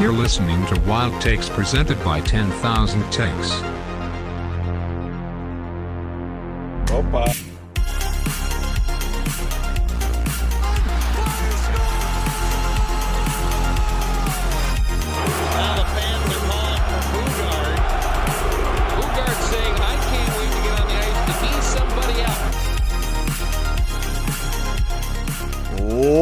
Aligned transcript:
You're 0.00 0.12
listening 0.12 0.64
to 0.66 0.80
Wild 0.82 1.20
Takes 1.20 1.48
presented 1.48 2.02
by 2.04 2.20
10,000 2.20 3.02
Takes. 3.10 3.50
Opa. 6.86 7.47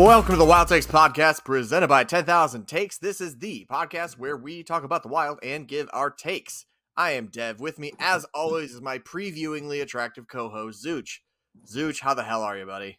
Welcome 0.06 0.34
to 0.34 0.38
the 0.38 0.44
Wild 0.44 0.68
Takes 0.68 0.86
podcast 0.86 1.44
presented 1.44 1.88
by 1.88 2.04
10,000 2.04 2.68
Takes. 2.68 2.96
This 2.96 3.20
is 3.20 3.38
the 3.38 3.66
podcast 3.68 4.16
where 4.16 4.36
we 4.36 4.62
talk 4.62 4.84
about 4.84 5.02
the 5.02 5.08
wild 5.08 5.40
and 5.42 5.66
give 5.66 5.88
our 5.92 6.10
takes. 6.10 6.64
I 6.96 7.10
am 7.10 7.26
Dev. 7.26 7.58
With 7.58 7.80
me, 7.80 7.90
as 7.98 8.24
always, 8.32 8.72
is 8.72 8.80
my 8.80 9.00
previewingly 9.00 9.82
attractive 9.82 10.28
co 10.28 10.48
host, 10.48 10.86
Zooch. 10.86 11.18
Zooch, 11.66 11.98
how 11.98 12.14
the 12.14 12.22
hell 12.22 12.42
are 12.42 12.56
you, 12.56 12.64
buddy? 12.64 12.98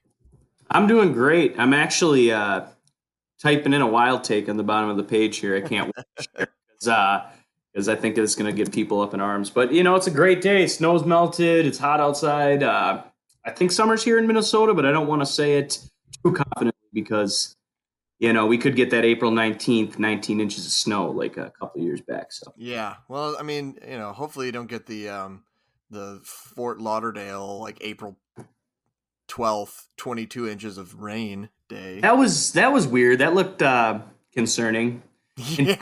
I'm 0.69 0.85
doing 0.85 1.13
great. 1.13 1.57
I'm 1.57 1.73
actually 1.73 2.33
uh, 2.33 2.65
typing 3.41 3.71
in 3.71 3.81
a 3.81 3.87
wild 3.87 4.25
take 4.25 4.49
on 4.49 4.57
the 4.57 4.63
bottom 4.63 4.89
of 4.89 4.97
the 4.97 5.03
page 5.03 5.37
here. 5.37 5.55
I 5.55 5.61
can't 5.61 5.93
because 6.35 6.87
uh, 6.89 7.29
I 7.89 7.95
think 7.95 8.17
it's 8.17 8.35
going 8.35 8.53
to 8.53 8.63
get 8.65 8.73
people 8.73 8.99
up 8.99 9.13
in 9.13 9.21
arms. 9.21 9.49
But 9.49 9.71
you 9.71 9.81
know, 9.81 9.95
it's 9.95 10.07
a 10.07 10.11
great 10.11 10.41
day. 10.41 10.67
Snow's 10.67 11.05
melted. 11.05 11.65
It's 11.65 11.77
hot 11.77 12.01
outside. 12.01 12.63
Uh, 12.63 13.01
I 13.45 13.51
think 13.51 13.71
summer's 13.71 14.03
here 14.03 14.19
in 14.19 14.27
Minnesota, 14.27 14.73
but 14.73 14.85
I 14.85 14.91
don't 14.91 15.07
want 15.07 15.21
to 15.21 15.25
say 15.25 15.57
it 15.57 15.79
too 16.21 16.33
confidently 16.33 16.76
because 16.93 17.55
you 18.19 18.33
know 18.33 18.45
we 18.45 18.57
could 18.57 18.75
get 18.75 18.89
that 18.91 19.05
April 19.05 19.31
19th, 19.31 19.99
19 19.99 20.39
inches 20.41 20.65
of 20.65 20.71
snow 20.71 21.09
like 21.11 21.37
a 21.37 21.51
couple 21.59 21.81
years 21.81 22.01
back. 22.01 22.31
So 22.31 22.53
Yeah, 22.57 22.95
well, 23.07 23.35
I 23.39 23.43
mean, 23.43 23.77
you 23.87 23.97
know, 23.97 24.11
hopefully 24.13 24.47
you 24.47 24.51
don't 24.51 24.67
get 24.69 24.85
the 24.85 25.09
um 25.09 25.43
the 25.89 26.19
Fort 26.23 26.79
Lauderdale 26.81 27.59
like 27.59 27.77
April 27.81 28.17
12th, 29.27 29.87
22 29.97 30.47
inches 30.47 30.77
of 30.77 31.01
rain 31.01 31.49
day. 31.67 31.99
that 31.99 32.17
was 32.17 32.53
that 32.53 32.71
was 32.71 32.87
weird. 32.87 33.19
That 33.19 33.33
looked 33.33 33.61
uh, 33.61 33.99
concerning. 34.33 35.03
yeah. 35.37 35.75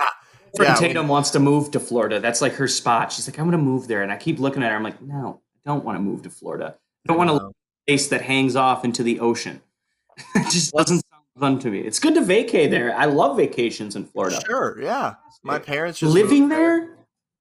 Yeah, 0.57 0.75
Tatum 0.75 1.09
wants 1.09 1.31
to 1.31 1.39
move 1.39 1.71
to 1.71 1.81
Florida. 1.81 2.21
That's 2.21 2.41
like 2.41 2.53
her 2.53 2.67
spot. 2.69 3.11
She's 3.11 3.27
like, 3.27 3.37
I'm 3.37 3.43
going 3.45 3.57
to 3.59 3.63
move 3.63 3.89
there. 3.89 4.03
And 4.03 4.09
I 4.11 4.15
keep 4.15 4.39
looking 4.39 4.63
at 4.63 4.69
her. 4.71 4.77
I'm 4.77 4.83
like, 4.83 5.01
no, 5.01 5.41
I 5.65 5.69
don't 5.69 5.83
want 5.83 5.97
to 5.97 6.01
move 6.01 6.21
to 6.21 6.29
Florida. 6.29 6.77
I 6.77 7.07
don't 7.09 7.17
want 7.17 7.27
to 7.27 7.33
live 7.33 7.41
No. 7.41 7.47
in 7.49 7.51
a 7.51 7.91
place 7.91 8.07
that 8.07 8.21
hangs 8.21 8.55
off 8.55 8.85
into 8.85 9.03
the 9.03 9.19
ocean. 9.19 9.61
it 10.35 10.49
just 10.49 10.73
doesn't 10.73 11.03
fun 11.39 11.59
to 11.59 11.69
me. 11.69 11.79
It's 11.79 11.99
good 11.99 12.15
to 12.15 12.21
vacay 12.21 12.69
there. 12.69 12.95
I 12.95 13.05
love 13.05 13.37
vacations 13.37 13.95
in 13.95 14.05
Florida. 14.05 14.41
Sure, 14.45 14.81
yeah. 14.81 15.15
My 15.43 15.59
parents 15.59 15.99
just 15.99 16.13
Living 16.13 16.43
moved 16.43 16.51
there? 16.53 16.97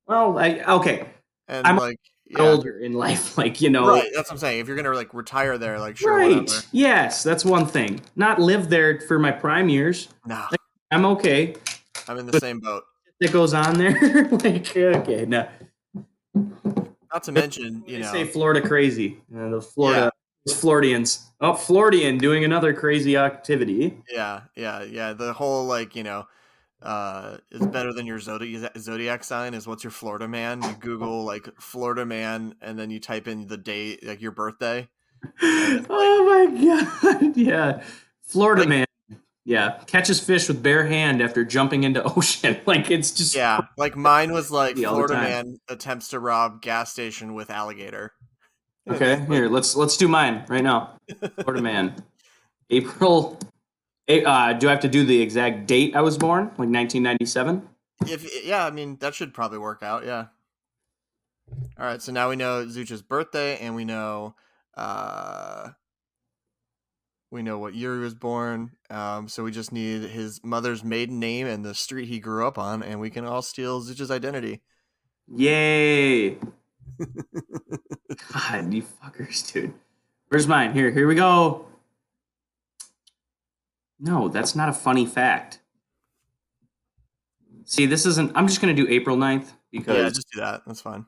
Well, 0.07 0.39
I, 0.39 0.61
okay. 0.61 1.07
and 1.49 1.67
I'm 1.67 1.77
like 1.77 1.99
yeah. 2.27 2.41
Older 2.41 2.79
in 2.79 2.95
life, 2.95 3.37
like, 3.39 3.61
you 3.61 3.71
know. 3.71 3.87
Right, 3.89 4.11
that's 4.15 4.29
what 4.29 4.33
I'm 4.33 4.39
saying. 4.39 4.61
If 4.61 4.67
you're 4.67 4.77
gonna 4.77 4.95
like 4.95 5.13
retire 5.15 5.59
there, 5.59 5.79
like 5.79 5.97
sure, 5.97 6.17
right. 6.17 6.41
whatever. 6.41 6.63
Yes, 6.73 7.23
that's 7.23 7.45
one 7.45 7.67
thing. 7.67 8.01
Not 8.17 8.41
live 8.41 8.71
there 8.71 9.01
for 9.03 9.19
my 9.19 9.31
prime 9.31 9.69
years. 9.69 10.09
Nah, 10.27 10.49
I'm 10.91 11.05
okay. 11.07 11.55
I'm 12.09 12.19
in 12.19 12.27
the 12.27 12.39
same 12.41 12.61
boat. 12.61 12.85
That 13.21 13.33
goes 13.33 13.55
on 13.55 13.79
there. 13.79 14.29
like, 14.31 14.77
okay, 14.77 15.25
no. 15.27 15.49
Not 17.13 17.23
to 17.25 17.33
mention, 17.33 17.85
you 17.87 18.01
know, 18.01 18.11
say 18.11 18.25
Florida 18.25 18.67
crazy. 18.67 19.21
Uh, 19.35 19.51
the 19.51 19.63
Florida 19.63 20.11
those 20.47 20.59
Floridians. 20.61 21.31
Oh, 21.41 21.55
Floridian 21.55 22.19
doing 22.19 22.45
another 22.45 22.73
crazy 22.73 23.17
activity. 23.17 23.99
yeah, 24.11 24.43
yeah, 24.57 24.83
yeah. 24.83 25.13
The 25.13 25.33
whole 25.33 25.67
like, 25.67 25.95
you 25.97 26.03
know, 26.03 26.27
uh, 26.83 27.39
is 27.51 27.67
better 27.67 27.93
than 27.93 28.07
your 28.07 28.19
zodiac 28.21 28.77
zodiac 28.79 29.25
sign 29.25 29.55
is 29.55 29.67
what's 29.67 29.83
your 29.85 29.91
Florida 29.91 30.29
man? 30.29 30.63
You 30.63 30.75
Google 30.81 31.25
like 31.25 31.49
Florida 31.61 32.05
man, 32.05 32.55
and 32.61 32.79
then 32.79 32.91
you 32.91 33.01
type 33.01 33.27
in 33.27 33.47
the 33.47 33.57
date, 33.57 34.07
like 34.07 34.21
your 34.21 34.33
birthday. 34.33 34.89
Oh 35.43 36.51
my 36.53 36.61
god. 37.21 37.37
Yeah. 37.37 37.83
Florida 38.23 38.63
Like- 38.63 38.69
man. 38.69 38.87
Yeah. 39.47 39.79
Catches 39.87 40.21
fish 40.21 40.49
with 40.49 40.63
bare 40.63 40.87
hand 40.87 41.21
after 41.21 41.45
jumping 41.45 41.85
into 41.85 42.03
ocean. 42.17 42.59
Like 42.67 42.91
it's 42.91 43.11
just 43.11 43.35
Yeah, 43.35 43.61
like 43.77 43.97
mine 43.97 44.33
was 44.33 44.51
like 44.51 44.77
Yeah, 44.77 44.89
all 44.89 44.97
the 45.03 45.09
Florida 45.09 45.15
man 45.29 45.59
attempts 45.69 46.09
to 46.09 46.19
rob 46.19 46.61
gas 46.63 46.91
station 46.93 47.35
with 47.35 47.51
alligator. 47.51 48.13
Okay, 48.89 49.25
here, 49.29 49.49
let's 49.49 49.77
let's 49.77 49.97
do 49.97 50.09
mine 50.09 50.45
right 50.49 50.63
now. 50.63 50.99
Florida 51.37 51.63
man. 51.63 51.95
April 52.71 53.39
uh, 54.09 54.53
do 54.53 54.69
I 54.69 54.71
have 54.71 54.81
to 54.81 54.89
do 54.89 55.05
the 55.05 55.21
exact 55.21 55.67
date 55.67 55.97
I 55.97 56.03
was 56.03 56.19
born? 56.19 56.45
Like 56.45 56.69
1997? 56.69 57.69
If 58.07 58.45
yeah, 58.45 58.67
I 58.67 58.71
mean 58.71 58.97
that 59.01 59.15
should 59.15 59.33
probably 59.33 59.59
work 59.59 59.83
out. 59.83 60.05
Yeah. 60.05 60.27
All 61.79 61.87
right, 61.87 62.01
so 62.01 62.13
now 62.13 62.29
we 62.29 62.37
know 62.37 62.67
Zooch's 62.67 63.03
birthday, 63.03 63.59
and 63.59 63.75
we 63.75 63.85
know 63.85 64.35
uh 64.77 65.71
we 67.31 67.43
know 67.43 67.59
what 67.59 67.75
year 67.75 67.95
he 67.95 68.01
was 68.01 68.15
born. 68.15 68.73
Um, 68.91 69.29
so 69.29 69.43
we 69.43 69.51
just 69.51 69.73
need 69.73 70.03
his 70.03 70.41
mother's 70.45 70.85
maiden 70.85 71.19
name 71.19 71.47
and 71.47 71.65
the 71.65 71.75
street 71.75 72.09
he 72.09 72.21
grew 72.21 72.47
up 72.47 72.59
on, 72.59 72.83
and 72.83 73.01
we 73.01 73.11
can 73.11 73.25
all 73.25 73.43
steal 73.43 73.83
Zooch's 73.83 74.11
identity. 74.11 74.61
Yay. 75.35 76.39
God, 78.33 78.73
you 78.73 78.83
fuckers, 78.83 79.53
dude. 79.53 79.75
Where's 80.29 80.47
mine? 80.47 80.73
Here, 80.73 80.91
here 80.91 81.07
we 81.07 81.15
go. 81.15 81.67
No, 84.01 84.29
that's 84.29 84.55
not 84.55 84.69
a 84.69 84.73
funny 84.73 85.07
fact. 85.07 85.61
See, 87.65 87.87
this 87.87 88.05
isn't. 88.07 88.33
I'm 88.35 88.47
just 88.47 88.61
going 88.61 88.75
to 88.75 88.83
do 88.83 88.91
April 88.91 89.17
9th 89.17 89.53
because. 89.71 89.97
Yeah, 89.97 90.09
just 90.09 90.31
do 90.33 90.41
that. 90.41 90.63
That's 90.67 90.81
fine. 90.81 91.07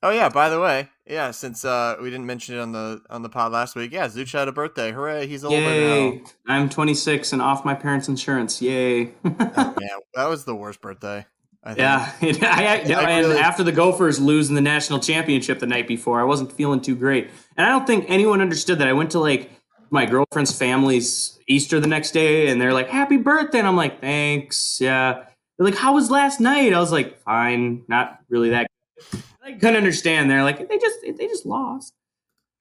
Oh 0.00 0.10
yeah, 0.10 0.28
by 0.28 0.48
the 0.48 0.60
way, 0.60 0.88
yeah, 1.06 1.32
since 1.32 1.64
uh 1.64 1.96
we 2.00 2.08
didn't 2.08 2.26
mention 2.26 2.54
it 2.54 2.60
on 2.60 2.70
the 2.70 3.02
on 3.10 3.22
the 3.22 3.28
pod 3.28 3.50
last 3.50 3.74
week, 3.74 3.90
yeah, 3.90 4.06
Zooch 4.06 4.32
had 4.32 4.46
a 4.46 4.52
birthday. 4.52 4.92
Hooray, 4.92 5.26
he's 5.26 5.42
older 5.42 5.56
Yay. 5.56 6.10
now. 6.10 6.20
I'm 6.46 6.68
26 6.68 7.32
and 7.32 7.42
off 7.42 7.64
my 7.64 7.74
parents' 7.74 8.08
insurance. 8.08 8.62
Yay. 8.62 9.14
Yeah, 9.24 9.96
that 10.14 10.28
was 10.28 10.44
the 10.44 10.54
worst 10.54 10.80
birthday. 10.80 11.26
I 11.64 11.68
think. 11.74 11.78
yeah. 11.78 12.12
It- 12.20 12.42
I, 12.42 12.64
I- 12.64 13.06
I 13.06 13.10
and 13.10 13.32
after 13.38 13.62
the 13.62 13.72
Gophers 13.72 14.20
losing 14.20 14.54
the 14.54 14.60
national 14.60 15.00
championship 15.00 15.58
the 15.58 15.66
night 15.66 15.86
before, 15.88 16.20
I 16.20 16.24
wasn't 16.24 16.52
feeling 16.52 16.80
too 16.80 16.94
great. 16.96 17.28
And 17.56 17.66
I 17.66 17.70
don't 17.70 17.86
think 17.86 18.04
anyone 18.08 18.40
understood 18.40 18.78
that. 18.78 18.88
I 18.88 18.92
went 18.92 19.10
to 19.12 19.18
like 19.20 19.50
my 19.90 20.04
girlfriend's 20.06 20.56
family's 20.56 21.38
Easter 21.48 21.80
the 21.80 21.86
next 21.88 22.12
day 22.12 22.48
and 22.48 22.60
they're 22.60 22.72
like, 22.74 22.88
Happy 22.88 23.16
birthday. 23.16 23.58
And 23.58 23.66
I'm 23.66 23.76
like, 23.76 24.00
Thanks. 24.00 24.78
Yeah. 24.80 25.24
They're 25.56 25.64
like, 25.66 25.74
How 25.76 25.94
was 25.94 26.10
last 26.10 26.40
night? 26.40 26.72
I 26.72 26.78
was 26.80 26.92
like, 26.92 27.20
Fine. 27.22 27.84
Not 27.88 28.20
really 28.28 28.50
that 28.50 28.68
good. 29.12 29.22
I 29.42 29.52
couldn't 29.52 29.76
understand. 29.76 30.30
They're 30.30 30.44
like, 30.44 30.68
They 30.68 30.78
just 30.78 30.98
they 31.02 31.26
just 31.26 31.46
lost. 31.46 31.92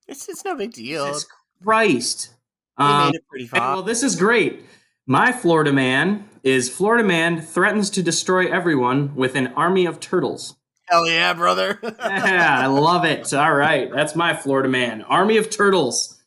It's 0.08 0.28
it's 0.30 0.46
no 0.46 0.56
big 0.56 0.72
deal. 0.74 1.06
Jesus 1.08 1.28
Christ. 1.64 2.30
They 2.78 2.84
Um, 2.86 3.08
made 3.08 3.16
it 3.16 3.28
pretty 3.30 3.48
far. 3.48 3.74
well, 3.76 3.84
this 3.84 4.04
is 4.04 4.16
great. 4.16 4.62
My 5.10 5.32
Florida 5.32 5.72
man 5.72 6.28
is 6.44 6.70
Florida 6.70 7.02
man 7.02 7.40
threatens 7.40 7.90
to 7.92 8.04
destroy 8.04 8.52
everyone 8.52 9.16
with 9.16 9.36
an 9.36 9.48
army 9.56 9.86
of 9.86 10.02
turtles. 10.02 10.58
Hell 10.90 11.08
yeah, 11.08 11.34
brother. 11.34 11.80
Yeah, 12.00 12.60
I 12.60 12.66
love 12.68 13.06
it. 13.06 13.34
All 13.34 13.54
right, 13.54 13.90
that's 13.90 14.18
my 14.18 14.36
Florida 14.36 14.68
man. 14.68 15.04
Army 15.04 15.38
of 15.38 15.50
turtles. 15.50 16.22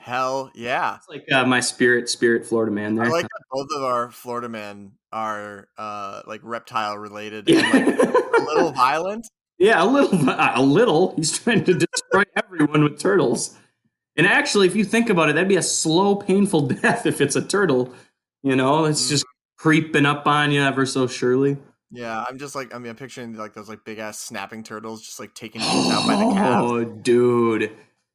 Hell 0.00 0.50
yeah. 0.56 0.96
It's 0.96 1.08
like 1.08 1.30
uh, 1.30 1.46
my 1.46 1.60
spirit, 1.60 2.08
spirit 2.08 2.44
Florida 2.44 2.72
man 2.72 2.96
there. 2.96 3.04
I 3.04 3.08
like 3.08 3.22
that 3.22 3.42
both 3.52 3.68
of 3.76 3.84
our 3.84 4.10
Florida 4.10 4.48
men 4.48 4.92
are 5.12 5.68
uh 5.78 6.22
like 6.26 6.40
reptile 6.42 6.98
related 6.98 7.48
and 7.48 7.62
like 7.72 7.98
a 7.98 8.42
little 8.42 8.72
violent. 8.72 9.28
yeah, 9.58 9.80
a 9.80 9.86
little, 9.86 10.28
a 10.28 10.60
little. 10.60 11.14
He's 11.14 11.38
trying 11.38 11.62
to 11.64 11.74
destroy 11.74 12.24
everyone 12.34 12.82
with 12.82 12.98
turtles. 12.98 13.56
And 14.16 14.26
actually, 14.26 14.66
if 14.66 14.74
you 14.74 14.84
think 14.84 15.08
about 15.08 15.30
it, 15.30 15.34
that'd 15.34 15.48
be 15.48 15.56
a 15.56 15.62
slow, 15.62 16.16
painful 16.16 16.62
death 16.82 17.06
if 17.06 17.20
it's 17.20 17.36
a 17.36 17.42
turtle. 17.42 17.94
You 18.42 18.56
know, 18.56 18.84
it's 18.84 19.06
Mm. 19.06 19.10
just 19.10 19.24
creeping 19.56 20.06
up 20.06 20.26
on 20.26 20.50
you 20.52 20.62
ever 20.62 20.86
so 20.86 21.06
surely. 21.06 21.56
Yeah, 21.90 22.24
I'm 22.28 22.38
just 22.38 22.54
like 22.54 22.74
I 22.74 22.78
mean 22.78 22.90
I'm 22.90 22.96
picturing 22.96 23.34
like 23.36 23.54
those 23.54 23.68
like 23.68 23.84
big 23.84 23.98
ass 23.98 24.18
snapping 24.18 24.62
turtles 24.62 25.02
just 25.02 25.18
like 25.18 25.34
taking 25.34 25.60
dudes 25.72 25.90
out 25.90 26.06
by 26.06 26.16
the 26.16 26.32
calf. 26.34 26.62
Oh, 26.62 26.84
dude. 26.84 27.72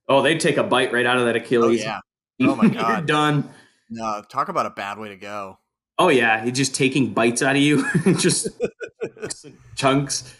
Oh, 0.07 0.21
they'd 0.21 0.39
take 0.39 0.57
a 0.57 0.63
bite 0.63 0.91
right 0.93 1.05
out 1.05 1.17
of 1.17 1.25
that 1.25 1.35
Oh 1.35 1.39
Achilles. 1.39 1.81
yeah. 1.81 1.99
Oh 2.41 2.55
my 2.55 2.63
You're 2.63 2.73
God. 2.73 3.05
done. 3.07 3.49
No, 3.89 4.21
talk 4.27 4.49
about 4.49 4.65
a 4.65 4.69
bad 4.71 4.97
way 4.97 5.09
to 5.09 5.15
go. 5.15 5.59
Oh 5.99 6.09
yeah, 6.09 6.43
he's 6.43 6.53
just 6.53 6.73
taking 6.75 7.13
bites 7.13 7.41
out 7.43 7.55
of 7.55 7.61
you, 7.61 7.85
just 8.17 8.47
chunks. 9.75 10.33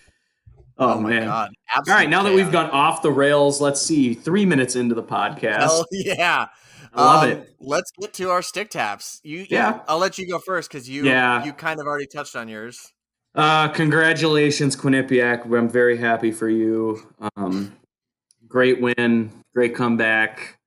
Oh, 0.78 0.94
Oh, 0.96 1.00
my 1.00 1.10
man! 1.12 1.26
god. 1.28 1.52
All 1.76 1.84
right, 1.94 2.10
now 2.10 2.24
that 2.24 2.34
we've 2.34 2.52
gone 2.52 2.70
off 2.72 3.04
the 3.04 3.12
rails, 3.12 3.62
let's 3.62 3.80
see. 3.80 4.16
Three 4.16 4.44
minutes 4.46 4.76
into 4.76 4.96
the 4.96 5.04
podcast, 5.04 5.58
Hell 5.60 5.86
yeah. 5.92 6.48
Love 6.96 7.24
Um, 7.24 7.30
it. 7.32 7.56
Let's 7.60 7.92
get 8.00 8.14
to 8.16 8.30
our 8.30 8.42
stick 8.42 8.70
taps. 8.70 9.20
You, 9.24 9.46
Yeah. 9.50 9.80
I'll 9.88 9.98
let 10.00 10.18
you 10.18 10.28
go 10.28 10.40
first 10.40 10.70
because 10.72 10.88
you 10.90 11.06
Yeah. 11.06 11.44
you 11.44 11.54
kind 11.54 11.80
of 11.80 11.88
already 11.88 12.08
touched 12.08 12.36
on 12.36 12.48
yours. 12.48 12.92
Uh, 13.36 13.68
congratulations, 13.70 14.76
Quinnipiac. 14.76 15.46
I'm 15.52 15.70
very 15.70 15.98
happy 15.98 16.32
for 16.32 16.50
you. 16.50 17.02
Um, 17.36 17.74
great 18.48 18.80
win, 18.80 19.32
great 19.56 19.74
comeback. 19.76 20.60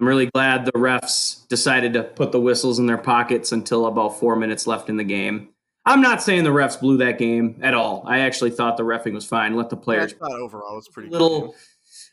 I'm 0.00 0.08
really 0.08 0.26
glad 0.26 0.64
the 0.64 0.72
refs 0.72 1.46
decided 1.48 1.92
to 1.92 2.02
put 2.02 2.32
the 2.32 2.40
whistles 2.40 2.78
in 2.78 2.86
their 2.86 2.96
pockets 2.98 3.52
until 3.52 3.86
about 3.86 4.18
four 4.18 4.36
minutes 4.36 4.66
left 4.66 4.88
in 4.88 4.96
the 4.96 5.04
game. 5.04 5.50
I'm 5.86 6.00
not 6.00 6.22
saying 6.22 6.44
the 6.44 6.50
refs 6.50 6.80
blew 6.80 6.96
that 6.96 7.18
game 7.18 7.60
at 7.62 7.74
all. 7.74 8.02
I 8.06 8.20
actually 8.20 8.50
thought 8.52 8.78
the 8.78 8.84
refing 8.84 9.12
was 9.12 9.26
fine. 9.26 9.54
Let 9.54 9.68
the 9.68 9.76
Yeah, 9.76 9.82
players 9.82 10.12
thought 10.14 10.32
overall 10.32 10.78
it's 10.78 10.88
pretty 10.88 11.10
little. 11.10 11.54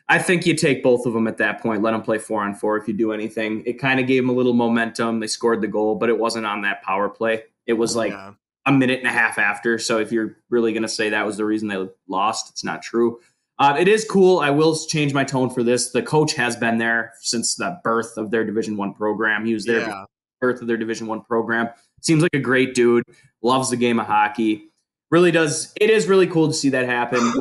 I 0.09 0.19
think 0.19 0.45
you 0.45 0.55
take 0.55 0.83
both 0.83 1.05
of 1.05 1.13
them 1.13 1.27
at 1.27 1.37
that 1.37 1.61
point. 1.61 1.81
Let 1.81 1.91
them 1.91 2.01
play 2.01 2.17
four 2.17 2.41
on 2.41 2.53
four 2.53 2.77
if 2.77 2.87
you 2.87 2.93
do 2.93 3.11
anything. 3.13 3.63
It 3.65 3.79
kind 3.79 3.99
of 3.99 4.07
gave 4.07 4.23
them 4.23 4.29
a 4.29 4.33
little 4.33 4.53
momentum. 4.53 5.19
They 5.19 5.27
scored 5.27 5.61
the 5.61 5.67
goal, 5.67 5.95
but 5.95 6.09
it 6.09 6.17
wasn't 6.17 6.45
on 6.45 6.61
that 6.63 6.81
power 6.81 7.09
play. 7.09 7.43
It 7.65 7.73
was 7.73 7.95
like 7.95 8.11
yeah. 8.11 8.33
a 8.65 8.71
minute 8.71 8.99
and 8.99 9.07
a 9.07 9.11
half 9.11 9.37
after. 9.37 9.77
So 9.77 9.99
if 9.99 10.11
you're 10.11 10.37
really 10.49 10.73
going 10.73 10.83
to 10.83 10.89
say 10.89 11.09
that 11.09 11.25
was 11.25 11.37
the 11.37 11.45
reason 11.45 11.67
they 11.67 11.87
lost, 12.07 12.49
it's 12.49 12.63
not 12.63 12.81
true. 12.81 13.19
Uh, 13.59 13.75
it 13.79 13.87
is 13.87 14.05
cool. 14.09 14.39
I 14.39 14.49
will 14.49 14.75
change 14.75 15.13
my 15.13 15.23
tone 15.23 15.49
for 15.49 15.61
this. 15.61 15.91
The 15.91 16.01
coach 16.01 16.33
has 16.33 16.55
been 16.55 16.79
there 16.79 17.13
since 17.21 17.55
the 17.55 17.79
birth 17.83 18.17
of 18.17 18.31
their 18.31 18.43
Division 18.43 18.75
One 18.75 18.93
program. 18.93 19.45
He 19.45 19.53
was 19.53 19.65
there 19.65 19.81
yeah. 19.81 20.05
birth 20.39 20.61
of 20.61 20.67
their 20.67 20.77
Division 20.77 21.05
One 21.05 21.21
program. 21.21 21.69
Seems 22.01 22.23
like 22.23 22.33
a 22.33 22.39
great 22.39 22.73
dude. 22.73 23.03
Loves 23.43 23.69
the 23.69 23.77
game 23.77 23.99
of 23.99 24.07
hockey. 24.07 24.71
Really 25.11 25.31
does. 25.31 25.73
It 25.79 25.91
is 25.91 26.07
really 26.07 26.25
cool 26.25 26.47
to 26.47 26.53
see 26.53 26.69
that 26.69 26.87
happen. 26.87 27.33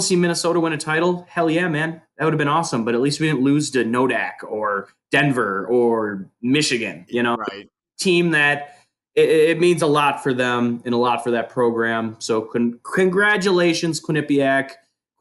See 0.00 0.16
Minnesota 0.16 0.58
win 0.58 0.72
a 0.72 0.76
title. 0.76 1.24
Hell 1.28 1.48
yeah, 1.48 1.68
man. 1.68 2.02
That 2.18 2.24
would 2.24 2.32
have 2.34 2.38
been 2.38 2.48
awesome. 2.48 2.84
But 2.84 2.94
at 2.94 3.00
least 3.00 3.20
we 3.20 3.28
didn't 3.28 3.42
lose 3.42 3.70
to 3.72 3.84
Nodak 3.84 4.42
or 4.42 4.88
Denver 5.12 5.66
or 5.68 6.28
Michigan. 6.42 7.06
You 7.08 7.22
know, 7.22 7.36
Right. 7.36 7.68
team 7.98 8.32
that 8.32 8.76
it, 9.14 9.28
it 9.28 9.60
means 9.60 9.82
a 9.82 9.86
lot 9.86 10.20
for 10.20 10.34
them 10.34 10.82
and 10.84 10.94
a 10.94 10.98
lot 10.98 11.22
for 11.22 11.30
that 11.30 11.48
program. 11.48 12.16
So 12.18 12.40
con- 12.42 12.80
congratulations, 12.94 14.00
Quinnipiac. 14.00 14.72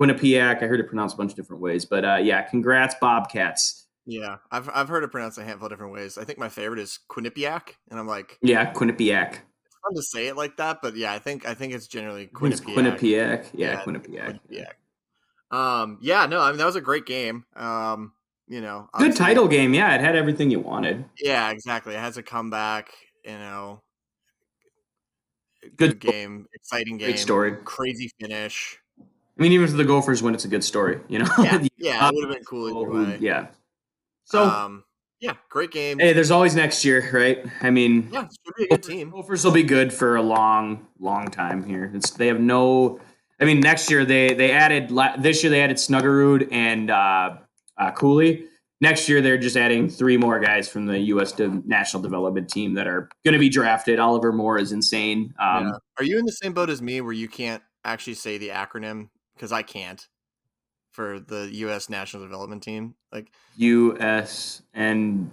Quinnipiac. 0.02 0.64
I 0.64 0.66
heard 0.68 0.80
it 0.80 0.88
pronounced 0.88 1.14
a 1.14 1.18
bunch 1.20 1.30
of 1.32 1.38
different 1.38 1.62
ways, 1.62 1.86
but 1.86 2.04
uh, 2.04 2.16
yeah, 2.16 2.42
congrats, 2.42 2.96
Bobcats. 3.00 3.86
Yeah. 4.08 4.38
I've 4.52 4.68
I've 4.74 4.90
heard 4.90 5.04
it 5.04 5.12
pronounced 5.12 5.38
a 5.38 5.44
handful 5.44 5.68
of 5.68 5.72
different 5.72 5.94
ways. 5.94 6.18
I 6.18 6.24
think 6.24 6.40
my 6.40 6.50
favorite 6.50 6.80
is 6.80 6.98
Quinnipiac, 7.10 7.76
and 7.92 8.00
I'm 8.00 8.08
like 8.08 8.40
Yeah, 8.42 8.74
Quinnipiac. 8.74 9.38
Fun 9.84 9.96
to 9.96 10.02
say 10.04 10.28
it 10.28 10.36
like 10.38 10.58
that, 10.58 10.80
but 10.82 10.96
yeah, 10.96 11.14
I 11.14 11.20
think 11.20 11.46
I 11.48 11.54
think 11.54 11.74
it's 11.74 11.88
generally 11.88 12.30
I 12.36 12.40
think 12.40 12.52
it's 12.54 12.62
Quinnipiac. 12.62 13.00
Quinnipiac. 13.00 13.50
Yeah, 13.54 13.72
Yeah, 13.72 13.82
Quinnipiac. 13.84 14.40
Quinnipiac. 14.50 15.56
Um. 15.56 16.00
Yeah. 16.02 16.26
No. 16.26 16.40
I 16.42 16.50
mean 16.50 16.58
that 16.58 16.66
was 16.66 16.76
a 16.76 16.82
great 16.82 17.06
game. 17.06 17.46
Um. 17.56 18.14
You 18.48 18.62
know. 18.62 18.90
Good 18.98 19.16
title 19.16 19.48
game. 19.48 19.74
Yeah, 19.74 19.94
it 19.96 20.02
had 20.02 20.16
everything 20.16 20.50
you 20.52 20.60
wanted. 20.60 21.06
Yeah. 21.20 21.52
Exactly. 21.52 21.94
It 21.94 22.00
has 22.00 22.18
a 22.18 22.24
comeback. 22.24 22.90
You 23.24 23.38
know. 23.38 23.82
Good 25.78 26.00
Good 26.00 26.00
game. 26.00 26.48
Exciting 26.54 26.98
game. 26.98 27.08
Great 27.10 27.20
story. 27.20 27.56
Crazy 27.64 28.12
finish. 28.20 28.80
I 29.00 29.42
mean, 29.42 29.52
even 29.54 29.68
if 29.68 29.76
the 29.76 29.86
Gophers 29.86 30.22
win, 30.22 30.34
it's 30.36 30.46
a 30.46 30.50
good 30.50 30.64
story. 30.64 31.00
You 31.08 31.20
know. 31.20 31.30
Yeah. 31.40 31.64
Yeah. 31.78 32.08
It 32.08 32.16
would 32.16 32.26
have 32.30 32.34
been 32.36 32.46
cool 32.46 32.68
either 32.70 32.90
way. 32.92 33.18
Yeah. 33.20 33.48
So 34.26 34.44
Um. 34.44 34.84
Yeah. 35.24 35.36
Great 35.50 35.72
game. 35.72 36.00
hey, 36.00 36.12
there's 36.12 36.32
always 36.32 36.54
next 36.54 36.84
year, 36.84 37.10
right? 37.14 37.46
I 37.62 37.70
mean, 37.70 38.10
Yeah. 38.12 38.26
It 38.26 38.32
should 38.46 38.56
be 38.58 38.64
a 38.66 38.68
good 38.68 38.84
team. 38.84 39.10
Gophers 39.12 39.46
will 39.46 39.54
be 39.54 39.64
good 39.64 39.94
for 39.94 40.18
a 40.18 40.22
long, 40.22 40.86
long 41.00 41.30
time 41.32 41.64
here. 41.64 41.90
It's, 41.94 42.12
they 42.12 42.28
have 42.28 42.42
no. 42.42 43.00
I 43.40 43.46
mean, 43.46 43.62
next 43.62 43.90
year 43.90 44.04
they 44.04 44.34
they 44.34 44.52
added 44.52 44.90
this 45.20 45.42
year 45.44 45.50
they 45.50 45.62
added 45.62 45.78
Snuggerud 45.78 46.50
and 46.52 46.92
uh, 46.92 47.38
uh, 47.78 47.92
Cooley. 47.92 48.46
Next 48.82 49.08
year 49.08 49.22
they're 49.22 49.38
just 49.38 49.56
adding 49.56 49.88
three 49.90 50.18
more 50.18 50.40
guys 50.42 50.68
from 50.68 50.86
the 50.88 51.00
U.S. 51.00 51.32
de- 51.32 51.62
national 51.66 52.04
development 52.04 52.50
team 52.50 52.74
that 52.74 52.86
are 52.86 53.08
going 53.24 53.34
to 53.34 53.40
be 53.40 53.48
drafted. 53.48 53.98
Oliver 54.00 54.34
Moore 54.34 54.60
is 54.60 54.74
insane. 54.74 55.34
Um, 55.40 55.68
Yeah. 55.68 55.72
Are 56.00 56.04
you 56.04 56.20
in 56.20 56.26
the 56.26 56.34
same 56.34 56.52
boat 56.52 56.70
as 56.70 56.82
me 56.82 57.00
where 57.00 57.14
you 57.14 57.30
can't 57.30 57.64
actually 57.86 58.16
say 58.16 58.38
the 58.38 58.50
acronym 58.50 59.08
because 59.36 59.54
I 59.54 59.62
can't 59.62 60.06
for 60.94 61.20
the 61.20 61.50
U.S. 61.52 61.90
National 61.90 62.24
Development 62.24 62.64
Team? 62.64 62.96
Like, 63.12 63.32
U.S. 63.58 64.62
and 64.74 65.32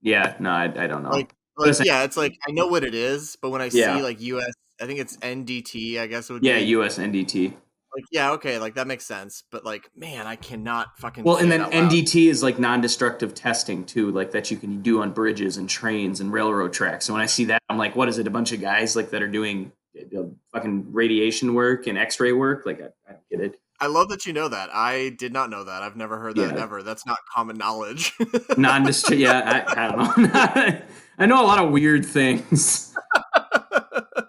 yeah, 0.00 0.34
no, 0.40 0.50
I, 0.50 0.64
I 0.64 0.86
don't 0.86 1.02
know. 1.02 1.10
like, 1.10 1.34
like 1.56 1.76
yeah, 1.84 2.04
it's 2.04 2.16
like 2.16 2.34
I 2.48 2.52
know 2.52 2.66
what 2.68 2.84
it 2.84 2.94
is, 2.94 3.36
but 3.40 3.50
when 3.50 3.60
I 3.60 3.66
Yeah. 3.72 3.96
see 3.96 4.02
like 4.02 4.20
U.S., 4.20 4.52
I 4.80 4.86
think 4.86 4.98
it's 4.98 5.16
NDT. 5.18 5.98
I 6.00 6.06
guess 6.06 6.30
it 6.30 6.32
would 6.32 6.42
be. 6.42 6.48
yeah, 6.48 6.58
be 6.58 6.64
U.S. 6.66 6.98
NDT. 6.98 7.52
like 7.94 8.04
yeah, 8.10 8.30
okay, 8.32 8.58
like 8.58 8.76
that 8.76 8.86
makes 8.86 9.04
sense. 9.04 9.42
But 9.50 9.64
like, 9.64 9.90
man, 9.94 10.26
I 10.26 10.36
cannot 10.36 10.98
fucking. 10.98 11.24
Well, 11.24 11.36
and 11.36 11.52
then. 11.52 11.60
NDT 11.64 12.30
is 12.30 12.42
like 12.42 12.58
non-destructive 12.58 13.34
testing 13.34 13.84
too, 13.84 14.10
like 14.10 14.30
that 14.30 14.50
you 14.50 14.56
can 14.56 14.80
do 14.80 15.02
on 15.02 15.12
bridges 15.12 15.58
and 15.58 15.68
trains 15.68 16.20
and 16.20 16.32
railroad 16.32 16.72
tracks. 16.72 17.04
So 17.04 17.12
when 17.12 17.20
I 17.20 17.26
see 17.26 17.44
that, 17.46 17.60
I'm 17.68 17.76
like, 17.76 17.94
what 17.94 18.08
is 18.08 18.16
it? 18.18 18.26
A 18.26 18.30
bunch 18.30 18.52
of 18.52 18.60
guys 18.62 18.96
like 18.96 19.10
that 19.10 19.22
are 19.22 19.28
doing 19.28 19.72
uh, 20.16 20.22
fucking 20.54 20.92
radiation 20.92 21.52
work 21.52 21.86
and 21.88 21.98
X-ray 21.98 22.32
work? 22.32 22.64
Like 22.64 22.80
I, 22.80 22.86
I 23.06 23.12
don't 23.12 23.28
get 23.30 23.40
it. 23.40 23.60
I 23.80 23.86
love 23.86 24.08
that 24.10 24.26
you 24.26 24.32
know 24.32 24.48
that. 24.48 24.68
I 24.74 25.10
did 25.18 25.32
not 25.32 25.48
know 25.50 25.64
that. 25.64 25.82
I've 25.82 25.96
never 25.96 26.18
heard 26.18 26.36
that 26.36 26.54
Yeah. 26.56 26.62
ever. 26.62 26.82
That's 26.82 27.06
not 27.06 27.18
common 27.34 27.56
knowledge. 27.56 28.12
Non-destructive. 28.58 29.18
yeah, 29.20 29.64
I, 29.66 29.84
I 29.86 29.88
don't 29.90 30.18
know. 30.18 30.80
I 31.18 31.26
know 31.26 31.42
a 31.42 31.46
lot 31.46 31.62
of 31.64 31.70
weird 31.70 32.04
things. 32.04 32.94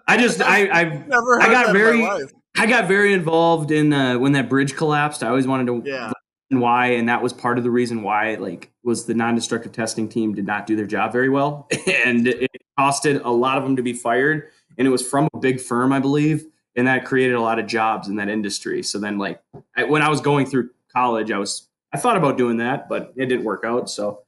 I 0.08 0.16
just 0.18 0.40
I 0.42 0.68
I've 0.70 1.06
never 1.08 1.34
heard 1.40 1.42
I 1.42 1.46
got 1.50 1.66
that 1.66 1.76
in 1.76 2.00
my 2.02 2.08
very- 2.18 2.28
I 2.58 2.66
got 2.66 2.86
very 2.86 3.12
involved 3.14 3.70
in 3.70 3.92
uh, 3.92 4.18
when 4.18 4.32
that 4.32 4.48
bridge 4.50 4.76
collapsed. 4.76 5.22
I 5.22 5.28
always 5.28 5.46
wanted 5.46 5.66
to 5.68 5.82
Yeah. 5.88 6.12
why, 6.50 6.88
and 6.88 7.08
that 7.08 7.22
was 7.22 7.32
part 7.32 7.56
of 7.56 7.64
the 7.64 7.70
reason 7.70 8.02
why. 8.02 8.34
Like, 8.34 8.70
was 8.84 9.06
the 9.06 9.14
non-destructive 9.14 9.72
testing 9.72 10.06
team 10.08 10.34
did 10.34 10.46
not 10.46 10.66
do 10.66 10.76
their 10.76 10.86
job 10.86 11.12
very 11.12 11.30
well, 11.30 11.66
and 12.04 12.28
it 12.28 12.50
costed 12.78 13.22
a 13.24 13.30
lot 13.30 13.56
of 13.56 13.64
them 13.64 13.76
to 13.76 13.82
be 13.82 13.94
fired. 13.94 14.50
And 14.76 14.86
it 14.86 14.90
was 14.90 15.06
from 15.06 15.28
a 15.34 15.38
big 15.38 15.60
firm, 15.60 15.92
I 15.92 15.98
believe, 15.98 16.44
and 16.76 16.86
that 16.86 17.04
created 17.04 17.34
a 17.34 17.40
lot 17.40 17.58
of 17.58 17.66
jobs 17.66 18.08
in 18.08 18.16
that 18.16 18.28
industry. 18.28 18.82
So 18.82 18.98
then, 18.98 19.18
like, 19.18 19.40
I, 19.76 19.84
when 19.84 20.02
I 20.02 20.08
was 20.08 20.20
going 20.20 20.46
through 20.46 20.70
college, 20.94 21.30
I 21.30 21.38
was 21.38 21.68
I 21.92 21.98
thought 21.98 22.16
about 22.16 22.38
doing 22.38 22.56
that, 22.58 22.88
but 22.88 23.12
it 23.16 23.26
didn't 23.26 23.44
work 23.44 23.64
out. 23.64 23.90
So 23.90 24.22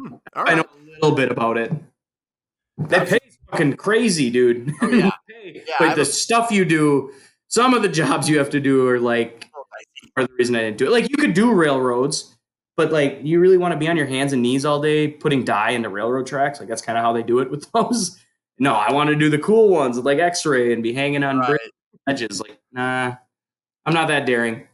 All 0.00 0.20
I 0.34 0.54
know 0.54 0.62
a 0.62 0.90
little 1.00 1.16
bit 1.16 1.30
about 1.32 1.58
it. 1.58 1.72
That 2.78 3.08
pays 3.08 3.38
fucking 3.50 3.74
crazy, 3.74 4.30
dude. 4.30 4.72
Oh, 4.80 4.88
yeah. 4.92 5.10
Pay. 5.28 5.64
Yeah, 5.66 5.74
I 5.90 5.94
the 5.94 6.02
a- 6.02 6.06
stuff 6.06 6.50
you 6.50 6.64
do, 6.64 7.12
some 7.48 7.74
of 7.74 7.82
the 7.82 7.88
jobs 7.88 8.28
you 8.28 8.38
have 8.38 8.50
to 8.50 8.60
do 8.60 8.86
are 8.88 9.00
like 9.00 9.48
oh, 9.54 9.64
are 10.16 10.24
the 10.26 10.32
reason 10.38 10.54
I 10.56 10.60
didn't 10.60 10.78
do 10.78 10.86
it. 10.86 10.90
Like 10.92 11.10
you 11.10 11.16
could 11.16 11.34
do 11.34 11.52
railroads, 11.52 12.34
but 12.76 12.92
like 12.92 13.18
you 13.22 13.40
really 13.40 13.58
want 13.58 13.72
to 13.72 13.78
be 13.78 13.88
on 13.88 13.96
your 13.96 14.06
hands 14.06 14.32
and 14.32 14.42
knees 14.42 14.64
all 14.64 14.80
day 14.80 15.08
putting 15.08 15.44
dye 15.44 15.70
into 15.70 15.88
railroad 15.88 16.26
tracks. 16.26 16.60
Like 16.60 16.68
that's 16.68 16.82
kind 16.82 16.96
of 16.96 17.04
how 17.04 17.12
they 17.12 17.22
do 17.22 17.40
it 17.40 17.50
with 17.50 17.70
those. 17.74 18.18
No, 18.58 18.74
I 18.74 18.92
want 18.92 19.08
to 19.10 19.16
do 19.16 19.30
the 19.30 19.38
cool 19.38 19.68
ones 19.68 19.96
with 19.96 20.06
like 20.06 20.18
X-ray 20.18 20.72
and 20.72 20.82
be 20.82 20.92
hanging 20.92 21.24
on 21.24 21.38
Right. 21.38 21.58
edges. 22.06 22.40
Like, 22.40 22.60
nah, 22.72 23.16
I'm 23.86 23.94
not 23.94 24.08
that 24.08 24.26
daring. 24.26 24.68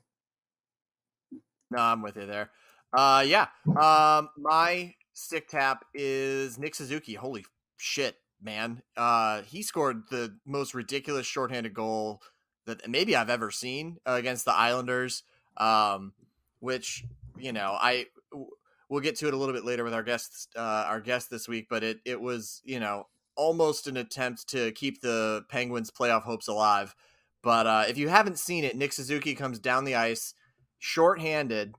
No, 1.71 1.79
I'm 1.79 2.03
with 2.03 2.17
you 2.17 2.27
there. 2.27 2.51
Uh, 2.93 3.25
yeah. 3.27 3.49
Um, 3.67 4.31
my 4.37 4.95
stick 5.13 5.49
tap 5.49 5.85
is 5.95 6.59
Nick 6.59 6.75
Suzuki. 6.75 7.15
Holy 7.15 7.45
shit, 7.77 8.17
man! 8.43 8.83
Uh, 8.97 9.43
he 9.43 9.63
scored 9.63 10.03
the 10.11 10.37
most 10.47 10.75
ridiculous 10.75 11.27
shorthanded 11.27 11.75
goal 11.75 12.23
that 12.67 12.89
maybe 12.89 13.15
I've 13.15 13.31
ever 13.31 13.51
seen 13.51 13.99
uh, 14.06 14.13
against 14.13 14.44
the 14.44 14.55
Islanders. 14.55 15.23
Um, 15.58 16.13
which 16.61 17.05
you 17.39 17.53
know, 17.53 17.77
I 17.79 18.06
w- 18.32 18.51
we'll 18.89 19.01
get 19.01 19.17
to 19.17 19.29
it 19.29 19.35
a 19.35 19.37
little 19.37 19.55
bit 19.55 19.65
later 19.65 19.85
with 19.85 19.93
our 19.94 20.03
guests, 20.03 20.49
uh, 20.56 20.85
our 20.89 21.01
guest 21.01 21.31
this 21.31 21.47
week. 21.49 21.67
But 21.69 21.85
it 21.85 21.99
it 22.06 22.20
was 22.20 22.63
you 22.65 22.81
know 22.81 23.06
almost 23.39 23.87
an 23.87 23.97
attempt 23.97 24.47
to 24.49 24.71
keep 24.73 25.01
the 25.01 25.45
Penguins' 25.49 25.91
playoff 25.91 26.25
hopes 26.25 26.49
alive. 26.49 26.95
But 27.43 27.67
uh, 27.67 27.85
if 27.89 27.97
you 27.97 28.09
haven't 28.09 28.39
seen 28.39 28.65
it, 28.65 28.77
Nick 28.77 28.93
Suzuki 28.93 29.35
comes 29.35 29.59
down 29.59 29.85
the 29.85 29.95
ice 29.95 30.35
shorthanded 30.79 31.75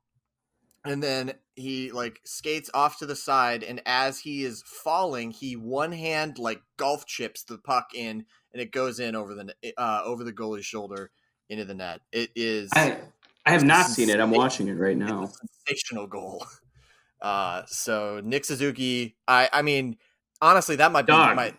and 0.86 1.04
then 1.04 1.34
he 1.56 1.92
like 1.92 2.20
skates 2.24 2.70
off 2.74 2.98
to 3.00 3.06
the 3.06 3.16
side 3.16 3.64
and 3.64 3.82
as 3.86 4.20
he 4.20 4.44
is 4.44 4.64
falling 4.66 5.32
he 5.32 5.56
one 5.56 5.92
hand 5.92 6.38
like 6.38 6.62
golf 6.78 7.06
chips 7.06 7.44
the 7.44 7.58
puck 7.58 7.90
in 7.94 8.26
and 8.54 8.62
it 8.62 8.72
goes 8.72 9.00
in 9.00 9.16
over 9.16 9.34
the 9.36 9.54
uh 9.78 10.02
over 10.04 10.24
the 10.24 10.34
goalie's 10.34 10.66
shoulder 10.66 11.12
into 11.50 11.66
the 11.66 11.74
net 11.74 12.02
it 12.12 12.30
is 12.36 12.70
I 12.74 12.98
I 13.46 13.52
have 13.52 13.64
not 13.64 13.88
seen 13.88 14.10
it. 14.10 14.20
I'm 14.20 14.32
watching 14.32 14.68
it 14.68 14.74
right 14.74 14.98
now. 14.98 15.30
sensational 15.66 16.08
goal 16.08 16.46
uh 17.22 17.64
so 17.68 18.22
nick 18.24 18.46
suzuki 18.46 19.18
i 19.28 19.50
i 19.52 19.62
mean 19.62 19.98
honestly 20.42 20.76
that 20.78 20.92
might 20.92 21.04
be 21.06 21.14
Dog. 21.14 21.36
my 21.36 21.54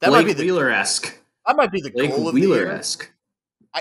that 0.00 0.10
might 0.10 0.22
Blake 0.22 0.26
be 0.28 0.32
the 0.34 0.44
Wheeler 0.44 0.70
esque. 0.70 1.18
that 1.46 1.56
might 1.56 1.72
be 1.72 1.80
the 1.80 1.90
Blake 1.90 2.10
goal 2.10 2.28
of 2.28 2.34
Wheeler 2.34 2.70
esque. 2.70 3.10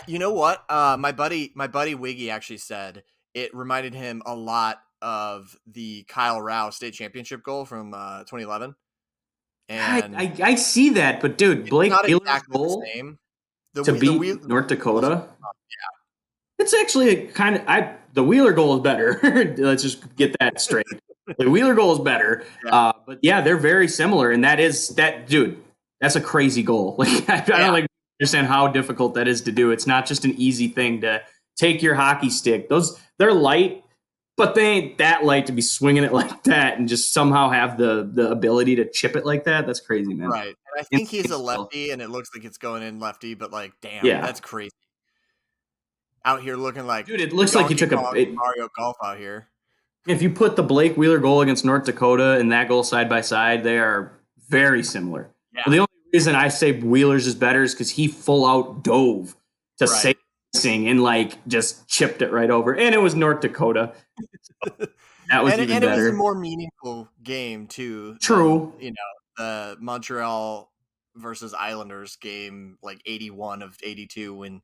You 0.07 0.19
know 0.19 0.31
what? 0.31 0.63
Uh, 0.69 0.97
my 0.99 1.11
buddy, 1.11 1.51
my 1.55 1.67
buddy 1.67 1.95
Wiggy 1.95 2.29
actually 2.29 2.57
said 2.57 3.03
it 3.33 3.55
reminded 3.55 3.93
him 3.93 4.21
a 4.25 4.35
lot 4.35 4.81
of 5.01 5.55
the 5.67 6.03
Kyle 6.07 6.41
Rau 6.41 6.69
state 6.69 6.93
championship 6.93 7.43
goal 7.43 7.65
from 7.65 7.93
uh, 7.93 8.19
2011. 8.19 8.75
And 9.69 10.15
I, 10.15 10.23
I 10.23 10.33
I 10.51 10.55
see 10.55 10.91
that, 10.91 11.19
but 11.19 11.37
dude, 11.37 11.69
Blake 11.69 11.91
Wheeler's 11.91 12.21
exactly 12.21 12.53
goal 12.53 12.81
the 12.81 12.87
same. 12.87 13.19
The, 13.73 13.83
to 13.83 13.91
the 13.91 13.99
beat 13.99 14.45
North 14.45 14.67
Dakota. 14.67 15.27
Yeah. 15.41 16.63
It's 16.63 16.73
actually 16.73 17.09
a 17.09 17.27
kind 17.27 17.57
of 17.57 17.63
I 17.67 17.95
the 18.13 18.23
Wheeler 18.23 18.53
goal 18.53 18.77
is 18.77 18.81
better. 18.81 19.19
Let's 19.57 19.83
just 19.83 20.15
get 20.15 20.35
that 20.39 20.61
straight. 20.61 20.85
The 21.37 21.49
Wheeler 21.49 21.75
goal 21.75 21.93
is 21.93 21.99
better, 21.99 22.43
uh, 22.69 22.93
but 23.05 23.19
yeah, 23.21 23.41
they're 23.41 23.57
very 23.57 23.87
similar, 23.87 24.31
and 24.31 24.43
that 24.43 24.59
is 24.59 24.89
that 24.89 25.27
dude. 25.27 25.61
That's 25.99 26.15
a 26.15 26.21
crazy 26.21 26.63
goal. 26.63 26.95
Like 26.99 27.29
I, 27.29 27.35
I 27.41 27.59
don't 27.59 27.73
like 27.73 27.87
understand 28.19 28.47
how 28.47 28.67
difficult 28.67 29.13
that 29.15 29.27
is 29.27 29.41
to 29.41 29.51
do. 29.51 29.71
It's 29.71 29.87
not 29.87 30.05
just 30.05 30.25
an 30.25 30.33
easy 30.37 30.67
thing 30.67 31.01
to 31.01 31.21
take 31.55 31.81
your 31.81 31.95
hockey 31.95 32.29
stick. 32.29 32.69
Those 32.69 32.99
they're 33.17 33.33
light, 33.33 33.83
but 34.37 34.53
they 34.55 34.65
ain't 34.67 34.97
that 34.99 35.23
light 35.25 35.47
to 35.47 35.51
be 35.51 35.61
swinging 35.61 36.03
it 36.03 36.13
like 36.21 36.43
that 36.43 36.77
and 36.77 36.87
just 36.87 37.13
somehow 37.13 37.49
have 37.49 37.77
the 37.77 38.09
the 38.13 38.29
ability 38.31 38.75
to 38.77 38.89
chip 38.89 39.15
it 39.15 39.25
like 39.25 39.43
that. 39.45 39.65
That's 39.65 39.79
crazy, 39.79 40.13
man. 40.13 40.29
Right. 40.29 40.47
And 40.47 40.79
I 40.79 40.83
think 40.83 41.09
he's 41.09 41.31
a 41.31 41.37
lefty, 41.37 41.89
and 41.91 42.01
it 42.01 42.09
looks 42.09 42.29
like 42.35 42.45
it's 42.45 42.57
going 42.59 42.83
in 42.83 42.99
lefty, 42.99 43.33
but 43.33 43.51
like, 43.51 43.73
damn, 43.81 44.05
Yeah. 44.05 44.21
that's 44.21 44.39
crazy. 44.39 44.71
Out 46.25 46.41
here 46.41 46.57
looking 46.57 46.85
like 46.85 47.05
Dude, 47.05 47.21
it 47.21 47.31
looks 47.33 47.55
like 47.55 47.67
he 47.69 47.75
took 47.75 47.91
a- 47.91 48.11
it- 48.15 48.33
Mario 48.33 48.67
Golf 48.77 48.97
out 49.03 49.17
here. 49.17 49.47
If 50.07 50.21
you 50.21 50.29
put 50.29 50.55
the 50.55 50.63
Blake 50.63 50.95
Wheeler 50.95 51.19
goal 51.19 51.41
against 51.41 51.65
North 51.65 51.83
Dakota 51.85 52.31
and 52.39 52.51
that 52.51 52.67
goal 52.67 52.83
side 52.83 53.09
by 53.09 53.21
side, 53.21 53.63
they 53.63 53.77
are 53.77 54.13
very 54.49 54.81
similar. 54.83 55.29
Yeah. 55.53 55.63
The 55.65 55.77
only 55.79 55.87
reason 56.13 56.35
I 56.35 56.47
say 56.47 56.71
Wheeler's 56.79 57.27
is 57.27 57.35
better 57.35 57.63
is 57.63 57.73
because 57.73 57.89
he 57.89 58.07
full 58.07 58.45
out 58.45 58.83
dove 58.83 59.35
to 59.79 59.85
Right. 59.85 59.89
say 59.89 60.15
sing 60.55 60.87
and 60.87 61.03
like 61.03 61.45
just 61.47 61.87
chipped 61.87 62.21
it 62.21 62.31
right 62.31 62.49
over, 62.49 62.73
and 62.75 62.95
it 62.95 62.99
was 62.99 63.15
North 63.15 63.41
Dakota. 63.41 63.93
that 65.29 65.43
was 65.43 65.53
and, 65.53 65.61
even 65.63 65.75
and 65.75 65.83
it 65.83 65.89
was 65.89 66.07
a 66.07 66.13
more 66.13 66.33
meaningful 66.35 67.09
game 67.23 67.67
too. 67.67 68.09
than, 68.11 68.19
True. 68.19 68.73
you 68.79 68.91
know 68.91 68.95
the 69.37 69.77
Montreal 69.79 70.71
versus 71.15 71.53
Islanders 71.53 72.15
game, 72.15 72.77
like 72.81 73.01
eighty-one 73.05 73.61
of 73.61 73.77
eighty-two, 73.83 74.33
when 74.33 74.61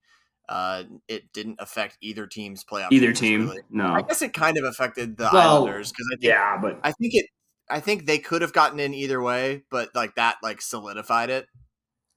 uh, 0.50 0.84
it 1.08 1.32
didn't 1.34 1.58
affect 1.60 1.98
either 2.02 2.28
team's 2.28 2.64
playoff. 2.64 2.92
Either 2.92 3.14
team, 3.14 3.50
really. 3.50 3.62
I 3.82 4.02
guess 4.02 4.22
it 4.22 4.34
kind 4.34 4.58
of 4.58 4.64
affected 4.66 5.18
the 5.18 5.30
Well, 5.32 5.58
Islanders 5.58 5.92
because 5.92 6.08
I 6.12 6.16
think 6.16 6.24
Yeah, 6.30 6.58
but 6.62 6.80
I 6.84 6.92
think 6.92 7.14
it. 7.16 7.26
I 7.70 7.80
think 7.80 8.06
they 8.06 8.20
could 8.20 8.42
have 8.42 8.52
gotten 8.54 8.80
in 8.80 8.94
either 8.94 9.22
way, 9.22 9.64
but 9.72 9.90
like 9.96 10.16
that, 10.16 10.38
like 10.44 10.62
solidified 10.62 11.30
it. 11.30 11.48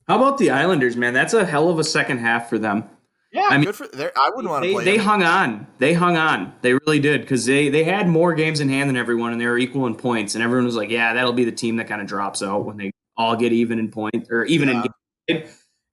how 0.08 0.16
about 0.16 0.38
the 0.38 0.50
Islanders, 0.50 0.96
man? 0.96 1.14
That's 1.14 1.34
a 1.34 1.44
hell 1.44 1.68
of 1.70 1.78
a 1.78 1.84
second 1.84 2.18
half 2.18 2.48
for 2.48 2.58
them. 2.58 2.84
Yeah, 3.32 3.46
I 3.50 3.56
mean, 3.56 3.66
good 3.66 3.74
for. 3.76 3.84
I 4.16 4.30
wouldn't 4.34 4.50
want 4.50 4.64
to 4.64 4.68
They, 4.68 4.74
play. 4.74 4.84
they 4.84 4.96
them. 4.96 5.06
hung 5.06 5.22
on. 5.22 5.66
They 5.78 5.92
hung 5.94 6.16
on. 6.16 6.54
They 6.62 6.74
really 6.74 6.98
did 7.00 7.20
because 7.20 7.44
they 7.46 7.68
they 7.68 7.84
had 7.84 8.08
more 8.08 8.34
games 8.34 8.60
in 8.60 8.68
hand 8.68 8.88
than 8.88 8.96
everyone, 8.96 9.32
and 9.32 9.40
they 9.40 9.46
were 9.46 9.58
equal 9.58 9.86
in 9.86 9.94
points. 9.94 10.34
And 10.34 10.42
everyone 10.42 10.64
was 10.64 10.74
like, 10.76 10.90
"Yeah, 10.90 11.14
that'll 11.14 11.32
be 11.32 11.44
the 11.44 11.52
team 11.52 11.76
that 11.76 11.86
kind 11.86 12.00
of 12.00 12.06
drops 12.08 12.42
out 12.42 12.64
when 12.64 12.76
they 12.76 12.90
all 13.16 13.36
get 13.36 13.52
even 13.52 13.78
in 13.78 13.90
point 13.90 14.26
or 14.30 14.44
even 14.46 14.68
in 14.68 14.82
game." 15.28 15.44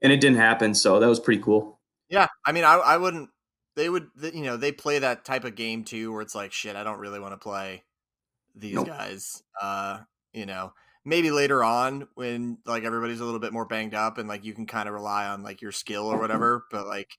And 0.02 0.12
it 0.12 0.20
didn't 0.20 0.38
happen, 0.38 0.74
so 0.74 1.00
that 1.00 1.08
was 1.08 1.20
pretty 1.20 1.42
cool. 1.42 1.80
Yeah, 2.14 2.28
I 2.46 2.52
mean, 2.52 2.64
I 2.64 2.76
I 2.76 2.98
wouldn't. 2.98 3.32
They 3.76 3.90
would, 3.90 4.10
you 4.22 4.44
know, 4.44 4.56
they 4.56 4.72
play 4.72 5.00
that 5.00 5.26
type 5.26 5.46
of 5.46 5.56
game 5.56 5.84
too, 5.84 6.12
where 6.12 6.22
it's 6.22 6.36
like, 6.36 6.52
shit, 6.52 6.76
I 6.76 6.84
don't 6.84 7.00
really 7.00 7.20
want 7.20 7.34
to 7.34 7.40
play 7.40 7.82
these 8.54 8.76
Nope. 8.76 8.86
guys. 8.86 9.42
Uh, 9.60 10.02
you 10.32 10.46
know, 10.46 10.74
maybe 11.04 11.32
later 11.32 11.64
on 11.64 12.08
when 12.14 12.60
like 12.68 12.84
everybody's 12.84 13.20
a 13.20 13.26
little 13.26 13.40
bit 13.40 13.52
more 13.52 13.66
banged 13.66 13.96
up 13.96 14.20
and 14.20 14.30
like 14.30 14.46
you 14.46 14.54
can 14.54 14.68
kind 14.68 14.88
of 14.88 14.94
rely 14.94 15.26
on 15.26 15.42
like 15.42 15.64
your 15.64 15.72
skill 15.72 16.06
or 16.06 16.20
whatever. 16.20 16.66
But 16.70 16.86
like 16.86 17.18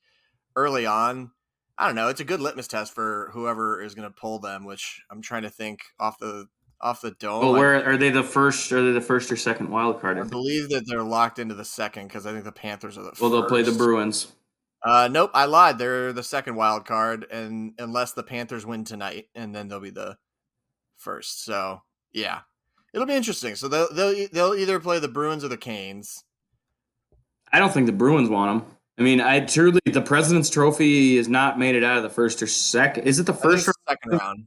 early 0.54 0.86
on, 0.86 1.32
I 1.76 1.86
don't 1.86 1.96
know. 1.96 2.06
It's 2.06 2.20
a 2.20 2.24
good 2.24 2.40
litmus 2.40 2.68
test 2.68 2.94
for 2.94 3.30
whoever 3.32 3.82
is 3.82 3.96
going 3.96 4.08
to 4.08 4.14
pull 4.14 4.38
them. 4.38 4.64
Which 4.64 5.02
I'm 5.10 5.22
trying 5.22 5.42
to 5.42 5.50
think 5.50 5.80
off 5.98 6.20
the 6.20 6.46
off 6.80 7.00
the 7.00 7.10
dome. 7.10 7.40
Well, 7.42 7.52
where 7.54 7.84
are 7.84 7.96
they 7.96 8.10
the 8.10 8.22
first? 8.22 8.70
Are 8.70 8.80
they 8.80 8.92
the 8.92 9.00
first 9.00 9.32
or 9.32 9.36
second 9.36 9.70
wild 9.70 10.00
card? 10.00 10.20
I 10.20 10.22
believe 10.22 10.68
that 10.68 10.84
they're 10.86 11.02
locked 11.02 11.40
into 11.40 11.56
the 11.56 11.64
second 11.64 12.06
because 12.06 12.26
I 12.26 12.32
think 12.32 12.44
the 12.44 12.52
Panthers 12.52 12.96
are 12.96 13.02
the. 13.02 13.12
Well, 13.20 13.30
they'll 13.30 13.48
play 13.48 13.62
the. 13.62 13.72
Bruins. 13.72 14.32
Uh, 14.84 15.08
nope, 15.10 15.30
I 15.32 15.46
lied. 15.46 15.78
They're 15.78 16.12
the 16.12 16.22
second 16.22 16.56
wild 16.56 16.84
card, 16.84 17.26
and 17.30 17.72
unless 17.78 18.12
the 18.12 18.22
Panthers 18.22 18.66
win 18.66 18.84
tonight, 18.84 19.28
and 19.34 19.54
then 19.54 19.68
they'll 19.68 19.80
be 19.80 19.90
the 19.90 20.18
first. 20.98 21.44
So 21.44 21.82
yeah, 22.12 22.40
it'll 22.92 23.06
be 23.06 23.14
interesting. 23.14 23.54
So 23.54 23.68
they'll 23.68 23.92
they'll 23.92 24.28
they'll 24.30 24.54
either 24.54 24.78
play 24.80 24.98
the 24.98 25.08
Bruins 25.08 25.42
or 25.42 25.48
the 25.48 25.56
Canes. 25.56 26.24
I 27.50 27.58
don't 27.58 27.72
think 27.72 27.86
the 27.86 27.92
Bruins 27.92 28.28
want 28.28 28.62
them. 28.62 28.76
I 28.98 29.02
mean, 29.02 29.20
I 29.20 29.40
truly 29.40 29.80
the 29.86 30.02
President's 30.02 30.50
Trophy 30.50 31.16
has 31.16 31.28
not 31.28 31.58
made 31.58 31.76
it 31.76 31.82
out 31.82 31.96
of 31.96 32.02
the 32.02 32.10
first 32.10 32.42
or 32.42 32.46
second. 32.46 33.04
Is 33.04 33.18
it 33.18 33.24
the 33.24 33.32
first 33.32 33.66
or 33.66 33.72
second 33.88 34.18
round. 34.18 34.46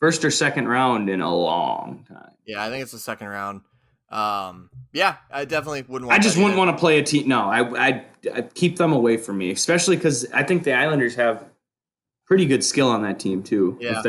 first 0.00 0.24
or 0.24 0.30
second 0.30 0.68
round 0.68 1.10
in 1.10 1.20
a 1.20 1.34
long 1.34 2.06
time? 2.08 2.32
Yeah, 2.46 2.64
I 2.64 2.70
think 2.70 2.82
it's 2.82 2.92
the 2.92 2.98
second 2.98 3.28
round. 3.28 3.60
Um, 4.08 4.70
yeah, 4.92 5.16
I 5.30 5.44
definitely 5.44 5.82
wouldn't. 5.82 6.08
want 6.08 6.18
I 6.18 6.22
just 6.22 6.36
wouldn't 6.36 6.52
either. 6.54 6.58
want 6.66 6.76
to 6.76 6.80
play 6.80 6.98
a 6.98 7.02
team. 7.02 7.28
No, 7.28 7.40
I 7.42 7.88
I 7.88 8.04
I 8.34 8.42
keep 8.42 8.76
them 8.76 8.92
away 8.92 9.16
from 9.16 9.38
me, 9.38 9.50
especially 9.50 9.96
because 9.96 10.26
I 10.32 10.42
think 10.42 10.62
the 10.64 10.72
Islanders 10.74 11.14
have 11.16 11.44
pretty 12.26 12.46
good 12.46 12.62
skill 12.64 12.88
on 12.88 13.02
that 13.02 13.18
team 13.18 13.42
too. 13.42 13.76
Yeah. 13.80 14.02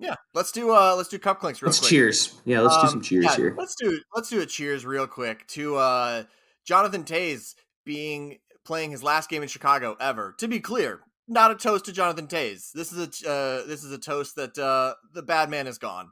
Yeah, 0.00 0.16
let's 0.34 0.50
do 0.52 0.72
uh 0.74 0.94
let's 0.96 1.08
do 1.08 1.18
cup 1.18 1.38
clinks 1.40 1.62
real 1.62 1.68
Let's 1.68 1.78
quick. 1.78 1.88
cheers. 1.88 2.34
Yeah, 2.44 2.60
let's 2.60 2.76
do 2.76 2.82
Um, 2.82 2.88
some 2.88 3.00
cheers 3.00 3.24
yeah, 3.26 3.36
here. 3.36 3.54
Let's 3.56 3.74
do 3.76 4.00
let's 4.14 4.28
do 4.28 4.40
a 4.40 4.46
cheers 4.46 4.84
real 4.84 5.06
quick 5.06 5.46
to 5.48 5.76
uh 5.76 6.24
Jonathan 6.64 7.04
Toews 7.04 7.54
being 7.86 8.38
playing 8.64 8.90
his 8.90 9.02
last 9.02 9.30
game 9.30 9.42
in 9.42 9.48
Chicago 9.48 9.96
ever. 10.00 10.34
To 10.38 10.48
be 10.48 10.58
clear, 10.58 11.00
not 11.28 11.52
a 11.52 11.54
toast 11.54 11.84
to 11.86 11.92
Jonathan 11.92 12.26
Toews. 12.26 12.72
This 12.72 12.92
is 12.92 12.98
a 13.24 13.30
uh, 13.30 13.66
this 13.66 13.84
is 13.84 13.92
a 13.92 13.98
toast 13.98 14.34
that 14.36 14.58
uh, 14.58 14.94
the 15.14 15.22
bad 15.22 15.48
man 15.48 15.66
is 15.68 15.78
gone. 15.78 16.10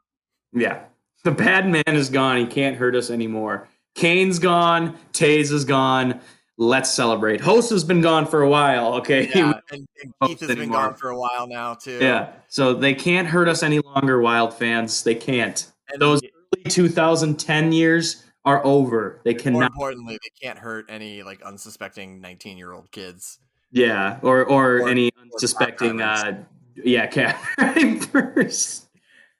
Yeah, 0.55 0.85
the 1.25 1.31
bad 1.31 1.69
man 1.69 1.83
is 1.87 2.09
gone. 2.11 2.39
He 2.39 2.47
can't 2.47 2.77
hurt 2.77 2.95
us 2.95 3.11
anymore. 3.11 3.69
Kane's 3.95 4.39
gone. 4.39 4.97
Toews 5.13 5.53
is 5.53 5.65
gone. 5.65 6.21
Let's 6.59 6.91
celebrate. 6.91 7.41
Hossa 7.41 7.71
has 7.71 7.85
been 7.85 8.01
gone 8.01 8.27
for 8.27 8.43
a 8.43 8.49
while. 8.49 8.95
Okay. 8.95 9.31
Yeah, 9.35 9.55
and, 9.71 9.87
and 10.03 10.13
Keith 10.25 10.41
has 10.41 10.55
been 10.57 10.71
gone 10.71 10.95
for 10.95 11.11
a 11.11 11.19
while 11.19 11.47
now 11.47 11.75
too. 11.75 11.99
Yeah. 12.01 12.33
So 12.49 12.75
they 12.75 12.95
can't 12.95 13.27
hurt 13.29 13.49
us 13.49 13.63
any 13.63 13.81
longer, 13.81 14.21
Wild 14.21 14.55
fans. 14.55 15.03
They 15.03 15.15
can't. 15.15 15.71
and 15.89 16.01
Those 16.01 16.21
early 16.23 16.65
2010 16.71 17.73
years 17.73 18.25
are 18.45 18.65
over. 18.67 19.21
They 19.25 19.35
cannot. 19.35 19.59
more 19.75 19.91
importantly, 19.91 20.19
they 20.23 20.47
can't 20.47 20.59
hurt 20.59 20.87
any 20.89 21.23
like 21.23 21.43
unsuspecting 21.43 22.21
nineteen 22.21 22.59
year 22.59 22.73
old 22.73 22.91
kids. 22.91 23.39
Yeah, 23.71 24.19
or 24.23 24.45
or, 24.45 24.81
Or- 24.81 24.89
any 24.89 25.09
or 25.17 25.23
unsuspecting. 25.23 26.01
Uh, 26.03 26.45
yeah, 26.77 27.07
cat 27.07 27.41
drivers. 28.13 28.87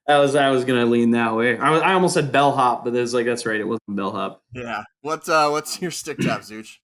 I 0.09 0.19
was 0.19 0.35
I 0.35 0.51
was 0.51 0.65
gonna 0.65 0.87
lean 0.87 1.13
that 1.13 1.35
way. 1.37 1.57
I, 1.57 1.79
I 1.79 1.93
almost 1.95 2.15
said 2.15 2.33
bellhop, 2.33 2.85
but 2.85 2.95
it's 2.95 3.13
like 3.15 3.27
that's 3.27 3.47
right. 3.47 3.61
It 3.61 3.67
wasn't 3.69 3.97
bellhop. 3.97 4.43
Yeah. 4.53 4.83
What's 5.03 5.29
uh 5.29 5.49
what's 5.51 5.81
your 5.81 5.91
stick 5.91 6.19
tap, 6.19 6.41
Zooch? 6.41 6.79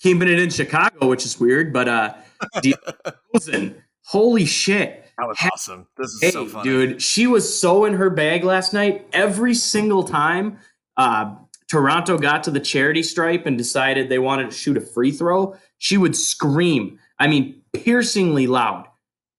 Keeping 0.00 0.28
it 0.28 0.38
in 0.38 0.50
Chicago, 0.50 1.08
which 1.08 1.24
is 1.24 1.38
weird, 1.40 1.72
but 1.72 1.88
uh, 1.88 2.14
DeRozan, 2.56 3.74
holy 4.04 4.44
shit. 4.44 5.04
That 5.18 5.26
was 5.26 5.38
awesome. 5.52 5.86
This 5.96 6.10
is 6.10 6.20
Hey, 6.22 6.30
so 6.30 6.46
funny. 6.46 6.64
dude, 6.68 7.02
she 7.02 7.26
was 7.26 7.58
so 7.58 7.86
in 7.86 7.94
her 7.94 8.10
bag 8.10 8.44
last 8.44 8.74
night. 8.74 9.06
Every 9.14 9.54
single 9.54 10.04
time 10.04 10.58
uh, 10.98 11.34
Toronto 11.70 12.18
got 12.18 12.44
to 12.44 12.50
the 12.50 12.60
charity 12.60 13.02
stripe 13.02 13.46
and 13.46 13.56
decided 13.56 14.08
they 14.10 14.18
wanted 14.18 14.50
to 14.50 14.56
shoot 14.56 14.76
a 14.76 14.80
free 14.82 15.10
throw, 15.10 15.56
she 15.78 15.96
would 15.96 16.14
scream. 16.14 16.98
I 17.18 17.26
mean, 17.28 17.62
piercingly 17.72 18.46
loud 18.46 18.86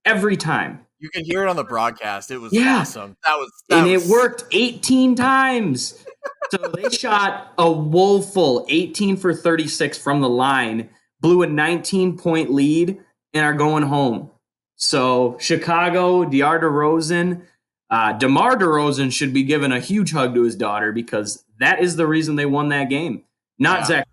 every 0.06 0.38
time. 0.38 0.87
You 1.00 1.10
can 1.10 1.24
hear 1.24 1.44
it 1.44 1.50
on 1.50 1.56
the 1.56 1.64
broadcast. 1.64 2.32
It 2.32 2.40
was 2.40 2.52
Yeah. 2.54 2.80
awesome. 2.80 3.16
That 3.26 3.36
was 3.36 3.52
that 3.70 3.80
and 3.84 3.92
was, 3.92 4.06
it 4.06 4.12
worked 4.12 4.46
18 4.52 5.16
times. 5.16 6.04
So 6.52 6.58
they 6.74 6.90
shot 6.96 7.54
a 7.58 7.72
woeful 7.72 8.66
18 8.70 9.18
for 9.18 9.34
36 9.34 9.98
from 9.98 10.22
the 10.22 10.30
line, 10.30 10.90
blew 11.22 11.44
a 11.44 11.48
19 11.48 12.18
point 12.18 12.52
lead, 12.52 13.00
and 13.34 13.46
are 13.46 13.54
going 13.54 13.84
home. 13.84 14.32
So 14.76 15.38
Chicago, 15.40 16.24
DeAr 16.26 16.62
DeRozan, 16.62 17.42
uh, 17.90 18.14
DeMar 18.14 18.58
DeRozan 18.58 19.12
should 19.12 19.34
be 19.34 19.44
given 19.44 19.72
a 19.72 19.80
huge 19.80 20.12
hug 20.12 20.34
to 20.36 20.44
his 20.44 20.56
daughter 20.56 20.92
because 20.92 21.44
that 21.60 21.80
is 21.80 21.96
the 21.96 22.08
reason 22.08 22.36
they 22.36 22.46
won 22.46 22.70
that 22.70 22.90
game. 22.90 23.24
Not 23.60 23.82
Yeah. 23.82 23.86
Zach 23.86 24.08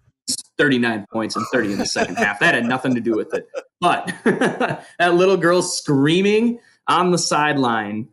39 0.57 1.05
points 1.13 1.37
and 1.37 1.45
30 1.53 1.73
in 1.73 1.79
the 1.79 1.87
second 1.87 2.17
half. 2.17 2.39
That 2.41 2.55
had 2.55 2.65
nothing 2.65 2.95
to 2.95 3.01
do 3.01 3.15
with 3.17 3.35
it. 3.35 3.49
But 3.81 4.13
that 4.25 5.15
little 5.15 5.37
girl 5.37 5.61
screaming 5.63 6.61
on 6.89 7.11
the 7.11 7.19
sideline 7.19 8.09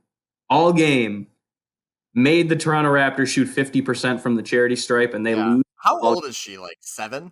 all 0.50 0.74
game 0.74 1.28
made 2.14 2.50
the 2.50 2.56
Toronto 2.56 2.92
Raptors 2.92 3.28
shoot 3.28 3.48
50% 3.48 4.20
from 4.22 4.36
the 4.36 4.44
charity 4.44 4.76
stripe 4.76 5.14
and 5.14 5.26
they 5.26 5.36
Yeah. 5.36 5.48
lose. 5.48 5.64
How 5.78 6.00
old 6.00 6.26
is 6.26 6.36
she? 6.36 6.58
Like 6.58 6.78
seven? 6.82 7.32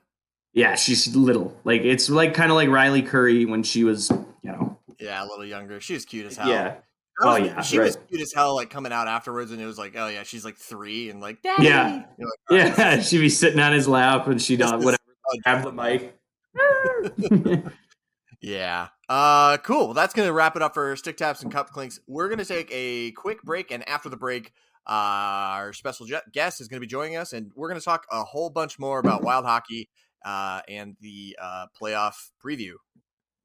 Yeah, 0.54 0.76
she's 0.76 1.16
little. 1.16 1.56
Like 1.64 1.82
it's 1.82 2.10
like 2.10 2.34
kind 2.34 2.50
of 2.52 2.56
like 2.56 2.70
Riley 2.70 3.02
Curry 3.02 3.46
when 3.46 3.62
she 3.64 3.84
was, 3.84 4.10
you 4.42 4.52
know. 4.52 4.78
Yeah, 5.00 5.24
a 5.24 5.26
little 5.28 5.46
younger. 5.46 5.80
She 5.80 5.94
was 5.94 6.06
cute 6.06 6.26
as 6.26 6.38
hell. 6.38 6.50
Yeah. 6.50 6.76
Oh, 7.22 7.36
yeah, 7.36 7.62
she 7.62 7.78
was 7.80 7.98
cute 8.08 8.22
as 8.22 8.32
hell. 8.34 8.56
Like 8.56 8.70
coming 8.70 8.94
out 8.94 9.10
afterwards, 9.10 9.52
and 9.52 9.62
it 9.62 9.66
was 9.66 9.78
like, 9.78 9.94
oh 9.98 10.08
yeah, 10.08 10.24
she's 10.24 10.46
like 10.46 10.56
three, 10.56 11.10
and 11.10 11.20
like, 11.20 11.42
Daddy! 11.42 11.66
Yeah. 11.66 12.04
Like, 12.18 12.30
"All 12.50 12.58
right, 12.58 12.78
Yeah, 12.78 13.00
she'd 13.02 13.20
be 13.20 13.28
sitting 13.30 13.60
on 13.60 13.74
his 13.74 13.90
lap 13.90 14.28
and 14.28 14.42
she'd 14.42 14.62
this 14.62 14.72
uh, 14.72 14.78
is 14.78 14.86
whatever 14.86 15.04
a 15.46 15.50
have 15.50 15.64
the 15.64 15.72
mic. 15.74 16.16
Yeah. 18.42 18.88
Uh, 19.10 19.58
cool. 19.58 19.86
Well, 19.86 19.94
that's 19.96 20.14
gonna 20.14 20.32
wrap 20.32 20.56
it 20.56 20.62
up 20.62 20.76
for 20.76 20.96
stick 20.96 21.18
taps 21.18 21.42
and 21.42 21.52
cup 21.52 21.72
clinks. 21.72 22.00
We're 22.08 22.30
gonna 22.30 22.46
take 22.46 22.70
a 22.72 23.12
quick 23.14 23.42
break, 23.42 23.72
and 23.72 23.88
after 23.90 24.08
the 24.08 24.18
break, 24.18 24.54
uh, 24.88 24.92
our 24.92 25.74
special 25.74 26.06
guest 26.32 26.62
is 26.62 26.68
gonna 26.68 26.80
be 26.80 26.88
joining 26.88 27.16
us, 27.18 27.34
and 27.34 27.52
we're 27.56 27.70
gonna 27.70 27.82
talk 27.82 28.06
a 28.12 28.24
whole 28.24 28.52
bunch 28.52 28.78
more 28.78 29.00
about 29.00 29.24
wild 29.24 29.46
hockey 29.46 29.90
uh, 30.24 30.62
and 30.70 30.96
the 31.02 31.36
uh, 31.42 31.66
playoff 31.80 32.30
preview. 32.44 32.74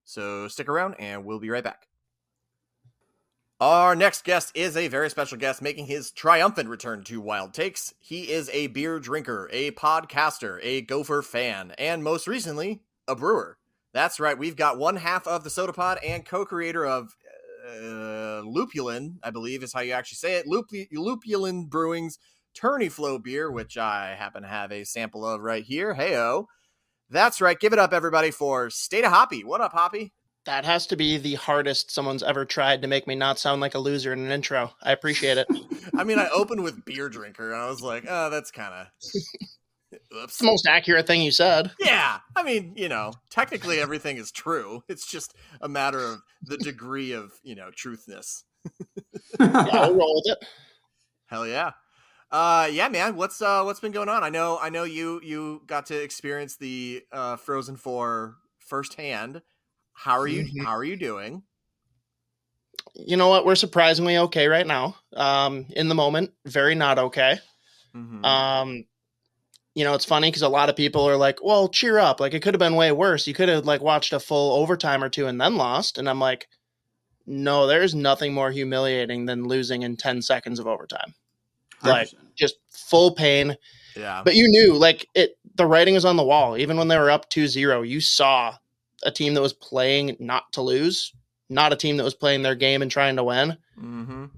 So 0.04 0.48
stick 0.48 0.68
around, 0.68 0.96
and 0.98 1.24
we'll 1.24 1.40
be 1.40 1.48
right 1.48 1.64
back. 1.64 1.88
Our 3.58 3.94
next 3.96 4.24
guest 4.24 4.52
is 4.54 4.76
a 4.76 4.88
very 4.88 5.08
special 5.08 5.38
guest 5.38 5.62
making 5.62 5.86
his 5.86 6.10
triumphant 6.10 6.68
return 6.68 7.04
to 7.04 7.20
Wild 7.22 7.54
Takes. 7.54 7.94
He 8.00 8.30
is 8.30 8.50
a 8.50 8.66
beer 8.66 8.98
drinker, 8.98 9.48
a 9.50 9.70
podcaster, 9.70 10.58
a 10.62 10.82
gopher 10.82 11.22
fan, 11.22 11.72
and 11.78 12.04
most 12.04 12.26
recently, 12.28 12.82
a 13.08 13.16
brewer. 13.16 13.56
That's 13.94 14.20
right, 14.20 14.36
we've 14.36 14.56
got 14.56 14.76
one 14.76 14.96
half 14.96 15.26
of 15.26 15.44
the 15.44 15.50
Sota 15.50 15.74
Pod 15.74 15.98
and 16.04 16.26
co 16.26 16.44
creator 16.44 16.84
of 16.84 17.14
uh, 17.66 18.42
Lupulin, 18.44 19.14
I 19.22 19.30
believe 19.30 19.62
is 19.62 19.72
how 19.72 19.80
you 19.80 19.92
actually 19.92 20.16
say 20.16 20.34
it. 20.34 20.46
Lup- 20.46 20.66
Lupulin 20.92 21.68
Brewing's 21.68 22.18
Tourney 22.54 22.88
Flow 22.88 23.18
beer, 23.18 23.50
which 23.50 23.78
I 23.78 24.16
happen 24.18 24.42
to 24.42 24.48
have 24.48 24.72
a 24.72 24.84
sample 24.84 25.24
of 25.24 25.40
right 25.40 25.64
here. 25.64 25.94
Heyo. 25.94 26.46
That's 27.10 27.40
right. 27.40 27.58
Give 27.58 27.72
it 27.72 27.78
up, 27.78 27.92
everybody, 27.92 28.30
for 28.30 28.68
State 28.70 29.04
of 29.04 29.12
Hoppy. 29.12 29.44
What 29.44 29.60
up, 29.60 29.72
Hoppy? 29.72 30.12
That 30.46 30.64
has 30.64 30.86
to 30.88 30.96
be 30.96 31.16
the 31.16 31.34
hardest 31.34 31.90
someone's 31.90 32.22
ever 32.22 32.44
tried 32.44 32.82
to 32.82 32.88
make 32.88 33.06
me 33.06 33.14
not 33.14 33.38
sound 33.38 33.60
like 33.60 33.74
a 33.74 33.78
loser 33.78 34.12
in 34.12 34.20
an 34.20 34.30
intro. 34.30 34.72
I 34.82 34.92
appreciate 34.92 35.38
it. 35.38 35.46
I 35.96 36.04
mean, 36.04 36.18
I 36.18 36.28
opened 36.34 36.62
with 36.62 36.84
beer 36.84 37.08
drinker, 37.08 37.52
and 37.52 37.62
I 37.62 37.68
was 37.68 37.80
like, 37.80 38.04
oh, 38.08 38.30
that's 38.30 38.50
kind 38.50 38.74
of. 38.74 38.86
Oops. 40.14 40.24
It's 40.24 40.38
the 40.38 40.46
most 40.46 40.66
accurate 40.66 41.06
thing 41.06 41.22
you 41.22 41.30
said. 41.30 41.70
Yeah, 41.78 42.18
I 42.36 42.42
mean, 42.42 42.74
you 42.76 42.88
know, 42.88 43.12
technically 43.30 43.78
everything 43.80 44.16
is 44.16 44.30
true. 44.30 44.82
It's 44.88 45.06
just 45.06 45.34
a 45.60 45.68
matter 45.68 45.98
of 45.98 46.20
the 46.46 46.56
degree 46.56 47.12
of, 47.12 47.32
you 47.42 47.54
know, 47.54 47.70
truthness. 47.70 48.44
Yeah, 49.40 49.48
I'll 49.72 49.94
roll 49.94 50.22
with 50.24 50.36
it. 50.36 50.48
Hell 51.26 51.46
yeah. 51.46 51.72
Uh 52.30 52.68
yeah, 52.70 52.88
man, 52.88 53.16
what's 53.16 53.40
uh 53.42 53.62
what's 53.62 53.80
been 53.80 53.92
going 53.92 54.08
on? 54.08 54.22
I 54.24 54.28
know 54.28 54.58
I 54.60 54.70
know 54.70 54.84
you 54.84 55.20
you 55.22 55.62
got 55.66 55.86
to 55.86 56.02
experience 56.02 56.56
the 56.56 57.02
uh 57.12 57.36
Frozen 57.36 57.76
4 57.76 58.36
firsthand. 58.58 59.42
How 59.92 60.18
are 60.18 60.26
you 60.26 60.44
Mhm. 60.44 60.64
how 60.64 60.72
are 60.76 60.84
you 60.84 60.96
doing? 60.96 61.42
You 62.94 63.16
know 63.16 63.28
what? 63.28 63.44
We're 63.44 63.54
surprisingly 63.56 64.16
okay 64.18 64.46
right 64.46 64.66
now. 64.66 64.96
Um, 65.14 65.66
in 65.70 65.88
the 65.88 65.94
moment, 65.94 66.32
very 66.46 66.74
not 66.74 66.98
okay. 66.98 67.38
Mhm. 67.94 68.24
Um, 68.24 68.84
you 69.74 69.84
know, 69.84 69.94
it's 69.94 70.04
funny 70.04 70.28
because 70.28 70.42
a 70.42 70.48
lot 70.48 70.68
of 70.68 70.76
people 70.76 71.08
are 71.08 71.16
like, 71.16 71.42
"Well, 71.42 71.68
cheer 71.68 71.98
up! 71.98 72.20
Like 72.20 72.32
it 72.34 72.40
could 72.40 72.54
have 72.54 72.60
been 72.60 72.76
way 72.76 72.92
worse. 72.92 73.26
You 73.26 73.34
could 73.34 73.48
have 73.48 73.66
like 73.66 73.80
watched 73.80 74.12
a 74.12 74.20
full 74.20 74.54
overtime 74.60 75.02
or 75.02 75.08
two 75.08 75.26
and 75.26 75.40
then 75.40 75.56
lost." 75.56 75.98
And 75.98 76.08
I'm 76.08 76.20
like, 76.20 76.48
"No, 77.26 77.66
there's 77.66 77.94
nothing 77.94 78.32
more 78.32 78.50
humiliating 78.50 79.26
than 79.26 79.48
losing 79.48 79.82
in 79.82 79.96
ten 79.96 80.22
seconds 80.22 80.58
of 80.58 80.66
overtime. 80.66 81.14
Like 81.82 82.08
just 82.34 82.56
full 82.70 83.14
pain." 83.14 83.56
yeah. 83.96 84.22
But 84.24 84.34
you 84.34 84.48
knew, 84.48 84.74
like 84.74 85.08
it, 85.14 85.36
the 85.54 85.66
writing 85.66 85.94
was 85.94 86.04
on 86.04 86.16
the 86.16 86.24
wall. 86.24 86.56
Even 86.56 86.76
when 86.76 86.88
they 86.88 86.98
were 86.98 87.10
up 87.10 87.30
2-0, 87.30 87.88
you 87.88 88.00
saw 88.00 88.56
a 89.04 89.10
team 89.10 89.34
that 89.34 89.42
was 89.42 89.52
playing 89.52 90.16
not 90.18 90.52
to 90.52 90.62
lose, 90.62 91.12
not 91.48 91.72
a 91.72 91.76
team 91.76 91.96
that 91.96 92.04
was 92.04 92.14
playing 92.14 92.42
their 92.42 92.54
game 92.54 92.82
and 92.82 92.90
trying 92.90 93.16
to 93.16 93.24
win. 93.24 93.56
Mhm. 93.78 94.30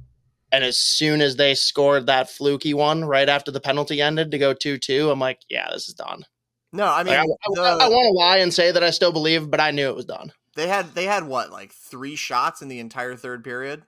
And 0.57 0.65
as 0.65 0.79
soon 0.79 1.21
as 1.21 1.37
they 1.37 1.55
scored 1.55 2.07
that 2.07 2.31
fluky 2.31 2.73
one 2.73 3.05
right 3.05 3.29
after 3.29 3.51
the 3.51 3.61
penalty 3.61 4.01
ended 4.01 4.31
to 4.31 4.39
go 4.39 4.55
2 4.55 4.79
2, 4.79 5.11
I'm 5.11 5.21
like, 5.21 5.41
yeah, 5.51 5.69
this 5.71 5.87
is 5.87 5.93
done. 5.93 6.25
No, 6.73 6.87
I 6.87 7.03
mean 7.03 7.13
Like, 7.13 7.19
I, 7.21 7.27
the- 7.51 7.91
want 7.91 8.07
to 8.07 8.19
lie 8.19 8.39
and 8.39 8.55
say 8.55 8.73
that 8.73 8.83
I 8.83 8.89
still 8.89 9.13
believe, 9.13 9.51
but 9.51 9.61
I 9.61 9.71
knew 9.71 9.89
it 9.91 9.95
was 9.97 10.07
done. 10.07 10.33
they 10.55 10.67
had 10.67 10.95
they 10.95 11.05
had 11.05 11.25
what, 11.25 11.51
like 11.53 11.73
3 11.73 12.17
shots 12.17 12.63
in 12.63 12.69
the 12.69 12.79
entire 12.81 13.17
third 13.17 13.45
period? 13.45 13.83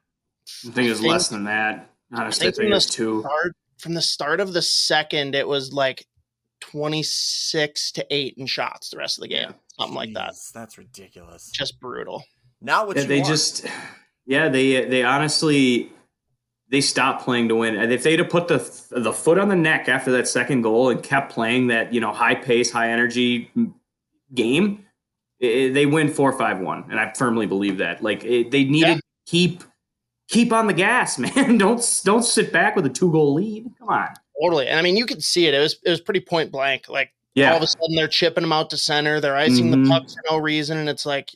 I 0.66 0.70
think 0.72 0.86
it 0.88 0.90
was 0.90 1.00
think- 1.00 1.10
less 1.10 1.28
than 1.28 1.44
that. 1.44 1.88
Honestly, 2.12 2.48
I 2.48 2.50
think 2.50 2.56
think 2.56 2.70
it 2.70 2.74
was 2.74 2.86
two. 2.86 3.20
Start, 3.22 3.52
from 3.78 3.94
the 3.94 4.02
start 4.02 4.40
of 4.40 4.52
the 4.52 4.60
second, 4.62 5.34
it 5.34 5.48
was 5.48 5.72
like 5.72 6.06
26 6.60 7.92
to 7.92 8.06
8 8.10 8.34
in 8.36 8.46
shots 8.46 8.90
the 8.90 8.98
rest 8.98 9.16
of 9.18 9.22
the 9.22 9.28
game. 9.28 9.54
Something 9.78 9.94
like 9.96 10.12
that. 10.14 10.34
That's 10.52 10.76
ridiculous. 10.76 11.50
Just 11.50 11.80
brutal. 11.80 12.24
Not 12.60 12.86
what 12.86 12.96
Yeah, 12.96 13.02
you 13.02 13.08
they 13.08 13.16
want. 13.20 13.28
just, 13.28 13.66
yeah, 14.26 14.48
they 14.48 14.84
they 14.86 15.02
honestly 15.04 15.92
they 16.70 16.80
stopped 16.80 17.24
playing 17.24 17.48
to 17.48 17.56
win. 17.56 17.76
And 17.76 17.92
If 17.92 18.02
they'd 18.02 18.18
have 18.18 18.28
put 18.30 18.48
the 18.48 18.58
the 18.90 19.12
foot 19.12 19.38
on 19.38 19.48
the 19.48 19.56
neck 19.56 19.88
after 19.88 20.10
that 20.12 20.28
second 20.28 20.62
goal 20.62 20.90
and 20.90 21.02
kept 21.02 21.32
playing 21.32 21.68
that 21.68 21.92
you 21.94 22.00
know 22.00 22.12
high 22.12 22.34
pace, 22.34 22.70
high 22.70 22.90
energy 22.90 23.50
game, 24.34 24.84
i 25.42 25.70
they 25.72 25.86
win 25.86 26.08
four 26.08 26.32
five 26.36 26.60
one. 26.60 26.84
And 26.90 26.98
I 27.00 27.12
firmly 27.14 27.46
believe 27.46 27.78
that. 27.78 28.02
Like 28.02 28.24
it, 28.24 28.50
they 28.50 28.64
needed 28.64 28.88
Yeah. 28.88 28.94
to 28.96 29.02
keep 29.26 29.64
keep 30.28 30.52
on 30.52 30.66
the 30.66 30.74
gas, 30.74 31.18
man. 31.18 31.58
don't 31.58 32.02
don't 32.04 32.22
sit 32.22 32.52
back 32.52 32.76
with 32.76 32.86
a 32.86 32.90
two 32.90 33.10
goal 33.10 33.34
lead. 33.34 33.66
Come 33.78 33.88
on. 33.88 34.08
Totally. 34.42 34.68
And 34.68 34.78
I 34.78 34.82
mean, 34.82 34.96
you 34.96 35.06
could 35.06 35.22
see 35.24 35.46
it. 35.46 35.54
It 35.54 35.58
was 35.60 35.78
it 35.84 35.90
was 35.90 36.00
pretty 36.00 36.20
point 36.20 36.52
blank. 36.52 36.88
Like 36.88 37.12
Yeah, 37.34 37.50
all 37.52 37.56
of 37.56 37.62
a 37.62 37.66
sudden 37.66 37.96
they're 37.96 38.08
chipping 38.08 38.42
them 38.42 38.52
out 38.52 38.70
to 38.70 38.76
center. 38.76 39.20
They're 39.20 39.36
icing 39.36 39.66
Mhm. 39.72 39.84
the 39.84 39.88
puck 39.90 40.08
for 40.08 40.22
no 40.30 40.36
reason. 40.38 40.76
And 40.78 40.88
it's 40.88 41.06
like 41.06 41.30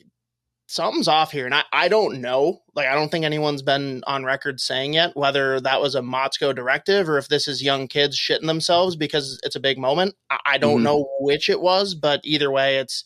something's 0.73 1.07
off 1.07 1.31
here. 1.31 1.45
And 1.45 1.53
I, 1.53 1.63
I 1.71 1.87
don't 1.87 2.19
know. 2.21 2.61
Like 2.75 2.87
I 2.87 2.95
don't 2.95 3.09
think 3.09 3.25
anyone's 3.25 3.61
been 3.61 4.03
on 4.07 4.23
record 4.25 4.59
saying 4.59 4.93
yet 4.93 5.15
whether 5.15 5.59
that 5.61 5.79
was 5.81 5.95
a 5.95 6.01
Motzko 6.01 6.55
directive 6.55 7.07
or 7.07 7.17
if 7.17 7.27
this 7.27 7.47
is 7.47 7.61
young 7.63 7.87
kids 7.87 8.17
shitting 8.19 8.47
themselves 8.47 8.95
because 8.95 9.39
it's 9.43 9.55
a 9.55 9.59
big 9.59 9.77
moment. 9.77 10.15
I, 10.29 10.37
I 10.45 10.57
don't 10.57 10.79
Mhm. 10.79 10.83
know 10.83 11.09
which 11.19 11.49
it 11.49 11.61
was, 11.61 11.95
but 11.95 12.21
either 12.23 12.51
way, 12.51 12.77
it's 12.77 13.03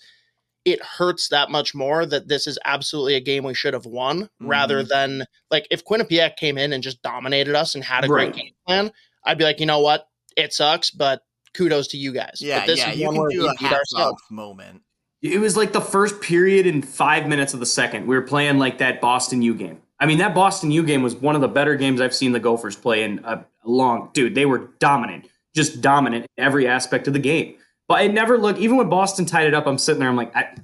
it 0.66 0.82
hurts 0.84 1.30
that 1.30 1.50
much 1.50 1.74
more 1.74 2.06
that 2.06 2.28
this 2.28 2.46
is 2.46 2.60
absolutely 2.66 3.16
a 3.16 3.22
game 3.22 3.44
we 3.46 3.54
should 3.54 3.74
have 3.74 3.86
won 3.86 4.30
rather 4.42 4.84
than 4.84 5.24
like 5.50 5.66
if 5.72 5.86
Quinnipiac 5.86 6.36
came 6.36 6.58
in 6.58 6.74
and 6.74 6.84
just 6.84 7.02
dominated 7.02 7.56
us 7.56 7.74
and 7.74 7.84
had 7.84 8.04
a 8.04 8.08
Right. 8.10 8.32
great 8.34 8.44
game 8.44 8.54
plan, 8.66 8.92
I'd 9.26 9.38
be 9.38 9.46
like, 9.46 9.60
you 9.62 9.66
know 9.66 9.80
what? 9.80 10.08
It 10.36 10.52
sucks, 10.54 10.92
but 10.92 11.22
kudos 11.54 11.88
to 11.90 11.98
you 11.98 12.12
guys. 12.14 12.40
yeah, 12.42 12.60
but 12.60 12.68
this 12.68 12.80
yeah, 12.80 12.92
is 12.92 13.00
you 13.00 13.06
one 13.06 13.16
can 13.16 13.22
where 13.22 13.32
do 13.32 13.46
a 13.48 13.58
hats 13.58 13.74
ourselves. 13.94 14.22
off 14.22 14.32
moment. 14.32 14.82
It 15.22 15.40
was 15.40 15.58
like 15.58 15.74
the 15.74 15.82
first 15.82 16.22
period 16.22 16.68
in 16.68 16.82
five 16.82 17.28
minutes 17.28 17.54
of 17.54 17.60
the 17.60 17.66
second. 17.66 18.06
We 18.06 18.16
were 18.16 18.22
playing 18.22 18.60
like 18.60 18.78
that 18.78 19.02
Boston 19.02 19.42
U 19.42 19.54
game. 19.56 19.82
I 20.00 20.06
mean, 20.06 20.20
that 20.20 20.36
Boston 20.36 20.70
U 20.72 20.84
game 20.84 21.02
was 21.02 21.16
one 21.16 21.36
of 21.36 21.42
the 21.42 21.48
better 21.48 21.76
games 21.76 22.02
I've 22.02 22.14
seen 22.14 22.32
the 22.32 22.40
Gophers 22.40 22.76
play 22.76 23.04
in 23.04 23.20
a 23.24 23.44
long. 23.66 24.12
Dude, 24.14 24.36
they 24.36 24.46
were 24.46 24.70
dominant, 24.80 25.28
just 25.56 25.82
dominant 25.82 26.28
in 26.38 26.44
every 26.44 26.68
aspect 26.68 27.08
of 27.08 27.14
the 27.14 27.20
game. 27.20 27.56
But 27.88 28.04
it 28.04 28.14
never 28.14 28.38
looked. 28.38 28.60
Even 28.60 28.78
when 28.78 28.90
Boston 28.90 29.26
tied 29.26 29.48
it 29.48 29.54
up, 29.54 29.66
I'm 29.66 29.78
sitting 29.78 30.00
there. 30.00 30.10
I'm 30.10 30.16
like, 30.16 30.36
I, 30.36 30.56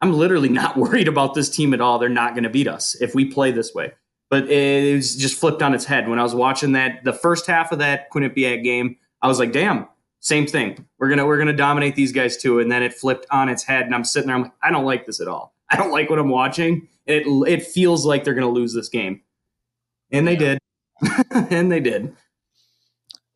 I'm 0.00 0.12
literally 0.12 0.48
not 0.50 0.76
worried 0.76 1.08
about 1.08 1.34
this 1.34 1.50
team 1.50 1.74
at 1.74 1.80
all. 1.80 1.98
They're 1.98 2.08
not 2.08 2.34
going 2.34 2.44
to 2.44 2.50
beat 2.50 2.68
us 2.68 2.94
if 3.00 3.14
we 3.14 3.24
play 3.24 3.50
this 3.50 3.74
way. 3.74 3.92
But 4.30 4.50
it 4.50 4.94
was 4.94 5.16
just 5.16 5.38
flipped 5.38 5.62
on 5.62 5.72
its 5.72 5.84
head 5.84 6.08
when 6.08 6.18
I 6.18 6.22
was 6.22 6.34
watching 6.34 6.72
that. 6.72 7.04
The 7.04 7.12
first 7.12 7.46
half 7.46 7.70
of 7.70 7.78
that 7.78 8.10
Quinnipiac 8.10 8.64
game, 8.64 8.96
I 9.22 9.28
was 9.28 9.38
like, 9.38 9.52
damn, 9.52 9.86
same 10.20 10.46
thing. 10.46 10.86
We're 10.98 11.08
gonna 11.08 11.26
we're 11.26 11.38
gonna 11.38 11.52
dominate 11.52 11.94
these 11.96 12.12
guys 12.12 12.36
too. 12.36 12.60
And 12.60 12.70
then 12.70 12.82
it 12.82 12.94
flipped 12.94 13.26
on 13.30 13.48
its 13.48 13.62
head, 13.62 13.86
and 13.86 13.94
I'm 13.94 14.04
sitting 14.04 14.26
there. 14.28 14.36
I'm 14.36 14.42
like, 14.42 14.52
I 14.62 14.70
don't 14.70 14.84
like 14.84 15.06
this 15.06 15.20
at 15.20 15.28
all. 15.28 15.54
I 15.70 15.76
don't 15.76 15.90
like 15.92 16.10
what 16.10 16.18
I'm 16.18 16.28
watching. 16.30 16.88
It 17.06 17.24
it 17.48 17.64
feels 17.66 18.04
like 18.04 18.24
they're 18.24 18.34
gonna 18.34 18.48
lose 18.48 18.72
this 18.74 18.88
game, 18.88 19.22
and 20.10 20.26
they 20.26 20.36
did, 20.36 20.58
and 21.30 21.70
they 21.70 21.80
did. 21.80 22.14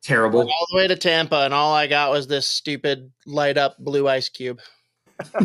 Terrible. 0.03 0.39
Went 0.39 0.49
all 0.49 0.67
the 0.71 0.77
way 0.77 0.87
to 0.87 0.95
Tampa, 0.95 1.41
and 1.45 1.53
all 1.53 1.73
I 1.73 1.85
got 1.87 2.11
was 2.11 2.25
this 2.27 2.47
stupid 2.47 3.11
light 3.27 3.57
up 3.57 3.77
blue 3.79 4.07
ice 4.07 4.29
cube. 4.29 4.59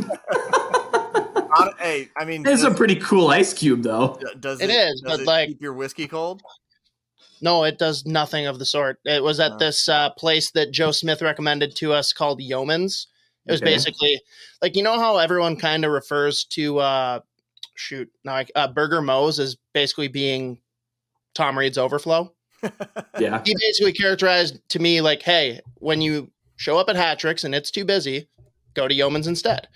Hey, 1.79 2.09
I 2.19 2.25
mean, 2.25 2.47
It's 2.47 2.65
a 2.65 2.71
pretty 2.71 2.97
cool 2.97 3.29
ice 3.29 3.55
cube, 3.55 3.83
though. 3.83 4.19
does 4.41 4.61
It 4.61 4.69
it, 4.71 4.75
is, 4.75 5.01
does 5.01 5.13
but, 5.13 5.21
it 5.21 5.27
like- 5.27 5.49
keep 5.49 5.63
your 5.63 5.73
whiskey 5.73 6.07
cold? 6.07 6.43
No, 7.41 7.65
it 7.65 7.79
does 7.79 8.07
nothing 8.07 8.47
of 8.47 8.59
the 8.59 8.65
sort. 8.65 8.99
It 9.05 9.23
was 9.23 9.41
at 9.41 9.53
Oh. 9.53 9.59
this 9.59 9.89
uh, 9.89 10.11
place 10.11 10.51
that 10.53 10.71
Joe 10.73 10.91
Smith 10.91 11.21
recommended 11.23 11.77
to 11.77 11.93
us 11.93 12.13
called 12.13 12.41
Yeoman's. 12.41 13.09
It 13.47 13.53
was 13.53 13.63
Okay. 13.63 13.73
basically 13.73 14.21
like 14.63 14.75
you 14.77 14.83
know 14.83 14.99
how 14.99 15.19
everyone 15.19 15.57
kind 15.57 15.85
of 15.85 15.93
refers 15.93 16.45
to 16.51 16.79
uh, 16.79 17.21
shoot 17.75 18.11
now 18.25 18.33
like, 18.33 18.51
uh, 18.55 18.69
Burger 18.69 19.03
Moe's 19.03 19.39
as 19.39 19.57
basically 19.73 20.09
being 20.09 20.59
Tom 21.35 21.59
Reed's 21.59 21.79
overflow. 21.79 22.33
Yeah. 23.21 23.43
He 23.45 23.55
basically 23.59 23.93
characterized 23.93 24.59
to 24.71 24.79
me 24.79 25.01
like, 25.01 25.23
hey, 25.23 25.61
when 25.77 26.01
you 26.01 26.31
show 26.57 26.77
up 26.79 26.89
at 26.89 26.97
Hattrick's 26.97 27.45
and 27.45 27.55
it's 27.55 27.71
too 27.71 27.85
busy, 27.85 28.29
go 28.75 28.87
to 28.89 28.95
Yeoman's 28.95 29.27
instead. 29.27 29.69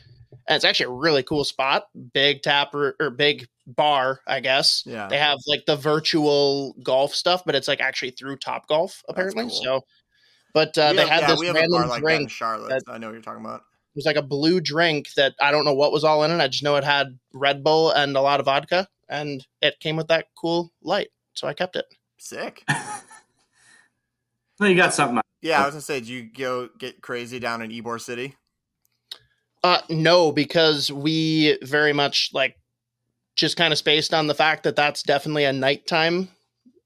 And 0.49 0.57
it's 0.57 0.65
actually 0.65 0.87
a 0.87 0.97
really 0.99 1.23
cool 1.23 1.45
spot, 1.45 1.85
big 2.13 2.43
tap 2.43 2.75
or, 2.75 2.97
or 3.01 3.11
big 3.11 3.49
bar, 3.67 4.21
I 4.27 4.41
guess. 4.41 4.83
Yeah. 4.87 5.07
They 5.09 5.19
have 5.19 5.39
like 5.47 5.65
the 5.67 5.77
virtual 5.77 6.75
golf 6.83 7.15
stuff, 7.15 7.43
but 7.47 7.55
it's 7.55 7.69
like 7.69 7.81
actually 7.81 8.11
through 8.13 8.37
Top 8.39 8.67
Golf 8.69 9.03
apparently. 9.09 9.45
cool. 9.45 9.51
So, 9.51 9.81
but 10.55 10.77
uh, 10.79 10.89
We 10.91 10.97
they 10.97 11.03
have- 11.03 11.11
had 11.11 11.21
yeah, 11.23 11.27
this 11.29 11.41
we 11.41 11.47
have 11.47 11.57
a 11.57 11.59
random 11.61 11.81
bar 11.81 11.89
like 11.89 12.03
that 12.03 12.09
in 12.11 12.17
drink. 12.19 12.31
Charlotte. 12.31 12.69
that- 12.71 12.83
I 12.93 12.99
know 12.99 13.09
what 13.09 13.13
you're 13.15 13.23
talking 13.23 13.45
about. 13.45 13.61
It 13.61 13.97
was 13.97 14.07
like 14.07 14.17
a 14.17 14.23
blue 14.23 14.61
drink 14.61 15.13
that 15.17 15.35
I 15.41 15.51
don't 15.51 15.65
know 15.65 15.75
what 15.75 15.91
was 15.93 16.05
all 16.05 16.23
in 16.25 16.31
it. 16.31 16.41
I 16.41 16.47
just 16.49 16.63
know 16.63 16.77
it 16.77 16.85
had 16.85 17.19
Red 17.33 17.63
Bull 17.65 17.91
and 17.91 18.17
a 18.17 18.21
lot 18.21 18.39
of 18.41 18.47
vodka, 18.47 18.87
and 19.09 19.45
it 19.61 19.81
came 19.81 19.97
with 19.97 20.07
that 20.09 20.27
cool 20.37 20.73
light. 20.83 21.09
So 21.35 21.49
I 21.49 21.55
kept 21.55 21.75
it. 21.77 21.87
Sick. 22.19 22.65
Well, 24.59 24.69
you 24.69 24.77
got 24.77 24.93
something. 24.93 25.21
Yeah, 25.41 25.63
I 25.63 25.65
was 25.65 25.73
gonna 25.75 25.81
say, 25.81 26.01
did 26.01 26.09
you 26.11 26.23
go 26.25 26.69
get 26.79 27.01
crazy 27.01 27.39
down 27.39 27.63
in 27.63 27.71
Ybor 27.71 27.99
City? 27.99 28.37
Uh, 29.63 29.81
no, 29.91 30.33
because 30.33 30.91
we 30.91 31.59
very 31.63 31.93
much 31.93 32.31
like 32.33 32.57
just 33.37 33.57
kind 33.57 33.73
of 33.73 33.79
spaced 33.79 34.15
on 34.15 34.27
the 34.27 34.35
fact 34.35 34.63
that 34.65 34.77
that's 34.77 35.03
definitely 35.03 35.45
a 35.45 35.53
nighttime 35.53 36.29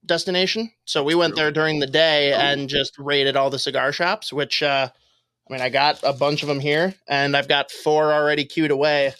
destination. 0.06 0.70
So 0.84 1.02
we 1.02 1.14
went 1.14 1.36
there 1.36 1.50
during 1.50 1.80
the 1.80 1.86
day 1.86 2.32
and 2.32 2.68
just 2.68 2.98
raided 2.98 3.36
all 3.36 3.50
the 3.50 3.58
cigar 3.58 3.92
shops, 3.92 4.32
which, 4.32 4.62
uh, 4.62 4.88
I 5.48 5.52
mean, 5.52 5.62
I 5.62 5.68
got 5.68 6.00
a 6.02 6.12
bunch 6.12 6.42
of 6.42 6.48
them 6.48 6.60
here 6.60 6.94
and 7.08 7.36
I've 7.36 7.48
got 7.48 7.70
four 7.70 8.12
already 8.12 8.44
queued 8.44 8.70
away. 8.70 9.14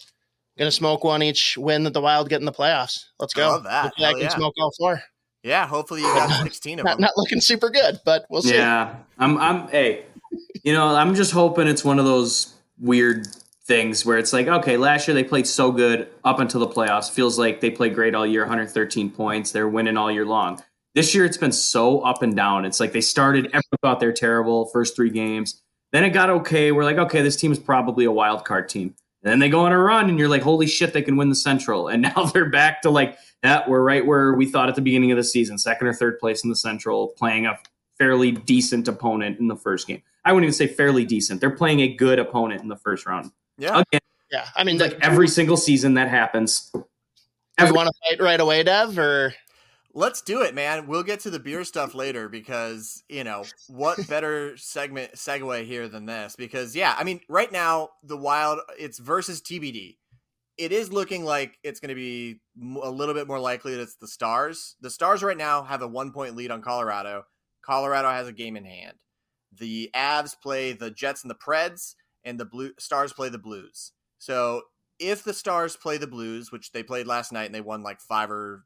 Gonna 0.58 0.70
smoke 0.70 1.02
one 1.02 1.22
each 1.22 1.58
win 1.58 1.82
that 1.84 1.94
the 1.94 2.00
Wild 2.00 2.28
get 2.28 2.40
in 2.40 2.44
the 2.44 2.52
playoffs. 2.52 3.06
Let's 3.18 3.36
I 3.36 3.40
go. 3.40 3.48
love 3.48 3.64
that. 3.64 3.92
I 3.98 4.12
can 4.12 4.20
yeah. 4.20 4.28
smoke 4.28 4.54
all 4.60 4.70
four. 4.78 5.02
Yeah, 5.42 5.66
hopefully 5.66 6.00
you 6.00 6.06
got 6.06 6.30
16 6.42 6.78
of 6.78 6.84
Not, 6.84 6.92
them. 6.92 7.02
not 7.02 7.12
looking 7.16 7.40
super 7.40 7.70
good, 7.70 7.98
but 8.04 8.24
we'll 8.30 8.42
see. 8.42 8.54
Yeah, 8.54 8.94
I'm. 9.18 9.36
I'm. 9.38 9.66
Hey, 9.68 10.04
you 10.62 10.72
know, 10.72 10.94
I'm 10.94 11.14
just 11.16 11.32
hoping 11.32 11.66
it's 11.66 11.84
one 11.84 11.98
of 11.98 12.04
those 12.04 12.54
weird 12.78 13.26
things 13.66 14.04
where 14.04 14.18
it's 14.18 14.32
like, 14.32 14.46
okay, 14.46 14.76
last 14.76 15.08
year 15.08 15.14
they 15.14 15.24
played 15.24 15.46
so 15.46 15.72
good 15.72 16.08
up 16.22 16.38
until 16.38 16.60
the 16.60 16.68
playoffs. 16.68 17.10
Feels 17.10 17.38
like 17.38 17.60
they 17.60 17.70
played 17.70 17.94
great 17.94 18.14
all 18.14 18.26
year, 18.26 18.42
113 18.42 19.10
points. 19.10 19.52
They're 19.52 19.68
winning 19.68 19.96
all 19.96 20.10
year 20.10 20.26
long. 20.26 20.62
This 20.94 21.14
year 21.14 21.24
it's 21.24 21.38
been 21.38 21.52
so 21.52 22.00
up 22.00 22.22
and 22.22 22.36
down. 22.36 22.64
It's 22.64 22.78
like 22.78 22.92
they 22.92 23.00
started, 23.00 23.46
everyone 23.46 23.62
thought 23.82 24.00
they're 24.00 24.12
terrible 24.12 24.66
first 24.66 24.94
three 24.94 25.10
games. 25.10 25.60
Then 25.92 26.04
it 26.04 26.10
got 26.10 26.30
okay. 26.30 26.72
We're 26.72 26.84
like, 26.84 26.98
okay, 26.98 27.22
this 27.22 27.36
team 27.36 27.52
is 27.52 27.58
probably 27.58 28.04
a 28.04 28.12
wild 28.12 28.44
card 28.44 28.68
team. 28.68 28.94
And 29.22 29.32
then 29.32 29.38
they 29.38 29.48
go 29.48 29.60
on 29.60 29.72
a 29.72 29.78
run, 29.78 30.10
and 30.10 30.18
you're 30.18 30.28
like, 30.28 30.42
holy 30.42 30.66
shit, 30.66 30.92
they 30.92 31.02
can 31.02 31.16
win 31.16 31.30
the 31.30 31.34
Central. 31.34 31.88
And 31.88 32.02
now 32.16 32.24
they're 32.24 32.50
back 32.50 32.82
to 32.82 32.90
like, 32.90 33.16
yeah, 33.42 33.62
we're 33.66 33.82
right 33.82 34.04
where 34.04 34.34
we 34.34 34.46
thought 34.46 34.68
at 34.68 34.74
the 34.74 34.82
beginning 34.82 35.12
of 35.12 35.16
the 35.16 35.24
season, 35.24 35.56
second 35.56 35.86
or 35.86 35.94
third 35.94 36.18
place 36.18 36.44
in 36.44 36.50
the 36.50 36.56
Central, 36.56 37.08
playing 37.16 37.46
a 37.46 37.58
fairly 37.96 38.32
decent 38.32 38.88
opponent 38.88 39.38
in 39.38 39.48
the 39.48 39.56
first 39.56 39.86
game. 39.86 40.02
I 40.24 40.32
wouldn't 40.32 40.44
even 40.44 40.54
say 40.54 40.66
fairly 40.66 41.04
decent. 41.04 41.40
They're 41.40 41.50
playing 41.50 41.80
a 41.80 41.88
good 41.88 42.18
opponent 42.18 42.62
in 42.62 42.68
the 42.68 42.76
first 42.76 43.06
round. 43.06 43.30
Yeah. 43.58 43.80
Again, 43.80 44.00
Yeah, 44.30 44.48
I 44.56 44.64
mean, 44.64 44.78
like 44.78 44.92
like 44.92 45.04
every 45.04 45.28
single 45.28 45.56
season 45.56 45.94
that 45.94 46.08
happens. 46.08 46.70
do 46.72 46.82
you 47.66 47.74
want 47.74 47.88
to 47.88 47.94
fight 48.08 48.20
right 48.20 48.40
away, 48.40 48.62
Dev, 48.62 48.98
or 48.98 49.34
Let's 49.96 50.22
do 50.22 50.42
it, 50.42 50.56
man. 50.56 50.88
We'll 50.88 51.04
get 51.04 51.20
to 51.20 51.30
the 51.30 51.38
beer 51.38 51.62
stuff 51.62 51.94
later 51.94 52.28
because, 52.28 53.04
you 53.08 53.22
know, 53.22 53.44
what 53.68 54.08
better 54.08 54.56
segment 54.56 55.12
segue 55.12 55.64
here 55.66 55.88
than 55.88 56.04
this? 56.04 56.34
Because 56.34 56.74
yeah, 56.74 56.96
I 56.98 57.04
mean, 57.04 57.20
right 57.28 57.52
now 57.52 57.90
the 58.02 58.16
Wild 58.16 58.58
it's 58.76 58.98
versus 58.98 59.40
TBD. 59.40 59.98
It 60.58 60.72
is 60.72 60.92
looking 60.92 61.24
like 61.24 61.58
it's 61.62 61.78
going 61.78 61.90
to 61.90 61.94
be 61.94 62.40
a 62.82 62.90
little 62.90 63.14
bit 63.14 63.28
more 63.28 63.38
likely 63.38 63.76
that 63.76 63.82
it's 63.82 63.94
the 63.94 64.08
Stars. 64.08 64.74
The 64.80 64.90
Stars 64.90 65.22
right 65.22 65.36
now 65.36 65.62
have 65.62 65.82
a 65.82 65.88
1-point 65.88 66.34
lead 66.34 66.50
on 66.50 66.62
Colorado. 66.62 67.24
Colorado 67.62 68.10
has 68.10 68.26
a 68.26 68.32
game 68.32 68.56
in 68.56 68.64
hand. 68.64 68.94
The 69.56 69.90
Avs 69.94 70.34
play 70.40 70.72
the 70.72 70.90
Jets 70.90 71.22
and 71.22 71.30
the 71.30 71.36
Preds 71.36 71.94
and 72.24 72.38
the 72.38 72.44
Blue 72.44 72.72
Stars 72.78 73.12
play 73.12 73.28
the 73.28 73.38
Blues. 73.38 73.92
So, 74.18 74.62
if 74.98 75.24
the 75.24 75.34
Stars 75.34 75.76
play 75.76 75.98
the 75.98 76.06
Blues, 76.06 76.52
which 76.52 76.72
they 76.72 76.82
played 76.82 77.06
last 77.06 77.32
night 77.32 77.46
and 77.46 77.54
they 77.54 77.60
won 77.60 77.82
like 77.82 78.00
5 78.00 78.30
or 78.30 78.64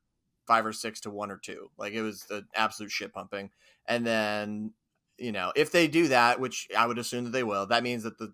five 0.48 0.64
or 0.66 0.72
six 0.72 1.00
to 1.02 1.10
one 1.10 1.30
or 1.30 1.36
two. 1.36 1.70
Like 1.78 1.92
it 1.92 2.02
was 2.02 2.24
an 2.30 2.48
absolute 2.56 2.90
shit 2.90 3.12
pumping. 3.12 3.50
And 3.86 4.04
then, 4.04 4.72
you 5.18 5.30
know, 5.30 5.52
if 5.54 5.70
they 5.70 5.86
do 5.86 6.08
that, 6.08 6.40
which 6.40 6.66
I 6.76 6.86
would 6.86 6.98
assume 6.98 7.24
that 7.24 7.30
they 7.30 7.44
will, 7.44 7.66
that 7.66 7.84
means 7.84 8.02
that 8.02 8.18
the 8.18 8.32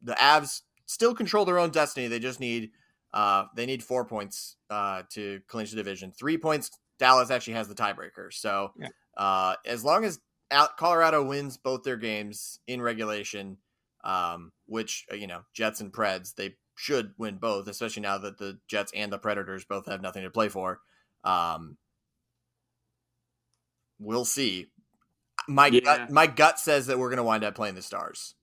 the 0.00 0.14
Avs 0.14 0.62
still 0.86 1.14
control 1.14 1.44
their 1.44 1.58
own 1.58 1.70
destiny. 1.70 2.06
They 2.06 2.20
just 2.20 2.40
need 2.40 2.70
uh 3.12 3.46
they 3.54 3.66
need 3.66 3.82
four 3.82 4.06
points 4.06 4.56
uh 4.70 5.02
to 5.10 5.40
clinch 5.48 5.70
the 5.70 5.76
division. 5.76 6.12
Three 6.12 6.38
points. 6.38 6.70
Dallas 6.98 7.30
actually 7.30 7.54
has 7.54 7.68
the 7.68 7.74
tiebreaker. 7.74 8.32
So 8.32 8.72
Yeah. 8.78 8.88
uh 9.16 9.56
as 9.66 9.84
long 9.84 10.04
as 10.04 10.20
out 10.52 10.76
Colorado 10.76 11.24
wins 11.24 11.56
both 11.56 11.82
their 11.82 11.96
games 11.96 12.60
in 12.68 12.80
regulation, 12.80 13.58
um, 14.04 14.52
which 14.66 15.06
uh, 15.10 15.14
you 15.14 15.26
know, 15.26 15.42
Jets 15.52 15.80
and 15.80 15.92
Preds, 15.92 16.34
they 16.34 16.56
should 16.76 17.12
win 17.18 17.36
both, 17.36 17.68
especially 17.68 18.02
now 18.02 18.18
that 18.18 18.38
the 18.38 18.58
Jets 18.68 18.92
and 18.94 19.12
the 19.12 19.18
Predators 19.18 19.64
both 19.64 19.86
have 19.86 20.02
nothing 20.02 20.22
to 20.22 20.30
play 20.30 20.48
for. 20.48 20.80
Um, 21.24 21.76
we'll 23.98 24.24
see. 24.24 24.66
My 25.48 25.68
Yeah. 25.68 25.80
gut, 25.80 26.10
my 26.10 26.26
gut 26.26 26.58
says 26.58 26.86
that 26.86 26.98
we're 26.98 27.08
going 27.08 27.18
to 27.18 27.22
wind 27.22 27.44
up 27.44 27.54
playing 27.54 27.74
the 27.76 27.82
Stars. 27.82 28.34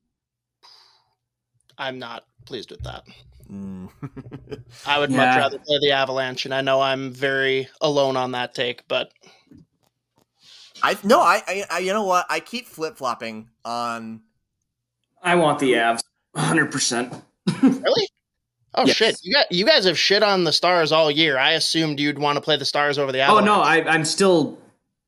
I'm 1.77 1.99
not 1.99 2.25
pleased 2.45 2.71
with 2.71 2.83
that. 2.83 3.03
Mm. 3.49 3.89
I 4.85 4.99
would 4.99 5.11
much 5.11 5.35
rather 5.35 5.59
play 5.59 5.79
the 5.81 5.91
Avalanche, 5.91 6.45
and 6.45 6.53
I 6.53 6.61
know 6.61 6.81
I'm 6.81 7.11
very 7.11 7.67
alone 7.81 8.15
on 8.15 8.31
that 8.31 8.55
take, 8.55 8.87
but 8.87 9.11
I 10.81 10.97
no, 11.03 11.19
I, 11.19 11.41
I, 11.47 11.63
I, 11.71 11.79
you 11.79 11.93
know 11.93 12.03
what? 12.05 12.25
I 12.29 12.39
keep 12.39 12.67
flip 12.67 12.97
flopping 12.97 13.49
on. 13.65 14.21
I 15.21 15.35
want 15.35 15.59
the 15.59 15.73
Avs 15.73 16.02
100%. 16.35 17.21
really, 17.61 18.07
oh 18.75 18.85
Yes. 18.85 18.95
shit, 18.95 19.19
you 19.23 19.33
got 19.33 19.51
you 19.51 19.65
guys 19.65 19.85
have 19.85 19.97
shit 19.97 20.23
on 20.23 20.43
the 20.43 20.53
Stars 20.53 20.91
all 20.91 21.11
year. 21.11 21.37
I 21.37 21.51
assumed 21.51 21.99
you'd 21.99 22.19
want 22.19 22.37
to 22.37 22.41
play 22.41 22.57
the 22.57 22.65
Stars 22.65 22.97
over 22.97 23.11
the 23.11 23.19
Avs. 23.19 23.29
Oh 23.29 23.39
no, 23.39 23.61
I, 23.61 23.83
I'm 23.87 24.05
still, 24.05 24.57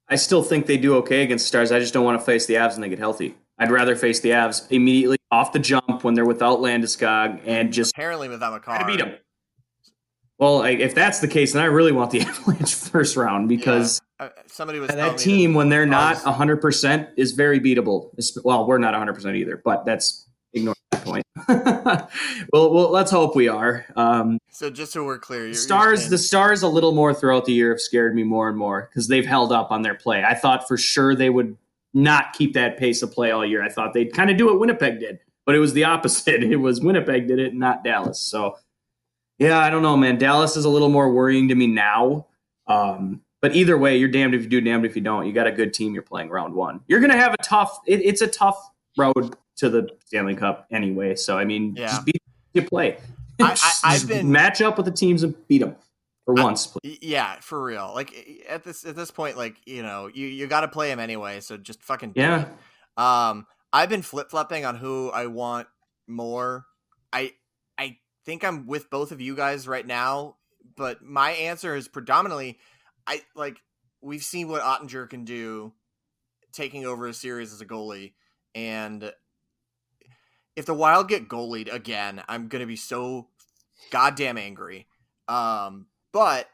I 0.10 0.16
still 0.16 0.44
think 0.44 0.66
they 0.68 0.78
do 0.78 0.96
okay 0.98 1.24
against 1.24 1.48
Stars. 1.48 1.72
I 1.72 1.80
just 1.80 1.94
don't 1.94 2.06
want 2.06 2.20
to 2.20 2.26
face 2.26 2.46
the 2.46 2.56
Avs 2.56 2.74
when 2.74 2.82
they 2.82 2.90
get 2.90 3.00
healthy. 3.00 3.36
I'd 3.58 3.72
rather 3.72 3.96
face 3.96 4.20
the 4.20 4.30
Avs 4.32 4.70
immediately 4.70 5.18
off 5.32 5.54
the 5.54 5.60
jump 5.60 6.04
when 6.04 6.14
they're 6.14 6.26
without 6.26 6.60
Landeskog 6.60 7.42
and 7.46 7.72
just 7.72 7.94
Apparently, 7.94 8.28
without 8.30 8.62
try 8.64 8.78
Makar, 8.78 8.92
to 8.92 8.98
beat 8.98 9.04
them. 9.04 9.16
Well, 10.38 10.64
I, 10.64 10.72
if 10.72 10.94
that's 10.94 11.20
the 11.22 11.30
case, 11.30 11.54
then 11.54 11.62
I 11.64 11.68
really 11.68 11.94
want 11.94 12.12
the 12.12 12.22
Avalanche 12.28 12.76
first 12.76 13.16
round 13.16 13.48
because 13.48 14.02
Uh, 14.20 14.28
somebody 14.48 14.80
was 14.80 14.90
telling 14.90 15.06
that 15.06 15.14
me 15.14 15.18
team, 15.24 15.54
when 15.54 15.70
they're 15.70 15.86
not 15.86 16.18
Stars- 16.18 16.36
100%, 16.38 17.08
is 17.16 17.32
very 17.32 17.60
beatable. 17.62 18.10
It's- 18.18 18.38
Well, 18.44 18.68
we're 18.68 18.78
not 18.78 18.94
100% 18.94 19.36
either, 19.38 19.62
but 19.64 19.86
that's 19.86 20.25
ignore 20.56 20.76
that 20.92 21.04
point. 21.04 21.26
well, 22.54 22.74
well, 22.74 22.90
let's 22.92 23.12
hope 23.12 23.36
we 23.36 23.48
are. 23.48 23.86
Um, 23.96 24.40
So 24.50 24.70
just 24.70 24.94
so 24.94 25.04
we're 25.04 25.20
clear, 25.20 25.40
you're, 25.42 25.48
the 25.50 25.54
you're 25.54 25.62
stars, 25.62 26.00
saying- 26.02 26.12
the 26.12 26.18
stars, 26.18 26.64
a 26.64 26.68
little 26.68 26.94
more 26.94 27.14
throughout 27.14 27.46
the 27.46 27.54
year 27.54 27.70
have 27.72 27.82
scared 27.82 28.16
me 28.16 28.24
more 28.24 28.50
and 28.50 28.58
more 28.58 28.90
because 28.90 29.08
they've 29.08 29.26
held 29.26 29.52
up 29.52 29.72
on 29.72 29.82
their 29.82 29.96
play. 29.96 30.24
I 30.24 30.34
thought 30.34 30.68
for 30.68 30.78
sure 30.78 31.16
they 31.16 31.30
would 31.30 31.58
not 31.94 32.34
keep 32.34 32.54
that 32.54 32.78
pace 32.78 33.02
of 33.02 33.12
play 33.12 33.32
all 33.32 33.46
year. 33.46 33.64
I 33.64 33.70
thought 33.70 33.94
they'd 33.94 34.14
kind 34.14 34.30
of 34.30 34.38
do 34.38 34.46
what 34.48 34.60
Winnipeg 34.60 35.00
did, 35.00 35.20
but 35.46 35.56
it 35.56 35.60
was 35.60 35.74
the 35.74 35.84
opposite. 35.84 36.44
It 36.52 36.58
was 36.58 36.82
Winnipeg 36.82 37.28
did 37.28 37.40
it, 37.40 37.54
not 37.54 37.84
Dallas. 37.84 38.20
So, 38.20 38.58
yeah, 39.40 39.60
I 39.60 39.70
don't 39.70 39.82
know, 39.82 39.98
man. 39.98 40.18
Dallas 40.18 40.56
is 40.58 40.66
a 40.66 40.70
little 40.70 40.90
more 40.90 41.12
worrying 41.12 41.48
to 41.50 41.56
me 41.56 41.68
now. 41.68 42.28
Um, 42.68 43.22
but 43.42 43.56
either 43.56 43.78
way, 43.78 43.98
you're 43.98 44.10
damned 44.10 44.34
if 44.34 44.44
you 44.44 44.50
do, 44.50 44.60
damned 44.62 44.86
if 44.86 44.96
you 44.96 45.02
don't. 45.02 45.28
You 45.28 45.34
got 45.34 45.46
a 45.46 45.52
good 45.52 45.74
team. 45.74 45.94
You're 45.94 46.02
playing 46.04 46.30
round 46.30 46.54
one. 46.56 46.80
You're 46.88 47.00
gonna 47.00 47.18
have 47.18 47.34
a 47.34 47.38
tough. 47.44 47.80
It, 47.86 48.02
it's 48.04 48.22
a 48.22 48.28
tough 48.28 48.58
road 48.98 49.36
to 49.58 49.70
the 49.70 49.88
Stanley 50.06 50.36
Cup 50.36 50.68
anyway. 50.72 51.16
So 51.16 51.38
I 51.38 51.46
mean, 51.46 51.76
Yeah. 51.76 51.88
just 51.88 52.06
beat 52.06 52.22
you 52.54 52.62
play. 52.64 52.98
I, 53.42 53.52
I, 53.84 53.96
I've 53.96 54.08
been- 54.08 54.32
match 54.32 54.62
up 54.62 54.78
with 54.78 54.86
the 54.86 54.92
teams 54.92 55.24
and 55.24 55.36
beat 55.48 55.60
them 55.60 55.76
for 56.26 56.40
I- 56.40 56.44
once. 56.44 56.68
Please. 56.68 57.00
Yeah, 57.02 57.40
for 57.42 57.62
real. 57.64 57.92
Like 57.94 58.14
at 58.48 58.64
this 58.64 58.86
at 58.86 58.96
this 58.96 59.12
point, 59.12 59.38
like 59.38 59.56
you 59.66 59.84
know, 59.84 60.08
you 60.14 60.28
you 60.28 60.48
got 60.48 60.62
to 60.62 60.68
play 60.68 60.88
them 60.90 61.00
anyway. 61.00 61.40
So 61.42 61.58
just 61.58 61.82
fucking 61.84 62.14
Yeah. 62.16 62.46
Um, 62.98 63.46
I've 63.74 63.90
been 63.90 64.02
flip 64.02 64.30
flopping 64.30 64.64
on 64.66 64.76
who 64.76 65.10
I 65.12 65.26
want 65.28 65.68
more. 66.08 66.66
I 67.12 67.34
I 67.78 67.98
think 68.26 68.44
I'm 68.44 68.68
with 68.68 68.90
both 68.90 69.12
of 69.12 69.20
you 69.22 69.36
guys 69.36 69.68
right 69.68 69.86
now, 69.86 70.38
but 70.78 71.04
my 71.04 71.32
answer 71.32 71.76
is 71.76 71.88
predominantly, 71.90 72.58
I 73.06 73.22
like 73.36 73.58
we've 74.02 74.24
seen 74.24 74.48
what 74.48 74.62
Oettinger 74.62 75.10
can 75.10 75.26
do, 75.26 75.74
taking 76.54 76.86
over 76.86 77.08
a 77.08 77.14
series 77.14 77.52
as 77.52 77.60
a 77.60 77.66
goalie, 77.66 78.14
and 78.54 79.12
if 80.56 80.66
the 80.66 80.74
Wild 80.74 81.08
get 81.10 81.28
goalied 81.28 81.72
again, 81.74 82.24
I'm 82.28 82.48
gonna 82.48 82.66
be 82.68 82.76
so 82.76 83.28
goddamn 83.92 84.38
angry. 84.38 84.88
Um, 85.28 85.88
but 86.12 86.50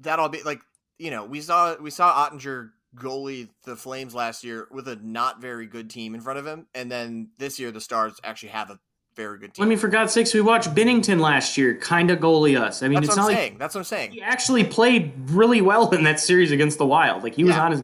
that'll 0.00 0.28
be 0.28 0.42
like 0.42 0.60
you 0.98 1.10
know 1.10 1.24
we 1.24 1.40
saw 1.40 1.76
we 1.76 1.90
saw 1.90 2.28
Oettinger 2.28 2.70
goalie 2.96 3.48
the 3.64 3.76
Flames 3.76 4.14
last 4.14 4.44
year 4.44 4.66
with 4.70 4.88
a 4.88 4.96
not 4.96 5.40
very 5.40 5.66
good 5.66 5.90
team 5.90 6.14
in 6.14 6.20
front 6.20 6.38
of 6.38 6.46
him, 6.46 6.66
and 6.74 6.90
then 6.90 7.30
this 7.38 7.58
year 7.58 7.70
the 7.70 7.80
Stars 7.80 8.14
actually 8.24 8.50
have 8.50 8.70
a 8.70 8.78
very 9.16 9.38
good 9.38 9.52
team. 9.52 9.64
I 9.64 9.68
mean, 9.68 9.78
for 9.78 9.88
God's 9.88 10.12
sakes, 10.12 10.32
we 10.32 10.40
watched 10.40 10.72
Binnington 10.74 11.18
last 11.20 11.58
year 11.58 11.76
kind 11.76 12.10
of 12.10 12.20
goalie 12.20 12.58
us. 12.60 12.82
I 12.82 12.88
mean, 12.88 12.94
that's 12.96 13.08
it's 13.08 13.16
not 13.16 13.22
I'm 13.24 13.28
like 13.28 13.36
saying. 13.36 13.58
That's 13.58 13.74
what 13.74 13.80
I'm 13.80 13.84
saying. 13.84 14.12
he 14.12 14.22
actually 14.22 14.62
played 14.64 15.12
really 15.30 15.60
well 15.60 15.90
in 15.90 16.04
that 16.04 16.20
series 16.20 16.52
against 16.52 16.78
the 16.78 16.86
Wild. 16.86 17.22
Like 17.24 17.34
he 17.34 17.42
was 17.44 17.56
Yeah. 17.56 17.64
on 17.64 17.70
his 17.72 17.82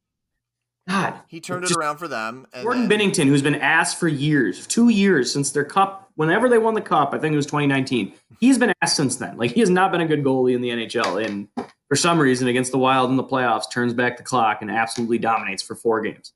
God. 0.89 1.15
He 1.29 1.41
turned 1.41 1.65
it 1.65 1.73
around 1.73 1.97
for 1.97 2.09
them. 2.09 2.47
And 2.53 2.63
Jordan 2.63 2.89
then- 2.89 3.01
Binnington, 3.01 3.27
who's 3.27 3.43
been 3.43 3.55
asked 3.55 3.99
for 3.99 4.09
years, 4.09 4.67
two 4.67 4.91
years 4.91 5.33
since 5.33 5.51
their 5.51 5.65
cup, 5.65 6.11
whenever 6.17 6.49
they 6.49 6.59
won 6.59 6.75
the 6.75 6.81
cup, 6.83 7.15
I 7.15 7.19
think 7.19 7.33
it 7.33 7.37
was 7.37 7.47
2019. 7.47 8.13
He's 8.39 8.59
been 8.59 8.73
asked 8.83 8.97
since 8.97 9.17
then. 9.17 9.37
Like 9.39 9.53
he 9.53 9.61
has 9.61 9.71
not 9.71 9.93
been 9.93 10.03
a 10.03 10.07
good 10.07 10.23
goalie 10.23 10.55
in 10.55 10.61
the 10.61 10.69
NHL, 10.71 11.25
and 11.25 11.49
for 11.89 11.97
some 11.97 12.19
reason, 12.19 12.49
against 12.49 12.71
the 12.73 12.79
Wild 12.79 13.09
in 13.11 13.17
the 13.17 13.25
playoffs, 13.25 13.71
turns 13.71 13.95
back 13.95 14.17
the 14.19 14.23
clock 14.23 14.59
and 14.61 14.71
absolutely 14.71 15.19
dominates 15.19 15.63
for 15.63 15.75
four 15.75 16.01
games. 16.03 16.33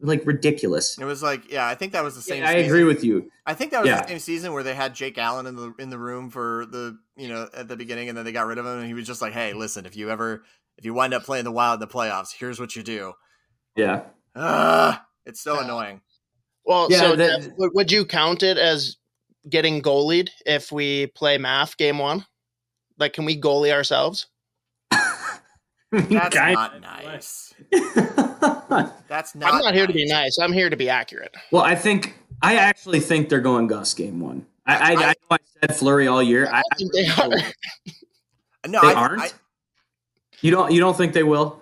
Like 0.00 0.24
ridiculous. 0.24 0.96
It 0.96 1.04
was 1.04 1.24
like, 1.24 1.50
yeah, 1.50 1.66
I 1.66 1.74
think 1.74 1.90
that 1.92 2.04
was 2.04 2.14
the 2.14 2.22
same. 2.22 2.42
Yeah, 2.44 2.50
I 2.50 2.52
agree 2.52 2.84
with 2.84 3.02
you. 3.02 3.32
I 3.46 3.54
think 3.54 3.72
that 3.72 3.80
was 3.80 3.88
Yeah. 3.88 4.02
the 4.02 4.06
same 4.08 4.18
season 4.20 4.52
where 4.52 4.62
they 4.62 4.74
had 4.76 4.94
Jake 4.94 5.18
Allen 5.18 5.46
in 5.46 5.56
the 5.56 5.74
in 5.80 5.90
the 5.90 5.98
room 5.98 6.30
for 6.30 6.66
the 6.70 6.96
you 7.16 7.26
know 7.26 7.48
at 7.52 7.66
the 7.66 7.76
beginning, 7.76 8.08
and 8.08 8.16
then 8.16 8.24
they 8.24 8.30
got 8.30 8.46
rid 8.46 8.58
of 8.58 8.66
him, 8.66 8.78
and 8.78 8.86
he 8.86 8.94
was 8.94 9.08
just 9.08 9.20
like, 9.20 9.32
"Hey, 9.32 9.54
listen, 9.54 9.86
if 9.86 9.96
you 9.96 10.08
ever 10.08 10.44
if 10.76 10.84
you 10.84 10.94
wind 10.94 11.14
up 11.14 11.24
playing 11.24 11.42
the 11.44 11.50
Wild 11.50 11.80
in 11.82 11.88
the 11.88 11.92
playoffs, 11.92 12.32
here's 12.32 12.60
what 12.60 12.76
you 12.76 12.84
do." 12.84 13.14
Yeah. 13.78 14.02
Ugh, 14.34 14.98
it's 15.24 15.40
so 15.40 15.60
annoying. 15.60 16.00
Well, 16.64 16.88
Yeah, 16.90 16.98
so 16.98 17.16
that- 17.16 17.40
Dev, 17.42 17.52
would- 17.58 17.72
would 17.74 17.92
you 17.92 18.04
count 18.04 18.42
it 18.42 18.58
as 18.58 18.96
getting 19.48 19.80
goalied 19.80 20.30
if 20.44 20.70
we 20.72 21.06
play 21.08 21.38
math 21.38 21.76
game 21.76 21.98
one? 21.98 22.26
Like, 22.98 23.12
can 23.12 23.24
we 23.24 23.40
goalie 23.40 23.72
ourselves? 23.72 24.26
That's 24.90 26.34
Kind 26.36 26.54
not 26.54 26.80
nice. 26.80 27.54
That's 29.08 29.34
not. 29.34 29.54
I'm 29.54 29.60
not 29.60 29.74
here 29.74 29.86
to 29.86 29.92
be 29.92 30.04
nice. 30.06 30.36
nice. 30.36 30.38
I'm 30.38 30.52
here 30.52 30.68
to 30.68 30.76
be 30.76 30.90
accurate. 30.90 31.34
well, 31.52 31.62
I 31.62 31.74
think 31.74 32.18
I 32.42 32.56
actually 32.56 33.00
think 33.00 33.28
they're 33.30 33.40
going 33.40 33.68
Gus 33.68 33.94
game 33.94 34.20
one. 34.20 34.44
I 34.66 34.76
I, 34.76 34.78
I, 34.78 34.92
I- 34.92 34.94
know 34.96 35.12
I 35.30 35.38
said 35.60 35.76
Fleury 35.76 36.06
all 36.08 36.22
year. 36.22 36.46
I, 36.50 36.58
I 36.58 36.62
think 36.76 36.92
they 36.92 37.06
are. 37.08 37.30
No, 38.68 38.80
They 38.82 38.88
I, 38.88 38.92
aren't? 38.94 39.22
I, 39.22 39.28
you 40.42 40.50
don't 40.50 40.72
you 40.72 40.80
don't 40.80 40.96
think 40.96 41.14
they 41.14 41.22
will? 41.22 41.58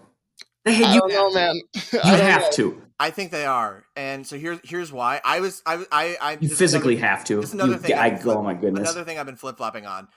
They, 0.66 0.82
I 0.84 0.94
you 0.94 1.00
don't 1.00 1.12
know, 1.12 1.30
man. 1.32 1.54
You 1.74 2.00
I 2.02 2.10
don't 2.16 2.20
have 2.26 2.42
know. 2.42 2.50
to. 2.56 2.82
I 2.98 3.10
think 3.10 3.30
they 3.30 3.44
are, 3.46 3.84
and 3.94 4.26
so 4.26 4.36
here's 4.36 4.58
here's 4.64 4.90
why. 4.92 5.20
I 5.24 5.40
was 5.40 5.62
I 5.64 5.84
I 5.92 6.16
I 6.20 6.38
You 6.40 6.48
physically 6.48 6.96
another- 6.96 7.08
have 7.08 7.24
to. 7.26 7.40
this 7.40 7.52
another 7.52 7.72
You- 7.72 7.78
thing 7.78 7.94
I, 7.98 8.06
I've 8.06 8.22
flip- 8.22 8.36
oh 8.36 8.42
my 8.42 8.54
goodness. 8.54 8.80
Another 8.80 9.04
thing 9.04 9.18
I've 9.18 9.26
been 9.26 9.36
flip 9.36 9.56
flopping 9.58 9.86
on. 9.86 10.08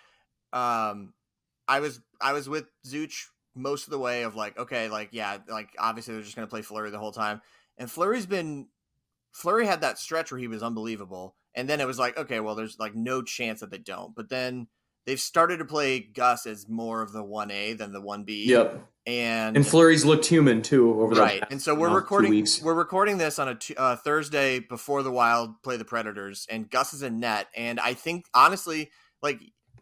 Um, 0.53 1.13
I 1.67 1.79
was 1.81 2.01
I 2.19 2.33
was 2.33 2.49
with 2.49 2.65
Zooch 2.87 3.25
most 3.55 3.85
of 3.87 3.91
the 3.91 3.99
way 3.99 4.23
of 4.23 4.35
like 4.35 4.57
okay 4.57 4.89
like 4.89 5.09
yeah 5.11 5.37
like 5.49 5.69
obviously 5.77 6.13
they're 6.15 6.23
just 6.23 6.35
gonna 6.35 6.47
play 6.47 6.61
Fleury 6.61 6.89
the 6.89 6.99
whole 6.99 7.11
time, 7.11 7.41
and 7.77 7.91
Fleury's 7.91 8.25
been 8.25 8.67
Fleury 9.31 9.67
had 9.67 9.81
that 9.81 9.99
stretch 9.99 10.31
where 10.31 10.39
he 10.39 10.47
was 10.47 10.63
unbelievable, 10.63 11.35
and 11.53 11.69
then 11.69 11.79
it 11.81 11.85
was 11.85 11.99
like 11.99 12.17
okay 12.17 12.39
well 12.39 12.55
there's 12.55 12.79
like 12.79 12.95
no 12.95 13.21
chance 13.21 13.59
that 13.59 13.69
they 13.69 13.77
don't, 13.77 14.15
but 14.15 14.29
then 14.29 14.67
they've 15.05 15.19
started 15.19 15.57
to 15.57 15.65
play 15.65 15.99
Gus 15.99 16.45
as 16.45 16.67
more 16.67 17.01
of 17.01 17.11
the 17.11 17.23
one 17.23 17.51
A 17.51 17.73
than 17.73 17.91
the 17.91 18.01
one 18.01 18.23
B. 18.23 18.45
Yep. 18.45 18.85
and 19.07 19.55
And 19.55 19.65
Fleury's 19.65 20.05
looked 20.05 20.25
human 20.25 20.61
too 20.61 21.01
over 21.01 21.15
the 21.15 21.21
right. 21.21 21.43
And 21.49 21.61
so 21.61 21.73
we're 21.73 21.93
recording 21.93 22.45
we're 22.63 22.73
recording 22.73 23.17
this 23.17 23.39
on 23.39 23.49
a 23.49 23.55
t- 23.55 23.75
uh, 23.75 23.95
thursday 23.95 24.59
before 24.59 25.03
the 25.03 25.11
wild 25.11 25.61
play 25.63 25.77
the 25.77 25.85
predators 25.85 26.45
and 26.49 26.69
gus 26.69 26.93
is 26.93 27.01
in 27.01 27.19
net. 27.19 27.47
And 27.55 27.79
i 27.79 27.93
think 27.93 28.25
honestly 28.33 28.91
like 29.21 29.39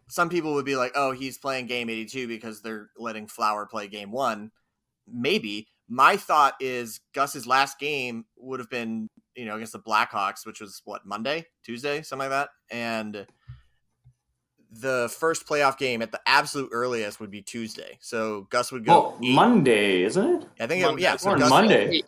some 0.08 0.30
people 0.30 0.54
would 0.54 0.64
be 0.64 0.76
like 0.76 0.92
oh 0.94 1.12
he's 1.12 1.38
playing 1.38 1.66
game 1.66 1.90
82 1.90 2.26
because 2.26 2.62
they're 2.62 2.90
letting 2.96 3.26
flower 3.26 3.66
play 3.66 3.88
game 3.88 4.10
one. 4.10 4.50
Maybe. 5.06 5.68
My 5.90 6.16
thought 6.16 6.54
is 6.60 7.00
gus's 7.14 7.46
last 7.46 7.78
game 7.78 8.26
would 8.36 8.60
have 8.60 8.70
been 8.70 9.08
you 9.34 9.44
know 9.44 9.56
against 9.56 9.72
the 9.72 9.78
blackhawks 9.78 10.46
which 10.46 10.60
was 10.60 10.80
what 10.84 11.04
monday? 11.04 11.46
Tuesday? 11.64 12.02
Something 12.02 12.30
like 12.30 12.48
that? 12.48 12.48
And 12.70 13.26
the 14.70 15.14
first 15.18 15.46
playoff 15.46 15.78
game 15.78 16.02
at 16.02 16.12
the 16.12 16.20
absolute 16.26 16.68
earliest 16.72 17.20
would 17.20 17.30
be 17.30 17.40
tuesday 17.40 17.96
so 18.00 18.46
gus 18.50 18.70
would 18.70 18.84
go 18.84 18.92
Oh, 18.92 19.18
eight- 19.22 19.34
Monday, 19.34 20.02
isn't 20.02 20.42
it? 20.42 20.48
i 20.60 20.66
think 20.66 20.84
it, 20.84 21.00
yeah 21.00 21.16
so 21.16 21.34
gus, 21.36 21.48
Monday. 21.50 22.02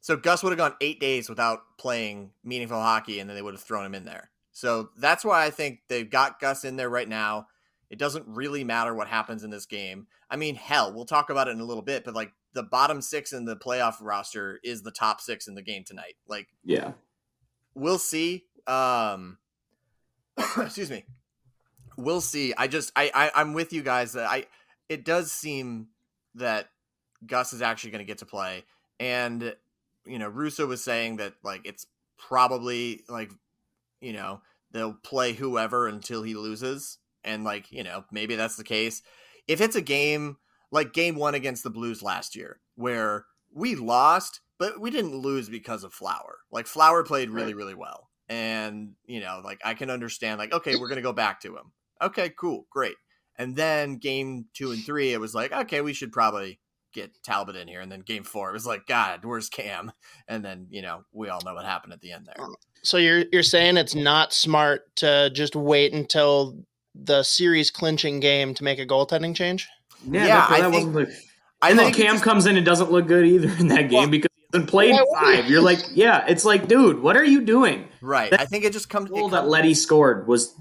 so 0.00 0.16
Gus 0.16 0.42
would 0.42 0.50
have 0.50 0.58
gone 0.58 0.74
eight 0.80 0.98
days 0.98 1.28
without 1.28 1.60
playing 1.78 2.30
meaningful 2.42 2.80
hockey, 2.80 3.20
and 3.20 3.28
then 3.28 3.36
they 3.36 3.42
would 3.42 3.54
have 3.54 3.62
thrown 3.62 3.84
him 3.84 3.94
in 3.94 4.04
there. 4.06 4.30
So 4.52 4.90
that's 4.96 5.24
why 5.26 5.44
I 5.44 5.50
think 5.50 5.80
they've 5.88 6.08
got 6.10 6.40
Gus 6.40 6.64
in 6.64 6.76
there 6.76 6.88
right 6.88 7.08
now. 7.08 7.48
It 7.90 7.98
doesn't 7.98 8.24
really 8.26 8.64
matter 8.64 8.94
what 8.94 9.08
happens 9.08 9.44
in 9.44 9.50
this 9.50 9.66
game. 9.66 10.06
I 10.30 10.36
mean, 10.36 10.54
hell, 10.54 10.92
we'll 10.94 11.04
talk 11.04 11.28
about 11.28 11.48
it 11.48 11.50
in 11.52 11.60
a 11.60 11.64
little 11.64 11.82
bit, 11.82 12.04
but 12.04 12.14
like 12.14 12.32
the 12.54 12.62
bottom 12.62 13.02
six 13.02 13.32
in 13.34 13.44
the 13.44 13.56
playoff 13.56 13.96
roster 14.00 14.58
is 14.64 14.82
the 14.82 14.90
top 14.90 15.20
six 15.20 15.46
in 15.46 15.54
the 15.54 15.62
game 15.62 15.84
tonight. 15.84 16.14
Like 16.26 16.48
Yeah. 16.64 16.92
we'll 17.74 17.98
see. 17.98 18.46
Um, 18.66 19.36
excuse 20.56 20.90
me. 20.90 21.04
We'll 22.00 22.20
see. 22.20 22.54
I 22.56 22.66
just 22.66 22.92
I, 22.96 23.10
I 23.14 23.30
I'm 23.34 23.52
with 23.52 23.72
you 23.72 23.82
guys 23.82 24.12
that 24.12 24.26
I 24.28 24.46
it 24.88 25.04
does 25.04 25.30
seem 25.30 25.88
that 26.34 26.68
Gus 27.26 27.52
is 27.52 27.62
actually 27.62 27.90
going 27.90 28.04
to 28.04 28.06
get 28.06 28.18
to 28.18 28.26
play, 28.26 28.64
and 28.98 29.54
you 30.06 30.18
know 30.18 30.28
Russo 30.28 30.66
was 30.66 30.82
saying 30.82 31.16
that 31.16 31.34
like 31.42 31.62
it's 31.64 31.86
probably 32.18 33.02
like 33.08 33.30
you 34.00 34.12
know 34.12 34.40
they'll 34.72 34.94
play 35.02 35.32
whoever 35.32 35.88
until 35.88 36.22
he 36.22 36.34
loses, 36.34 36.98
and 37.24 37.44
like 37.44 37.70
you 37.70 37.82
know 37.82 38.04
maybe 38.10 38.36
that's 38.36 38.56
the 38.56 38.64
case. 38.64 39.02
If 39.46 39.60
it's 39.60 39.76
a 39.76 39.82
game 39.82 40.36
like 40.70 40.92
game 40.92 41.16
one 41.16 41.34
against 41.34 41.62
the 41.62 41.70
Blues 41.70 42.02
last 42.02 42.36
year 42.36 42.60
where 42.76 43.26
we 43.52 43.74
lost, 43.74 44.40
but 44.58 44.80
we 44.80 44.90
didn't 44.90 45.16
lose 45.16 45.48
because 45.48 45.84
of 45.84 45.92
Flower. 45.92 46.38
Like 46.50 46.66
Flower 46.66 47.02
played 47.02 47.30
really, 47.30 47.54
really 47.54 47.74
well. 47.74 48.08
And, 48.28 48.92
you 49.06 49.20
know, 49.20 49.40
like 49.44 49.60
I 49.64 49.74
can 49.74 49.90
understand, 49.90 50.38
like, 50.38 50.52
okay, 50.52 50.76
we're 50.76 50.88
gonna 50.88 51.02
go 51.02 51.12
back 51.12 51.40
to 51.40 51.56
him. 51.56 51.72
Okay, 52.02 52.30
cool, 52.38 52.66
great. 52.70 52.94
And 53.36 53.56
then 53.56 53.96
game 53.96 54.46
two 54.54 54.72
and 54.72 54.82
three, 54.84 55.12
it 55.12 55.20
was 55.20 55.34
like, 55.34 55.52
okay, 55.52 55.80
we 55.80 55.92
should 55.92 56.12
probably 56.12 56.58
get 56.92 57.10
Talbot 57.22 57.54
in 57.56 57.68
here. 57.68 57.80
And 57.80 57.90
then 57.90 58.00
game 58.00 58.24
four, 58.24 58.50
it 58.50 58.52
was 58.52 58.66
like, 58.66 58.86
God, 58.86 59.24
where's 59.24 59.48
Cam? 59.48 59.92
And 60.28 60.44
then, 60.44 60.66
you 60.70 60.82
know, 60.82 61.02
we 61.12 61.28
all 61.28 61.40
know 61.44 61.54
what 61.54 61.64
happened 61.64 61.92
at 61.92 62.00
the 62.00 62.12
end 62.12 62.26
there. 62.26 62.44
Uh, 62.44 62.48
so 62.82 62.96
you're 62.96 63.24
you're 63.32 63.42
saying 63.42 63.76
it's 63.76 63.94
not 63.94 64.32
smart 64.32 64.94
to 64.96 65.30
just 65.34 65.54
wait 65.56 65.92
until 65.92 66.56
the 66.94 67.22
series 67.22 67.70
clinching 67.70 68.20
game 68.20 68.54
to 68.54 68.64
make 68.64 68.78
a 68.78 68.86
goaltending 68.86 69.34
change? 69.34 69.68
Yeah, 70.04 70.20
Yeah, 70.26 70.26
that, 70.36 70.50
I 70.50 70.60
that 70.62 70.70
think- 70.70 70.94
wasn't 70.94 71.08
the, 71.10 71.16
I 71.62 71.70
and 71.70 71.78
then 71.78 71.86
think 71.86 71.98
it 71.98 72.02
Cam 72.02 72.14
just- 72.14 72.24
comes 72.24 72.46
in 72.46 72.56
and 72.56 72.64
doesn't 72.66 72.90
look 72.90 73.06
good 73.06 73.26
either 73.26 73.48
in 73.58 73.68
that 73.68 73.88
game 73.90 73.98
Well, 73.98 74.08
because 74.08 74.30
he 74.38 74.46
hasn't 74.58 74.70
played 74.70 74.92
why 74.94 75.02
would 75.06 75.34
he? 75.36 75.42
five. 75.42 75.50
You're 75.50 75.60
like, 75.60 75.80
yeah, 75.92 76.24
it's 76.26 76.44
like, 76.44 76.66
dude, 76.68 77.00
what 77.02 77.16
are 77.16 77.24
you 77.24 77.40
doing? 77.42 77.86
right. 78.00 78.32
I 78.32 78.44
think 78.46 78.64
it 78.64 78.72
just 78.72 78.88
comes. 78.88 79.10
The 79.10 79.16
It 79.16 79.18
goal 79.20 79.28
that 79.30 79.46
Letty 79.48 79.74
scored 79.74 80.26
was 80.26 80.56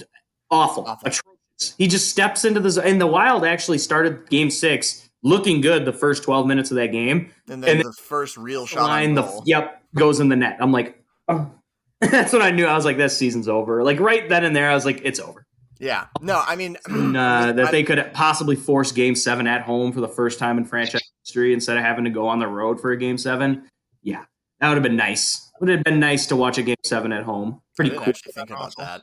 awful. 0.52 0.86
Awful. 0.86 1.08
Atrocious. 1.08 1.76
He 1.78 1.88
just 1.88 2.10
steps 2.10 2.46
into 2.46 2.60
the 2.60 2.72
zone. 2.72 2.86
And 2.86 3.02
the 3.02 3.08
Wild 3.08 3.46
actually 3.46 3.78
started 3.80 4.30
game 4.30 4.50
six 4.50 5.10
looking 5.24 5.62
good 5.62 5.86
the 5.86 5.94
first 5.94 6.24
12 6.24 6.48
minutes 6.48 6.72
of 6.72 6.76
that 6.76 6.92
game. 6.92 7.32
and 7.50 7.64
then 7.64 7.78
and 7.78 7.86
the 7.86 7.94
first 7.94 8.38
real 8.38 8.66
shot 8.66 8.88
Line, 8.88 9.10
on 9.10 9.16
the 9.16 9.42
yep, 9.46 9.82
goes 9.96 10.20
in 10.20 10.30
the 10.30 10.36
net. 10.36 10.58
I'm 10.60 10.72
like, 10.72 11.04
oh. 11.28 11.52
that's 12.02 12.32
when 12.32 12.42
I 12.42 12.52
knew. 12.52 12.66
I 12.66 12.76
was 12.76 12.86
like, 12.86 12.96
this 12.98 13.18
season's 13.18 13.50
over. 13.50 13.84
Like 13.84 14.00
right 14.00 14.28
then 14.30 14.46
and 14.46 14.56
there, 14.56 14.70
I 14.70 14.74
was 14.74 14.86
like, 14.86 15.02
it's 15.04 15.20
over. 15.20 15.46
Yeah. 15.80 16.08
No, 16.22 16.42
I 16.46 16.56
mean, 16.56 16.78
And, 16.86 17.16
uh, 17.18 17.52
that 17.54 17.68
I- 17.68 17.72
they 17.72 17.84
could 17.84 18.12
possibly 18.14 18.56
force 18.56 18.92
game 18.92 19.16
seven 19.16 19.48
at 19.48 19.62
home 19.64 19.92
for 19.92 20.02
the 20.02 20.08
first 20.08 20.40
time 20.40 20.58
in 20.58 20.66
franchise 20.66 21.02
history 21.26 21.54
instead 21.54 21.78
of 21.78 21.84
having 21.84 22.06
to 22.06 22.10
go 22.10 22.28
on 22.28 22.40
the 22.40 22.48
road 22.48 22.80
for 22.80 22.92
a 22.92 22.98
game 22.98 23.18
seven. 23.18 23.68
Yeah, 24.02 24.24
that 24.60 24.70
would 24.70 24.76
have 24.76 24.84
been 24.84 24.96
nice. 24.96 25.52
Would 25.60 25.70
have 25.70 25.84
been 25.84 26.00
nice 26.00 26.28
to 26.28 26.38
watch 26.38 26.58
a 26.58 26.64
game 26.64 26.78
seven 26.86 27.12
at 27.12 27.24
home. 27.24 27.62
Pretty 27.76 27.92
cool. 27.92 28.04
actually 28.08 28.32
think 28.32 28.50
about 28.50 28.74
that. 28.78 29.02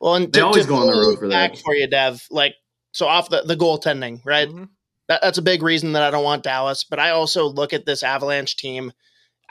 Well, 0.00 0.14
and 0.16 0.32
They 0.32 0.40
to, 0.40 0.46
always 0.46 0.64
to 0.64 0.68
go 0.68 0.76
on 0.76 0.86
the 0.86 0.92
road 0.92 1.14
it 1.14 1.18
for 1.18 1.28
that. 1.28 1.50
back 1.52 1.58
for 1.58 1.74
you, 1.74 1.86
Dev. 1.86 2.26
Like 2.30 2.54
so, 2.92 3.06
off 3.06 3.28
the 3.28 3.42
the 3.42 3.56
goaltending, 3.56 4.20
right? 4.24 4.48
Mhm. 4.48 4.68
That, 5.08 5.20
that's 5.22 5.38
a 5.38 5.42
big 5.42 5.62
reason 5.62 5.92
that 5.92 6.02
I 6.02 6.10
don't 6.10 6.24
want 6.24 6.42
Dallas. 6.44 6.84
But 6.84 6.98
I 6.98 7.10
also 7.10 7.46
look 7.46 7.72
at 7.72 7.84
this 7.86 8.02
Avalanche 8.02 8.56
team. 8.56 8.92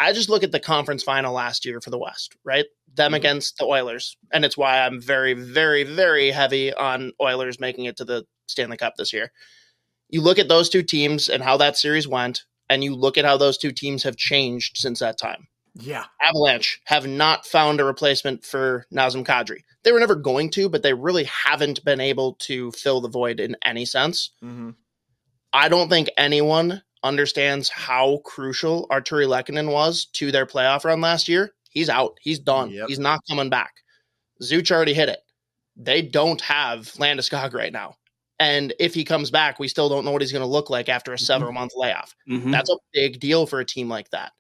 I 0.01 0.13
just 0.13 0.29
look 0.29 0.43
at 0.43 0.51
the 0.53 0.59
conference 0.61 1.03
final 1.03 1.33
last 1.33 1.65
year 1.65 1.81
for 1.81 1.89
the 1.89 1.97
West, 1.99 2.33
right? 2.45 2.65
Them 2.95 3.11
Mhm. 3.11 3.17
against 3.17 3.57
the 3.57 3.65
Oilers, 3.65 4.15
and 4.31 4.45
it's 4.45 4.57
why 4.57 4.79
I'm 4.79 5.01
very, 5.01 5.33
very, 5.33 5.83
very 5.83 6.31
heavy 6.31 6.73
on 6.73 7.11
Oilers 7.21 7.59
making 7.59 7.85
it 7.85 7.97
to 7.97 8.05
the 8.05 8.25
Stanley 8.47 8.77
Cup 8.77 8.95
this 8.97 9.11
year. 9.13 9.31
You 10.09 10.21
look 10.21 10.39
at 10.39 10.47
those 10.47 10.69
two 10.69 10.81
teams 10.83 11.27
and 11.29 11.43
how 11.43 11.57
that 11.57 11.77
series 11.77 12.07
went, 12.07 12.43
and 12.69 12.83
you 12.83 12.95
look 12.95 13.17
at 13.17 13.25
how 13.25 13.35
those 13.37 13.57
two 13.57 13.71
teams 13.73 14.03
have 14.03 14.15
changed 14.17 14.77
since 14.77 14.99
that 14.99 15.17
time. 15.19 15.47
Yeah. 15.75 16.05
Avalanche 16.21 16.81
have 16.85 17.07
not 17.07 17.45
found 17.45 17.79
a 17.79 17.85
replacement 17.85 18.43
for 18.45 18.85
Nazem 18.93 19.25
Kadri. 19.25 19.59
They 19.83 19.91
were 19.91 19.99
never 19.99 20.15
going 20.15 20.49
to, 20.51 20.69
but 20.69 20.83
they 20.83 20.93
really 20.93 21.23
haven't 21.25 21.83
been 21.85 22.01
able 22.01 22.33
to 22.35 22.71
fill 22.71 23.01
the 23.01 23.09
void 23.09 23.39
in 23.39 23.55
any 23.63 23.85
sense. 23.85 24.31
hmm 24.41 24.71
I 25.51 25.67
don't 25.67 25.89
think 25.89 26.09
anyone 26.15 26.83
understands 27.01 27.69
how 27.69 28.17
crucial 28.23 28.87
Artturi 28.91 29.25
Lehkonen 29.25 29.71
was 29.71 30.05
to 30.13 30.31
their 30.31 30.45
playoff 30.45 30.83
run 30.85 31.01
last 31.01 31.27
year. 31.27 31.53
He's 31.71 31.89
out. 31.89 32.17
He's 32.21 32.37
done. 32.37 32.69
Yep. 32.69 32.87
He's 32.87 32.99
not 32.99 33.21
coming 33.27 33.49
back. 33.49 33.73
Zooch 34.43 34.69
already 34.69 34.93
hit 34.93 35.09
it. 35.09 35.21
They 35.75 36.03
don't 36.03 36.39
have 36.41 36.81
Landeskog 36.99 37.53
right 37.53 37.73
now. 37.73 37.95
And 38.39 38.73
if 38.79 38.93
he 38.93 39.03
comes 39.03 39.31
back, 39.31 39.59
we 39.59 39.67
still 39.67 39.89
don't 39.89 40.05
know 40.05 40.11
what 40.11 40.21
he's 40.21 40.31
going 40.31 40.43
to 40.43 40.47
look 40.47 40.69
like 40.69 40.87
after 40.87 41.13
a 41.13 41.17
several 41.17 41.51
month 41.51 41.71
layoff. 41.75 42.15
Mhm. 42.29 42.51
That's 42.51 42.69
a 42.69 42.77
big 42.93 43.19
deal 43.19 43.45
for 43.47 43.59
a 43.59 43.65
team 43.65 43.89
like 43.89 44.09
that. 44.11 44.33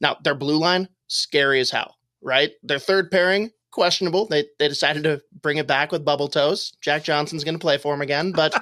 Now, 0.00 0.16
their 0.22 0.34
blue 0.34 0.58
line, 0.58 0.88
scary 1.08 1.60
as 1.60 1.70
hell, 1.70 1.96
right? 2.22 2.50
Their 2.62 2.78
third 2.78 3.10
pairing, 3.10 3.50
questionable. 3.70 4.26
They 4.26 4.44
they 4.58 4.68
decided 4.68 5.04
to 5.04 5.20
bring 5.40 5.58
it 5.58 5.66
back 5.66 5.92
with 5.92 6.04
bubble 6.04 6.28
toes. 6.28 6.72
Jack 6.80 7.04
Johnson's 7.04 7.44
going 7.44 7.54
to 7.54 7.60
play 7.60 7.78
for 7.78 7.94
him 7.94 8.00
again, 8.00 8.32
but 8.32 8.54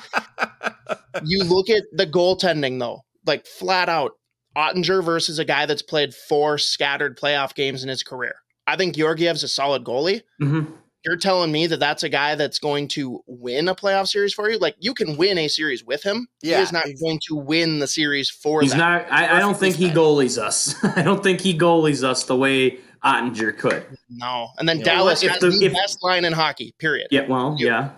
you 1.25 1.45
look 1.45 1.71
at 1.71 1.85
the 1.93 2.07
goaltending 2.07 2.79
though, 2.79 3.03
like 3.27 3.47
flat 3.47 3.89
out 3.89 4.13
Oettinger 4.57 5.05
versus 5.05 5.39
a 5.39 5.45
guy 5.45 5.67
that's 5.67 5.83
played 5.83 6.15
four 6.15 6.59
scattered 6.59 7.19
playoff 7.19 7.55
games 7.55 7.83
in 7.83 7.89
his 7.89 8.03
career. 8.03 8.35
I 8.67 8.77
think 8.77 8.97
Georgiev's 8.97 9.43
a 9.43 9.49
solid 9.49 9.85
goalie. 9.85 10.23
Mhm. 10.43 10.73
You're 11.05 11.17
telling 11.17 11.53
me 11.53 11.67
that 11.69 11.79
that's 11.81 12.03
a 12.03 12.09
guy 12.09 12.35
that's 12.35 12.59
going 12.59 12.89
to 12.89 13.23
win 13.27 13.69
a 13.69 13.75
playoff 13.75 14.09
series 14.09 14.35
for 14.35 14.51
you? 14.51 14.59
Like 14.59 14.75
you 14.81 14.95
can 14.95 15.17
win 15.17 15.39
a 15.39 15.49
series 15.49 15.85
with 15.85 16.03
him. 16.03 16.27
Yeah, 16.43 16.57
he 16.59 16.63
is 16.65 16.73
not 16.73 16.87
ex- 16.87 17.01
going 17.01 17.21
to 17.29 17.37
win 17.37 17.79
the 17.79 17.87
series 17.87 18.29
for 18.29 18.61
He's 18.63 18.71
them. 18.71 18.81
not. 18.81 19.07
I, 19.11 19.37
I 19.37 19.39
don't 19.39 19.57
think 19.57 19.77
he 19.77 19.91
goalies 19.91 20.39
us. 20.39 20.75
I 20.97 21.03
don't 21.03 21.23
think 21.23 21.41
he 21.41 21.57
goalies 21.57 22.03
us 22.03 22.25
the 22.25 22.37
way 22.37 22.79
Oettinger 23.05 23.57
could. 23.57 23.87
No. 24.11 24.49
And 24.59 24.69
then 24.69 24.79
Yeah. 24.79 24.85
Dallas 24.85 25.23
If 25.23 25.31
has 25.31 25.41
the- 25.41 25.51
the, 25.51 25.67
if- 25.67 25.73
best 25.73 26.03
line 26.03 26.25
in 26.25 26.33
hockey, 26.33 26.75
period. 26.79 27.09
Yeah. 27.13 27.27
Well. 27.29 27.55
Yeah. 27.59 27.91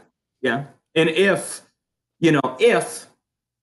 Yeah. 0.43 0.67
And 0.95 1.09
if 1.09 1.63
you 2.21 2.33
know, 2.33 2.57
if 2.59 3.07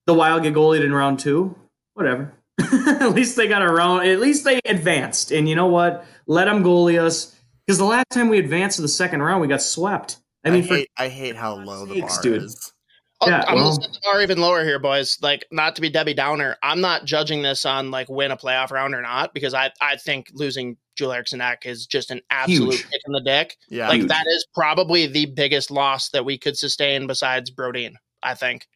the 0.08 0.14
Wild 0.16 0.42
get 0.44 0.56
goalied 0.56 0.84
in 0.84 0.92
round 0.94 1.20
two, 1.20 1.56
whatever. 1.94 2.34
at 2.60 3.12
least 3.14 3.36
they 3.36 3.48
got 3.48 3.62
a 3.62 3.72
round. 3.72 4.08
At 4.08 4.20
least 4.20 4.44
they 4.46 4.60
advanced. 4.66 5.32
And 5.32 5.48
you 5.48 5.56
know 5.56 5.68
what? 5.68 6.06
Let 6.26 6.46
them 6.46 6.64
goalie 6.64 7.00
us. 7.00 7.36
Because 7.68 7.78
the 7.78 7.86
last 7.86 8.06
time 8.12 8.30
we 8.30 8.40
advanced 8.40 8.78
to 8.78 8.82
the 8.82 8.88
second 8.88 9.22
round, 9.22 9.42
we 9.42 9.48
got 9.48 9.62
swept. 9.62 10.18
I 10.46 10.50
I, 10.50 10.52
mean, 10.54 10.64
for 10.64 10.76
hate 10.76 10.90
I 10.98 11.10
hate 11.10 11.36
how 11.36 11.56
low 11.56 11.86
the 11.86 11.96
sakes, 11.96 12.14
bar 12.16 12.24
dude. 12.24 12.44
is. 12.44 12.74
Oh, 13.20 13.30
Yeah, 13.30 13.44
I'm 13.48 13.56
well- 13.56 13.72
gonna 13.72 13.84
set 13.84 13.94
the 13.94 14.00
bar 14.04 14.22
even 14.22 14.40
lower 14.40 14.64
here, 14.64 14.80
boys. 14.80 15.18
Like, 15.22 15.46
not 15.52 15.76
to 15.76 15.82
be 15.82 15.90
Debbie 15.90 16.14
Downer, 16.14 16.56
I'm 16.64 16.80
not 16.80 17.04
judging 17.06 17.42
this 17.42 17.66
on 17.66 17.92
like 17.92 18.08
win 18.10 18.32
a 18.32 18.38
playoff 18.38 18.72
round 18.72 18.96
or 18.96 19.02
not 19.02 19.34
because 19.34 19.54
I 19.54 19.72
I 19.82 19.98
think 19.98 20.30
losing 20.34 20.78
Joel 20.96 21.12
Eriksson 21.14 21.42
Ek 21.42 21.66
is 21.66 21.86
just 21.86 22.10
an 22.10 22.22
absolute 22.30 22.76
Huge. 22.76 22.90
kick 22.90 23.02
in 23.06 23.12
the 23.14 23.22
dick. 23.22 23.58
Yeah. 23.70 23.90
Like 23.90 23.98
Huge. 24.00 24.08
that 24.10 24.26
is 24.28 24.48
probably 24.54 25.08
the 25.08 25.26
biggest 25.26 25.70
loss 25.70 26.10
that 26.12 26.24
we 26.24 26.38
could 26.38 26.58
sustain 26.58 27.06
besides 27.08 27.52
Brodin. 27.52 27.94
I 28.24 28.34
think. 28.34 28.68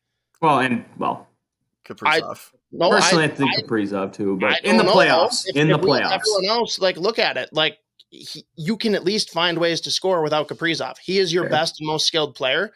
well, 0.41 0.59
and 0.59 0.83
well, 0.97 1.27
Kaprizov. 1.85 2.51
No, 2.73 2.89
Personally, 2.89 3.23
I, 3.25 3.27
I, 3.27 3.29
think 3.29 3.51
I- 3.57 3.61
Kaprizov 3.61 4.13
too, 4.13 4.37
but 4.37 4.63
in 4.65 4.75
the 4.77 4.83
playoffs, 4.83 5.45
if- 5.47 5.55
in 5.55 5.69
if 5.71 5.79
the 5.81 5.87
playoffs, 5.87 6.11
Everyone 6.13 6.45
else, 6.47 6.79
like, 6.79 6.97
look 6.97 7.19
at 7.19 7.37
it. 7.37 7.49
Like, 7.53 7.77
he, 8.11 8.45
you 8.55 8.77
can 8.77 8.93
at 8.93 9.03
least 9.03 9.31
find 9.31 9.57
ways 9.57 9.81
to 9.81 9.91
score 9.91 10.21
without 10.21 10.47
Kaprizov. 10.47 10.97
He 10.99 11.17
is 11.17 11.33
your 11.33 11.43
Fair. 11.45 11.49
best 11.51 11.79
and 11.79 11.87
most 11.87 12.05
skilled 12.05 12.35
player. 12.35 12.71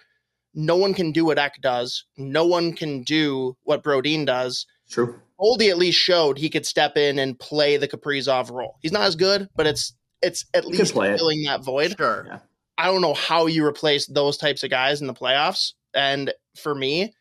No 0.54 0.76
one 0.78 0.94
can 0.94 1.12
do 1.12 1.26
what 1.26 1.38
Ek 1.38 1.62
does. 1.62 2.06
No 2.18 2.46
one 2.46 2.74
can 2.74 3.04
do 3.04 3.56
what 3.64 3.84
Brodin 3.84 4.26
does. 4.26 4.66
true. 4.90 5.20
Boldy 5.40 5.70
at 5.70 5.78
least 5.78 6.00
showed 6.00 6.38
he 6.38 6.50
could 6.50 6.66
step 6.66 6.96
in 6.96 7.20
and 7.20 7.38
play 7.38 7.76
the 7.76 7.90
Kaprizov 7.90 8.50
role. 8.50 8.78
He's 8.82 8.94
not 8.94 9.02
as 9.04 9.18
good, 9.18 9.50
but 9.56 9.68
it's 9.68 9.94
it's 10.22 10.46
at 10.54 10.64
He 10.64 10.72
least 10.72 10.94
play 10.94 11.12
it. 11.12 11.18
filling 11.18 11.44
that 11.44 11.62
void. 11.64 11.96
Sure. 11.98 12.26
Yeah. 12.28 12.40
I 12.78 12.86
don't 12.86 13.02
know 13.02 13.14
how 13.14 13.46
you 13.48 13.66
replace 13.66 14.08
those 14.08 14.38
types 14.38 14.64
of 14.64 14.70
guys 14.70 15.02
in 15.02 15.08
the 15.08 15.14
playoffs. 15.14 15.74
And 15.94 16.34
for 16.58 16.74
me, 16.74 17.14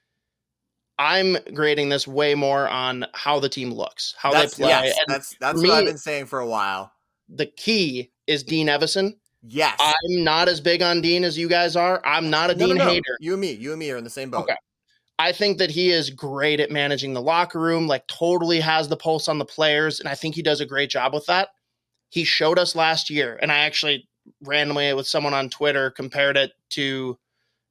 I'm 0.98 1.36
grading 1.54 1.88
this 1.88 2.06
way 2.06 2.36
more 2.36 2.68
on 2.68 3.06
how 3.14 3.40
the 3.40 3.48
team 3.48 3.72
looks, 3.72 4.14
how 4.16 4.32
that's, 4.32 4.56
they 4.56 4.62
play. 4.64 4.70
yes, 4.70 4.96
and 4.96 5.12
that's 5.14 5.34
that's 5.40 5.60
for 5.60 5.66
what 5.66 5.76
I've 5.78 5.84
been 5.86 5.98
saying 5.98 6.26
for 6.26 6.38
a 6.38 6.46
while. 6.46 6.92
The 7.34 7.46
key 7.46 8.10
is 8.26 8.42
Dean 8.42 8.68
Evason. 8.68 9.14
Yes. 9.42 9.76
I'm 9.78 10.24
not 10.24 10.48
as 10.48 10.60
big 10.60 10.80
on 10.82 11.00
Dean 11.02 11.24
as 11.24 11.36
you 11.36 11.48
guys 11.48 11.76
are. 11.76 12.00
I'm 12.04 12.30
not 12.30 12.50
a 12.50 12.54
No, 12.54 12.66
no, 12.66 12.74
Dean 12.74 12.78
no. 12.78 12.88
hater. 12.88 13.16
You 13.20 13.32
and 13.32 13.40
me, 13.40 13.52
you 13.52 13.70
and 13.72 13.78
me 13.78 13.90
are 13.90 13.96
in 13.96 14.04
the 14.04 14.10
same 14.10 14.30
boat. 14.30 14.42
Okay. 14.44 14.56
I 15.18 15.32
think 15.32 15.58
that 15.58 15.70
he 15.70 15.90
is 15.90 16.10
great 16.10 16.60
at 16.60 16.70
managing 16.70 17.14
the 17.14 17.20
locker 17.22 17.60
room, 17.60 17.86
like 17.86 18.06
totally 18.06 18.58
has 18.60 18.88
the 18.88 18.96
pulse 18.96 19.28
on 19.28 19.38
the 19.38 19.44
players, 19.44 20.00
and 20.00 20.08
I 20.08 20.14
think 20.14 20.34
he 20.34 20.42
does 20.42 20.60
a 20.60 20.66
great 20.66 20.90
job 20.90 21.14
with 21.14 21.26
that. 21.26 21.50
He 22.08 22.24
showed 22.24 22.58
us 22.58 22.74
last 22.74 23.10
year, 23.10 23.38
and 23.40 23.52
I 23.52 23.58
actually 23.58 24.08
randomly 24.42 24.92
with 24.94 25.06
someone 25.06 25.34
on 25.34 25.50
Twitter 25.50 25.90
compared 25.90 26.36
it 26.36 26.52
to, 26.70 26.82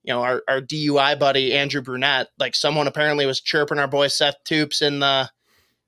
you 0.03 0.13
know, 0.13 0.21
our, 0.21 0.43
our 0.47 0.61
DUI 0.61 1.19
buddy 1.19 1.53
Andrew 1.53 1.81
Brunette. 1.81 2.27
Like 2.39 2.55
someone 2.55 2.87
apparently 2.87 3.25
was 3.25 3.41
chirping 3.41 3.79
our 3.79 3.87
boy 3.87 4.07
Seth 4.07 4.35
Toops 4.47 4.81
in 4.81 4.99
the 4.99 5.29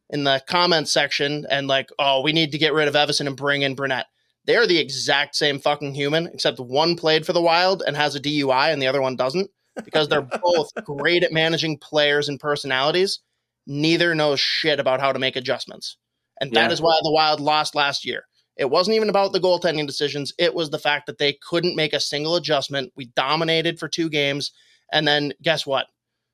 in 0.09 0.23
the 0.23 0.41
comments 0.47 0.91
section 0.91 1.45
and 1.49 1.67
like, 1.67 1.89
oh, 1.99 2.21
we 2.21 2.31
need 2.31 2.51
to 2.51 2.57
get 2.57 2.73
rid 2.73 2.87
of 2.87 2.93
Evason 2.93 3.27
and 3.27 3.35
bring 3.35 3.63
in 3.63 3.75
Brunette. 3.75 4.05
They're 4.45 4.67
the 4.67 4.77
exact 4.77 5.35
same 5.35 5.59
fucking 5.59 5.95
human, 5.95 6.27
except 6.27 6.59
one 6.59 6.95
played 6.95 7.25
for 7.25 7.33
the 7.33 7.41
Wild 7.41 7.81
and 7.85 7.97
has 7.97 8.15
a 8.15 8.19
DUI 8.19 8.71
and 8.71 8.81
the 8.81 8.87
other 8.87 9.01
one 9.01 9.15
doesn't 9.15 9.49
because 9.83 10.07
they're 10.07 10.21
both 10.43 10.71
great 10.83 11.23
at 11.23 11.31
managing 11.31 11.77
players 11.79 12.29
and 12.29 12.39
personalities. 12.39 13.19
Neither 13.65 14.13
knows 14.13 14.39
shit 14.39 14.79
about 14.79 14.99
how 15.01 15.11
to 15.11 15.17
make 15.19 15.35
adjustments. 15.35 15.97
And 16.39 16.51
that 16.51 16.67
Yeah. 16.67 16.73
is 16.73 16.81
why 16.81 16.99
the 17.01 17.11
Wild 17.11 17.39
lost 17.39 17.73
last 17.73 18.05
year. 18.05 18.25
It 18.57 18.69
wasn't 18.69 18.95
even 18.95 19.09
about 19.09 19.33
the 19.33 19.39
goaltending 19.39 19.87
decisions. 19.87 20.33
It 20.37 20.53
was 20.53 20.69
the 20.69 20.79
fact 20.79 21.07
that 21.07 21.17
they 21.17 21.33
couldn't 21.41 21.75
make 21.75 21.93
a 21.93 21.99
single 21.99 22.35
adjustment. 22.35 22.93
We 22.95 23.05
dominated 23.15 23.79
for 23.79 23.89
two 23.89 24.09
games. 24.09 24.51
And 24.93 25.07
then 25.07 25.33
guess 25.41 25.65
what? 25.65 25.87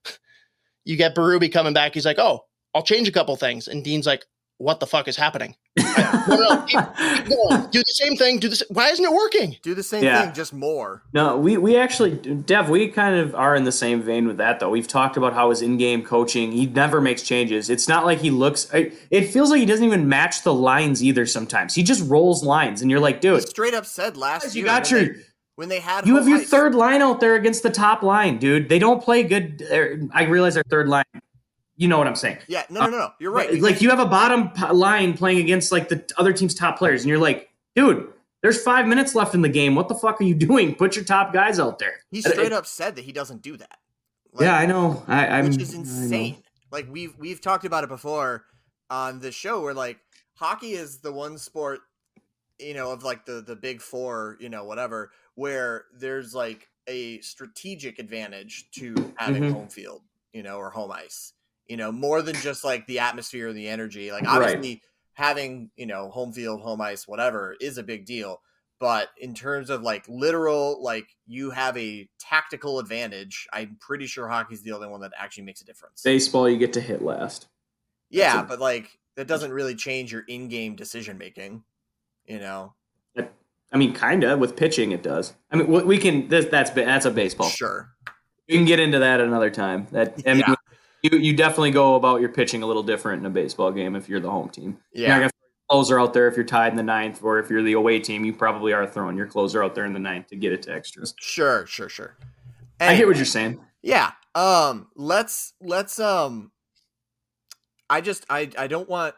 You 0.84 0.97
get 0.97 1.15
Berube 1.15 1.53
coming 1.53 1.73
back. 1.73 1.93
He's 1.93 2.05
like, 2.07 2.17
oh, 2.19 2.45
I'll 2.73 2.84
change 2.84 3.07
a 3.07 3.12
couple 3.12 3.36
things. 3.36 3.67
And 3.67 3.84
Dean's 3.84 4.05
like, 4.05 4.25
what 4.57 4.79
the 4.79 4.86
fuck 4.86 5.07
is 5.07 5.15
happening? 5.17 5.55
no, 5.79 5.84
no, 6.27 6.62
keep, 6.67 6.79
keep. 6.95 7.71
Do 7.71 7.79
the 7.79 7.84
same 7.88 8.15
thing. 8.15 8.38
Do 8.38 8.47
this. 8.47 8.62
Why 8.69 8.89
isn't 8.89 9.03
it 9.03 9.12
working? 9.12 9.57
Do 9.63 9.73
the 9.73 9.81
same 9.81 10.03
Yeah. 10.03 10.21
thing, 10.25 10.34
just 10.36 10.53
more. 10.53 11.01
No, 11.13 11.36
we 11.38 11.57
we 11.57 11.77
actually, 11.77 12.12
Dev, 12.12 12.69
we 12.69 12.88
kind 12.89 13.15
of 13.15 13.34
are 13.34 13.55
in 13.55 13.63
the 13.63 13.71
same 13.71 14.03
vein 14.03 14.27
with 14.27 14.38
that, 14.38 14.60
though. 14.60 14.69
We've 14.69 14.88
talked 14.88 15.17
about 15.17 15.34
how 15.34 15.49
his 15.49 15.63
in-game 15.63 16.03
coaching, 16.03 16.51
he 16.51 16.67
never 16.67 17.01
makes 17.01 17.23
changes. 17.23 17.71
It's 17.71 17.88
not 17.88 18.05
like 18.05 18.19
he 18.19 18.29
looks. 18.29 18.71
I- 18.71 18.91
It 19.10 19.29
feels 19.31 19.49
like 19.49 19.60
he 19.62 19.65
doesn't 19.65 19.84
even 19.86 20.07
match 20.07 20.43
the 20.43 20.53
lines 20.53 21.03
either. 21.03 21.25
Sometimes 21.25 21.73
he 21.73 21.81
just 21.81 22.07
rolls 22.07 22.43
lines, 22.43 22.84
and 22.84 22.91
you're 22.91 22.99
like, 22.99 23.15
He 23.15 23.21
dude, 23.21 23.47
straight 23.49 23.73
up 23.73 23.88
said 23.88 24.15
last 24.15 24.53
you 24.53 24.60
year 24.60 24.65
got 24.67 24.91
your, 24.91 25.05
they, 25.05 25.19
when 25.55 25.69
they 25.69 25.79
had 25.79 26.05
you 26.05 26.17
have 26.17 26.27
your 26.27 26.38
ice- 26.39 26.49
third 26.49 26.75
line 26.75 27.01
out 27.01 27.19
there 27.19 27.34
against 27.36 27.63
the 27.63 27.71
top 27.71 28.03
line, 28.03 28.38
dude. 28.38 28.69
They 28.69 28.77
don't 28.79 29.01
play 29.01 29.23
good. 29.23 29.65
I 30.13 30.25
realize 30.25 30.55
our 30.55 30.63
third 30.69 30.88
line. 30.88 31.03
You 31.82 31.88
know 31.88 31.98
what 31.98 32.06
I'm 32.06 32.15
saying? 32.15 32.38
Yeah, 32.48 32.63
no, 32.70 32.82
no, 32.82 32.89
no, 32.91 32.98
no. 33.00 33.10
You're 33.20 33.32
right. 33.32 33.60
Like 33.60 33.82
you 33.82 33.89
have 33.89 33.98
a 34.00 34.06
bottom 34.06 34.52
line 34.78 35.17
playing 35.17 35.39
against 35.39 35.72
like 35.72 35.89
the 35.89 36.08
other 36.15 36.32
team's 36.32 36.54
top 36.54 36.78
players, 36.78 37.02
and 37.02 37.10
you're 37.10 37.17
like, 37.17 37.50
dude, 37.76 38.08
there's 38.44 38.62
five 38.62 38.86
minutes 38.86 39.15
left 39.15 39.34
in 39.34 39.41
the 39.41 39.50
game. 39.50 39.74
What 39.74 39.88
the 39.88 39.96
fuck 39.96 40.22
are 40.22 40.24
you 40.24 40.36
doing? 40.36 40.76
Put 40.76 40.96
your 40.96 41.04
top 41.06 41.34
guys 41.34 41.60
out 41.60 41.80
there. 41.80 41.96
he 42.12 42.20
it- 42.20 42.26
straight 42.26 42.52
up 42.52 42.67
said 42.67 42.96
that 42.98 43.04
he 43.04 43.12
doesn't 43.12 43.41
do 43.41 43.58
that. 43.58 43.80
Like, 44.32 44.46
yeah, 44.46 44.56
I 44.60 44.67
know. 44.67 45.04
I, 45.08 45.26
I'm, 45.26 45.46
which 45.50 45.58
is 45.60 45.74
insane. 45.74 46.44
Like 46.72 46.86
we've 46.91 47.17
we've 47.17 47.41
talked 47.41 47.65
about 47.65 47.84
it 47.84 47.89
before 47.89 48.46
on 48.91 49.20
the 49.20 49.32
show 49.32 49.60
where 49.62 49.74
like 49.74 49.98
hockey 50.36 50.74
is 50.74 51.00
the 51.00 51.12
one 51.12 51.39
sport, 51.39 51.80
you 52.60 52.76
know, 52.76 52.91
of 52.91 53.02
like 53.04 53.26
the 53.26 53.41
the 53.41 53.56
big 53.56 53.82
four, 53.82 54.38
you 54.39 54.50
know, 54.50 54.65
whatever, 54.65 55.10
where 55.34 55.86
there's 55.98 56.36
like 56.36 56.70
a 56.86 57.20
strategic 57.22 57.98
advantage 57.98 58.70
to 58.74 58.94
having 59.17 59.41
Mhm. 59.44 59.52
home 59.52 59.67
field, 59.67 60.04
you 60.32 60.44
know, 60.44 60.58
or 60.58 60.70
home 60.70 60.91
ice. 60.91 61.34
You 61.71 61.77
know, 61.77 61.89
more 61.89 62.21
than 62.21 62.36
just 62.36 62.65
like 62.65 62.86
the 62.86 62.99
atmosphere 62.99 63.47
or 63.47 63.53
the 63.53 63.69
energy. 63.69 64.12
Like 64.12 64.23
Right. 64.23 64.41
obviously 64.41 64.81
having, 65.13 65.71
you 65.77 65.86
know, 65.86 66.10
home 66.10 66.34
field, 66.34 66.60
home 66.60 66.81
ice, 66.81 67.07
whatever 67.07 67.55
is 67.62 67.77
a 67.77 67.84
big 67.84 68.05
deal. 68.05 68.41
But 68.77 69.07
in 69.17 69.34
terms 69.34 69.69
of 69.69 69.81
like 69.81 70.03
literal, 70.10 70.84
like 70.84 71.07
you 71.27 71.51
have 71.51 71.77
a 71.77 72.10
tactical 72.19 72.77
advantage, 72.79 73.47
I'm 73.53 73.77
pretty 73.79 74.05
sure 74.05 74.27
hockey's 74.27 74.63
the 74.63 74.73
only 74.73 74.89
one 74.89 74.99
that 74.99 75.13
actually 75.17 75.43
makes 75.45 75.62
a 75.62 75.65
difference. 75.65 76.01
Baseball, 76.01 76.49
you 76.49 76.57
get 76.57 76.73
to 76.73 76.81
hit 76.81 77.01
last. 77.03 77.47
yeah, 78.10 78.41
a- 78.41 78.43
but 78.43 78.60
like 78.60 78.99
that 79.15 79.27
doesn't 79.27 79.53
really 79.53 79.73
change 79.75 80.12
your 80.12 80.23
in-game 80.27 80.75
decision 80.75 81.17
making. 81.17 81.63
You 82.25 82.39
know, 82.39 82.73
I 83.73 83.77
mean, 83.77 83.93
kinda 83.93 84.38
with 84.38 84.57
pitching, 84.57 84.91
it 84.91 85.01
does. 85.03 85.36
I 85.49 85.55
mean, 85.55 85.67
we- 85.67 85.84
we 85.84 85.97
can. 85.97 86.27
This, 86.27 86.47
that's 86.47 86.71
that's 86.71 87.05
a 87.05 87.12
baseball. 87.12 87.47
sure. 87.47 87.93
We 88.49 88.57
can 88.57 88.65
get 88.65 88.81
into 88.81 88.99
that 88.99 89.21
another 89.21 89.49
time. 89.49 89.88
That 89.93 90.21
I 90.27 90.34
mean, 90.34 90.43
Yeah. 90.45 90.55
You 91.03 91.17
you 91.17 91.35
definitely 91.35 91.71
go 91.71 91.95
about 91.95 92.21
your 92.21 92.29
pitching 92.29 92.63
a 92.63 92.67
little 92.67 92.83
different 92.83 93.19
in 93.21 93.25
a 93.25 93.29
baseball 93.29 93.71
game 93.71 93.95
if 93.95 94.07
you're 94.07 94.19
the 94.19 94.29
home 94.29 94.49
team. 94.49 94.77
You're 94.93 95.07
Yeah, 95.07 95.19
your 95.21 95.29
closer 95.69 95.99
out 95.99 96.13
there 96.13 96.27
if 96.27 96.35
you're 96.35 96.45
tied 96.45 96.71
in 96.71 96.77
the 96.77 96.83
ninth, 96.83 97.23
or 97.23 97.39
if 97.39 97.49
you're 97.49 97.63
the 97.63 97.73
away 97.73 97.99
team, 97.99 98.25
you 98.25 98.33
probably 98.33 98.73
are 98.73 98.85
throwing 98.85 99.17
your 99.17 99.27
closer 99.27 99.63
out 99.63 99.73
there 99.75 99.85
in 99.85 99.93
the 99.93 99.99
ninth 99.99 100.27
to 100.27 100.35
get 100.35 100.51
it 100.51 100.61
to 100.63 100.73
extras. 100.73 101.13
sure, 101.19 101.65
sure, 101.65 101.89
sure. 101.89 102.17
I 102.79 102.93
get 102.93 102.93
Anyway. 102.95 103.05
what 103.07 103.15
you're 103.17 103.25
saying. 103.25 103.59
Yeah. 103.81 104.11
Um 104.35 104.87
let's 104.95 105.53
let's 105.61 105.99
um 105.99 106.51
I 107.89 108.01
just 108.01 108.25
I 108.29 108.49
I 108.57 108.67
don't 108.67 108.87
want 108.89 109.15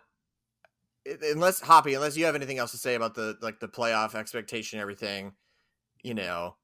unless 1.22 1.60
Hoppy, 1.60 1.94
unless 1.96 2.16
you 2.18 2.26
have 2.26 2.36
anything 2.36 2.58
else 2.58 2.72
to 2.72 2.78
say 2.78 2.96
about 2.96 3.14
the 3.14 3.38
like 3.42 3.60
the 3.60 3.68
playoff 3.68 4.16
expectation 4.16 4.80
everything, 4.80 5.34
you 6.02 6.14
know, 6.14 6.56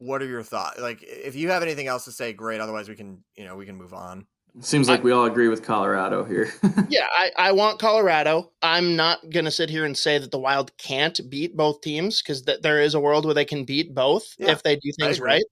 what 0.00 0.20
are 0.22 0.26
your 0.26 0.42
thoughts? 0.42 0.80
Like 0.80 1.02
if 1.02 1.36
you 1.36 1.50
have 1.50 1.62
anything 1.62 1.86
else 1.86 2.04
to 2.06 2.12
say, 2.12 2.32
great. 2.32 2.60
Otherwise 2.60 2.88
we 2.88 2.96
can, 2.96 3.22
you 3.36 3.44
know, 3.44 3.54
we 3.54 3.66
can 3.66 3.76
move 3.76 3.94
on. 3.94 4.26
Seems 4.58 4.88
like 4.88 5.04
we 5.04 5.12
all 5.12 5.26
agree 5.26 5.46
with 5.46 5.62
Colorado 5.62 6.24
here. 6.24 6.52
Yeah, 6.88 7.06
I, 7.14 7.30
I 7.38 7.52
want 7.52 7.78
Colorado. 7.78 8.50
I'm 8.62 8.96
not 8.96 9.30
going 9.30 9.44
to 9.44 9.50
sit 9.52 9.70
here 9.70 9.84
and 9.84 9.96
say 9.96 10.18
that 10.18 10.32
the 10.32 10.40
Wild 10.40 10.76
can't 10.76 11.20
beat 11.30 11.56
both 11.56 11.82
teams 11.82 12.20
because 12.20 12.42
th- 12.42 12.60
there 12.62 12.80
is 12.80 12.94
a 12.94 13.00
world 13.00 13.24
where 13.24 13.34
they 13.34 13.44
can 13.44 13.64
beat 13.64 13.94
both 13.94 14.24
Yeah, 14.40 14.50
if 14.50 14.64
they 14.64 14.74
do 14.74 14.90
things 14.98 15.18
agree. 15.18 15.30
right. 15.30 15.44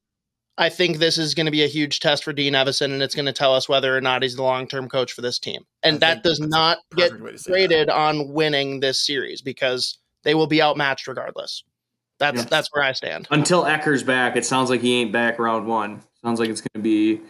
I 0.57 0.69
think 0.69 0.97
this 0.99 1.17
is 1.17 1.35
going 1.37 1.47
to 1.47 1.53
be 1.53 1.63
a 1.63 1.69
huge 1.69 2.01
test 2.01 2.25
for 2.25 2.33
Dean 2.33 2.55
Evason, 2.55 2.87
and 2.87 3.01
it's 3.01 3.15
going 3.15 3.27
to 3.27 3.33
tell 3.33 3.55
us 3.55 3.69
whether 3.69 3.97
or 3.97 4.01
not 4.01 4.23
he's 4.25 4.35
the 4.35 4.43
long 4.43 4.67
term 4.67 4.89
coach 4.89 5.13
for 5.13 5.21
this 5.21 5.39
team. 5.39 5.63
I 5.85 5.89
And 5.91 6.01
that 6.01 6.25
does 6.25 6.41
not 6.41 6.79
get 6.97 7.11
Perfect 7.11 7.25
way 7.25 7.31
to 7.33 7.39
say 7.39 7.51
that. 7.53 7.53
graded 7.69 7.91
on 7.91 8.33
winning 8.33 8.81
this 8.81 9.07
series 9.07 9.41
because 9.43 9.99
they 10.25 10.35
will 10.35 10.49
be 10.49 10.61
outmatched 10.61 11.07
regardless. 11.07 11.63
That's 12.19 12.37
Yes. 12.39 12.47
that's 12.51 12.69
where 12.73 12.83
I 12.83 12.93
stand. 12.93 13.29
Until 13.31 13.65
Ecker's 13.65 14.03
back, 14.03 14.37
it 14.37 14.45
sounds 14.45 14.71
like 14.71 14.81
he 14.81 15.01
ain't 15.01 15.13
back 15.13 15.39
round 15.39 15.67
one. 15.67 16.03
Sounds 16.25 16.41
like 16.41 16.49
it's 16.49 16.61
going 16.61 16.71
to 16.75 16.81
be, 16.83 17.21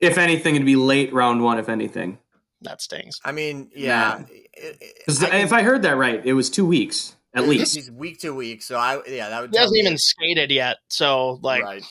if 0.00 0.16
anything, 0.16 0.54
it'd 0.54 0.64
be 0.64 0.76
late 0.76 1.12
round 1.12 1.42
one, 1.42 1.58
if 1.58 1.68
anything. 1.68 2.18
That 2.62 2.80
stings. 2.80 3.20
I 3.24 3.32
mean, 3.32 3.70
yeah. 3.76 4.22
it- 4.54 4.78
it- 5.06 5.22
I 5.32 5.36
if 5.38 5.52
I 5.52 5.62
heard 5.62 5.82
that 5.82 5.96
right, 5.98 6.24
it 6.24 6.32
was 6.32 6.48
two 6.48 6.64
weeks 6.64 7.14
at 7.34 7.46
least. 7.46 7.74
He's 7.74 7.90
week 7.90 8.20
to 8.20 8.30
week, 8.34 8.62
so 8.62 8.76
I 8.78 9.02
yeah, 9.06 9.28
that 9.28 9.40
would. 9.42 9.50
He 9.50 9.58
hasn't 9.58 9.74
me- 9.74 9.80
even 9.80 9.98
skated 9.98 10.50
yet, 10.50 10.78
so 10.88 11.38
like 11.42 11.62
right. 11.62 11.82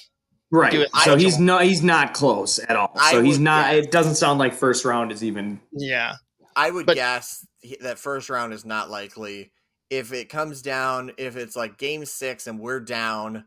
Right. 0.49 0.71
So 1.03 1.13
I 1.13 1.17
he's 1.17 1.37
don't- 1.37 1.63
he's 1.63 1.81
not 1.83 2.13
close 2.13 2.59
at 2.59 2.75
all. 2.75 2.91
I 2.95 3.11
So 3.11 3.21
he's 3.23 3.39
not 3.39 3.71
guess. 3.71 3.85
it 3.85 3.91
doesn't 3.91 4.15
sound 4.15 4.37
like 4.39 4.53
first 4.53 4.85
round 4.85 5.11
is 5.11 5.23
even 5.23 5.59
yeah. 5.71 6.13
I 6.55 6.69
would 6.71 6.85
But- 6.87 6.95
guess 6.95 7.45
that 7.81 7.97
first 7.99 8.29
round 8.29 8.53
is 8.53 8.63
not 8.65 8.89
likely. 8.89 9.51
If 9.93 10.11
it 10.11 10.27
comes 10.27 10.63
down, 10.63 11.11
if 11.17 11.35
it's 11.37 11.55
like 11.55 11.77
game 11.77 12.03
six 12.05 12.47
and 12.47 12.59
we're 12.59 12.79
down 12.79 13.45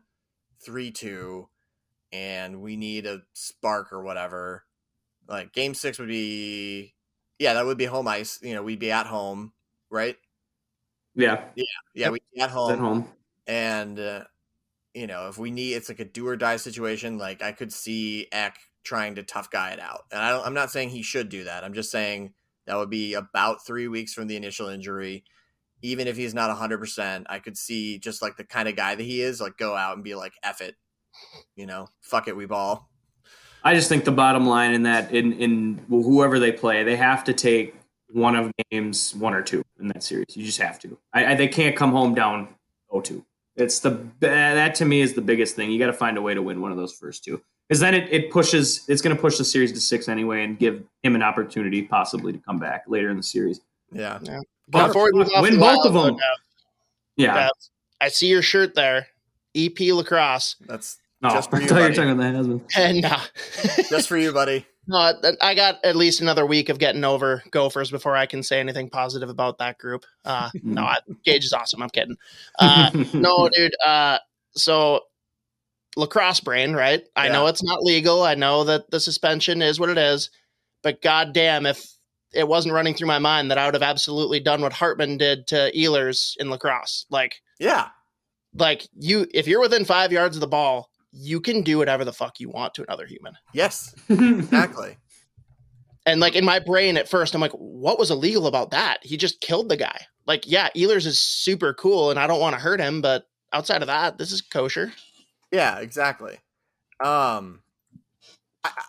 three 0.61 0.91
two, 0.91 1.49
and 2.13 2.61
we 2.61 2.77
need 2.77 3.05
a 3.05 3.23
spark 3.33 3.91
or 3.91 4.01
whatever, 4.01 4.63
like 5.27 5.51
game 5.51 5.73
six 5.73 5.99
would 5.99 6.07
be, 6.07 6.95
yeah, 7.37 7.53
that 7.55 7.65
would 7.65 7.77
be 7.77 7.83
home 7.85 8.07
ice. 8.07 8.39
You 8.41 8.55
know, 8.55 8.63
we'd 8.63 8.79
be 8.79 8.91
at 8.91 9.07
home, 9.07 9.51
right? 9.89 10.15
yeah, 11.15 11.49
Yeah, 11.55 11.63
yeah. 11.93 12.09
we'd 12.11 12.21
be 12.33 12.39
at 12.41 12.49
home, 12.49 12.71
at 12.71 12.79
home. 12.79 13.07
and 13.45 13.99
uh, 13.99 14.23
you 14.93 15.05
know, 15.07 15.27
if 15.27 15.37
we 15.37 15.51
need, 15.51 15.73
it's 15.73 15.89
like 15.89 15.99
a 15.99 16.05
do 16.05 16.25
or 16.27 16.37
die 16.37 16.55
situation. 16.57 17.17
Like 17.17 17.41
I 17.41 17.51
could 17.51 17.73
see 17.73 18.27
Eck 18.31 18.57
trying 18.83 19.15
to 19.15 19.23
tough 19.23 19.51
guy 19.51 19.71
it 19.71 19.79
out, 19.81 20.03
and 20.13 20.21
I 20.21 20.29
don't, 20.29 20.45
I'm 20.45 20.53
not 20.53 20.71
saying 20.71 20.89
he 20.91 21.03
should 21.03 21.27
do 21.29 21.43
that. 21.43 21.65
I'm 21.65 21.73
just 21.73 21.91
saying 21.91 22.33
that 22.67 22.77
would 22.77 22.89
be 22.89 23.15
about 23.15 23.65
three 23.65 23.89
weeks 23.89 24.13
from 24.13 24.27
the 24.27 24.37
initial 24.37 24.69
injury. 24.69 25.25
Even 25.81 26.07
if 26.07 26.17
he's 26.17 26.33
not 26.33 26.49
100, 26.49 26.79
percent 26.79 27.27
I 27.29 27.39
could 27.39 27.57
see 27.57 27.99
just 27.99 28.21
like 28.21 28.37
the 28.37 28.43
kind 28.43 28.67
of 28.67 28.75
guy 28.75 28.95
that 28.95 29.03
he 29.03 29.21
is, 29.21 29.39
like 29.39 29.57
go 29.57 29.75
out 29.75 29.95
and 29.95 30.03
be 30.03 30.15
like, 30.15 30.33
"F 30.43 30.61
it," 30.61 30.75
you 31.55 31.65
know, 31.65 31.87
fuck 32.01 32.27
it, 32.27 32.35
we 32.35 32.45
ball. 32.45 32.89
I 33.63 33.73
just 33.73 33.89
think 33.89 34.05
the 34.05 34.11
bottom 34.11 34.47
line 34.47 34.73
in 34.73 34.83
that 34.83 35.13
in 35.13 35.33
in 35.33 35.85
whoever 35.89 36.39
they 36.39 36.51
play, 36.51 36.83
they 36.83 36.95
have 36.95 37.23
to 37.25 37.33
take 37.33 37.75
one 38.11 38.35
of 38.35 38.51
games 38.71 39.13
one 39.15 39.33
or 39.33 39.41
two 39.41 39.63
in 39.79 39.87
that 39.89 40.03
series. 40.03 40.35
You 40.35 40.45
just 40.45 40.59
have 40.59 40.79
to. 40.79 40.97
I, 41.13 41.33
I 41.33 41.35
they 41.35 41.47
can't 41.47 41.75
come 41.75 41.91
home 41.91 42.13
down 42.15 42.47
0-2. 42.91 43.23
It's 43.55 43.79
the 43.79 44.07
that 44.19 44.75
to 44.75 44.85
me 44.85 45.01
is 45.01 45.13
the 45.13 45.21
biggest 45.21 45.55
thing. 45.55 45.71
You 45.71 45.79
got 45.79 45.87
to 45.87 45.93
find 45.93 46.17
a 46.17 46.21
way 46.21 46.33
to 46.33 46.41
win 46.41 46.61
one 46.61 46.71
of 46.71 46.77
those 46.77 46.93
first 46.93 47.23
two, 47.23 47.41
because 47.67 47.79
then 47.79 47.95
it, 47.95 48.07
it 48.11 48.31
pushes. 48.31 48.85
It's 48.87 49.01
going 49.01 49.15
to 49.15 49.21
push 49.21 49.37
the 49.37 49.45
series 49.45 49.71
to 49.73 49.81
six 49.81 50.07
anyway, 50.07 50.43
and 50.43 50.59
give 50.59 50.83
him 51.01 51.15
an 51.15 51.23
opportunity 51.23 51.81
possibly 51.81 52.31
to 52.33 52.39
come 52.39 52.59
back 52.59 52.83
later 52.87 53.09
in 53.09 53.17
the 53.17 53.23
series. 53.23 53.61
Yeah. 53.91 54.19
But 54.67 54.87
Before 54.87 55.05
we 55.05 55.19
move 55.19 55.29
win 55.39 55.59
both 55.59 55.85
of 55.85 55.93
them. 55.93 56.15
though, 56.17 56.19
Yeah. 57.15 57.33
Jeff, 57.35 57.51
I 58.01 58.09
see 58.09 58.27
your 58.27 58.41
shirt 58.41 58.75
there. 58.75 59.07
EP 59.55 59.79
lacrosse. 59.79 60.55
That's 60.67 60.97
No, 61.21 61.29
Just 61.29 61.49
for 61.49 61.57
I 61.57 61.61
you, 61.61 61.67
thought 61.67 61.75
you 61.75 61.81
were 61.81 61.87
buddy. 61.89 61.95
talking 61.95 62.11
about 62.11 62.31
the 62.31 62.37
husband. 62.37 62.61
And 62.77 63.05
uh, 63.05 63.83
just 63.89 64.07
for 64.09 64.17
you, 64.17 64.31
buddy. 64.33 64.65
no, 64.87 65.13
I 65.41 65.55
got 65.55 65.83
at 65.83 65.95
least 65.95 66.21
another 66.21 66.45
week 66.45 66.69
of 66.69 66.79
getting 66.79 67.03
over 67.03 67.43
Gophers 67.51 67.89
before 67.89 68.15
I 68.15 68.25
can 68.25 68.43
say 68.43 68.59
anything 68.59 68.89
positive 68.89 69.29
about 69.29 69.57
that 69.59 69.77
group. 69.79 70.05
Uh, 70.25 70.49
no, 70.63 70.83
I, 70.83 70.97
Gage 71.25 71.45
is 71.45 71.53
awesome. 71.53 71.81
I'm 71.81 71.89
kidding. 71.89 72.17
Uh, 72.59 72.91
no, 73.13 73.49
dude. 73.49 73.73
Uh, 73.85 74.19
so 74.51 75.01
lacrosse 75.95 76.39
brain, 76.41 76.73
right? 76.73 77.01
I 77.15 77.29
know 77.29 77.47
it's 77.47 77.63
not 77.63 77.81
legal. 77.83 78.21
I 78.23 78.35
know 78.35 78.63
that 78.65 78.91
the 78.91 78.99
suspension 78.99 79.61
is 79.63 79.79
what 79.79 79.89
it 79.89 79.97
is, 79.97 80.29
but 80.83 81.01
goddamn, 81.01 81.65
if 81.65 81.83
it 82.33 82.47
wasn't 82.47 82.73
running 82.73 82.93
through 82.93 83.07
my 83.07 83.19
mind 83.19 83.49
that 83.51 83.57
I 83.57 83.65
would 83.65 83.73
have 83.73 83.83
absolutely 83.83 84.39
done 84.39 84.61
what 84.61 84.73
Hartman 84.73 85.17
did 85.17 85.47
to 85.47 85.71
Ehlers 85.75 86.35
in 86.37 86.49
lacrosse. 86.49 87.05
Like, 87.09 87.41
Yeah. 87.59 87.87
like 88.53 88.87
you, 88.97 89.27
if 89.33 89.47
you're 89.47 89.61
within 89.61 89.85
five 89.85 90.11
yards 90.11 90.35
of 90.35 90.41
the 90.41 90.47
ball, 90.47 90.89
you 91.11 91.39
can 91.39 91.61
do 91.61 91.77
whatever 91.77 92.03
the 92.05 92.13
fuck 92.13 92.39
you 92.39 92.49
want 92.49 92.73
to 92.75 92.83
another 92.83 93.05
human. 93.05 93.33
Yes. 93.53 93.95
Exactly. 94.09 94.97
And 96.05 96.21
like 96.21 96.35
in 96.35 96.45
my 96.45 96.59
brain 96.59 96.95
at 96.95 97.09
first, 97.09 97.35
I'm 97.35 97.41
like, 97.41 97.51
what 97.51 97.99
was 97.99 98.11
illegal 98.11 98.47
about 98.47 98.71
that? 98.71 98.99
He 99.01 99.17
just 99.17 99.41
killed 99.41 99.67
the 99.69 99.75
guy. 99.75 99.99
Like, 100.25 100.49
yeah, 100.49 100.69
Ehlers 100.75 101.05
is 101.05 101.19
super 101.19 101.73
cool 101.73 102.11
and 102.11 102.19
I 102.19 102.27
don't 102.27 102.39
want 102.39 102.55
to 102.55 102.61
hurt 102.61 102.79
him, 102.79 103.01
but 103.01 103.27
outside 103.51 103.81
of 103.81 103.87
that, 103.87 104.17
this 104.17 104.31
is 104.31 104.41
kosher. 104.41 104.93
Yeah, 105.51 105.79
exactly. 105.79 106.33
Um, 107.03 107.61
I, 108.63 108.69
I- 108.77 108.83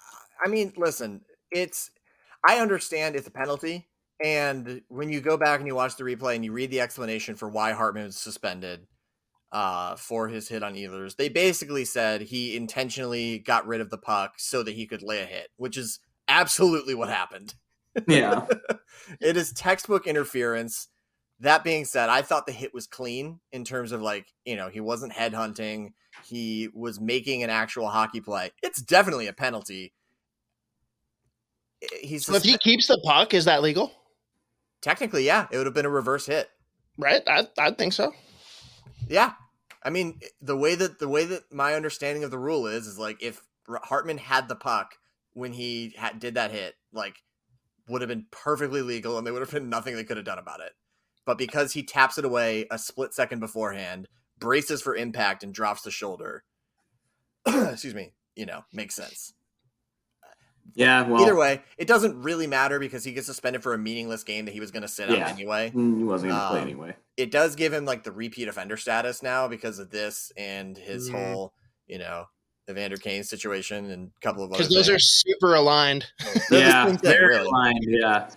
I 0.45 0.49
mean, 0.49 0.73
listen, 0.77 1.23
it's 1.51 1.91
I 2.47 2.61
understand 2.61 3.17
it's 3.17 3.27
a 3.27 3.33
penalty, 3.33 3.89
and 4.23 4.83
when 4.89 5.11
you 5.11 5.21
go 5.21 5.37
back 5.37 5.61
and 5.61 5.67
you 5.67 5.75
watch 5.75 5.97
the 5.97 6.05
replay 6.05 6.35
and 6.35 6.45
you 6.45 6.53
read 6.53 6.71
the 6.71 6.81
explanation 6.81 7.37
for 7.37 7.49
why 7.49 7.73
Hartman 7.73 8.07
was 8.07 8.17
suspended 8.17 8.87
uh, 9.53 9.97
for 9.97 10.29
his 10.29 10.49
hit 10.49 10.63
on 10.63 10.75
Ehlers, 10.75 11.17
they 11.17 11.29
basically 11.29 11.85
said 11.85 12.23
he 12.23 12.57
intentionally 12.57 13.39
got 13.39 13.67
rid 13.67 13.81
of 13.81 13.91
the 13.91 13.99
puck 13.99 14.35
so 14.39 14.63
that 14.63 14.75
he 14.75 14.87
could 14.87 15.03
lay 15.03 15.23
a 15.23 15.27
hit, 15.27 15.49
which 15.57 15.77
is 15.77 16.01
absolutely 16.27 16.95
what 16.95 17.09
happened. 17.09 17.55
yeah. 18.09 18.47
it 19.21 19.37
is 19.37 19.53
textbook 19.53 20.07
interference. 20.07 20.89
That 21.41 21.63
being 21.63 21.85
said, 21.85 22.09
I 22.09 22.23
thought 22.23 22.47
the 22.47 22.53
hit 22.53 22.75
was 22.75 22.89
clean 22.89 23.39
in 23.53 23.65
terms 23.65 23.93
of 23.93 24.03
like, 24.03 24.27
you 24.45 24.57
know, 24.57 24.69
he 24.69 24.81
wasn't 24.81 25.13
headhunting. 25.13 25.93
He 26.25 26.69
was 26.75 27.01
making 27.01 27.45
an 27.45 27.51
actual 27.51 27.89
hockey 27.89 28.21
play. 28.21 28.51
It's 28.63 28.83
definitely 28.83 29.29
a 29.29 29.33
penalty. 29.33 29.93
He's 32.01 32.27
So 32.27 32.35
if 32.35 32.43
he 32.43 32.59
keeps 32.59 32.87
the 32.89 33.01
puck, 33.05 33.35
is 33.35 33.45
that 33.45 33.63
legal? 33.63 33.93
technically, 34.81 35.25
yeah, 35.25 35.47
it 35.51 35.57
would 35.57 35.67
have 35.67 35.75
been 35.75 35.87
a 35.87 35.91
reverse 35.91 36.27
hit. 36.27 36.49
Right? 36.97 37.23
I, 37.27 37.47
I 37.59 37.71
think 37.73 37.93
so. 37.93 38.13
Yeah. 39.09 39.33
I 39.83 39.91
mean, 39.91 40.21
the 40.41 40.57
way 40.57 40.75
that 40.75 40.99
the 40.99 41.09
way 41.09 41.25
that 41.25 41.53
my 41.53 41.75
understanding 41.75 42.25
of 42.25 42.31
the 42.31 42.39
rule 42.39 42.67
is 42.67 42.87
is 42.87 42.99
like 42.99 43.23
if 43.23 43.41
Hartman 43.69 44.19
had 44.19 44.49
the 44.49 44.57
puck 44.57 44.97
when 45.33 45.53
he 45.53 45.95
had, 45.97 46.19
did 46.19 46.35
that 46.35 46.51
hit, 46.51 46.75
like 46.93 47.23
would 47.89 48.03
have 48.03 48.09
been 48.09 48.27
perfectly 48.31 48.83
legal 48.83 49.17
and 49.17 49.27
there 49.27 49.33
would 49.33 49.43
have 49.43 49.51
been 49.51 49.71
nothing 49.71 49.95
they 49.95 50.05
could 50.05 50.17
have 50.17 50.27
done 50.27 50.39
about 50.39 50.61
it. 50.61 50.73
But 51.25 51.39
because 51.39 51.73
he 51.73 51.83
taps 51.83 52.19
it 52.19 52.25
away 52.25 52.67
a 52.71 52.79
split 52.79 53.15
second 53.15 53.41
beforehand, 53.41 54.09
braces 54.39 54.83
for 54.83 54.97
impact 54.97 55.43
and 55.43 55.55
drops 55.55 55.83
the 55.83 55.91
shoulder. 55.91 56.45
excuse 57.47 57.95
me, 57.95 58.13
you 58.35 58.47
know, 58.47 58.65
makes 58.73 58.95
sense. 58.95 59.33
Yeah. 60.75 61.07
Well, 61.09 61.23
Either 61.23 61.35
way, 61.37 61.63
it 61.77 61.87
doesn't 61.89 62.23
really 62.23 62.47
matter 62.47 62.79
because 62.79 63.05
he 63.05 63.13
gets 63.13 63.27
suspended 63.27 63.63
for 63.63 63.75
a 63.75 63.79
meaningless 63.79 64.23
game 64.25 64.45
that 64.45 64.53
he 64.53 64.61
was 64.61 64.71
going 64.71 64.83
to 64.83 64.89
sit 64.89 65.11
out 65.11 65.17
anyway 65.31 65.71
he 65.71 65.79
wasn't 66.05 66.31
going 66.31 66.41
to 66.43 66.49
play 66.49 66.59
Um, 66.61 66.63
anyway. 66.69 66.97
it 67.17 67.31
does 67.31 67.57
give 67.57 67.73
him 67.73 67.85
like 67.85 68.05
the 68.05 68.13
repeat 68.13 68.49
offender 68.49 68.77
status 68.77 69.23
now 69.23 69.49
because 69.49 69.79
of 69.79 69.91
this 69.91 70.31
and 70.37 70.77
his 70.77 71.11
Mhm. 71.11 71.33
whole, 71.33 71.53
you 71.87 71.99
know, 71.99 72.27
Evander 72.71 72.97
Kane 72.99 73.25
situation 73.25 73.91
and 73.91 74.11
a 74.17 74.21
couple 74.21 74.45
of 74.45 74.51
other 74.53 74.59
Because 74.59 74.75
those 74.75 74.91
are 74.91 74.99
super 74.99 75.55
aligned. 75.55 76.07
They're 76.51 76.61
Yeah. 76.61 76.97
Very 77.03 77.27
really. 77.37 77.47
aligned. 77.47 77.85
Yeah. 77.89 78.31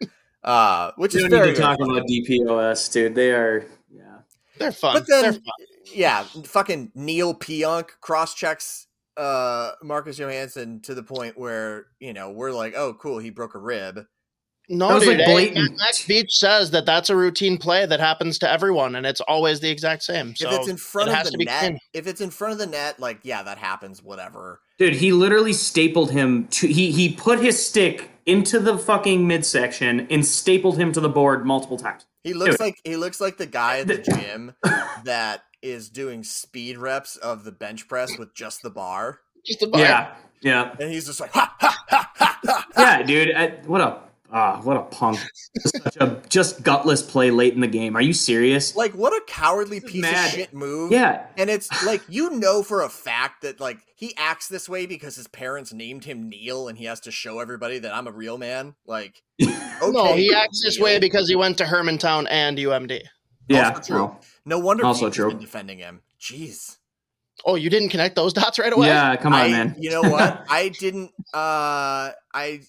uh, 0.44 0.90
which 0.96 1.14
We 1.14 1.18
is 1.18 1.22
don't 1.24 1.30
very 1.30 1.48
need 1.50 1.56
to 1.56 1.62
talk 1.62 1.78
about 1.80 2.02
DPOS, 2.06 2.92
dude. 2.92 3.14
They 3.14 3.30
are. 3.32 3.64
Yeah. 3.90 4.18
They're 4.58 4.72
fun. 4.72 4.94
But 4.94 5.06
then- 5.06 5.22
They're 5.22 5.32
fun. 5.34 5.42
yeah, 5.94 6.24
fucking 6.44 6.92
Neal 6.94 7.34
Pionk 7.34 7.90
cross 8.00 8.34
checks 8.34 8.85
uh 9.16 9.72
Marcus 9.82 10.18
Johansson 10.18 10.80
to 10.82 10.94
the 10.94 11.02
point 11.02 11.38
where 11.38 11.86
you 12.00 12.12
know 12.12 12.30
we're 12.30 12.52
like, 12.52 12.74
oh, 12.76 12.94
cool, 12.94 13.18
he 13.18 13.30
broke 13.30 13.54
a 13.54 13.58
rib. 13.58 14.04
No, 14.68 14.88
That 14.88 14.94
was, 14.94 15.04
dude. 15.04 15.18
like, 15.18 15.26
hey, 15.26 15.32
blatant. 15.32 15.78
Max 15.78 16.04
Beach 16.04 16.32
says 16.32 16.72
that 16.72 16.86
that's 16.86 17.08
a 17.08 17.14
routine 17.14 17.56
play 17.56 17.86
that 17.86 18.00
happens 18.00 18.36
to 18.40 18.50
everyone, 18.50 18.96
and 18.96 19.06
it's 19.06 19.20
always 19.20 19.60
the 19.60 19.70
exact 19.70 20.02
same. 20.02 20.34
So 20.34 20.50
if 20.50 20.58
it's 20.58 20.68
in 20.68 20.76
front 20.76 21.08
it 21.10 21.24
of 21.24 21.32
the 21.38 21.44
net, 21.44 21.60
clean. 21.60 21.78
if 21.94 22.08
it's 22.08 22.20
in 22.20 22.30
front 22.30 22.52
of 22.54 22.58
the 22.58 22.66
net, 22.66 22.98
like 22.98 23.20
yeah, 23.22 23.44
that 23.44 23.58
happens. 23.58 24.02
Whatever. 24.02 24.60
Dude, 24.78 24.94
he 24.94 25.12
literally 25.12 25.52
stapled 25.52 26.10
him 26.10 26.48
to 26.48 26.66
he 26.66 26.90
he 26.90 27.12
put 27.14 27.38
his 27.38 27.64
stick 27.64 28.10
into 28.26 28.58
the 28.58 28.76
fucking 28.76 29.24
midsection 29.28 30.08
and 30.10 30.26
stapled 30.26 30.76
him 30.78 30.90
to 30.92 31.00
the 31.00 31.08
board 31.08 31.46
multiple 31.46 31.76
times. 31.78 32.04
He 32.24 32.34
looks 32.34 32.56
Dude. 32.56 32.60
like 32.60 32.74
he 32.82 32.96
looks 32.96 33.20
like 33.20 33.36
the 33.36 33.46
guy 33.46 33.78
at 33.78 33.86
the 33.86 33.98
The- 33.98 34.02
gym 34.02 34.54
that 35.04 35.42
is 35.70 35.88
doing 35.88 36.24
speed 36.24 36.78
reps 36.78 37.16
of 37.16 37.44
the 37.44 37.52
bench 37.52 37.88
press 37.88 38.18
with 38.18 38.34
just 38.34 38.62
the 38.62 38.70
bar, 38.70 39.20
just 39.44 39.62
a 39.62 39.70
Yeah. 39.74 40.14
Yeah. 40.42 40.74
and 40.78 40.90
he's 40.90 41.06
just 41.06 41.20
like, 41.20 41.32
ha 41.32 41.54
ha 41.60 41.84
ha 41.88 42.12
ha 42.16 42.38
ha. 42.44 42.66
ha. 42.74 42.98
Yeah, 42.98 43.02
dude. 43.02 43.34
I, 43.34 43.48
what 43.66 43.80
a 43.80 43.98
ah, 44.30 44.60
what 44.62 44.76
a 44.76 44.82
punk. 44.82 45.18
Such 45.66 45.96
a 45.96 46.22
just 46.28 46.62
gutless 46.62 47.02
play 47.02 47.30
late 47.30 47.54
in 47.54 47.60
the 47.60 47.66
game. 47.66 47.96
Are 47.96 48.02
you 48.02 48.12
serious? 48.12 48.76
Like 48.76 48.92
what 48.92 49.12
a 49.12 49.20
cowardly 49.26 49.80
piece 49.80 50.02
mad. 50.02 50.26
of 50.26 50.30
shit 50.32 50.54
move. 50.54 50.92
Yeah. 50.92 51.26
And 51.36 51.48
it's 51.50 51.84
like 51.86 52.02
you 52.08 52.30
know 52.30 52.62
for 52.62 52.82
a 52.82 52.88
fact 52.88 53.42
that 53.42 53.60
like 53.60 53.78
he 53.96 54.14
acts 54.16 54.48
this 54.48 54.68
way 54.68 54.86
because 54.86 55.16
his 55.16 55.26
parents 55.26 55.72
named 55.72 56.04
him 56.04 56.28
Neal 56.28 56.68
and 56.68 56.76
he 56.76 56.84
has 56.84 57.00
to 57.00 57.10
show 57.10 57.40
everybody 57.40 57.78
that 57.78 57.94
I'm 57.94 58.06
a 58.06 58.12
real 58.12 58.36
man. 58.38 58.74
Like 58.86 59.22
okay, 59.42 59.54
no, 59.90 60.14
he 60.14 60.34
acts 60.34 60.62
this 60.62 60.76
Neal. 60.76 60.84
way 60.84 60.98
because 60.98 61.28
he 61.28 61.36
went 61.36 61.58
to 61.58 61.64
Hermantown 61.64 62.26
and 62.30 62.58
UMD. 62.58 63.02
Yeah. 63.48 63.70
Also 63.70 63.82
true. 63.82 63.96
well, 63.96 64.20
No 64.46 64.58
wonder 64.58 64.86
Also 64.86 65.06
also 65.06 65.14
true. 65.14 65.28
been 65.30 65.38
defending 65.38 65.78
him. 65.78 66.00
Jeez. 66.20 66.78
Oh, 67.44 67.56
you 67.56 67.68
didn't 67.68 67.90
connect 67.90 68.16
those 68.16 68.32
dots 68.32 68.58
right 68.58 68.72
away? 68.72 68.86
yeah, 68.86 69.14
come 69.16 69.34
on, 69.34 69.40
I, 69.40 69.48
man. 69.48 69.76
You 69.78 69.90
know 69.90 70.02
what? 70.02 70.46
I 70.48 70.70
didn't 70.70 71.10
uh 71.34 72.12
I 72.32 72.60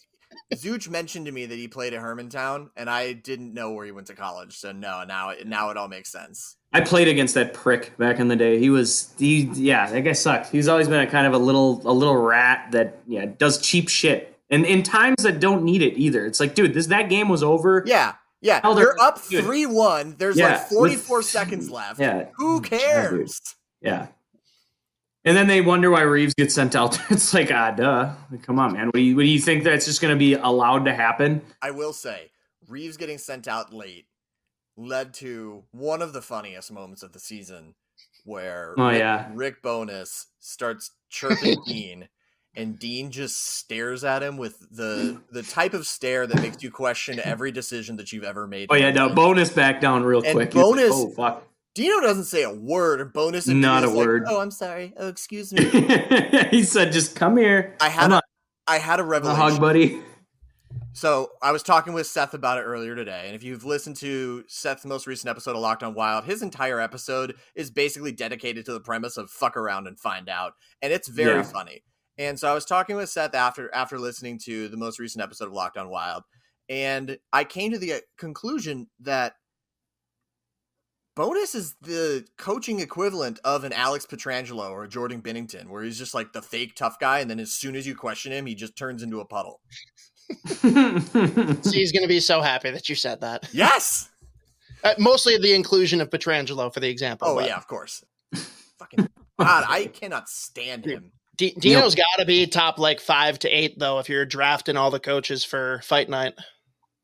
Zooch 0.54 0.90
mentioned 0.90 1.26
to 1.26 1.32
me 1.32 1.46
that 1.46 1.56
he 1.56 1.68
played 1.68 1.94
at 1.94 2.02
Hermantown 2.02 2.70
and 2.76 2.90
I 2.90 3.14
didn't 3.14 3.54
know 3.54 3.72
where 3.72 3.86
he 3.86 3.92
went 3.92 4.08
to 4.08 4.14
college. 4.16 4.58
So 4.58 4.72
no, 4.72 5.04
now 5.04 5.30
it 5.30 5.48
now 5.48 5.70
it 5.70 5.78
all 5.78 5.88
makes 5.88 6.12
sense. 6.12 6.56
I 6.74 6.82
played 6.82 7.08
against 7.08 7.34
that 7.36 7.54
prick 7.54 7.96
back 7.98 8.20
in 8.20 8.28
the 8.28 8.36
day. 8.36 8.60
He 8.60 8.70
was 8.70 9.14
he 9.18 9.50
yeah, 9.54 9.90
that 9.90 10.02
guy 10.02 10.14
sucked. 10.14 10.52
He's 10.52 10.68
always 10.68 10.88
been 10.88 11.00
a 11.00 11.08
kind 11.08 11.28
of 11.28 11.34
a 11.34 11.38
little 11.38 11.82
a 11.86 11.94
little 11.94 12.18
rat 12.18 12.72
that 12.72 13.00
yeah, 13.08 13.26
does 13.26 13.62
cheap 13.62 13.88
shit. 13.90 14.38
And 14.50 14.66
in 14.66 14.84
times 14.84 15.24
that 15.24 15.40
don't 15.40 15.64
need 15.64 15.82
it 15.82 15.98
either. 15.98 16.26
It's 16.26 16.40
like, 16.40 16.56
dude, 16.56 16.74
this 16.74 16.88
that 16.88 17.10
game 17.10 17.30
was 17.30 17.44
over. 17.44 17.84
Yeah. 17.86 18.14
Yeah. 18.48 18.62
Elder- 18.64 18.82
You're 18.82 19.00
up 19.02 19.20
3-1. 19.20 20.18
There's 20.18 20.38
Yeah, 20.38 20.54
like 20.58 20.68
44 20.70 21.22
seconds 21.22 21.70
left. 21.70 22.00
Yeah. 22.00 22.30
Who 22.38 22.62
cares? 22.62 23.40
Yeah. 23.82 24.08
And 25.26 25.36
then 25.36 25.48
they 25.48 25.60
wonder 25.60 25.92
why 25.92 26.02
Reaves 26.04 26.34
gets 26.34 26.56
sent 26.56 26.74
out. 26.76 26.98
It's 27.12 27.34
like, 27.34 27.52
ah, 27.52 27.72
duh. 27.72 28.14
Like, 28.32 28.44
come 28.44 28.58
on, 28.60 28.72
man. 28.74 28.86
What 28.86 28.94
do 28.96 29.02
you 29.02 29.16
what 29.18 29.24
do 29.24 29.28
you 29.28 29.40
think 29.40 29.64
that's 29.66 29.86
just 29.86 30.02
going 30.02 30.14
to 30.16 30.18
be 30.18 30.34
allowed 30.36 30.86
to 30.86 30.94
happen? 30.94 31.42
I 31.62 31.72
will 31.72 31.92
say, 31.92 32.32
Reaves 32.70 32.96
getting 32.96 33.18
sent 33.18 33.48
out 33.48 33.74
late 33.74 34.06
led 34.78 35.14
to 35.16 35.64
one 35.72 36.02
of 36.02 36.14
the 36.14 36.22
funniest 36.22 36.72
moments 36.72 37.04
of 37.04 37.12
the 37.12 37.20
season 37.20 37.74
where 38.24 38.76
Oh, 38.78 38.88
Rick, 38.90 39.00
yeah. 39.00 39.30
Rick 39.34 39.62
Bowness 39.62 40.28
starts 40.40 40.92
chirping 41.10 41.58
Dean 41.68 42.08
and 42.58 42.78
Dean 42.78 43.12
just 43.12 43.56
stares 43.56 44.04
at 44.04 44.22
him 44.22 44.36
with 44.38 44.60
the 44.72 45.22
the 45.32 45.44
type 45.44 45.74
of 45.74 45.88
stare 45.88 46.28
that 46.28 46.42
makes 46.42 46.62
you 46.62 46.70
question 46.72 47.22
every 47.24 47.52
decision 47.54 47.96
that 47.98 48.12
you've 48.12 48.26
ever 48.26 48.48
made. 48.48 48.68
Oh 48.70 48.76
yeah, 48.76 48.92
no, 48.92 49.10
Bowness 49.10 49.50
back 49.50 49.80
down 49.80 50.04
real 50.04 50.22
And 50.24 50.34
quick. 50.34 50.52
He's 50.52 50.56
like, 50.62 50.64
Bowness- 50.76 50.92
oh 50.94 51.10
fuck. 51.12 51.44
Dino 51.76 52.02
doesn't 52.02 52.24
say 52.26 52.42
a 52.42 52.52
word 52.52 53.00
and 53.02 53.14
Bowness 53.14 53.48
Not 53.48 53.84
a 53.84 53.88
like, 53.88 53.96
word. 53.96 54.24
Oh, 54.28 54.42
I'm 54.42 54.50
sorry. 54.50 54.94
Oh, 54.98 55.08
excuse 55.08 55.54
me. 55.54 55.64
he 56.52 56.64
said, 56.64 56.92
"Just 56.92 57.16
come 57.16 57.38
here." 57.38 57.76
I 57.80 57.90
had 57.90 58.02
Come 58.02 58.12
a, 58.14 58.16
on, 58.16 58.22
I 58.68 58.80
had 58.80 59.00
a 59.00 59.04
a 59.04 59.06
revelation. 59.06 59.40
hug, 59.42 59.62
buddy. 59.62 60.02
So 60.94 61.30
I 61.44 61.52
was 61.52 61.62
talking 61.62 61.94
with 61.94 62.08
Seth 62.08 62.34
about 62.34 62.58
it 62.58 62.62
earlier 62.64 62.96
today, 62.96 63.24
and 63.28 63.36
if 63.36 63.44
you've 63.44 63.64
listened 63.64 63.98
to 63.98 64.44
Seth's 64.48 64.84
most 64.86 65.06
recent 65.06 65.30
episode 65.30 65.52
of 65.56 65.62
Locked 65.62 65.84
On 65.84 65.94
Wild, 65.94 66.26
his 66.26 66.42
entire 66.42 66.80
episode 66.82 67.36
is 67.54 67.70
basically 67.70 68.12
dedicated 68.12 68.66
to 68.66 68.74
the 68.74 68.80
premise 68.80 69.16
of 69.16 69.30
fuck 69.30 69.56
around 69.56 69.86
and 69.86 70.00
find 70.00 70.28
out, 70.28 70.54
and 70.82 70.92
it's 70.92 71.08
very 71.08 71.36
Yeah. 71.36 71.44
funny. 71.44 71.84
And 72.18 72.40
so 72.40 72.50
I 72.50 72.54
was 72.54 72.66
talking 72.66 72.96
with 72.96 73.10
Seth 73.10 73.36
after 73.36 73.74
after 73.74 74.00
listening 74.00 74.40
to 74.46 74.68
the 74.70 74.78
most 74.78 75.00
recent 75.00 75.24
episode 75.24 75.46
of 75.46 75.54
Locked 75.54 75.78
On 75.78 75.90
Wild, 75.90 76.24
and 76.70 77.18
I 77.32 77.44
came 77.44 77.72
to 77.72 77.78
the 77.78 77.94
uh, 77.94 78.00
conclusion 78.18 78.88
that 79.02 79.34
Bowness 81.18 81.56
is 81.56 81.76
the 81.82 82.28
coaching 82.38 82.80
equivalent 82.80 83.40
of 83.44 83.64
an 83.64 83.74
Alex 83.74 84.06
Pietrangelo 84.06 84.70
or 84.70 84.84
a 84.84 84.88
Jordan 84.88 85.20
Binnington, 85.20 85.68
where 85.68 85.82
he's 85.82 85.98
just 85.98 86.14
like 86.14 86.32
the 86.32 86.44
fake 86.44 86.76
tough 86.76 87.00
guy, 87.00 87.20
and 87.22 87.30
then 87.30 87.40
as 87.40 87.52
soon 87.52 87.76
as 87.76 87.88
you 87.88 87.96
question 87.96 88.32
him, 88.32 88.46
he 88.46 88.54
just 88.54 88.76
turns 88.76 89.02
into 89.02 89.20
a 89.20 89.26
puddle. 89.26 89.60
So 90.46 90.70
he's 91.72 91.92
going 91.92 92.04
to 92.04 92.08
be 92.08 92.20
so 92.20 92.42
happy 92.42 92.70
that 92.70 92.88
you 92.88 92.94
said 92.94 93.22
that. 93.22 93.50
Yes. 93.52 94.10
Uh, 94.84 94.94
mostly 95.00 95.40
the 95.40 95.56
inclusion 95.56 96.00
of 96.00 96.10
Pietrangelo 96.12 96.72
for 96.72 96.80
the 96.80 96.88
example. 96.88 97.28
Oh 97.28 97.36
but 97.38 97.48
yeah, 97.48 97.58
of 97.58 97.66
course. 97.66 98.04
Fucking 98.78 99.10
God, 99.40 99.66
I 99.68 99.88
cannot 99.88 100.30
stand 100.30 100.86
him. 100.86 101.12
D- 101.38 101.56
Dino's 101.60 101.96
got 101.96 102.18
to 102.20 102.26
be 102.26 102.48
top 102.48 102.80
like 102.80 103.00
five 103.00 103.38
to 103.40 103.50
eight 103.50 103.78
though 103.78 104.00
if 104.00 104.10
you're 104.10 104.26
drafting 104.26 104.76
all 104.78 104.90
the 104.92 105.00
coaches 105.00 105.44
for 105.44 105.80
fight 105.84 106.10
night. 106.10 106.34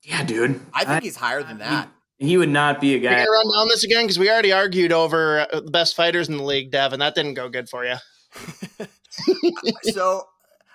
yeah, 0.03 0.23
dude. 0.23 0.59
I 0.73 0.85
think 0.85 1.03
he's 1.03 1.15
higher 1.15 1.43
than 1.43 1.59
that. 1.59 1.89
he 2.17 2.37
would 2.37 2.49
not 2.49 2.81
be 2.81 2.95
a 2.95 2.97
We're 2.97 3.03
guy. 3.09 3.15
gonna 3.17 3.29
run 3.31 3.51
down 3.53 3.67
this 3.67 3.83
again 3.83 4.03
because 4.05 4.17
we 4.19 4.29
already 4.31 4.51
argued 4.51 4.91
over 4.91 5.41
uh, 5.51 5.59
the 5.59 5.71
best 5.71 5.95
fighters 5.95 6.29
in 6.29 6.37
the 6.37 6.43
league, 6.43 6.71
Dev, 6.71 6.93
and 6.93 7.01
that 7.01 7.15
didn't 7.15 7.35
go 7.35 7.47
good 7.49 7.69
for 7.69 7.85
you. 7.85 7.95
so 9.83 10.23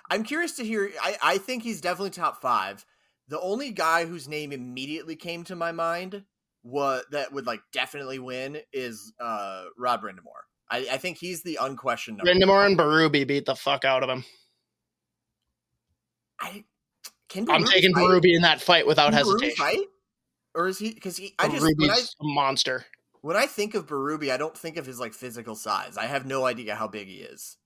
I'm 0.09 0.23
curious 0.23 0.53
to 0.57 0.63
hear. 0.63 0.91
I, 1.01 1.17
I 1.21 1.37
think 1.37 1.63
he's 1.63 1.81
definitely 1.81 2.11
top 2.11 2.41
five. 2.41 2.85
The 3.27 3.39
only 3.41 3.71
guy 3.71 4.05
whose 4.05 4.27
name 4.27 4.51
immediately 4.51 5.15
came 5.15 5.43
to 5.45 5.55
my 5.55 5.71
mind 5.71 6.23
what 6.61 7.09
that 7.11 7.31
would 7.31 7.45
like 7.45 7.61
definitely 7.71 8.19
win 8.19 8.57
is 8.73 9.13
uh 9.19 9.65
Rod 9.77 10.01
Brind'Amour. 10.01 10.43
I, 10.71 10.87
I 10.91 10.97
think 10.97 11.17
he's 11.17 11.41
the 11.43 11.57
unquestioned 11.61 12.17
number. 12.17 12.31
Brind'Amour 12.31 12.65
and 12.65 12.77
Berube 12.77 13.27
beat 13.27 13.45
the 13.45 13.55
fuck 13.55 13.85
out 13.85 14.03
of 14.03 14.09
him. 14.09 14.23
I 16.39 16.63
can 17.27 17.49
I'm 17.49 17.63
taking 17.65 17.93
fight? 17.93 18.03
Berube 18.03 18.35
in 18.35 18.41
that 18.41 18.61
fight 18.61 18.87
without 18.87 19.11
Can 19.11 19.23
Berube 19.23 19.41
hesitation. 19.41 19.55
fight? 19.57 19.85
Or 20.55 20.67
is 20.67 20.79
he? 20.79 20.93
Because 20.93 21.17
he, 21.17 21.35
I 21.37 21.47
just 21.47 21.61
when 21.61 21.89
I, 21.89 21.97
a 21.97 22.23
monster. 22.23 22.85
when 23.21 23.37
I 23.37 23.45
think 23.45 23.75
of 23.75 23.85
Berube, 23.87 24.31
I 24.31 24.37
don't 24.37 24.57
think 24.57 24.77
of 24.77 24.85
his 24.85 24.99
like 24.99 25.13
physical 25.13 25.55
size. 25.55 25.97
I 25.97 26.05
have 26.05 26.25
no 26.25 26.45
idea 26.45 26.75
how 26.75 26.87
big 26.87 27.07
he 27.07 27.17
is. 27.17 27.57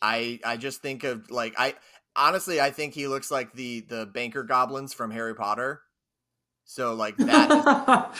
I 0.00 0.40
I 0.44 0.56
just 0.56 0.82
think 0.82 1.04
of 1.04 1.30
like 1.30 1.54
I 1.58 1.74
honestly 2.14 2.60
I 2.60 2.70
think 2.70 2.94
he 2.94 3.08
looks 3.08 3.30
like 3.30 3.52
the 3.54 3.80
the 3.80 4.06
banker 4.06 4.44
goblins 4.44 4.94
from 4.94 5.10
Harry 5.10 5.34
Potter. 5.34 5.82
So 6.64 6.94
like 6.94 7.16
that 7.16 8.14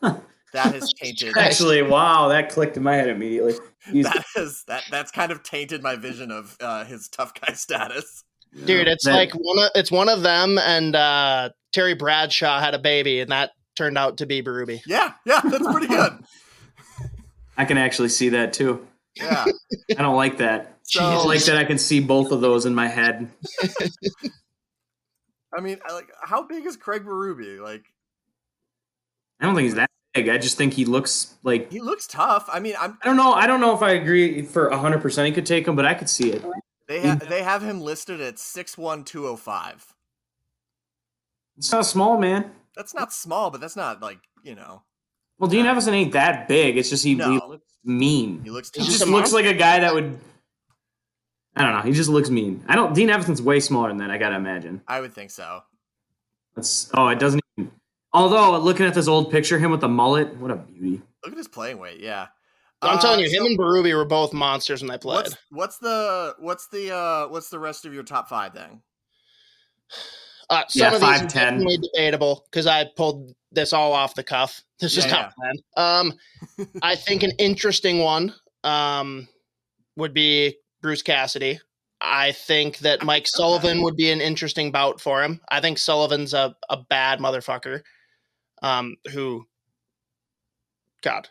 that 0.52 0.74
has 0.74 0.92
tainted 0.94 1.36
Actually, 1.36 1.82
wow, 1.82 2.28
that 2.28 2.50
clicked 2.50 2.76
in 2.76 2.82
my 2.82 2.94
head 2.94 3.08
immediately. 3.08 3.54
He's- 3.90 4.04
that 4.12 4.24
has 4.34 4.64
that 4.68 4.84
that's 4.90 5.10
kind 5.10 5.32
of 5.32 5.42
tainted 5.42 5.82
my 5.82 5.96
vision 5.96 6.30
of 6.30 6.56
uh, 6.60 6.84
his 6.84 7.08
tough 7.08 7.32
guy 7.34 7.52
status. 7.54 8.24
Dude, 8.64 8.88
it's 8.88 9.04
that- 9.04 9.14
like 9.14 9.32
one 9.32 9.58
of 9.58 9.70
it's 9.74 9.90
one 9.90 10.08
of 10.08 10.22
them 10.22 10.58
and 10.58 10.94
uh 10.96 11.50
Terry 11.72 11.94
Bradshaw 11.94 12.60
had 12.60 12.74
a 12.74 12.78
baby 12.78 13.20
and 13.20 13.30
that 13.30 13.50
turned 13.76 13.98
out 13.98 14.18
to 14.18 14.26
be 14.26 14.42
Berube. 14.42 14.80
Yeah, 14.86 15.12
yeah, 15.26 15.40
that's 15.44 15.70
pretty 15.70 15.86
good. 15.86 16.12
I 17.56 17.64
can 17.64 17.76
actually 17.76 18.08
see 18.08 18.30
that 18.30 18.52
too. 18.52 18.86
Yeah. 19.16 19.44
I 19.90 19.94
don't 20.02 20.16
like 20.16 20.38
that. 20.38 20.78
So 20.84 21.04
I 21.04 21.14
don't 21.14 21.26
like 21.26 21.42
that 21.44 21.56
I 21.58 21.64
can 21.64 21.76
see 21.76 22.00
both 22.00 22.30
of 22.32 22.40
those 22.40 22.64
in 22.66 22.74
my 22.74 22.86
head. 22.88 23.28
I 25.56 25.60
mean, 25.60 25.78
like 25.90 26.08
how 26.22 26.42
big 26.46 26.64
is 26.66 26.76
Craig 26.76 27.04
Berube? 27.04 27.60
Like 27.60 27.84
I 29.40 29.46
don't 29.46 29.54
think 29.54 29.64
he's 29.66 29.74
that 29.74 29.90
big. 30.14 30.28
I 30.28 30.38
just 30.38 30.56
think 30.56 30.74
he 30.74 30.84
looks 30.84 31.34
like 31.42 31.70
he 31.70 31.80
looks 31.80 32.06
tough. 32.06 32.48
I 32.52 32.60
mean, 32.60 32.74
I'm 32.78 32.98
I 33.02 33.06
don't 33.06 33.16
know. 33.16 33.32
I 33.32 33.46
don't 33.46 33.60
know 33.60 33.74
if 33.74 33.82
I 33.82 33.92
agree 33.92 34.42
for 34.42 34.70
hundred 34.70 35.02
percent 35.02 35.26
he 35.26 35.32
could 35.32 35.46
take 35.46 35.66
him, 35.66 35.76
but 35.76 35.86
I 35.86 35.94
could 35.94 36.08
see 36.08 36.30
it. 36.30 36.44
they 36.86 37.06
ha- 37.06 37.18
they 37.28 37.42
have 37.42 37.62
him 37.62 37.80
listed 37.80 38.20
at 38.20 38.38
six 38.38 38.76
one 38.76 39.04
two 39.04 39.26
oh 39.26 39.36
five. 39.36 39.94
It's 41.56 41.72
not 41.72 41.86
small, 41.86 42.18
man. 42.18 42.50
That's 42.76 42.94
not 42.94 43.12
small, 43.12 43.50
but 43.50 43.60
that's 43.60 43.76
not 43.76 44.00
like 44.00 44.18
you 44.42 44.54
know. 44.54 44.82
Well, 45.38 45.50
Dean 45.50 45.66
uh, 45.66 45.74
Evason 45.74 45.92
ain't 45.92 46.12
that 46.12 46.48
big. 46.48 46.76
It's 46.76 46.90
just 46.90 47.04
he, 47.04 47.14
he 47.14 47.38
looks 47.38 47.72
mean. 47.84 48.42
He 48.42 48.50
looks 48.50 48.70
He 48.74 48.84
just 48.84 49.06
looks 49.06 49.32
like 49.32 49.46
a 49.46 49.54
guy 49.54 49.80
that 49.80 49.94
would. 49.94 50.18
I 51.56 51.62
don't 51.62 51.74
know. 51.74 51.82
He 51.82 51.92
just 51.92 52.08
looks 52.08 52.30
mean. 52.30 52.64
I 52.68 52.76
don't. 52.76 52.94
Dean 52.94 53.08
Evason's 53.08 53.42
way 53.42 53.60
smaller 53.60 53.88
than 53.88 53.98
that. 53.98 54.10
I 54.10 54.18
gotta 54.18 54.36
imagine. 54.36 54.80
I 54.86 55.00
would 55.00 55.12
think 55.12 55.30
so. 55.30 55.62
That's. 56.54 56.90
Oh, 56.94 57.08
it 57.08 57.18
doesn't. 57.18 57.42
Although 58.12 58.58
looking 58.58 58.86
at 58.86 58.94
this 58.94 59.08
old 59.08 59.30
picture, 59.30 59.58
him 59.58 59.70
with 59.70 59.80
the 59.80 59.88
mullet, 59.88 60.34
what 60.36 60.50
a 60.50 60.56
beauty. 60.56 61.02
Look 61.24 61.32
at 61.32 61.38
his 61.38 61.48
playing 61.48 61.78
weight. 61.78 62.00
Yeah, 62.00 62.28
I'm 62.80 62.96
Uh, 62.98 63.00
telling 63.00 63.20
you, 63.20 63.28
so 63.28 63.36
him 63.40 63.46
and 63.46 63.58
Berube 63.58 63.94
were 63.94 64.04
both 64.04 64.32
monsters 64.32 64.80
when 64.82 64.90
they 64.90 64.98
played. 64.98 65.16
what's 65.24 65.36
what's 65.50 65.78
the 65.78 66.34
what's 66.38 66.68
the 66.68 66.94
uh 66.94 67.28
what's 67.28 67.50
the 67.50 67.58
rest 67.58 67.84
of 67.84 67.92
your 67.92 68.02
top 68.04 68.28
five 68.28 68.54
then? 68.54 68.82
Uh, 70.50 70.62
some 70.68 70.80
Yeah, 70.90 70.94
of 70.94 71.00
these 71.00 71.20
5'10". 71.20 71.24
are 71.24 71.26
definitely 71.28 71.78
debatable 71.92 72.46
because 72.50 72.66
I 72.66 72.86
pulled 72.96 73.34
this 73.52 73.72
all 73.74 73.92
off 73.92 74.14
the 74.14 74.24
cuff. 74.24 74.62
This 74.80 74.96
is 74.96 75.04
Yeah, 75.06 75.10
top 75.10 75.32
ten. 75.42 75.54
Um, 75.76 76.12
I 76.82 76.94
think 76.94 77.22
an 77.24 77.32
interesting 77.38 77.98
one 77.98 78.32
um, 78.62 79.26
would 79.96 80.14
be 80.14 80.56
Bruce 80.80 81.02
Cassidy. 81.02 81.60
I 82.00 82.30
think 82.30 82.78
that 82.78 83.04
Mike 83.04 83.26
Sullivan 83.26 83.82
would 83.82 83.96
be 83.96 84.10
an 84.12 84.20
interesting 84.20 84.70
bout 84.70 85.00
for 85.00 85.22
him. 85.22 85.40
I 85.50 85.60
think 85.60 85.78
Sullivan's 85.78 86.32
a, 86.32 86.54
a 86.70 86.76
bad 86.76 87.18
motherfucker. 87.18 87.82
Um, 88.62 88.96
who, 89.12 89.46
God, 91.02 91.28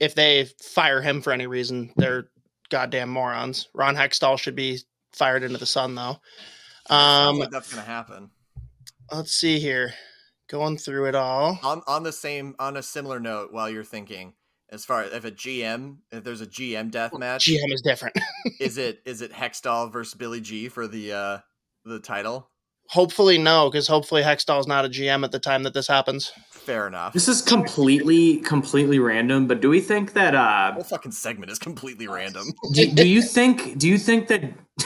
if 0.00 0.14
they 0.14 0.48
fire 0.62 1.00
him 1.00 1.20
for 1.20 1.32
any 1.32 1.46
reason, 1.46 1.92
they're 1.96 2.28
goddamn 2.70 3.08
morons. 3.08 3.68
Ron 3.74 3.94
Hextall 3.94 4.38
should 4.38 4.56
be 4.56 4.80
fired 5.12 5.42
into 5.42 5.58
the 5.58 5.66
sun, 5.66 5.94
though. 5.94 6.18
Um, 6.88 7.38
like 7.38 7.50
that's 7.50 7.70
gonna 7.72 7.86
happen. 7.86 8.30
let's 9.12 9.32
see 9.32 9.58
here 9.58 9.92
going 10.48 10.78
through 10.78 11.06
it 11.06 11.14
all 11.16 11.58
On 11.64 11.82
on 11.86 12.02
the 12.04 12.12
same 12.12 12.54
on 12.58 12.76
a 12.76 12.82
similar 12.82 13.18
note, 13.18 13.52
while 13.52 13.68
you're 13.68 13.84
thinking, 13.84 14.34
as 14.70 14.84
far 14.84 15.02
as 15.02 15.12
if 15.12 15.24
a 15.24 15.30
GM, 15.30 15.98
if 16.12 16.22
there's 16.22 16.40
a 16.40 16.46
GM 16.46 16.90
death 16.90 17.16
match, 17.18 17.46
gm 17.46 17.72
is 17.72 17.82
different 17.82 18.16
is 18.60 18.78
it 18.78 19.00
is 19.04 19.22
it 19.22 19.32
Hextall 19.32 19.92
versus 19.92 20.14
Billy 20.14 20.40
G 20.40 20.68
for 20.68 20.86
the 20.86 21.12
uh 21.12 21.38
the 21.84 21.98
title? 22.00 22.50
Hopefully 22.88 23.38
no 23.38 23.70
because 23.70 23.86
hopefully 23.86 24.22
hextall's 24.22 24.66
not 24.66 24.84
a 24.84 24.88
gm 24.88 25.24
at 25.24 25.32
the 25.32 25.38
time 25.38 25.62
that 25.62 25.74
this 25.74 25.88
happens 25.88 26.32
Fair 26.66 26.88
enough. 26.88 27.12
This 27.12 27.28
is 27.28 27.42
completely, 27.42 28.38
completely 28.38 28.98
random. 28.98 29.46
But 29.46 29.60
do 29.60 29.70
we 29.70 29.80
think 29.80 30.14
that? 30.14 30.34
uh 30.34 30.72
whole 30.72 30.82
fucking 30.82 31.12
segment 31.12 31.52
is 31.52 31.60
completely 31.60 32.08
random. 32.08 32.48
do, 32.72 32.90
do 32.90 33.06
you 33.06 33.22
think? 33.22 33.78
Do 33.78 33.88
you 33.88 33.98
think 33.98 34.26
that 34.26 34.42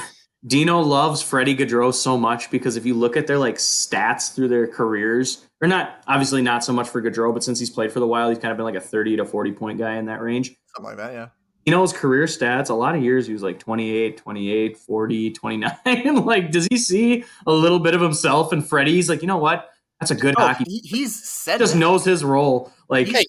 Dino 0.47 0.81
loves 0.81 1.23
Freddie 1.23 1.57
Gaudreau 1.57 1.95
so 1.95 2.19
much 2.19 2.51
because 2.51 2.77
if 2.77 2.85
you 2.85 2.93
look 2.93 3.17
at 3.17 3.27
their 3.27 3.39
like 3.39 3.57
stats 3.57 4.35
through 4.35 4.49
their 4.49 4.67
careers, 4.67 5.47
or 5.63 5.69
not, 5.69 6.05
obviously 6.07 6.43
not 6.43 6.63
so 6.63 6.75
much 6.75 6.87
for 6.87 7.01
Gaudreau, 7.01 7.33
but 7.33 7.43
since 7.43 7.59
he's 7.59 7.71
played 7.71 7.91
for 7.91 8.01
the 8.01 8.07
Wild, 8.07 8.31
he's 8.31 8.43
kind 8.43 8.53
of 8.53 8.59
been 8.59 8.67
like 8.67 8.75
a 8.75 8.81
thirty 8.81 9.17
to 9.17 9.25
forty 9.25 9.53
point 9.53 9.79
guy 9.79 9.95
in 9.95 10.05
that 10.05 10.21
range. 10.21 10.55
Something 10.77 10.85
like 10.85 10.99
that, 10.99 11.15
yeah. 11.15 11.29
You 11.67 11.71
know 11.73 11.83
his 11.83 11.93
career 11.93 12.25
stats 12.25 12.71
a 12.71 12.75
lot 12.75 12.95
of 12.95 13.03
years 13.03 13.27
he 13.27 13.33
was 13.33 13.43
like 13.43 13.59
28 13.59 14.17
28 14.17 14.77
40 14.79 15.31
29 15.33 15.75
like 16.25 16.51
does 16.51 16.67
he 16.71 16.77
see 16.79 17.25
a 17.47 17.53
little 17.53 17.79
bit 17.79 17.95
of 17.95 18.01
himself 18.01 18.53
in 18.53 18.63
freddie 18.63 18.93
he's 18.95 19.09
like 19.09 19.21
you 19.23 19.29
know 19.29 19.37
what 19.37 19.69
that's 20.01 20.11
a 20.11 20.15
good 20.15 20.35
Oh, 20.39 20.47
hockey 20.49 20.65
he, 20.67 20.79
he's 20.79 21.23
said 21.23 21.59
just 21.59 21.75
that. 21.75 21.79
knows 21.79 22.05
his 22.05 22.25
role 22.25 22.73
like 22.89 23.07
He's- 23.09 23.25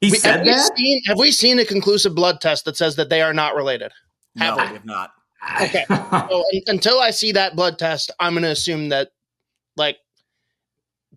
he 0.00 0.10
We- 0.10 0.18
said 0.18 0.38
have, 0.38 0.42
we 0.46 0.52
that 0.52 0.76
seen, 0.76 1.02
have 1.06 1.18
we 1.18 1.30
seen 1.30 1.58
a 1.60 1.64
conclusive 1.64 2.14
blood 2.14 2.40
test 2.40 2.64
that 2.66 2.76
says 2.76 2.96
that 2.96 3.08
they 3.08 3.22
are 3.22 3.32
not 3.32 3.54
related 3.54 3.92
no, 4.34 4.46
have 4.46 4.56
we 4.56 4.62
we? 4.62 4.72
have 4.74 4.84
not. 4.84 5.12
Okay. 5.62 5.84
so 6.30 6.44
until 6.66 6.98
i 7.00 7.10
see 7.10 7.30
that 7.32 7.54
blood 7.54 7.78
test 7.78 8.10
i'm 8.18 8.32
going 8.34 8.42
to 8.42 8.50
assume 8.50 8.88
that 8.88 9.10
like 9.76 9.96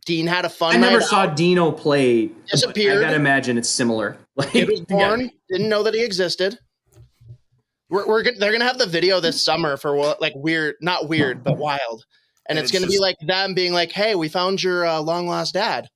dean 0.06 0.28
had 0.28 0.46
a 0.46 0.50
fun 0.50 0.76
i 0.76 0.78
never 0.78 1.00
night 1.00 1.08
saw 1.08 1.22
out, 1.22 1.36
dino 1.36 1.72
play 1.72 2.30
Disappeared. 2.52 2.98
i 2.98 3.02
gotta 3.02 3.16
imagine 3.16 3.58
it's 3.58 3.70
similar 3.70 4.18
like 4.36 4.52
kid 4.52 4.68
was 4.70 4.80
yeah. 4.80 4.86
born 4.88 5.32
didn't 5.50 5.70
know 5.70 5.84
that 5.84 5.94
he 5.94 6.04
existed 6.04 6.60
we're, 7.90 8.08
we're 8.08 8.24
gon- 8.24 8.38
they're 8.40 8.52
gonna 8.52 8.66
have 8.66 8.78
the 8.78 8.86
video 8.86 9.20
this 9.20 9.42
summer 9.42 9.78
for 9.78 9.96
what 9.96 10.22
like 10.22 10.34
weird 10.36 10.76
not 10.82 11.08
weird 11.08 11.44
but 11.44 11.58
wild 11.58 12.06
and 12.50 12.58
And 12.58 12.60
it's 12.60 12.72
it's 12.72 12.80
gonna 12.80 12.92
be 12.92 13.00
like 13.00 13.18
them 13.26 13.54
being 13.54 13.74
like 13.74 13.92
hey 13.92 14.16
we 14.16 14.30
found 14.30 14.62
your 14.62 14.86
uh, 14.86 15.00
long 15.00 15.28
lost 15.28 15.54
dad 15.54 15.88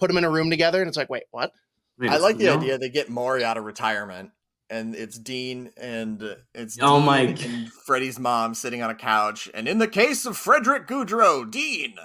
put 0.00 0.10
him 0.10 0.16
in 0.16 0.24
a 0.24 0.30
room 0.30 0.50
together 0.50 0.80
and 0.80 0.88
it's 0.88 0.96
like 0.96 1.10
wait 1.10 1.24
what 1.30 1.52
Wait, 1.98 2.10
I 2.10 2.18
like 2.18 2.36
the 2.38 2.44
no? 2.46 2.58
idea 2.58 2.78
they 2.78 2.90
get 2.90 3.10
Maury 3.10 3.42
out 3.42 3.56
of 3.56 3.64
retirement, 3.64 4.30
and 4.70 4.94
it's 4.94 5.18
Dean 5.18 5.70
and 5.76 6.22
uh, 6.22 6.34
it's 6.54 6.78
Oh 6.80 6.98
Dean 6.98 7.06
my 7.06 7.18
and 7.20 7.72
Freddie's 7.72 8.20
mom 8.20 8.54
sitting 8.54 8.82
on 8.82 8.90
a 8.90 8.94
couch, 8.94 9.50
and 9.52 9.66
in 9.66 9.78
the 9.78 9.88
case 9.88 10.24
of 10.24 10.36
Frederick 10.36 10.86
Gaudreau, 10.86 11.50
Dean, 11.50 11.96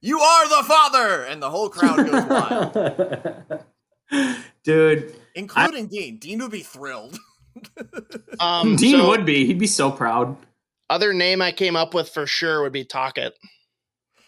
you 0.00 0.20
are 0.20 0.48
the 0.48 0.68
father, 0.68 1.24
and 1.24 1.42
the 1.42 1.50
whole 1.50 1.68
crowd 1.68 1.96
goes 1.96 2.24
wild, 2.24 3.64
dude 4.64 5.14
including 5.34 5.86
Dean. 5.86 6.18
Dean 6.18 6.40
would 6.40 6.50
be 6.50 6.62
thrilled. 6.62 7.18
um 8.40 8.76
dean 8.76 8.98
so 8.98 9.08
would 9.08 9.26
be 9.26 9.44
he'd 9.44 9.58
be 9.58 9.66
so 9.66 9.90
proud 9.90 10.36
other 10.90 11.12
name 11.12 11.42
i 11.42 11.50
came 11.50 11.74
up 11.74 11.92
with 11.92 12.08
for 12.08 12.24
sure 12.24 12.62
would 12.62 12.72
be 12.72 12.84
Tocchet. 12.84 13.32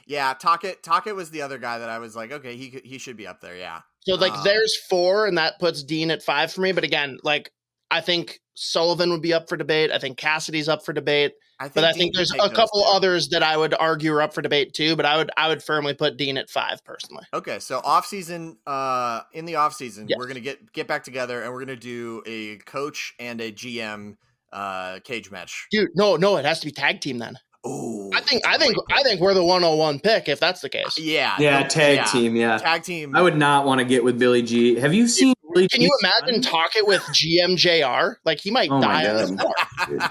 Yeah, 0.07 0.35
Tocchet. 0.35 0.83
Tocchet 0.83 1.15
was 1.15 1.31
the 1.31 1.43
other 1.43 1.57
guy 1.57 1.79
that 1.79 1.89
I 1.89 2.01
was 2.01 2.17
like, 2.17 2.33
okay, 2.33 2.57
he 2.57 2.81
he 2.83 2.99
should 2.99 3.17
be 3.17 3.29
up 3.29 3.41
there. 3.41 3.57
Yeah, 3.57 3.83
so 4.03 4.15
like 4.17 4.33
Um, 4.33 4.45
there's 4.45 4.77
four 4.89 5.27
and 5.27 5.39
that 5.39 5.59
puts 5.59 5.83
dean 5.83 6.11
at 6.11 6.23
five 6.23 6.53
for 6.53 6.61
me 6.61 6.73
but 6.73 6.85
again 6.85 7.19
like 7.23 7.53
i 7.91 8.01
think 8.01 8.41
Sullivan 8.63 9.11
would 9.11 9.23
be 9.23 9.33
up 9.33 9.49
for 9.49 9.57
debate. 9.57 9.91
I 9.91 9.99
think 9.99 10.19
Cassidy's 10.19 10.69
up 10.69 10.85
for 10.85 10.93
debate. 10.93 11.33
I 11.59 11.65
think 11.65 11.75
But 11.77 11.85
I 11.85 11.93
Dean 11.93 11.99
think 11.99 12.15
there's 12.17 12.31
a 12.33 12.51
couple 12.51 12.83
two. 12.83 12.89
others 12.89 13.29
that 13.29 13.43
I 13.43 13.57
would 13.57 13.73
argue 13.75 14.13
are 14.13 14.21
up 14.21 14.35
for 14.35 14.43
debate 14.43 14.75
too. 14.75 14.97
But 14.97 15.07
I 15.07 15.17
would 15.17 15.31
I 15.37 15.49
would 15.49 15.63
firmly 15.63 15.95
put 15.95 16.19
Dean 16.19 16.37
at 16.37 16.51
five 16.51 16.85
personally. 16.85 17.25
Okay, 17.33 17.59
so 17.59 17.81
off 17.83 18.07
season, 18.07 18.59
uh, 18.67 19.23
in 19.33 19.47
the 19.47 19.57
off 19.57 19.73
season, 19.75 20.09
Yes. 20.09 20.19
we're 20.19 20.27
gonna 20.27 20.41
get 20.41 20.73
get 20.75 20.87
back 20.87 21.05
together 21.05 21.43
and 21.43 21.51
we're 21.53 21.61
gonna 21.61 21.75
do 21.77 22.23
a 22.27 22.59
coach 22.59 23.15
and 23.19 23.41
a 23.41 23.51
GM 23.51 24.17
uh 24.53 24.99
cage 25.05 25.31
match. 25.31 25.67
Dude, 25.71 25.89
no, 25.95 26.17
no, 26.17 26.37
it 26.37 26.45
has 26.45 26.61
to 26.61 26.67
be 26.67 26.73
tag 26.73 27.01
team 27.01 27.17
then. 27.19 27.39
Oh, 27.65 28.11
I 28.15 28.21
think 28.23 28.47
I 28.47 28.57
think 28.59 28.77
I 28.91 29.03
think 29.03 29.21
we're 29.21 29.35
the 29.35 29.45
101 29.45 30.01
pick 30.01 30.29
if 30.29 30.41
that's 30.41 30.61
the 30.63 30.69
case. 30.69 30.99
yeah, 30.99 31.37
Yeah, 31.39 31.61
no, 31.61 31.69
tag 31.69 31.97
yeah. 31.97 32.05
team. 32.05 32.37
Yeah, 32.37 32.59
tag 32.59 32.83
team. 32.83 33.15
I 33.15 33.21
would 33.23 33.37
not 33.37 33.67
want 33.67 33.81
to 33.81 33.85
get 33.85 34.03
with 34.03 34.19
Billy 34.19 34.43
G. 34.43 34.77
Have 34.77 34.95
you 34.95 35.07
seen 35.09 35.35
Billy 35.53 35.69
Can 35.69 35.83
you 35.83 35.91
imagine 36.03 36.43
son? 36.43 36.53
Tocchet 36.53 36.87
with 36.87 37.03
GMJR? 37.03 38.17
Like 38.25 38.41
he 38.41 38.51
might 38.51 38.71
Oh 38.71 38.81
die 38.81 39.07
on 39.09 39.37
the 39.37 39.55
God. 39.99 40.11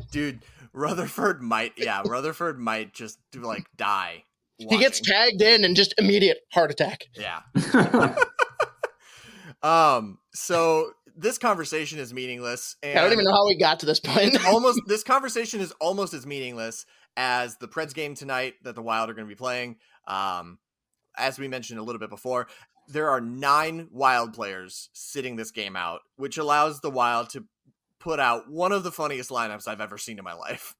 dude. 0.10 0.42
Rutherford 0.74 1.40
might, 1.40 1.72
yeah, 1.78 2.02
Rutherford 2.04 2.58
might 2.58 2.92
just 2.92 3.18
do, 3.32 3.40
like 3.40 3.64
die. 3.78 4.24
He 4.58 4.76
gets 4.76 5.00
tagged 5.00 5.40
in 5.40 5.64
and 5.64 5.74
just 5.74 5.94
immediate 5.96 6.38
heart 6.52 6.70
attack. 6.70 7.04
yeah. 7.14 7.40
Um. 9.62 10.18
So 10.34 10.90
this 11.16 11.38
conversation 11.38 11.98
is 11.98 12.12
meaningless, 12.12 12.76
and 12.82 12.98
I 12.98 13.02
don't 13.02 13.12
even 13.12 13.24
know 13.24 13.32
how 13.32 13.46
we 13.46 13.56
got 13.56 13.80
to 13.80 13.86
this 13.86 14.00
point. 14.00 14.44
almost 14.46 14.80
this 14.86 15.02
conversation 15.02 15.60
is 15.60 15.72
almost 15.80 16.14
as 16.14 16.26
meaningless 16.26 16.86
as 17.16 17.56
the 17.56 17.68
Preds 17.68 17.94
game 17.94 18.14
tonight 18.14 18.54
that 18.62 18.74
the 18.74 18.82
Wild 18.82 19.10
are 19.10 19.14
going 19.14 19.26
to 19.26 19.28
be 19.28 19.36
playing. 19.36 19.76
Um, 20.06 20.58
as 21.16 21.38
we 21.38 21.48
mentioned 21.48 21.78
a 21.78 21.82
little 21.82 21.98
bit 21.98 22.10
before, 22.10 22.48
there 22.88 23.10
are 23.10 23.20
nine 23.20 23.88
Wild 23.90 24.34
players 24.34 24.90
sitting 24.92 25.36
this 25.36 25.50
game 25.50 25.76
out, 25.76 26.00
which 26.16 26.38
allows 26.38 26.80
the 26.80 26.90
Wild 26.90 27.30
to 27.30 27.44
put 27.98 28.20
out 28.20 28.50
one 28.50 28.72
of 28.72 28.84
the 28.84 28.92
funniest 28.92 29.30
lineups 29.30 29.66
I've 29.66 29.80
ever 29.80 29.98
seen 29.98 30.18
in 30.18 30.24
my 30.24 30.34
life. 30.34 30.74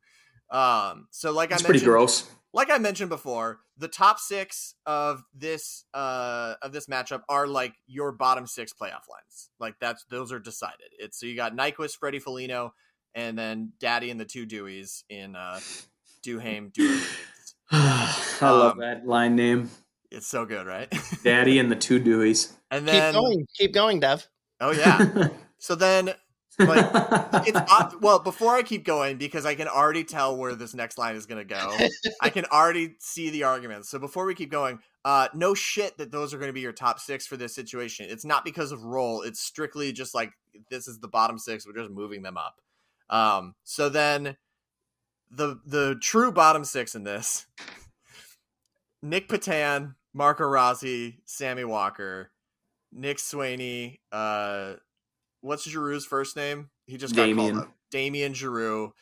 Um, 0.50 1.08
so 1.10 1.32
like 1.32 1.50
It's 1.50 1.64
I 1.64 1.66
pretty 1.66 1.84
gross. 1.84 2.30
Like 2.56 2.70
I 2.70 2.78
mentioned 2.78 3.10
before, 3.10 3.60
the 3.76 3.86
top 3.86 4.18
six 4.18 4.74
of 4.86 5.22
this 5.34 5.84
uh 5.92 6.54
of 6.62 6.72
this 6.72 6.86
matchup 6.86 7.20
are 7.28 7.46
like 7.46 7.74
your 7.86 8.12
bottom 8.12 8.46
six 8.46 8.72
playoff 8.72 9.04
lines. 9.10 9.50
Like 9.60 9.74
that's 9.78 10.06
those 10.08 10.32
are 10.32 10.38
decided. 10.38 10.88
It's 10.98 11.20
so 11.20 11.26
you 11.26 11.36
got 11.36 11.54
Nyquist, 11.54 11.98
Freddie 11.98 12.18
Foligno, 12.18 12.72
and 13.14 13.38
then 13.38 13.72
Daddy 13.78 14.10
and 14.10 14.18
the 14.18 14.24
two 14.24 14.46
Deweys 14.46 15.02
in 15.10 15.36
uh 15.36 15.60
Duhaime, 16.24 16.72
Dewey. 16.72 16.98
I 17.70 18.14
love 18.40 18.72
Um, 18.72 18.78
that 18.78 19.06
line 19.06 19.36
name. 19.36 19.68
It's 20.10 20.26
so 20.26 20.46
good, 20.46 20.66
right? 20.66 20.90
Daddy 21.22 21.58
and 21.58 21.70
the 21.70 21.76
two 21.76 22.00
Deweys. 22.00 22.52
and 22.70 22.88
then 22.88 22.94
keep 22.94 23.02
then 23.02 23.14
going, 23.14 23.46
keep 23.54 23.74
going, 23.74 24.00
Dev. 24.00 24.26
oh 24.62 24.72
yeah. 24.72 25.28
So 25.58 25.74
then 25.74 26.12
like 26.58 26.86
it's 27.46 27.58
odd- 27.70 28.02
well 28.02 28.18
before 28.18 28.54
I 28.54 28.62
keep 28.62 28.84
going 28.84 29.18
because 29.18 29.44
I 29.44 29.54
can 29.54 29.68
already 29.68 30.04
tell 30.04 30.36
where 30.36 30.54
this 30.54 30.74
next 30.74 30.98
line 30.98 31.16
is 31.16 31.26
going 31.26 31.46
to 31.46 31.54
go. 31.54 31.76
I 32.20 32.30
can 32.30 32.44
already 32.46 32.94
see 32.98 33.30
the 33.30 33.44
arguments. 33.44 33.88
So 33.88 33.98
before 33.98 34.24
we 34.24 34.34
keep 34.34 34.50
going, 34.50 34.78
uh, 35.04 35.28
no 35.34 35.54
shit 35.54 35.98
that 35.98 36.10
those 36.10 36.32
are 36.32 36.38
going 36.38 36.48
to 36.48 36.54
be 36.54 36.60
your 36.60 36.72
top 36.72 36.98
six 36.98 37.26
for 37.26 37.36
this 37.36 37.54
situation. 37.54 38.06
It's 38.08 38.24
not 38.24 38.44
because 38.44 38.72
of 38.72 38.84
role. 38.84 39.22
It's 39.22 39.40
strictly 39.40 39.92
just 39.92 40.14
like 40.14 40.32
this 40.70 40.88
is 40.88 40.98
the 40.98 41.08
bottom 41.08 41.38
six. 41.38 41.66
We're 41.66 41.74
just 41.74 41.90
moving 41.90 42.22
them 42.22 42.36
up. 42.36 42.60
Um, 43.08 43.54
so 43.64 43.88
then 43.88 44.36
the 45.30 45.60
the 45.64 45.96
true 46.00 46.32
bottom 46.32 46.64
six 46.64 46.94
in 46.94 47.04
this: 47.04 47.46
Nick 49.02 49.28
Petan, 49.28 49.94
Marco 50.14 50.44
Rossi, 50.44 51.18
Sammy 51.24 51.64
Walker, 51.64 52.30
Nick 52.92 53.18
Swaney. 53.18 53.98
Uh, 54.10 54.74
what's 55.46 55.66
Giroux's 55.66 56.04
first 56.04 56.36
name? 56.36 56.70
He 56.86 56.96
just 56.96 57.14
got 57.14 57.26
Damien. 57.26 57.54
called 57.54 57.64
up. 57.68 57.72
Damien 57.90 58.34
Giroux. 58.34 58.92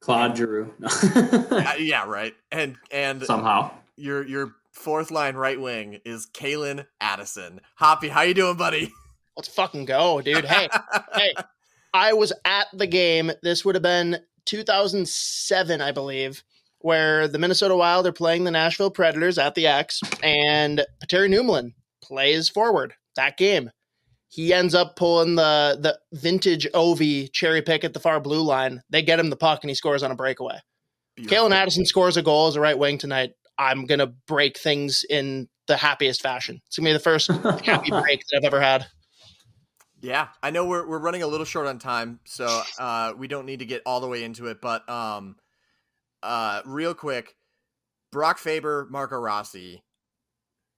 Claude 0.00 0.36
Giroux. 0.36 0.72
Uh, 0.82 1.74
yeah, 1.78 2.04
right. 2.06 2.34
And 2.50 2.76
and 2.90 3.22
Somehow. 3.24 3.70
your 3.96 4.26
your 4.26 4.52
fourth 4.72 5.10
line 5.10 5.34
right 5.34 5.60
wing 5.60 5.98
is 6.04 6.26
Calen 6.32 6.86
Addison. 7.00 7.60
Hoppy, 7.74 8.08
how 8.08 8.22
you 8.22 8.32
doing, 8.34 8.56
buddy? 8.56 8.90
Let's 9.36 9.48
fucking 9.48 9.84
go, 9.84 10.20
dude. 10.22 10.44
Hey, 10.44 10.68
hey, 11.14 11.34
I 11.94 12.12
was 12.12 12.32
at 12.44 12.68
the 12.72 12.86
game. 12.86 13.30
This 13.42 13.64
would 13.64 13.74
have 13.74 13.82
been 13.82 14.18
2007, 14.46 15.80
I 15.80 15.92
believe, 15.92 16.42
where 16.78 17.28
the 17.28 17.38
Minnesota 17.38 17.76
Wild 17.76 18.06
are 18.06 18.12
playing 18.12 18.44
the 18.44 18.50
Nashville 18.50 18.90
Predators 18.90 19.38
at 19.38 19.54
the 19.54 19.66
X, 19.66 20.00
and 20.22 20.84
Terry 21.08 21.28
Newman 21.28 21.74
plays 22.02 22.48
forward 22.48 22.94
that 23.16 23.36
game. 23.36 23.70
He 24.30 24.54
ends 24.54 24.76
up 24.76 24.94
pulling 24.94 25.34
the 25.34 25.76
the 25.80 25.98
vintage 26.16 26.66
Ovi 26.72 27.30
cherry 27.32 27.62
pick 27.62 27.82
at 27.82 27.92
the 27.92 28.00
far 28.00 28.20
blue 28.20 28.42
line. 28.42 28.80
They 28.88 29.02
get 29.02 29.18
him 29.18 29.28
the 29.28 29.36
puck, 29.36 29.60
and 29.62 29.70
he 29.70 29.74
scores 29.74 30.02
on 30.02 30.12
a 30.12 30.16
breakaway. 30.16 30.60
Calen 31.18 31.50
Addison 31.50 31.84
scores 31.84 32.16
a 32.16 32.22
goal 32.22 32.46
as 32.46 32.56
a 32.56 32.60
right 32.60 32.78
wing 32.78 32.96
tonight. 32.96 33.32
I'm 33.58 33.84
gonna 33.84 34.06
break 34.06 34.56
things 34.56 35.04
in 35.10 35.48
the 35.66 35.76
happiest 35.76 36.22
fashion. 36.22 36.62
It's 36.66 36.78
gonna 36.78 36.90
be 36.90 36.92
the 36.92 37.00
first 37.00 37.26
happy 37.64 37.90
break 37.90 38.22
that 38.30 38.38
I've 38.38 38.44
ever 38.44 38.60
had. 38.60 38.86
Yeah, 40.00 40.28
I 40.42 40.50
know 40.50 40.64
we're 40.64 40.86
we're 40.86 41.00
running 41.00 41.22
a 41.22 41.26
little 41.26 41.44
short 41.44 41.66
on 41.66 41.78
time, 41.78 42.20
so 42.24 42.62
uh, 42.78 43.12
we 43.18 43.28
don't 43.28 43.46
need 43.46 43.58
to 43.58 43.66
get 43.66 43.82
all 43.84 44.00
the 44.00 44.06
way 44.06 44.22
into 44.22 44.46
it. 44.46 44.60
But 44.60 44.88
um, 44.88 45.36
uh, 46.22 46.62
real 46.64 46.94
quick, 46.94 47.36
Brock 48.12 48.38
Faber, 48.38 48.86
Marco 48.90 49.18
Rossi. 49.18 49.82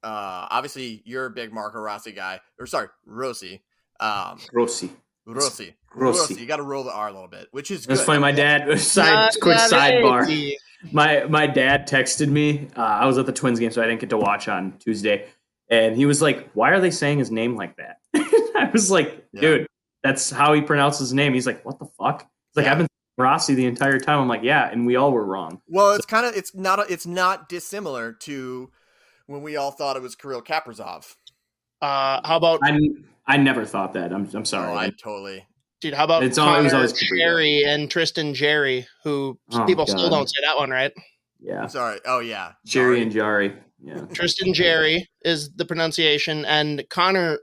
Uh, 0.03 0.46
obviously 0.50 1.03
you're 1.05 1.26
a 1.26 1.30
big 1.30 1.53
Marco 1.53 1.78
Rossi 1.80 2.12
guy, 2.12 2.40
or 2.59 2.66
sorry, 2.66 2.88
Rossi. 3.07 3.62
Um, 4.00 4.38
Rossi. 4.53 4.90
Rossi, 5.24 5.76
Rossi. 5.94 6.34
You 6.34 6.46
got 6.46 6.57
to 6.57 6.64
roll 6.64 6.82
the 6.82 6.92
R 6.92 7.09
a 7.09 7.12
little 7.12 7.28
bit, 7.28 7.46
which 7.53 7.70
is 7.70 7.86
That's 7.86 8.00
good. 8.00 8.07
funny. 8.07 8.18
My 8.18 8.32
dad, 8.32 8.80
side, 8.80 9.30
quick 9.40 9.57
sidebar. 9.57 10.57
my 10.90 11.24
my 11.28 11.46
dad 11.46 11.86
texted 11.88 12.28
me. 12.28 12.66
Uh, 12.76 12.80
I 12.80 13.07
was 13.07 13.18
at 13.18 13.26
the 13.26 13.32
Twins 13.32 13.61
game, 13.61 13.70
so 13.70 13.80
I 13.80 13.86
didn't 13.86 14.00
get 14.00 14.11
to 14.11 14.16
watch 14.16 14.48
on 14.48 14.72
Tuesday, 14.80 15.26
and 15.68 15.94
he 15.94 16.07
was 16.07 16.20
like, 16.20 16.50
"Why 16.55 16.70
are 16.70 16.80
they 16.80 16.90
saying 16.90 17.20
his 17.20 17.30
name 17.30 17.55
like 17.55 17.76
that?" 17.76 17.98
I 18.57 18.68
was 18.72 18.90
like, 18.90 19.24
Yeah. 19.32 19.40
"Dude, 19.40 19.66
that's 20.03 20.28
how 20.30 20.55
he 20.55 20.61
pronounces 20.61 20.98
his 21.00 21.12
name." 21.14 21.34
He's 21.34 21.46
like, 21.46 21.64
"What 21.64 21.78
the 21.78 21.86
fuck?" 21.96 22.22
He's 22.22 22.57
like, 22.57 22.66
Yeah. 22.66 22.72
"I've 22.72 22.78
been 22.78 22.88
Rossi 23.16 23.55
the 23.55 23.66
entire 23.66 24.00
time." 24.00 24.18
I'm 24.18 24.26
like, 24.28 24.42
"Yeah," 24.42 24.68
and 24.68 24.86
we 24.86 24.96
all 24.96 25.12
were 25.12 25.24
wrong. 25.24 25.62
Well, 25.68 25.92
it's 25.92 26.07
kind 26.07 26.26
of 26.26 26.34
it's 26.34 26.53
not 26.53 26.80
a, 26.80 26.92
it's 26.92 27.07
not 27.07 27.48
dissimilar 27.48 28.12
to 28.22 28.72
when 29.26 29.42
we 29.42 29.56
all 29.56 29.70
thought 29.70 29.96
it 29.96 30.02
was 30.02 30.14
Kirill 30.14 30.42
Kaprizov. 30.42 31.14
Uh, 31.80 32.20
how 32.26 32.36
about 32.36 32.60
I 32.62 32.78
I 33.26 33.36
never 33.36 33.64
thought 33.64 33.92
that. 33.94 34.12
I'm 34.12 34.28
I'm 34.34 34.44
sorry. 34.44 34.72
Oh, 34.72 34.76
I 34.76 34.90
totally. 34.90 35.46
dude? 35.80 35.94
How 35.94 36.04
about 36.04 36.22
It's 36.22 36.38
al- 36.38 36.58
it 36.58 36.62
was 36.62 36.74
always 36.74 36.92
Cooper. 36.92 37.16
Jerry 37.18 37.62
and 37.64 37.90
Tristan 37.90 38.34
Jerry, 38.34 38.86
who 39.04 39.38
Oh, 39.52 39.64
people 39.64 39.86
still 39.86 40.10
don't 40.10 40.28
say 40.28 40.40
that 40.44 40.56
one 40.56 40.70
right. 40.70 40.92
yeah, 41.40 41.62
I'm 41.62 41.68
sorry. 41.68 41.98
Oh 42.04 42.20
yeah, 42.20 42.52
Jerry 42.66 42.96
Sorry. 42.96 43.02
and 43.02 43.12
Jari. 43.12 43.56
Yeah, 43.84 44.00
Tristan 44.14 44.54
Jerry 44.54 45.08
is 45.24 45.50
the 45.54 45.64
pronunciation, 45.64 46.44
and 46.44 46.84
Connor, 46.88 47.38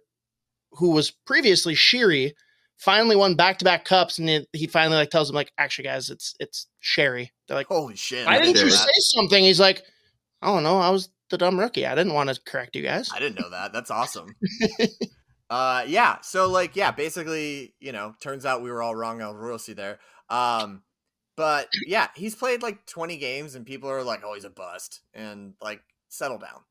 who 0.71 0.91
was 0.91 1.11
previously 1.11 1.75
Sherry, 1.75 2.33
finally 2.77 3.17
won 3.17 3.35
back 3.35 3.57
to 3.59 3.65
back 3.65 3.83
cups, 3.83 4.19
and 4.19 4.29
he, 4.29 4.47
he 4.53 4.65
finally 4.67 4.95
like 4.95 5.09
tells 5.09 5.27
them 5.27 5.35
like, 5.35 5.51
actually, 5.57 5.83
guys, 5.89 6.09
it's 6.09 6.35
it's 6.39 6.67
Sherry. 6.79 7.33
They're 7.47 7.57
like, 7.57 7.67
Holy 7.67 7.97
shit! 7.97 8.25
why 8.25 8.35
I 8.35 8.39
didn't 8.39 8.55
you 8.55 8.69
that. 8.69 8.77
say 8.77 8.91
something? 8.99 9.43
He's 9.43 9.59
like, 9.59 9.83
I 10.41 10.47
don't 10.47 10.63
know, 10.63 10.77
I 10.79 10.91
was 10.91 11.09
the 11.29 11.37
dumb 11.37 11.59
rookie. 11.59 11.85
I 11.85 11.95
didn't 11.95 12.13
want 12.13 12.33
to 12.33 12.39
correct 12.41 12.75
you 12.75 12.83
guys. 12.83 13.09
I 13.13 13.19
didn't 13.19 13.39
know 13.39 13.49
that. 13.49 13.73
That's 13.73 13.91
awesome. 13.91 14.35
uh 15.49 15.83
yeah, 15.87 16.21
so 16.21 16.49
like 16.49 16.75
yeah, 16.75 16.91
basically, 16.91 17.73
you 17.79 17.91
know, 17.91 18.13
turns 18.21 18.45
out 18.45 18.61
we 18.61 18.71
were 18.71 18.81
all 18.81 18.95
wrong 18.95 19.21
on 19.21 19.35
Rossi 19.35 19.73
there. 19.73 19.99
Um 20.29 20.83
but 21.39 21.69
yeah, 21.87 22.09
he's 22.15 22.35
played 22.35 22.61
like 22.61 22.85
20 22.85 23.17
games 23.17 23.55
and 23.55 23.65
people 23.65 23.89
are 23.89 24.03
like, 24.03 24.21
"Oh, 24.25 24.33
he's 24.33 24.43
a 24.43 24.49
bust." 24.49 24.99
And 25.13 25.53
like 25.61 25.81
settle 26.09 26.37
down. 26.37 26.61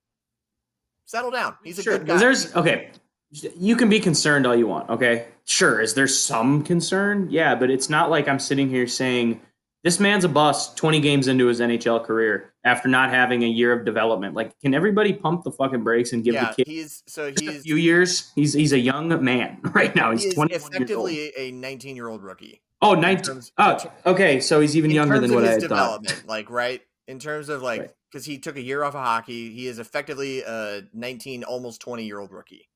Settle 1.06 1.30
down. 1.30 1.56
He's 1.64 1.78
a 1.78 1.82
sure. 1.82 1.96
good 1.98 2.06
guy. 2.06 2.18
There's 2.18 2.54
okay. 2.54 2.90
You 3.30 3.76
can 3.76 3.88
be 3.88 4.00
concerned 4.00 4.46
all 4.46 4.56
you 4.56 4.66
want. 4.66 4.88
Okay, 4.90 5.28
sure. 5.44 5.80
Is 5.80 5.94
there 5.94 6.06
some 6.06 6.62
concern? 6.62 7.28
Yeah, 7.30 7.54
but 7.54 7.70
it's 7.70 7.90
not 7.90 8.10
like 8.10 8.28
I'm 8.28 8.38
sitting 8.38 8.68
here 8.68 8.86
saying 8.86 9.40
this 9.84 10.00
man's 10.00 10.24
a 10.24 10.28
bust 10.28 10.76
20 10.76 11.00
games 11.00 11.28
into 11.28 11.46
his 11.46 11.60
NHL 11.60 12.04
career 12.04 12.52
after 12.64 12.88
not 12.88 13.10
having 13.10 13.44
a 13.44 13.46
year 13.46 13.72
of 13.72 13.84
development. 13.84 14.34
Like, 14.34 14.58
can 14.60 14.74
everybody 14.74 15.12
pump 15.12 15.44
the 15.44 15.52
fucking 15.52 15.84
brakes 15.84 16.12
and 16.12 16.24
give 16.24 16.34
yeah, 16.34 16.48
the 16.50 16.56
kid 16.64 16.66
he's 16.66 17.02
so 17.06 17.30
just 17.30 17.46
a 17.46 17.52
he's 17.52 17.62
few 17.62 17.76
years? 17.76 18.32
He's 18.34 18.52
he's 18.54 18.72
a 18.72 18.78
young 18.78 19.22
man 19.24 19.58
right 19.74 19.94
now. 19.94 20.10
he 20.10 20.16
He's 20.16 20.26
is 20.26 20.34
21 20.34 20.50
years 20.50 20.62
old. 20.64 20.74
effectively 20.74 21.32
a 21.36 21.52
19-year-old 21.52 22.22
rookie. 22.22 22.60
Oh, 22.82 22.94
19. 22.94 23.40
Oh, 23.58 23.78
okay. 24.06 24.40
So 24.40 24.60
he's 24.60 24.76
even 24.76 24.90
younger 24.90 25.18
than 25.20 25.32
what 25.34 25.44
I 25.44 25.52
had 25.52 25.60
thought. 25.62 25.68
development, 25.68 26.26
like 26.28 26.50
right 26.50 26.82
in 27.06 27.18
terms 27.18 27.48
of 27.48 27.62
like 27.62 27.80
Right. 27.80 27.90
because 28.10 28.24
he 28.24 28.38
took 28.38 28.56
a 28.56 28.62
year 28.62 28.82
off 28.84 28.94
of 28.94 29.00
hockey, 29.02 29.52
he 29.52 29.66
is 29.66 29.78
effectively 29.78 30.42
a 30.42 30.82
19, 30.92 31.42
almost 31.44 31.80
20 31.80 32.04
year 32.04 32.18
old 32.18 32.30
rookie. 32.32 32.68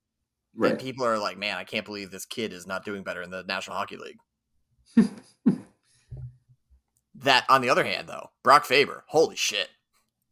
And 0.55 0.63
Right. 0.63 0.79
people 0.79 1.05
are 1.07 1.19
like, 1.19 1.39
man, 1.39 1.57
I 1.57 1.65
can't 1.65 1.85
believe 1.87 2.11
this 2.11 2.27
kid 2.27 2.53
is 2.53 2.67
not 2.67 2.85
doing 2.85 3.03
better 3.03 3.23
in 3.23 3.31
the 3.31 3.43
National 3.45 3.77
Hockey 3.77 3.97
League. 3.97 5.09
that, 7.25 7.45
on 7.49 7.61
the 7.61 7.69
other 7.71 7.85
hand, 7.85 8.09
though, 8.09 8.31
Brock 8.43 8.65
Faber, 8.65 9.05
holy 9.09 9.37
shit, 9.37 9.69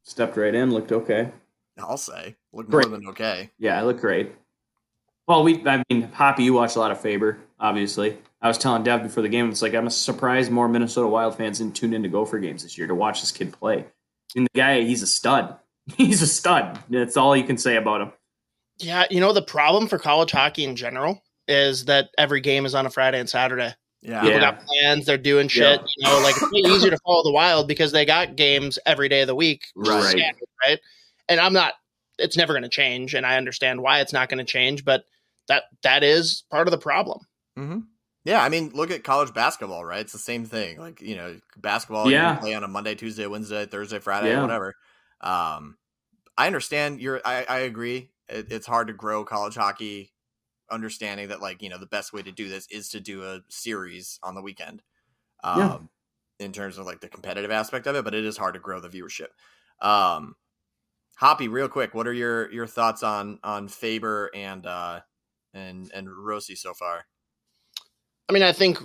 Stepped 0.03 0.37
right 0.37 0.55
in. 0.55 0.73
Looked 0.73 0.93
okay. 0.93 1.31
I'll 1.79 1.97
say, 1.97 2.35
look 2.53 2.69
more 2.69 2.83
Great. 2.83 2.91
than 2.91 3.07
okay. 3.09 3.51
Yeah, 3.59 3.79
I 3.79 3.83
look 3.83 4.01
great. 4.01 4.33
Well, 5.29 5.45
we, 5.45 5.65
I 5.67 5.83
mean, 5.89 6.11
Hoppy, 6.13 6.43
you 6.45 6.53
watch 6.53 6.75
a 6.77 6.81
lot 6.81 6.91
of 6.91 7.01
Faber. 7.01 7.39
obviously. 7.61 8.19
I 8.43 8.49
was 8.49 8.59
telling 8.59 8.83
Dev 8.83 9.03
before 9.03 9.23
the 9.23 9.29
game, 9.29 9.49
it's 9.51 9.63
like 9.63 9.75
I'm 9.75 9.87
a 9.87 9.91
surprised 9.91 10.51
more 10.51 10.67
Minnesota 10.69 11.07
Wild 11.07 11.37
fans 11.37 11.59
didn't 11.59 11.77
tune 11.77 11.93
in 11.95 12.03
to 12.03 12.09
Gopher 12.09 12.39
games 12.39 12.63
this 12.63 12.77
year 12.77 12.87
to 12.87 12.95
watch 12.95 13.21
this 13.21 13.31
kid 13.31 13.53
play. 13.53 13.85
And 14.35 14.47
the 14.47 14.59
guy, 14.59 14.81
he's 14.83 15.03
a 15.03 15.07
stud. 15.07 15.57
He's 15.97 16.23
a 16.23 16.27
stud. 16.27 16.79
That's 16.89 17.17
all 17.17 17.37
you 17.37 17.43
can 17.43 17.59
say 17.59 17.75
about 17.77 18.01
him. 18.01 18.13
Yeah, 18.79 19.07
you 19.11 19.19
know 19.19 19.33
the 19.33 19.43
problem 19.43 19.89
for 19.89 19.99
college 19.99 20.31
hockey 20.31 20.65
in 20.65 20.77
general 20.77 21.21
is 21.49 21.87
that 21.87 22.11
every 22.17 22.41
game 22.41 22.65
is 22.65 22.75
on 22.77 22.87
a 22.87 22.91
Friday 22.91 23.19
and 23.19 23.29
Saturday. 23.29 23.75
Yeah. 24.03 24.21
People 24.23 24.41
Yeah. 24.41 24.51
got 24.53 24.61
plans, 24.67 25.07
they're 25.07 25.19
doing 25.19 25.49
shit. 25.49 25.81
Yeah. 25.81 25.87
You 25.99 26.09
know, 26.09 26.21
like 26.21 26.37
it's 26.37 26.51
way 26.51 26.61
easier 26.71 26.91
to 26.91 26.99
follow 27.05 27.23
the 27.23 27.33
Wild 27.33 27.69
because 27.69 27.93
they 27.93 28.05
got 28.05 28.37
games 28.37 28.79
every 28.87 29.09
day 29.09 29.21
of 29.23 29.27
the 29.27 29.35
week, 29.35 29.67
Right. 29.75 30.03
standard, 30.03 30.49
right? 30.67 30.79
And 31.29 31.41
I'm 31.41 31.53
not. 31.53 31.75
It's 32.19 32.37
never 32.37 32.53
going 32.53 32.63
to 32.65 32.69
change, 32.69 33.15
and 33.15 33.25
I 33.25 33.37
understand 33.37 33.81
why 33.81 34.01
it's 34.01 34.13
not 34.13 34.29
going 34.29 34.45
to 34.45 34.51
change, 34.51 34.85
but 34.85 35.05
that 35.49 35.65
that 35.83 36.03
is 36.05 36.45
part 36.51 36.67
of 36.67 36.73
the 36.73 36.79
problem. 36.79 37.21
hmm 37.57 37.79
Yeah, 38.25 38.43
I 38.43 38.49
mean, 38.51 38.71
look 38.75 38.91
at 38.91 39.05
college 39.05 39.33
basketball, 39.33 39.85
right? 39.85 40.01
It's 40.01 40.13
the 40.13 40.19
same 40.19 40.45
thing. 40.45 40.79
Like 40.79 41.01
you 41.01 41.17
know, 41.17 41.39
basketball. 41.57 42.07
you 42.11 42.17
Yeah. 42.17 42.33
can 42.33 42.41
play 42.41 42.55
on 42.55 42.65
a 42.65 42.69
Monday, 42.69 42.95
Tuesday, 42.95 43.27
Wednesday, 43.27 43.65
Thursday, 43.67 43.99
Friday, 43.99 44.29
Yeah. 44.31 44.43
whatever. 44.43 44.75
Um, 45.23 45.77
I 46.37 46.47
understand. 46.47 47.01
You're. 47.01 47.21
I, 47.25 47.45
I 47.49 47.59
agree. 47.61 48.11
It, 48.29 48.51
it's 48.53 48.67
hard 48.67 48.87
to 48.89 48.93
grow 48.93 49.25
college 49.25 49.55
hockey, 49.57 50.13
understanding 50.71 51.29
that 51.29 51.41
like 51.41 51.63
you 51.63 51.69
know 51.69 51.79
the 51.79 51.87
best 51.87 52.13
way 52.13 52.23
to 52.23 52.33
do 52.33 52.49
this 52.49 52.67
is 52.71 52.89
to 52.91 53.01
do 53.01 53.23
a 53.25 53.41
series 53.49 54.19
on 54.23 54.35
the 54.35 54.43
weekend. 54.43 54.83
Um, 55.43 55.59
Yeah. 55.59 55.79
in 56.47 56.53
terms 56.53 56.79
of 56.79 56.87
like 56.87 57.01
the 57.01 57.09
competitive 57.09 57.51
aspect 57.51 57.87
of 57.87 57.97
it, 57.97 58.05
but 58.05 58.15
it 58.15 58.25
is 58.25 58.37
hard 58.37 58.55
to 58.55 58.61
grow 58.61 58.81
the 58.81 58.89
viewership. 58.89 59.29
Um, 59.87 60.37
Hoppy, 61.17 61.49
real 61.49 61.69
quick, 61.69 61.95
what 61.95 62.07
are 62.07 62.13
your 62.15 62.51
your 62.53 62.67
thoughts 62.67 63.03
on 63.03 63.39
on 63.45 63.69
Faber 63.69 64.31
and 64.35 64.65
uh 64.67 65.01
and 65.53 65.91
and 65.95 66.09
Rossi 66.11 66.55
so 66.55 66.73
far? 66.73 67.05
I 68.29 68.33
mean, 68.33 68.43
I 68.43 68.53
think 68.53 68.79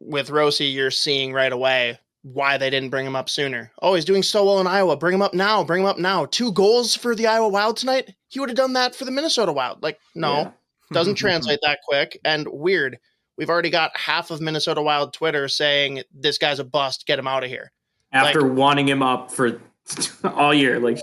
with 0.00 0.30
Rossi, 0.30 0.66
you're 0.66 0.90
seeing 0.90 1.32
right 1.32 1.52
away 1.52 1.98
why 2.22 2.58
they 2.58 2.68
didn't 2.68 2.90
bring 2.90 3.06
him 3.06 3.16
up 3.16 3.28
sooner. 3.30 3.72
Oh, 3.80 3.94
he's 3.94 4.04
doing 4.04 4.22
so 4.22 4.44
well 4.44 4.60
in 4.60 4.66
Iowa. 4.66 4.96
Bring 4.96 5.14
him 5.14 5.22
up 5.22 5.34
now. 5.34 5.64
Bring 5.64 5.82
him 5.82 5.88
up 5.88 5.98
now. 5.98 6.26
Two 6.26 6.52
goals 6.52 6.94
for 6.94 7.14
the 7.14 7.26
Iowa 7.26 7.48
Wild 7.48 7.76
tonight. 7.76 8.14
He 8.26 8.38
would 8.40 8.48
have 8.50 8.56
done 8.56 8.72
that 8.74 8.94
for 8.94 9.04
the 9.04 9.10
Minnesota 9.10 9.52
Wild. 9.52 9.82
Like, 9.82 9.98
no, 10.14 10.36
Yeah. 10.36 10.50
Doesn't 10.92 11.14
mm-hmm. 11.16 11.26
translate 11.26 11.60
that 11.62 11.80
quick. 11.86 12.18
And 12.24 12.48
weird. 12.48 12.98
We've 13.36 13.50
already 13.50 13.70
got 13.70 13.96
half 13.96 14.30
of 14.32 14.40
Minnesota 14.40 14.82
Wild 14.82 15.12
Twitter 15.12 15.46
saying 15.46 16.02
this 16.12 16.38
guy's 16.38 16.58
a 16.58 16.64
bust. 16.64 17.06
Get 17.06 17.18
him 17.18 17.28
out 17.28 17.44
of 17.44 17.50
here. 17.50 17.72
After 18.12 18.46
wanting 18.46 18.88
him 18.88 19.02
up 19.02 19.30
for 19.30 19.60
all 20.24 20.52
year, 20.52 20.80
like 20.80 20.98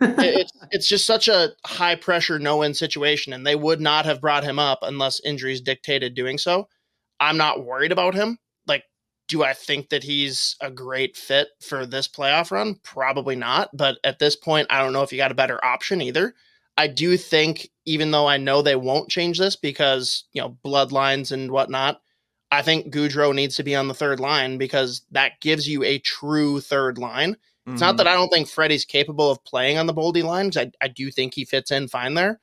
it's 0.00 0.52
it's 0.70 0.88
just 0.88 1.06
such 1.06 1.28
a 1.28 1.50
high 1.66 1.94
pressure 1.94 2.38
no 2.38 2.58
win 2.58 2.74
situation, 2.74 3.32
and 3.32 3.46
they 3.46 3.56
would 3.56 3.80
not 3.80 4.04
have 4.04 4.20
brought 4.20 4.44
him 4.44 4.58
up 4.58 4.80
unless 4.82 5.20
injuries 5.24 5.60
dictated 5.60 6.14
doing 6.14 6.38
so. 6.38 6.68
I'm 7.20 7.36
not 7.36 7.64
worried 7.64 7.92
about 7.92 8.14
him. 8.14 8.38
Like, 8.66 8.84
do 9.28 9.44
I 9.44 9.52
think 9.52 9.90
that 9.90 10.02
he's 10.02 10.56
a 10.60 10.70
great 10.70 11.16
fit 11.16 11.48
for 11.60 11.86
this 11.86 12.08
playoff 12.08 12.50
run? 12.50 12.76
Probably 12.82 13.36
not. 13.36 13.70
But 13.74 13.98
at 14.04 14.18
this 14.18 14.36
point, 14.36 14.66
I 14.70 14.82
don't 14.82 14.92
know 14.92 15.02
if 15.02 15.12
you 15.12 15.18
got 15.18 15.32
a 15.32 15.36
better 15.36 15.64
option 15.64 16.00
either. 16.00 16.34
I 16.76 16.88
do 16.88 17.16
think, 17.16 17.70
even 17.84 18.10
though 18.10 18.26
I 18.26 18.36
know 18.36 18.62
they 18.62 18.76
won't 18.76 19.10
change 19.10 19.38
this 19.38 19.56
because 19.56 20.24
you 20.32 20.40
know 20.42 20.56
bloodlines 20.64 21.32
and 21.32 21.50
whatnot, 21.50 22.00
I 22.50 22.62
think 22.62 22.92
Gaudreau 22.92 23.34
needs 23.34 23.56
to 23.56 23.62
be 23.62 23.74
on 23.74 23.88
the 23.88 23.94
third 23.94 24.20
line 24.20 24.58
because 24.58 25.02
that 25.10 25.40
gives 25.40 25.68
you 25.68 25.82
a 25.84 25.98
true 25.98 26.60
third 26.60 26.98
line. 26.98 27.36
It's 27.66 27.80
not 27.80 27.96
that 27.96 28.06
mm-hmm. 28.06 28.12
I 28.12 28.16
don't 28.16 28.28
think 28.28 28.46
Freddie's 28.46 28.84
capable 28.84 29.30
of 29.30 29.42
playing 29.44 29.78
on 29.78 29.86
the 29.86 29.94
Boldy 29.94 30.22
line 30.22 30.50
because 30.50 30.66
I, 30.66 30.84
I 30.84 30.88
do 30.88 31.10
think 31.10 31.32
he 31.32 31.46
fits 31.46 31.70
in 31.70 31.88
fine 31.88 32.12
there. 32.12 32.38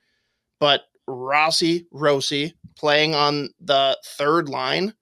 But 0.58 0.82
Rossi, 1.06 1.86
Rossi 1.92 2.54
playing 2.76 3.14
on 3.14 3.50
the 3.60 3.96
third 4.04 4.48
line 4.48 4.94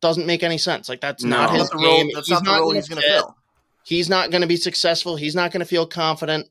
doesn't 0.00 0.26
make 0.26 0.42
any 0.42 0.58
sense. 0.58 0.88
Like 0.88 1.00
that's 1.00 1.22
No. 1.22 1.36
not 1.36 1.50
his 1.52 1.62
not 1.62 1.70
the 1.70 1.76
role. 1.76 1.96
game. 1.96 2.10
That's 2.12 2.26
He's 2.28 2.42
not 2.42 2.44
the 2.44 2.50
role 2.50 2.68
gonna 2.70 2.74
he's 2.80 2.88
going 2.88 3.02
to 3.02 3.08
fill. 3.08 3.36
He's 3.84 4.08
not 4.08 4.30
going 4.32 4.42
to 4.42 4.48
be 4.48 4.56
successful. 4.56 5.14
He's 5.14 5.36
not 5.36 5.52
going 5.52 5.60
to 5.60 5.66
feel 5.66 5.86
confident. 5.86 6.48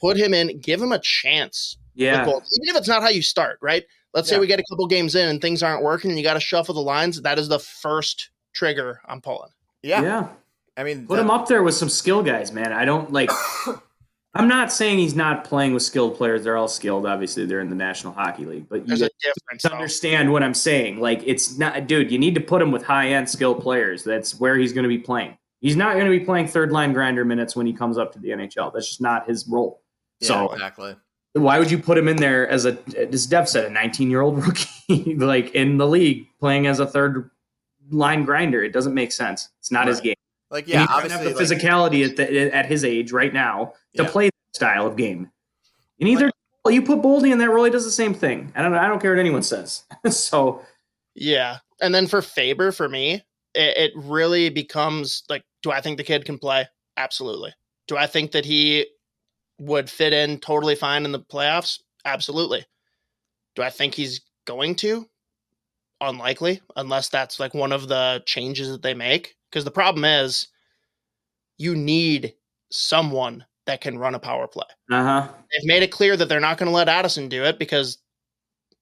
Put 0.00 0.16
him 0.16 0.32
in. 0.32 0.60
Give 0.60 0.80
him 0.80 0.92
a 0.92 1.00
chance. 1.00 1.76
With 1.94 2.02
yeah, 2.04 2.24
goals. 2.24 2.58
Even 2.62 2.74
if 2.74 2.80
it's 2.80 2.88
not 2.88 3.02
how 3.02 3.08
you 3.08 3.22
start, 3.22 3.58
right? 3.62 3.84
Let's 4.12 4.28
say 4.28 4.38
we 4.38 4.46
get 4.46 4.60
a 4.60 4.64
couple 4.70 4.86
games 4.86 5.16
in 5.16 5.28
and 5.28 5.40
things 5.40 5.62
aren't 5.62 5.82
working 5.82 6.10
and 6.10 6.18
you 6.18 6.24
got 6.24 6.34
to 6.34 6.40
shuffle 6.40 6.74
the 6.74 6.80
lines. 6.80 7.20
That 7.22 7.38
is 7.38 7.48
the 7.48 7.58
first 7.58 8.30
trigger 8.52 9.00
I'm 9.06 9.20
pulling. 9.20 9.50
Yeah. 9.82 10.02
yeah. 10.02 10.28
I 10.76 10.84
mean, 10.84 11.06
Put 11.06 11.16
that- 11.16 11.22
him 11.22 11.30
up 11.30 11.48
there 11.48 11.62
with 11.62 11.74
some 11.74 11.88
skill 11.88 12.22
guys, 12.22 12.52
man. 12.52 12.72
I 12.72 12.84
don't 12.84 13.12
like. 13.12 13.30
I'm 14.36 14.48
not 14.48 14.72
saying 14.72 14.98
he's 14.98 15.14
not 15.14 15.44
playing 15.44 15.74
with 15.74 15.84
skilled 15.84 16.16
players. 16.16 16.42
They're 16.42 16.56
all 16.56 16.66
skilled. 16.66 17.06
Obviously, 17.06 17.46
they're 17.46 17.60
in 17.60 17.68
the 17.68 17.76
National 17.76 18.12
Hockey 18.12 18.44
League. 18.44 18.68
But 18.68 18.80
you 18.80 18.86
There's 18.88 19.02
a 19.02 19.04
guys 19.04 19.10
difference. 19.22 19.62
though. 19.62 19.70
understand 19.70 20.32
what 20.32 20.42
I'm 20.42 20.54
saying. 20.54 20.98
Like, 20.98 21.22
it's 21.24 21.56
not, 21.56 21.86
dude. 21.86 22.10
You 22.10 22.18
need 22.18 22.34
to 22.34 22.40
put 22.40 22.60
him 22.60 22.72
with 22.72 22.82
high 22.82 23.10
end 23.10 23.30
skilled 23.30 23.62
players. 23.62 24.02
That's 24.02 24.38
where 24.40 24.56
he's 24.56 24.72
going 24.72 24.82
to 24.82 24.88
be 24.88 24.98
playing. 24.98 25.38
He's 25.60 25.76
not 25.76 25.94
going 25.94 26.06
to 26.06 26.10
be 26.10 26.24
playing 26.24 26.48
third 26.48 26.72
line 26.72 26.92
grinder 26.92 27.24
minutes 27.24 27.54
when 27.54 27.64
he 27.64 27.72
comes 27.72 27.96
up 27.96 28.12
to 28.14 28.18
the 28.18 28.30
NHL. 28.30 28.72
That's 28.74 28.88
just 28.88 29.00
not 29.00 29.28
his 29.28 29.46
role. 29.46 29.82
Yeah, 30.18 30.28
so 30.28 30.52
exactly. 30.52 30.96
Why 31.34 31.58
would 31.58 31.70
you 31.70 31.78
put 31.78 31.98
him 31.98 32.08
in 32.08 32.16
there 32.16 32.48
as 32.48 32.64
a, 32.64 32.78
as 32.96 33.26
Dev 33.26 33.48
said, 33.48 33.64
a 33.66 33.70
19 33.70 34.10
year 34.10 34.20
old 34.22 34.38
rookie, 34.46 35.14
like 35.16 35.54
in 35.54 35.78
the 35.78 35.86
league 35.86 36.26
playing 36.40 36.66
as 36.66 36.80
a 36.80 36.86
third 36.86 37.30
line 37.90 38.24
grinder? 38.24 38.62
It 38.62 38.72
doesn't 38.72 38.94
make 38.94 39.12
sense. 39.12 39.50
It's 39.60 39.70
not 39.70 39.88
his 39.88 40.00
game. 40.00 40.14
Like, 40.50 40.64
And 40.64 40.72
yeah, 40.74 40.80
he 40.82 40.86
doesn't 40.86 41.10
have 41.10 41.24
the 41.24 41.30
like, 41.34 41.36
physicality 41.44 42.08
at, 42.08 42.16
the, 42.16 42.54
at 42.54 42.66
his 42.66 42.84
age 42.84 43.10
right 43.12 43.32
now 43.34 43.74
to 43.96 44.04
Yeah. 44.04 44.10
play 44.10 44.26
that 44.26 44.56
style 44.56 44.86
of 44.86 44.96
game. 44.96 45.30
And 46.00 46.08
either 46.08 46.30
well, 46.64 46.72
you 46.74 46.82
put 46.82 47.02
Boldy 47.02 47.32
in 47.32 47.38
that 47.38 47.50
role, 47.50 47.64
he 47.64 47.70
does 47.70 47.84
the 47.84 47.90
same 47.90 48.14
thing. 48.14 48.52
I 48.54 48.62
don't 48.62 48.74
I 48.74 48.86
don't 48.88 49.00
care 49.00 49.12
what 49.12 49.18
anyone 49.20 49.42
says. 49.42 49.82
so 50.10 50.62
Yeah. 51.14 51.58
And 51.80 51.92
then 51.94 52.06
for 52.06 52.22
Faber, 52.22 52.70
for 52.70 52.88
me, 52.88 53.14
it, 53.54 53.76
it 53.76 53.92
really 53.96 54.48
becomes 54.50 55.24
like, 55.28 55.42
do 55.62 55.72
I 55.72 55.80
think 55.80 55.96
the 55.96 56.04
kid 56.04 56.24
can 56.24 56.38
play? 56.38 56.66
Absolutely. 56.96 57.52
Do 57.88 57.96
I 57.96 58.06
think 58.06 58.30
that 58.32 58.44
he 58.44 58.86
would 59.58 59.88
fit 59.88 60.12
in 60.12 60.38
totally 60.38 60.74
fine 60.74 61.04
in 61.04 61.12
the 61.12 61.20
playoffs? 61.20 61.80
Absolutely. 62.04 62.64
Do 63.54 63.62
I 63.62 63.70
think 63.70 63.94
he's 63.94 64.20
going 64.46 64.74
to? 64.76 65.08
Unlikely, 66.00 66.60
unless 66.76 67.08
that's 67.08 67.38
like 67.40 67.54
one 67.54 67.72
of 67.72 67.88
the 67.88 68.22
changes 68.26 68.68
that 68.68 68.82
they 68.82 68.94
make. 68.94 69.36
Because 69.50 69.64
the 69.64 69.70
problem 69.70 70.04
is, 70.04 70.48
you 71.56 71.76
need 71.76 72.34
someone 72.70 73.44
that 73.66 73.80
can 73.80 73.96
run 73.98 74.14
a 74.14 74.18
power 74.18 74.46
play. 74.46 74.64
uh 74.90 75.02
huh. 75.02 75.28
They've 75.52 75.66
made 75.66 75.82
it 75.82 75.92
clear 75.92 76.16
that 76.16 76.28
they're 76.28 76.40
not 76.40 76.58
going 76.58 76.68
to 76.68 76.74
let 76.74 76.88
Addison 76.88 77.28
do 77.28 77.44
it 77.44 77.58
because 77.58 77.98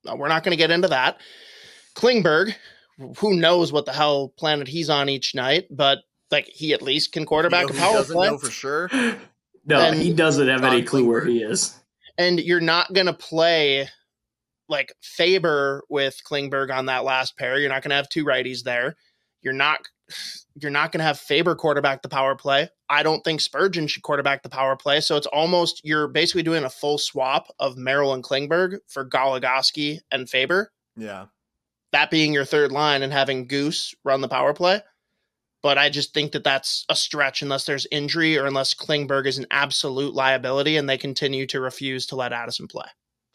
uh, 0.08 0.16
we're 0.16 0.28
not 0.28 0.42
going 0.42 0.52
to 0.52 0.56
get 0.56 0.70
into 0.70 0.88
that. 0.88 1.20
Klingberg, 1.94 2.54
who 3.18 3.36
knows 3.36 3.72
what 3.72 3.84
the 3.84 3.92
hell 3.92 4.30
planet 4.36 4.66
he's 4.66 4.90
on 4.90 5.08
each 5.08 5.34
night, 5.34 5.66
but 5.70 5.98
like 6.30 6.46
he 6.46 6.72
at 6.72 6.82
least 6.82 7.12
can 7.12 7.26
quarterback 7.26 7.68
you 7.68 7.68
a 7.68 7.72
know 7.72 7.78
who 7.78 7.80
power 7.80 7.96
doesn't 7.98 8.16
play. 8.16 8.28
know 8.28 8.38
for 8.38 8.50
sure. 8.50 8.90
No, 9.64 9.80
And 9.80 9.96
he 9.96 10.12
doesn't 10.12 10.48
have 10.48 10.64
any 10.64 10.82
clue 10.82 11.06
where 11.06 11.24
he 11.24 11.42
is. 11.42 11.78
and 12.18 12.40
you're 12.40 12.60
not 12.60 12.92
going 12.92 13.06
to 13.06 13.12
play 13.12 13.88
like 14.68 14.92
Faber 15.02 15.82
with 15.88 16.20
Klingberg 16.28 16.74
on 16.74 16.86
that 16.86 17.04
last 17.04 17.36
pair. 17.36 17.58
You're 17.58 17.68
not 17.68 17.82
going 17.82 17.90
to 17.90 17.96
have 17.96 18.08
two 18.08 18.24
righties 18.24 18.62
there. 18.62 18.96
You're 19.42 19.52
not 19.54 19.80
you're 20.60 20.70
not 20.70 20.92
going 20.92 20.98
to 20.98 21.04
have 21.04 21.18
Faber 21.18 21.54
quarterback 21.54 22.02
the 22.02 22.08
power 22.08 22.34
play. 22.34 22.68
I 22.90 23.02
don't 23.02 23.22
think 23.22 23.40
Spurgeon 23.40 23.86
should 23.86 24.02
quarterback 24.02 24.42
the 24.42 24.48
power 24.50 24.76
play. 24.76 25.00
So 25.00 25.16
it's 25.16 25.26
almost 25.28 25.80
you're 25.84 26.08
basically 26.08 26.42
doing 26.42 26.64
a 26.64 26.70
full 26.70 26.98
swap 26.98 27.46
of 27.58 27.76
Merrill 27.78 28.12
and 28.12 28.22
Klingberg 28.22 28.78
for 28.88 29.08
Goligoski 29.08 30.00
and 30.10 30.28
Faber. 30.28 30.70
Yeah. 30.96 31.26
That 31.92 32.10
being 32.10 32.32
your 32.34 32.44
third 32.44 32.72
line 32.72 33.02
and 33.02 33.12
having 33.12 33.46
Goose 33.46 33.94
run 34.04 34.20
the 34.20 34.28
power 34.28 34.52
play. 34.54 34.82
But 35.62 35.78
I 35.78 35.90
just 35.90 36.12
think 36.12 36.32
that 36.32 36.42
that's 36.44 36.84
a 36.88 36.96
stretch 36.96 37.40
unless 37.40 37.64
there's 37.66 37.86
injury 37.92 38.36
or 38.36 38.46
unless 38.46 38.74
Klingberg 38.74 39.26
is 39.26 39.38
an 39.38 39.46
absolute 39.50 40.12
liability 40.12 40.76
and 40.76 40.88
they 40.88 40.98
continue 40.98 41.46
to 41.46 41.60
refuse 41.60 42.06
to 42.08 42.16
let 42.16 42.32
Addison 42.32 42.66
play, 42.66 42.86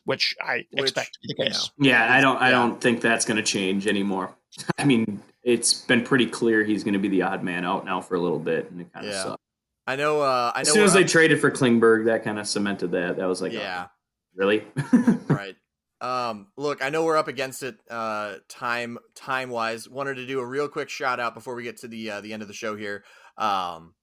which 0.04 0.36
I 0.42 0.66
Which, 0.72 0.84
expect 0.84 1.14
to 1.14 1.20
be 1.24 1.34
the 1.38 1.46
case. 1.50 1.72
Yeah, 1.80 2.14
I 2.14 2.20
don't 2.20 2.42
I 2.42 2.52
don't 2.52 2.82
think 2.82 3.00
that's 3.02 3.24
going 3.26 3.38
to 3.38 3.44
change 3.44 3.88
anymore. 3.88 4.36
I 4.78 4.84
mean, 4.84 5.22
it's 5.44 5.74
been 5.74 6.04
pretty 6.04 6.26
clear 6.26 6.64
he's 6.66 6.84
going 6.84 6.94
to 6.96 7.00
be 7.00 7.08
the 7.08 7.22
odd 7.22 7.44
man 7.44 7.64
out 7.64 7.86
now 7.86 8.02
for 8.02 8.16
a 8.16 8.20
little 8.20 8.40
bit, 8.40 8.70
and 8.72 8.82
it 8.82 8.92
kind 8.94 9.06
of 9.06 9.12
Yeah. 9.14 9.24
sucks. 9.24 9.44
I 9.90 9.96
know. 9.96 10.20
Uh, 10.22 10.52
I 10.54 10.60
know. 10.60 10.62
As 10.62 10.74
soon 10.74 10.84
as 10.84 10.94
we're 10.94 11.02
they 11.02 11.08
traded 11.08 11.40
for 11.40 11.50
Klingberg, 11.50 12.06
that 12.08 12.26
kind 12.26 12.40
of 12.40 12.46
cemented 12.48 12.92
that. 12.92 13.16
That 13.16 13.26
was 13.26 13.42
like, 13.42 13.54
oh, 13.54 13.58
yeah. 13.58 13.88
really? 14.36 14.64
right. 15.30 15.56
Um, 16.00 16.48
look, 16.58 16.84
I 16.84 16.90
know 16.90 17.04
we're 17.04 17.18
up 17.18 17.28
against 17.28 17.64
it 17.64 17.78
uh, 17.90 18.36
time 18.50 18.98
time 19.16 19.50
wise. 19.50 19.90
Wanted 19.90 20.16
to 20.16 20.28
do 20.28 20.40
a 20.40 20.46
real 20.46 20.68
quick 20.68 20.90
shout 20.90 21.20
out 21.20 21.34
before 21.34 21.56
we 21.56 21.64
get 21.64 21.78
to 21.78 21.88
the 21.88 22.12
uh, 22.12 22.22
the 22.22 22.34
end 22.34 22.42
of 22.42 22.48
the 22.48 22.54
show 22.54 22.76
here. 22.76 23.04
Um, 23.38 23.96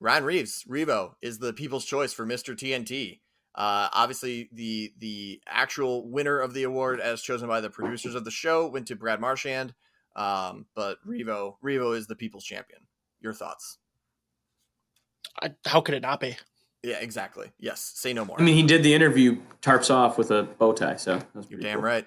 Ryan 0.00 0.24
Reaves, 0.24 0.64
Revo 0.68 1.14
is 1.22 1.38
the 1.38 1.52
people's 1.52 1.84
choice 1.84 2.12
for 2.12 2.26
Mr. 2.26 2.54
TNT. 2.54 3.20
Uh, 3.54 3.88
obviously, 3.92 4.48
the 4.52 4.92
the 4.98 5.40
actual 5.48 6.08
winner 6.08 6.38
of 6.38 6.54
the 6.54 6.64
award, 6.64 7.00
as 7.00 7.22
chosen 7.22 7.48
by 7.48 7.60
the 7.60 7.70
producers 7.70 8.14
of 8.14 8.24
the 8.24 8.30
show, 8.30 8.68
went 8.68 8.86
to 8.88 8.96
Brad 8.96 9.20
Marchand. 9.20 9.74
Um, 10.16 10.66
but 10.74 10.98
Revo 11.06 11.54
Revo 11.64 11.96
is 11.96 12.06
the 12.06 12.16
people's 12.16 12.44
champion. 12.44 12.80
Your 13.20 13.32
thoughts? 13.32 13.78
I, 15.42 15.50
how 15.66 15.80
could 15.80 15.94
it 15.94 16.02
not 16.02 16.20
be? 16.20 16.36
Yeah, 16.84 16.98
exactly. 17.00 17.50
Yes. 17.58 17.80
Say 17.96 18.12
no 18.12 18.24
more. 18.24 18.38
I 18.38 18.44
mean, 18.44 18.54
he 18.54 18.62
did 18.62 18.82
the 18.82 18.92
interview 18.94 19.38
tarps 19.62 19.90
off 19.92 20.18
with 20.18 20.30
a 20.30 20.42
bow 20.44 20.72
tie, 20.72 20.96
so 20.96 21.16
that 21.16 21.24
You're 21.34 21.42
pretty 21.44 21.62
damn 21.62 21.74
cool. 21.76 21.82
right. 21.84 22.06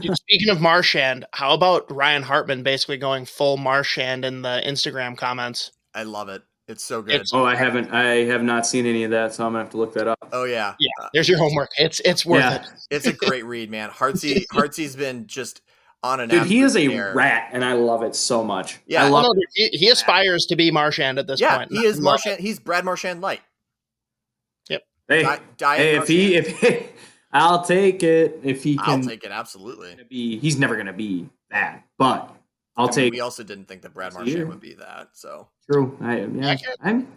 Dude, 0.00 0.16
speaking 0.16 0.48
of 0.50 0.60
Marchand, 0.60 1.26
how 1.32 1.54
about 1.54 1.90
Ryan 1.94 2.22
Hartman 2.22 2.62
basically 2.62 2.96
going 2.96 3.24
full 3.24 3.56
Marchand 3.56 4.24
in 4.24 4.42
the 4.42 4.62
Instagram 4.66 5.16
comments? 5.16 5.72
I 5.94 6.02
love 6.02 6.28
it. 6.28 6.42
It's 6.66 6.84
so 6.84 7.00
good. 7.00 7.14
It's- 7.14 7.30
oh, 7.32 7.44
I 7.46 7.54
haven't. 7.54 7.92
I 7.94 8.24
have 8.26 8.42
not 8.42 8.66
seen 8.66 8.84
any 8.84 9.04
of 9.04 9.10
that, 9.12 9.32
so 9.32 9.46
I'm 9.46 9.52
gonna 9.52 9.64
have 9.64 9.70
to 9.70 9.78
look 9.78 9.94
that 9.94 10.06
up. 10.08 10.18
oh 10.32 10.44
yeah. 10.44 10.74
Yeah, 10.78 10.90
Uh, 11.02 11.08
there's 11.14 11.28
your 11.28 11.38
homework. 11.38 11.70
It's 11.78 12.00
it's 12.00 12.26
worth 12.26 12.40
Yeah. 12.42 12.56
it. 12.62 12.68
it's 12.90 13.06
a 13.06 13.12
great 13.14 13.44
read, 13.46 13.70
man. 13.70 13.88
Heartsy 13.90 14.44
Heartsy's 14.52 14.94
been 14.94 15.26
just 15.26 15.62
on 16.02 16.20
an 16.20 16.28
Dude, 16.28 16.44
he 16.46 16.60
is 16.60 16.76
a 16.76 16.84
absolute 16.84 17.14
rat, 17.14 17.48
and 17.52 17.64
I 17.64 17.72
love 17.72 18.02
it 18.02 18.14
so 18.14 18.44
much. 18.44 18.80
Yeah. 18.86 19.04
I 19.04 19.08
love. 19.08 19.24
no, 19.24 19.32
dude, 19.34 19.44
he, 19.72 19.78
he 19.78 19.88
aspires 19.90 20.44
to 20.46 20.56
be 20.56 20.70
Marchand 20.70 21.18
at 21.18 21.26
this 21.26 21.40
Yeah, 21.40 21.56
point. 21.56 21.72
he 21.72 21.86
is 21.86 22.00
Marshand. 22.00 22.32
Marchand. 22.32 22.40
He's 22.46 22.58
Brad 22.58 22.84
Marchand 22.84 23.20
light. 23.22 23.40
Hey, 25.08 25.22
Di- 25.56 25.76
hey, 25.76 25.96
if 25.96 26.06
he, 26.08 26.36
if 26.36 26.92
I'll 27.32 27.62
take 27.62 28.02
it. 28.02 28.40
If 28.42 28.62
he 28.62 28.78
I'll 28.78 28.84
can 28.84 29.06
take 29.06 29.24
it 29.24 29.30
absolutely. 29.30 29.96
be, 30.08 30.38
he's 30.38 30.58
never 30.58 30.76
gonna 30.76 30.92
be 30.92 31.28
that. 31.50 31.84
But 31.98 32.34
I'll 32.76 32.84
I 32.84 32.88
mean, 32.88 32.94
take. 32.94 33.12
We 33.12 33.20
also 33.20 33.42
didn't 33.42 33.66
think 33.66 33.82
that 33.82 33.94
Brad 33.94 34.14
Marchand 34.14 34.48
would 34.48 34.60
be 34.60 34.74
that. 34.74 35.10
So 35.14 35.48
True. 35.70 35.96
I, 36.00 36.20
yeah, 36.20 36.56
I'm 36.80 37.08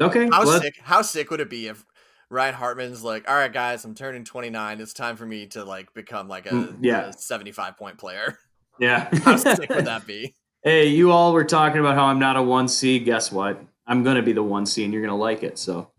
okay. 0.00 0.28
how 0.30 0.44
well, 0.44 0.60
sick? 0.60 0.74
How 0.82 1.02
sick 1.02 1.30
would 1.30 1.40
it 1.40 1.50
be 1.50 1.66
if 1.68 1.84
Ryan 2.30 2.54
Hartman's 2.54 3.02
like, 3.02 3.28
"All 3.28 3.34
right, 3.34 3.52
guys, 3.52 3.84
I'm 3.84 3.94
turning 3.94 4.24
29. 4.24 4.80
It's 4.80 4.92
time 4.92 5.16
for 5.16 5.26
me 5.26 5.46
to 5.48 5.64
like 5.64 5.92
become 5.94 6.28
like 6.28 6.46
a, 6.46 6.50
Mm, 6.50 6.78
yeah. 6.80 7.08
a 7.08 7.12
75 7.12 7.76
point 7.76 7.98
player." 7.98 8.38
Yeah. 8.78 9.10
How 9.24 9.36
sick 9.36 9.68
would 9.68 9.84
that 9.84 10.06
be? 10.06 10.34
hey, 10.62 10.86
you 10.86 11.12
all 11.12 11.34
were 11.34 11.44
talking 11.44 11.80
about 11.80 11.96
how 11.96 12.06
I'm 12.06 12.18
not 12.18 12.38
a 12.38 12.42
one 12.42 12.66
C. 12.66 12.98
Guess 12.98 13.30
what? 13.30 13.62
I'm 13.86 14.02
gonna 14.02 14.22
be 14.22 14.32
the 14.32 14.42
one 14.42 14.64
C, 14.64 14.84
and 14.84 14.92
you're 14.94 15.02
gonna 15.02 15.18
like 15.18 15.42
it. 15.42 15.58
So, 15.58 15.90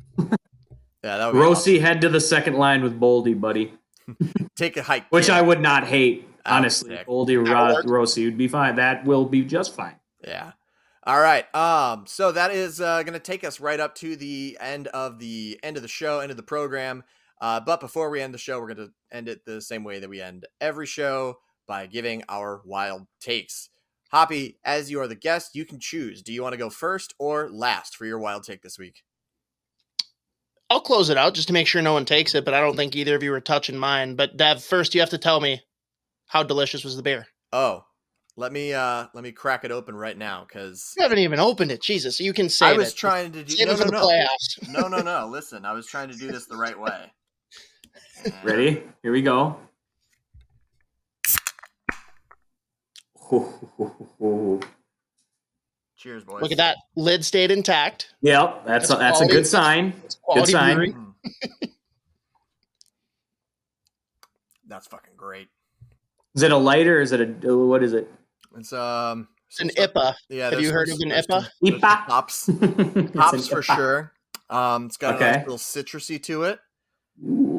Yeah, 1.04 1.18
that 1.18 1.28
would 1.28 1.34
be 1.34 1.40
Rossi 1.40 1.80
head 1.80 2.02
to 2.02 2.10
the 2.10 2.20
second 2.20 2.56
line 2.56 2.84
with 2.84 3.00
Boldy, 3.00 3.40
buddy. 3.40 3.74
take 4.56 4.78
a 4.78 4.84
hike, 4.84 5.06
Which 5.10 5.26
kid. 5.26 5.34
I 5.34 5.42
would 5.42 5.62
not 5.62 5.86
hate. 5.86 6.28
That 6.44 6.54
Honestly, 6.54 6.96
sick. 6.96 7.08
Boldy 7.08 7.44
That'll 7.44 7.68
Ro- 7.68 7.74
work. 7.74 7.86
Rossi 7.88 8.26
would 8.26 8.38
be 8.38 8.48
fine. 8.48 8.76
That 8.76 9.06
will 9.06 9.26
be 9.26 9.44
just 9.44 9.76
fine. 9.76 9.96
Yeah. 10.24 10.52
All 11.04 11.20
right. 11.20 11.54
Um. 11.56 12.06
So 12.08 12.32
that 12.32 12.52
is 12.52 12.82
uh, 12.82 13.04
going 13.04 13.14
to 13.14 13.20
take 13.20 13.44
us 13.44 13.60
right 13.60 13.80
up 13.80 13.96
to 13.96 14.16
the 14.16 14.58
end 14.60 14.88
of 14.88 15.20
the 15.20 15.60
end 15.64 15.78
of 15.78 15.84
the 15.84 15.90
show, 15.90 16.20
end 16.20 16.32
of 16.32 16.38
the 16.38 16.44
program. 16.44 17.04
Uh, 17.40 17.60
but 17.60 17.80
before 17.80 18.10
we 18.12 18.22
end 18.22 18.34
the 18.34 18.40
show, 18.40 18.60
we're 18.60 18.74
going 18.74 18.88
to 18.88 18.94
end 19.12 19.28
it 19.28 19.44
the 19.46 19.62
same 19.62 19.84
way 19.84 20.00
that 20.00 20.10
we 20.10 20.22
end 20.22 20.46
every 20.60 20.86
show 20.86 21.40
by 21.68 21.88
giving 21.88 22.24
our 22.30 22.62
wild 22.66 23.08
takes. 23.20 23.70
Hoppy, 24.12 24.60
as 24.64 24.92
you 24.92 25.00
are 25.00 25.08
the 25.08 25.16
guest, 25.16 25.56
you 25.56 25.66
can 25.66 25.80
choose. 25.80 26.22
Do 26.22 26.34
you 26.34 26.44
want 26.44 26.54
to 26.54 26.58
go 26.58 26.70
first 26.70 27.16
or 27.18 27.50
last 27.50 27.96
for 27.96 28.06
your 28.06 28.20
wild 28.20 28.44
take 28.44 28.62
this 28.62 28.78
week? 28.78 29.04
I'll 30.72 30.80
close 30.80 31.10
it 31.10 31.18
out 31.18 31.34
just 31.34 31.48
to 31.50 31.54
make 31.54 31.68
sure 31.68 31.82
no 31.82 31.92
one 31.92 32.06
takes 32.06 32.34
it, 32.34 32.46
but 32.46 32.54
I 32.54 32.62
don't 32.62 32.78
think 32.78 32.96
either 32.96 33.14
of 33.14 33.22
you 33.24 33.32
were 33.32 33.42
touching 33.42 33.78
mine. 33.78 34.16
But 34.16 34.38
Dev, 34.38 34.64
first 34.64 34.96
you 34.96 35.02
have 35.02 35.10
to 35.10 35.18
tell 35.18 35.42
me 35.42 35.60
how 36.28 36.44
delicious 36.44 36.86
was 36.86 36.96
the 36.96 37.04
beer. 37.04 37.28
Oh, 37.52 37.84
let 38.38 38.54
me 38.54 38.74
uh 38.74 39.08
let 39.14 39.22
me 39.22 39.34
crack 39.34 39.66
it 39.66 39.72
open 39.72 39.98
right 39.98 40.18
now 40.18 40.46
because 40.48 40.94
You 40.96 41.04
haven't 41.04 41.20
even 41.20 41.42
opened 41.42 41.72
it. 41.72 41.82
Jesus, 41.82 42.22
you 42.22 42.32
can 42.32 42.48
say 42.48 42.68
I 42.68 42.74
was 42.78 42.92
it. 42.94 42.96
trying 42.96 43.34
to 43.34 43.44
do 43.44 43.52
Save 43.54 43.68
no 43.68 43.74
no 43.74 43.80
the 43.84 43.92
no 43.92 44.08
playoffs. 44.08 44.70
no 44.70 44.88
no 44.88 45.02
no. 45.02 45.28
Listen, 45.28 45.66
I 45.66 45.74
was 45.74 45.88
trying 45.88 46.08
to 46.08 46.16
do 46.16 46.32
this 46.32 46.46
the 46.46 46.56
right 46.56 46.80
way. 46.80 47.12
And- 48.24 48.34
Ready? 48.44 48.82
Here 49.04 49.12
we 49.12 49.22
go. 49.24 49.58
Cheers, 56.02 56.24
boys. 56.24 56.42
Look 56.42 56.52
at 56.52 56.58
that. 56.58 56.78
Lid 56.96 57.24
stayed 57.24 57.52
intact. 57.52 58.16
Yep, 58.22 58.66
that's 58.66 58.88
That's 58.88 58.90
a, 58.90 58.96
that's 58.98 59.22
a 59.22 59.28
good 59.28 59.46
sign. 59.46 59.94
It's 60.04 60.16
quality 60.16 60.52
sign. 60.52 60.78
Mm. 60.78 61.14
That's 64.68 64.88
fucking 64.88 65.14
great. 65.18 65.50
Is 66.34 66.44
it 66.44 66.52
a 66.52 66.58
lighter? 66.58 67.02
Is 67.02 67.12
it 67.12 67.20
a 67.46 67.56
what 67.58 67.84
is 67.84 67.94
it? 67.94 68.10
It's 68.58 68.72
um 68.74 69.28
It's 69.50 69.60
an 69.60 69.70
some- 69.70 69.86
IPA. 69.88 70.14
Yeah, 70.30 70.50
Have 70.50 70.62
you 70.62 70.72
heard 70.72 70.90
of 70.90 70.98
an 71.02 71.10
IPA? 71.12 71.24
some- 71.30 71.46
there's 71.62 71.82
some 71.82 71.82
IPA. 71.82 72.06
Hops, 72.08 72.50
It's 72.62 73.16
hops 73.16 73.48
for 73.50 73.62
IPA. 73.62 73.76
sure. 73.76 74.14
Um, 74.50 74.86
it's 74.88 74.98
got 74.98 75.18
a 75.18 75.20
nice 75.20 75.40
little 75.42 75.58
citrusy 75.58 76.24
to 76.24 76.44
it. 76.44 76.60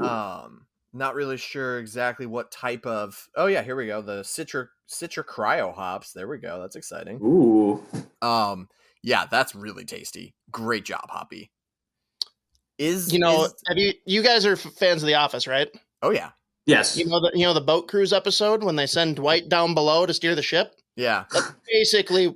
Um, 0.02 0.61
not 0.92 1.14
really 1.14 1.36
sure 1.36 1.78
exactly 1.78 2.26
what 2.26 2.50
type 2.50 2.86
of. 2.86 3.28
Oh 3.36 3.46
yeah, 3.46 3.62
here 3.62 3.76
we 3.76 3.86
go. 3.86 4.02
The 4.02 4.20
citra 4.22 4.68
citra 4.88 5.24
cryo 5.24 5.74
hops. 5.74 6.12
There 6.12 6.28
we 6.28 6.38
go. 6.38 6.60
That's 6.60 6.76
exciting. 6.76 7.16
Ooh. 7.22 7.82
Um, 8.20 8.68
yeah, 9.02 9.26
that's 9.30 9.54
really 9.54 9.84
tasty. 9.84 10.34
Great 10.50 10.84
job, 10.84 11.08
Hoppy. 11.10 11.50
Is 12.78 13.12
You 13.12 13.18
know, 13.20 13.44
is- 13.44 13.54
have 13.68 13.78
you 13.78 13.92
you 14.06 14.22
guys 14.22 14.44
are 14.46 14.56
fans 14.56 15.02
of 15.02 15.06
The 15.06 15.14
Office, 15.14 15.46
right? 15.46 15.68
oh 16.02 16.10
yeah, 16.10 16.30
Yes. 16.66 16.96
You 16.96 17.06
know 17.06 17.20
the 17.20 17.30
you 17.34 17.44
know 17.44 17.54
the 17.54 17.60
boat 17.60 17.88
cruise 17.88 18.12
episode 18.12 18.62
when 18.64 18.76
they 18.76 18.86
send 18.86 19.16
Dwight 19.16 19.48
down 19.48 19.74
below 19.74 20.06
to 20.06 20.14
steer 20.14 20.34
the 20.34 20.42
ship. 20.42 20.74
Yeah. 20.96 21.24
That's 21.32 21.52
basically, 21.70 22.26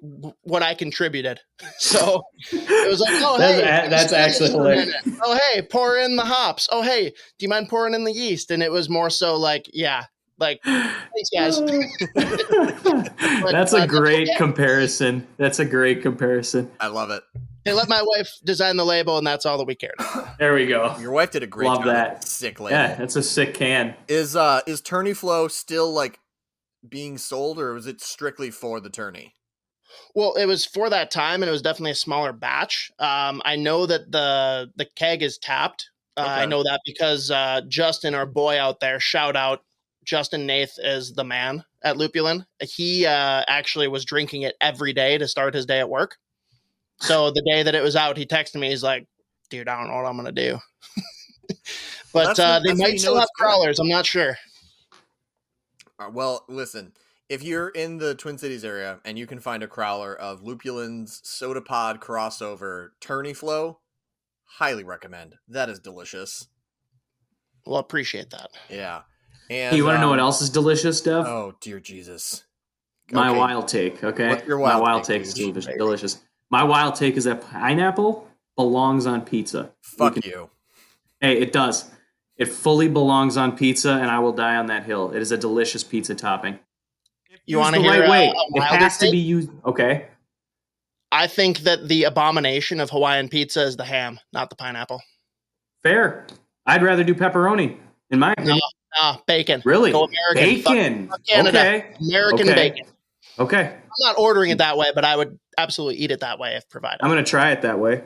what 0.42 0.62
I 0.62 0.74
contributed. 0.74 1.40
So 1.78 2.22
it 2.52 2.90
was 2.90 3.00
like, 3.00 3.14
oh 3.22 3.38
That's 3.38 3.54
hey, 3.54 3.86
a- 3.86 3.90
that's 3.90 4.12
actually 4.12 4.48
this 4.48 4.56
for 4.56 4.70
a 4.70 4.74
hilarious. 4.74 5.20
Oh 5.22 5.38
hey, 5.52 5.62
pour 5.62 5.96
in 5.96 6.16
the 6.16 6.24
hops. 6.24 6.68
Oh 6.70 6.82
hey, 6.82 7.08
do 7.10 7.44
you 7.44 7.48
mind 7.48 7.70
pouring 7.70 7.94
in 7.94 8.04
the 8.04 8.12
yeast? 8.12 8.50
And 8.50 8.62
it 8.62 8.70
was 8.70 8.90
more 8.90 9.08
so 9.08 9.36
like, 9.36 9.64
yeah, 9.72 10.04
like 10.38 10.60
thanks 10.64 11.30
guys. 11.34 11.60
That's 13.50 13.72
uh, 13.72 13.78
a 13.78 13.86
great 13.86 14.28
yeah. 14.28 14.36
comparison. 14.36 15.26
That's 15.38 15.58
a 15.58 15.64
great 15.64 16.02
comparison. 16.02 16.70
I 16.78 16.88
love 16.88 17.10
it. 17.10 17.22
They 17.64 17.72
let 17.72 17.88
my 17.88 18.02
wife 18.02 18.30
design 18.44 18.76
the 18.76 18.84
label, 18.84 19.18
and 19.18 19.26
that's 19.26 19.44
all 19.44 19.58
that 19.58 19.66
we 19.66 19.74
cared. 19.74 19.94
About. 19.98 20.38
There 20.38 20.54
we 20.54 20.66
go. 20.66 20.96
Your 21.00 21.10
wife 21.10 21.32
did 21.32 21.42
a 21.42 21.48
great 21.48 21.66
Love 21.66 21.78
job. 21.78 21.86
that. 21.86 22.22
Sick 22.22 22.60
label. 22.60 22.76
Yeah, 22.76 22.94
that's 22.94 23.16
a 23.16 23.22
sick 23.24 23.54
can. 23.54 23.96
Is 24.06 24.36
uh 24.36 24.60
is 24.66 24.80
Tourney 24.80 25.14
Flow 25.14 25.48
still 25.48 25.92
like 25.92 26.20
being 26.90 27.18
sold 27.18 27.58
or 27.58 27.72
was 27.72 27.86
it 27.86 28.00
strictly 28.00 28.50
for 28.50 28.80
the 28.80 28.90
tourney? 28.90 29.34
Well, 30.14 30.34
it 30.34 30.46
was 30.46 30.64
for 30.64 30.90
that 30.90 31.10
time, 31.10 31.42
and 31.42 31.48
it 31.48 31.52
was 31.52 31.62
definitely 31.62 31.92
a 31.92 31.96
smaller 31.96 32.32
batch. 32.32 32.90
Um, 32.98 33.40
I 33.44 33.56
know 33.56 33.86
that 33.86 34.10
the 34.10 34.70
the 34.76 34.84
keg 34.84 35.22
is 35.22 35.38
tapped. 35.38 35.90
Uh, 36.16 36.22
I 36.22 36.46
know 36.46 36.62
that 36.62 36.80
because 36.86 37.30
uh, 37.30 37.60
Justin, 37.68 38.14
our 38.14 38.26
boy 38.26 38.58
out 38.58 38.80
there, 38.80 38.98
shout 38.98 39.36
out 39.36 39.62
Justin 40.04 40.46
Nath 40.46 40.78
is 40.78 41.12
the 41.12 41.24
man 41.24 41.64
at 41.82 41.96
Lupulin. 41.96 42.46
He 42.60 43.04
uh, 43.04 43.44
actually 43.46 43.88
was 43.88 44.04
drinking 44.04 44.42
it 44.42 44.54
every 44.60 44.92
day 44.92 45.18
to 45.18 45.28
start 45.28 45.52
his 45.52 45.66
day 45.66 45.80
at 45.80 45.90
work. 45.90 46.16
So 46.98 47.30
the 47.30 47.42
day 47.42 47.62
that 47.62 47.74
it 47.74 47.82
was 47.82 47.96
out, 47.96 48.16
he 48.16 48.24
texted 48.24 48.56
me. 48.56 48.70
He's 48.70 48.82
like, 48.82 49.06
"Dude, 49.50 49.68
I 49.68 49.78
don't 49.78 49.88
know 49.88 49.96
what 49.96 50.06
I'm 50.06 50.16
gonna 50.16 50.32
do." 50.32 50.58
but 52.14 52.28
That's 52.28 52.38
uh, 52.38 52.60
they 52.60 52.72
might 52.72 52.98
still 52.98 53.18
have 53.18 53.28
crowlers. 53.38 53.76
I'm 53.78 53.88
not 53.88 54.06
sure. 54.06 54.38
Uh, 55.98 56.10
well, 56.12 56.44
listen, 56.48 56.92
if 57.28 57.42
you're 57.42 57.68
in 57.68 57.98
the 57.98 58.14
Twin 58.14 58.38
Cities 58.38 58.64
area 58.64 59.00
and 59.04 59.18
you 59.18 59.26
can 59.26 59.40
find 59.40 59.62
a 59.62 59.66
crowler 59.66 60.16
of 60.16 60.42
Lupulin's 60.42 61.20
Sota 61.24 61.64
Pod 61.64 62.00
crossover 62.00 62.88
Tourney 63.00 63.32
Flow, 63.32 63.78
highly 64.44 64.84
recommend. 64.84 65.36
That 65.48 65.68
is 65.68 65.78
delicious. 65.78 66.48
Well, 67.64 67.78
appreciate 67.78 68.30
that. 68.30 68.50
Yeah. 68.70 69.02
And 69.50 69.70
Hey, 69.72 69.76
you 69.76 69.84
want 69.84 69.96
to 69.96 70.00
know 70.00 70.08
what 70.10 70.18
um, 70.18 70.24
else 70.26 70.42
is 70.42 70.50
delicious, 70.50 71.00
Dev? 71.00 71.24
Oh 71.26 71.54
dear 71.60 71.80
Jesus. 71.80 72.44
My 73.12 73.28
Okay. 73.30 73.38
wild 73.38 73.68
take, 73.68 74.02
okay? 74.02 74.28
What's 74.28 74.46
your 74.46 74.58
My 74.58 74.64
wild 74.76 74.82
wild 74.82 75.04
take, 75.04 75.22
take 75.22 75.28
is 75.28 75.34
delicious. 75.34 75.74
delicious. 75.78 76.20
My 76.50 76.62
wild 76.64 76.96
take 76.96 77.16
is 77.16 77.24
that 77.24 77.40
pineapple 77.40 78.28
belongs 78.56 79.06
on 79.06 79.22
pizza. 79.24 79.72
Fuck 79.82 80.16
You 80.16 80.22
can- 80.22 80.30
you. 80.30 80.50
Hey, 81.20 81.38
it 81.40 81.52
does. 81.52 81.90
It 82.36 82.46
fully 82.46 82.88
belongs 82.88 83.36
on 83.36 83.56
pizza, 83.56 83.92
and 83.92 84.10
I 84.10 84.18
will 84.18 84.32
die 84.32 84.56
on 84.56 84.66
that 84.66 84.84
hill. 84.84 85.10
It 85.12 85.22
is 85.22 85.32
a 85.32 85.38
delicious 85.38 85.82
pizza 85.82 86.14
topping. 86.14 86.58
You 87.46 87.58
wanna 87.58 87.78
the 87.78 87.84
hear, 87.84 88.00
right 88.00 88.10
way. 88.10 88.26
a 88.26 88.56
It 88.56 88.62
has 88.62 88.98
to 88.98 89.10
be 89.10 89.18
used. 89.18 89.50
Okay. 89.64 90.06
I 91.12 91.28
think 91.28 91.60
that 91.60 91.88
the 91.88 92.04
abomination 92.04 92.80
of 92.80 92.90
Hawaiian 92.90 93.28
pizza 93.28 93.62
is 93.62 93.76
the 93.76 93.84
ham, 93.84 94.18
not 94.32 94.50
the 94.50 94.56
pineapple. 94.56 95.00
Fair. 95.82 96.26
I'd 96.66 96.82
rather 96.82 97.04
do 97.04 97.14
pepperoni, 97.14 97.78
in 98.10 98.18
my 98.18 98.32
opinion. 98.32 98.58
Ah, 98.96 99.20
bacon. 99.26 99.62
Really? 99.64 99.92
Go 99.92 100.04
American. 100.04 100.62
Bacon. 100.62 101.10
Canada. 101.28 101.60
Okay. 101.60 101.94
American 102.00 102.48
Okay. 102.48 102.54
bacon. 102.54 102.86
Okay. 103.38 103.64
I'm 103.74 103.90
not 104.00 104.18
ordering 104.18 104.50
it 104.50 104.58
that 104.58 104.76
way, 104.76 104.90
but 104.94 105.04
I 105.04 105.16
would 105.16 105.38
absolutely 105.56 105.96
eat 105.96 106.10
it 106.10 106.20
that 106.20 106.38
way 106.38 106.56
if 106.56 106.68
provided. 106.68 106.98
I'm 107.02 107.10
gonna 107.10 107.22
try 107.22 107.52
it 107.52 107.62
that 107.62 107.78
way. 107.78 108.02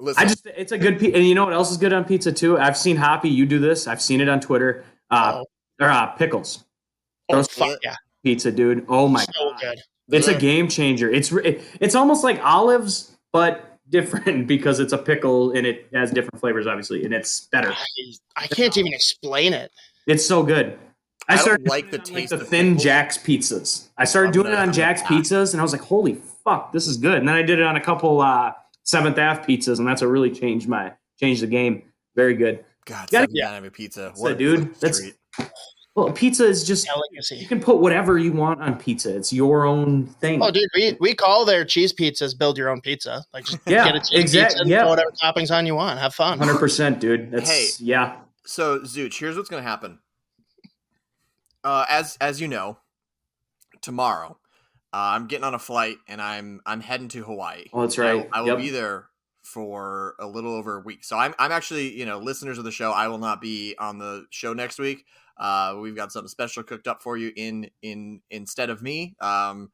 Listen, 0.00 0.22
I 0.22 0.26
just 0.26 0.46
it's 0.46 0.72
a 0.72 0.78
good 0.78 0.98
pizza, 1.00 1.16
and 1.16 1.26
you 1.26 1.34
know 1.34 1.44
what 1.44 1.54
else 1.54 1.70
is 1.70 1.76
good 1.76 1.92
on 1.92 2.04
pizza 2.04 2.32
too? 2.32 2.58
I've 2.58 2.76
seen 2.76 2.96
Hoppy. 2.96 3.28
You 3.28 3.46
do 3.46 3.58
this. 3.58 3.86
I've 3.88 4.00
seen 4.02 4.20
it 4.20 4.28
on 4.28 4.40
Twitter. 4.40 4.84
Uh, 5.10 5.42
oh, 5.42 5.84
or 5.84 5.90
uh, 5.90 6.06
pickles 6.06 6.64
oh, 7.30 7.42
fuck 7.42 7.78
yeah. 7.82 7.94
pizza, 8.22 8.50
dude. 8.50 8.84
Oh 8.88 9.08
my 9.08 9.24
so 9.24 9.50
god, 9.50 9.60
good. 9.60 9.78
it's 10.16 10.28
Yeah. 10.28 10.34
a 10.34 10.38
game 10.40 10.68
changer. 10.68 11.10
It's 11.10 11.32
re- 11.32 11.60
it's 11.80 11.94
almost 11.94 12.24
like 12.24 12.40
olives, 12.44 13.16
but 13.32 13.78
different 13.90 14.46
because 14.46 14.80
it's 14.80 14.92
a 14.92 14.98
pickle 14.98 15.52
and 15.52 15.66
it 15.66 15.88
has 15.92 16.10
different 16.10 16.40
flavors, 16.40 16.66
obviously, 16.66 17.04
and 17.04 17.12
it's 17.14 17.42
better. 17.52 17.72
I, 17.72 17.84
I 18.36 18.46
can't 18.48 18.76
even 18.76 18.92
explain 18.92 19.52
it. 19.52 19.70
It's 20.06 20.24
so 20.26 20.42
good. 20.42 20.78
I 21.30 21.34
don't 21.34 21.42
started 21.42 21.68
like 21.68 21.90
the 21.90 21.98
on, 21.98 22.04
taste 22.04 22.30
the 22.30 22.36
of 22.40 22.48
thin 22.48 22.68
pickles. 22.68 22.84
Jack's 22.84 23.18
pizzas. 23.18 23.88
I 23.98 24.04
started 24.04 24.28
I'm 24.28 24.32
doing 24.32 24.46
it 24.46 24.54
on 24.54 24.68
I'm 24.68 24.72
Jack's 24.72 25.02
not. 25.02 25.10
pizzas, 25.10 25.52
and 25.52 25.60
I 25.60 25.62
was 25.62 25.72
like, 25.72 25.82
"Holy 25.82 26.14
fuck, 26.44 26.72
this 26.72 26.86
is 26.86 26.96
good!" 26.96 27.18
And 27.18 27.28
then 27.28 27.34
I 27.34 27.42
did 27.42 27.58
it 27.58 27.64
on 27.64 27.76
a 27.76 27.80
couple 27.80 28.20
uh, 28.22 28.52
Seventh 28.88 29.18
Ave 29.18 29.42
pizzas, 29.42 29.78
and 29.80 29.86
that's 29.86 30.00
what 30.00 30.08
really 30.08 30.30
changed 30.30 30.66
my 30.66 30.92
changed 31.20 31.42
the 31.42 31.46
game. 31.46 31.82
Very 32.16 32.32
good. 32.34 32.64
God, 32.86 33.10
gotta- 33.10 33.24
second 33.30 33.36
yeah. 33.36 33.54
a 33.58 33.70
pizza. 33.70 34.12
So, 34.14 34.22
What 34.22 34.32
a 34.32 34.34
dude, 34.34 34.74
that's- 34.80 34.98
treat. 34.98 35.14
Well, 35.94 36.10
pizza 36.12 36.44
is 36.46 36.64
just 36.64 36.88
you 37.32 37.46
can 37.48 37.60
put 37.60 37.78
whatever 37.80 38.16
you 38.18 38.32
want 38.32 38.62
on 38.62 38.78
pizza. 38.78 39.14
It's 39.14 39.30
your 39.32 39.66
own 39.66 40.06
thing. 40.06 40.40
Oh, 40.40 40.50
dude, 40.50 40.70
we, 40.74 40.96
we 41.00 41.12
call 41.14 41.44
their 41.44 41.64
cheese 41.66 41.92
pizzas 41.92 42.38
build 42.38 42.56
your 42.56 42.70
own 42.70 42.80
pizza. 42.80 43.24
Like, 43.34 43.44
just 43.44 43.58
Yeah, 43.66 43.84
get 43.84 43.96
a 43.96 44.00
cheese 44.00 44.20
exact- 44.20 44.50
pizza 44.52 44.60
and 44.62 44.70
yeah. 44.70 44.80
throw 44.82 44.90
whatever 44.90 45.10
toppings 45.22 45.50
on 45.54 45.66
you 45.66 45.74
want. 45.74 45.98
Have 46.00 46.14
fun. 46.14 46.38
Hundred 46.38 46.58
percent, 46.58 46.98
dude. 47.00 47.30
That's 47.32 47.50
Hey. 47.50 47.66
yeah. 47.84 48.16
So 48.46 48.78
Zooch, 48.80 49.18
here's 49.18 49.36
what's 49.36 49.50
gonna 49.50 49.62
happen. 49.62 49.98
Uh, 51.64 51.84
as 51.90 52.16
as 52.20 52.40
you 52.40 52.48
know, 52.48 52.78
tomorrow, 53.82 54.38
uh, 54.92 55.14
I'm 55.14 55.26
getting 55.26 55.44
on 55.44 55.54
a 55.54 55.58
flight 55.58 55.98
and 56.08 56.20
I'm 56.20 56.60
I'm 56.66 56.80
heading 56.80 57.08
to 57.08 57.22
Hawaii. 57.24 57.64
Oh, 57.72 57.82
that's 57.82 57.98
right. 57.98 58.28
I, 58.32 58.40
will 58.40 58.48
Yep. 58.48 58.58
be 58.58 58.70
there 58.70 59.08
for 59.42 60.14
a 60.18 60.26
little 60.26 60.54
over 60.54 60.76
a 60.78 60.80
week. 60.80 61.04
So 61.04 61.16
I'm 61.16 61.34
I'm 61.38 61.52
actually 61.52 61.96
you 61.96 62.06
know 62.06 62.18
listeners 62.18 62.58
of 62.58 62.64
the 62.64 62.72
show. 62.72 62.92
I 62.92 63.08
will 63.08 63.18
not 63.18 63.40
be 63.40 63.74
on 63.78 63.98
the 63.98 64.26
show 64.30 64.52
next 64.52 64.78
week. 64.78 65.04
Uh, 65.36 65.76
we've 65.80 65.94
got 65.96 66.10
something 66.12 66.28
special 66.28 66.62
cooked 66.62 66.88
up 66.88 67.02
for 67.02 67.16
you 67.16 67.32
in 67.36 67.70
in 67.82 68.20
instead 68.30 68.70
of 68.70 68.82
me. 68.82 69.14
Um, 69.20 69.70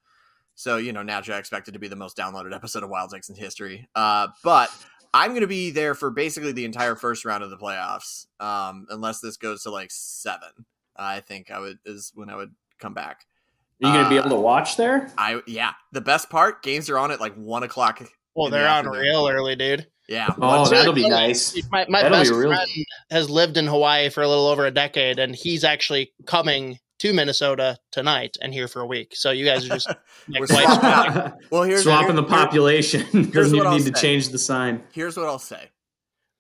so 0.54 0.76
you 0.76 0.92
know 0.92 1.02
naturally 1.02 1.36
I 1.36 1.40
expect 1.40 1.68
it 1.68 1.72
to 1.72 1.78
be 1.78 1.88
the 1.88 1.96
most 1.96 2.16
downloaded 2.16 2.54
episode 2.54 2.82
of 2.82 2.90
Wild 2.90 3.10
Takes 3.10 3.28
in 3.28 3.34
history. 3.36 3.88
Uh, 3.94 4.28
but 4.42 4.70
I'm 5.12 5.30
going 5.30 5.42
to 5.42 5.46
be 5.46 5.70
there 5.70 5.94
for 5.94 6.10
basically 6.10 6.52
the 6.52 6.64
entire 6.64 6.96
first 6.96 7.24
round 7.24 7.44
of 7.44 7.50
the 7.50 7.56
playoffs, 7.56 8.26
um, 8.40 8.86
unless 8.90 9.20
this 9.20 9.36
goes 9.36 9.62
to 9.62 9.70
like 9.70 9.90
seven. 9.92 10.66
I 10.96 11.20
think 11.20 11.50
I 11.50 11.58
would 11.60 11.78
is 11.84 12.12
when 12.14 12.28
I 12.30 12.36
would 12.36 12.52
come 12.78 12.94
back. 12.94 13.26
Are 13.82 13.88
you 13.88 13.94
gonna 13.94 14.08
be 14.08 14.18
Uh, 14.18 14.20
able 14.26 14.36
to 14.36 14.40
watch 14.42 14.76
there? 14.76 15.12
I 15.18 15.40
yeah. 15.46 15.72
The 15.92 16.00
best 16.00 16.30
part, 16.30 16.62
games 16.62 16.88
are 16.90 16.98
on 16.98 17.10
at 17.10 17.20
like 17.20 17.34
one 17.34 17.62
o'clock. 17.62 18.02
Well, 18.34 18.50
they're 18.50 18.68
on 18.68 18.86
afternoon. 18.86 19.00
real 19.00 19.28
early, 19.28 19.56
dude. 19.56 19.86
Yeah. 20.08 20.28
Oh, 20.40 20.62
one- 20.62 20.70
that'll 20.70 20.92
be 20.92 21.08
nice. 21.08 21.54
My, 21.70 21.86
my 21.88 22.02
That'll 22.02 22.18
be 22.18 22.22
best 22.28 22.32
real- 22.32 22.50
friend 22.54 22.70
has 23.10 23.30
lived 23.30 23.56
in 23.56 23.66
Hawaii 23.66 24.10
for 24.10 24.22
a 24.22 24.28
little 24.28 24.46
over 24.46 24.66
a 24.66 24.70
decade, 24.70 25.18
and 25.18 25.34
he's 25.34 25.64
actually 25.64 26.12
coming 26.26 26.78
to 27.00 27.12
Minnesota 27.12 27.78
tonight 27.90 28.36
and 28.42 28.52
here 28.52 28.68
for 28.68 28.80
a 28.80 28.86
week. 28.86 29.12
So 29.16 29.30
you 29.30 29.44
guys 29.44 29.64
are 29.66 29.68
just 29.70 29.88
We're 30.28 30.40
like, 30.46 30.48
swapping 30.68 30.80
twice- 30.80 31.16
out. 31.16 31.32
Well, 31.50 31.62
here's 31.62 31.82
Swapping 31.84 32.16
the 32.16 32.22
here- 32.22 32.30
here- 32.30 32.38
population. 32.46 33.00
Doesn't 33.30 33.34
what 33.34 33.44
even 33.44 33.66
I'll 33.66 33.78
need 33.78 33.86
to 33.94 34.00
change 34.00 34.28
the 34.28 34.38
sign. 34.38 34.82
Here's 34.92 35.16
what 35.16 35.26
I'll 35.26 35.38
say. 35.38 35.70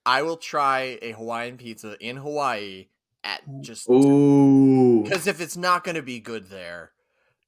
I 0.06 0.22
will 0.22 0.36
try 0.36 0.98
a 1.00 1.12
Hawaiian 1.12 1.56
pizza 1.56 1.96
in 2.00 2.16
Hawaii 2.16 2.88
at 3.24 3.40
just 3.62 3.86
because 3.88 5.26
if 5.26 5.40
it's 5.40 5.56
not 5.56 5.82
going 5.84 5.94
to 5.96 6.02
be 6.02 6.20
good 6.20 6.50
there, 6.50 6.90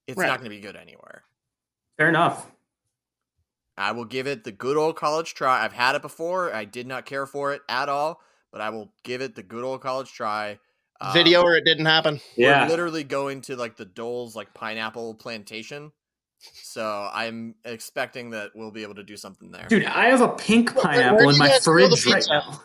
it's 0.06 0.18
Right. 0.18 0.26
not 0.26 0.38
going 0.38 0.50
to 0.50 0.56
be 0.56 0.60
good 0.60 0.76
anywhere. 0.76 1.24
fair 1.98 2.08
enough. 2.10 2.50
I 3.78 3.92
will 3.92 4.04
give 4.04 4.26
it 4.26 4.44
the 4.44 4.52
good 4.52 4.76
old 4.76 4.96
college 4.96 5.34
try. 5.34 5.64
I've 5.64 5.72
had 5.72 5.94
it 5.94 6.02
before. 6.02 6.52
I 6.54 6.64
did 6.64 6.86
not 6.86 7.04
care 7.06 7.26
for 7.26 7.52
it 7.52 7.62
at 7.68 7.88
all, 7.88 8.20
but 8.52 8.60
I 8.60 8.70
will 8.70 8.92
give 9.02 9.20
it 9.22 9.34
the 9.34 9.42
good 9.42 9.64
old 9.64 9.80
college 9.82 10.12
try. 10.12 10.58
Um, 11.00 11.12
video 11.12 11.42
or 11.42 11.54
it 11.56 11.64
didn't 11.66 11.84
happen. 11.86 12.20
We're 12.38 12.48
Yeah, 12.50 12.68
literally 12.68 13.04
going 13.04 13.42
to 13.42 13.56
like 13.56 13.76
the 13.76 13.84
Dole's 13.84 14.34
like 14.36 14.54
pineapple 14.54 15.14
plantation. 15.14 15.92
So 16.38 17.10
I'm 17.12 17.54
expecting 17.64 18.30
that 18.30 18.50
we'll 18.54 18.70
be 18.70 18.82
able 18.82 18.94
to 18.96 19.02
do 19.04 19.16
something 19.16 19.50
there. 19.50 19.66
dude, 19.68 19.84
I 19.84 20.06
have 20.06 20.20
a 20.22 20.28
pink 20.28 20.74
Where- 20.74 20.84
where 20.84 20.94
pineapple 20.94 21.28
in 21.30 21.38
my 21.38 21.48
guys 21.48 21.64
grill 21.64 21.88
the 21.90 21.96
fridge 21.96 22.14
right 22.14 22.26
now. 22.30 22.62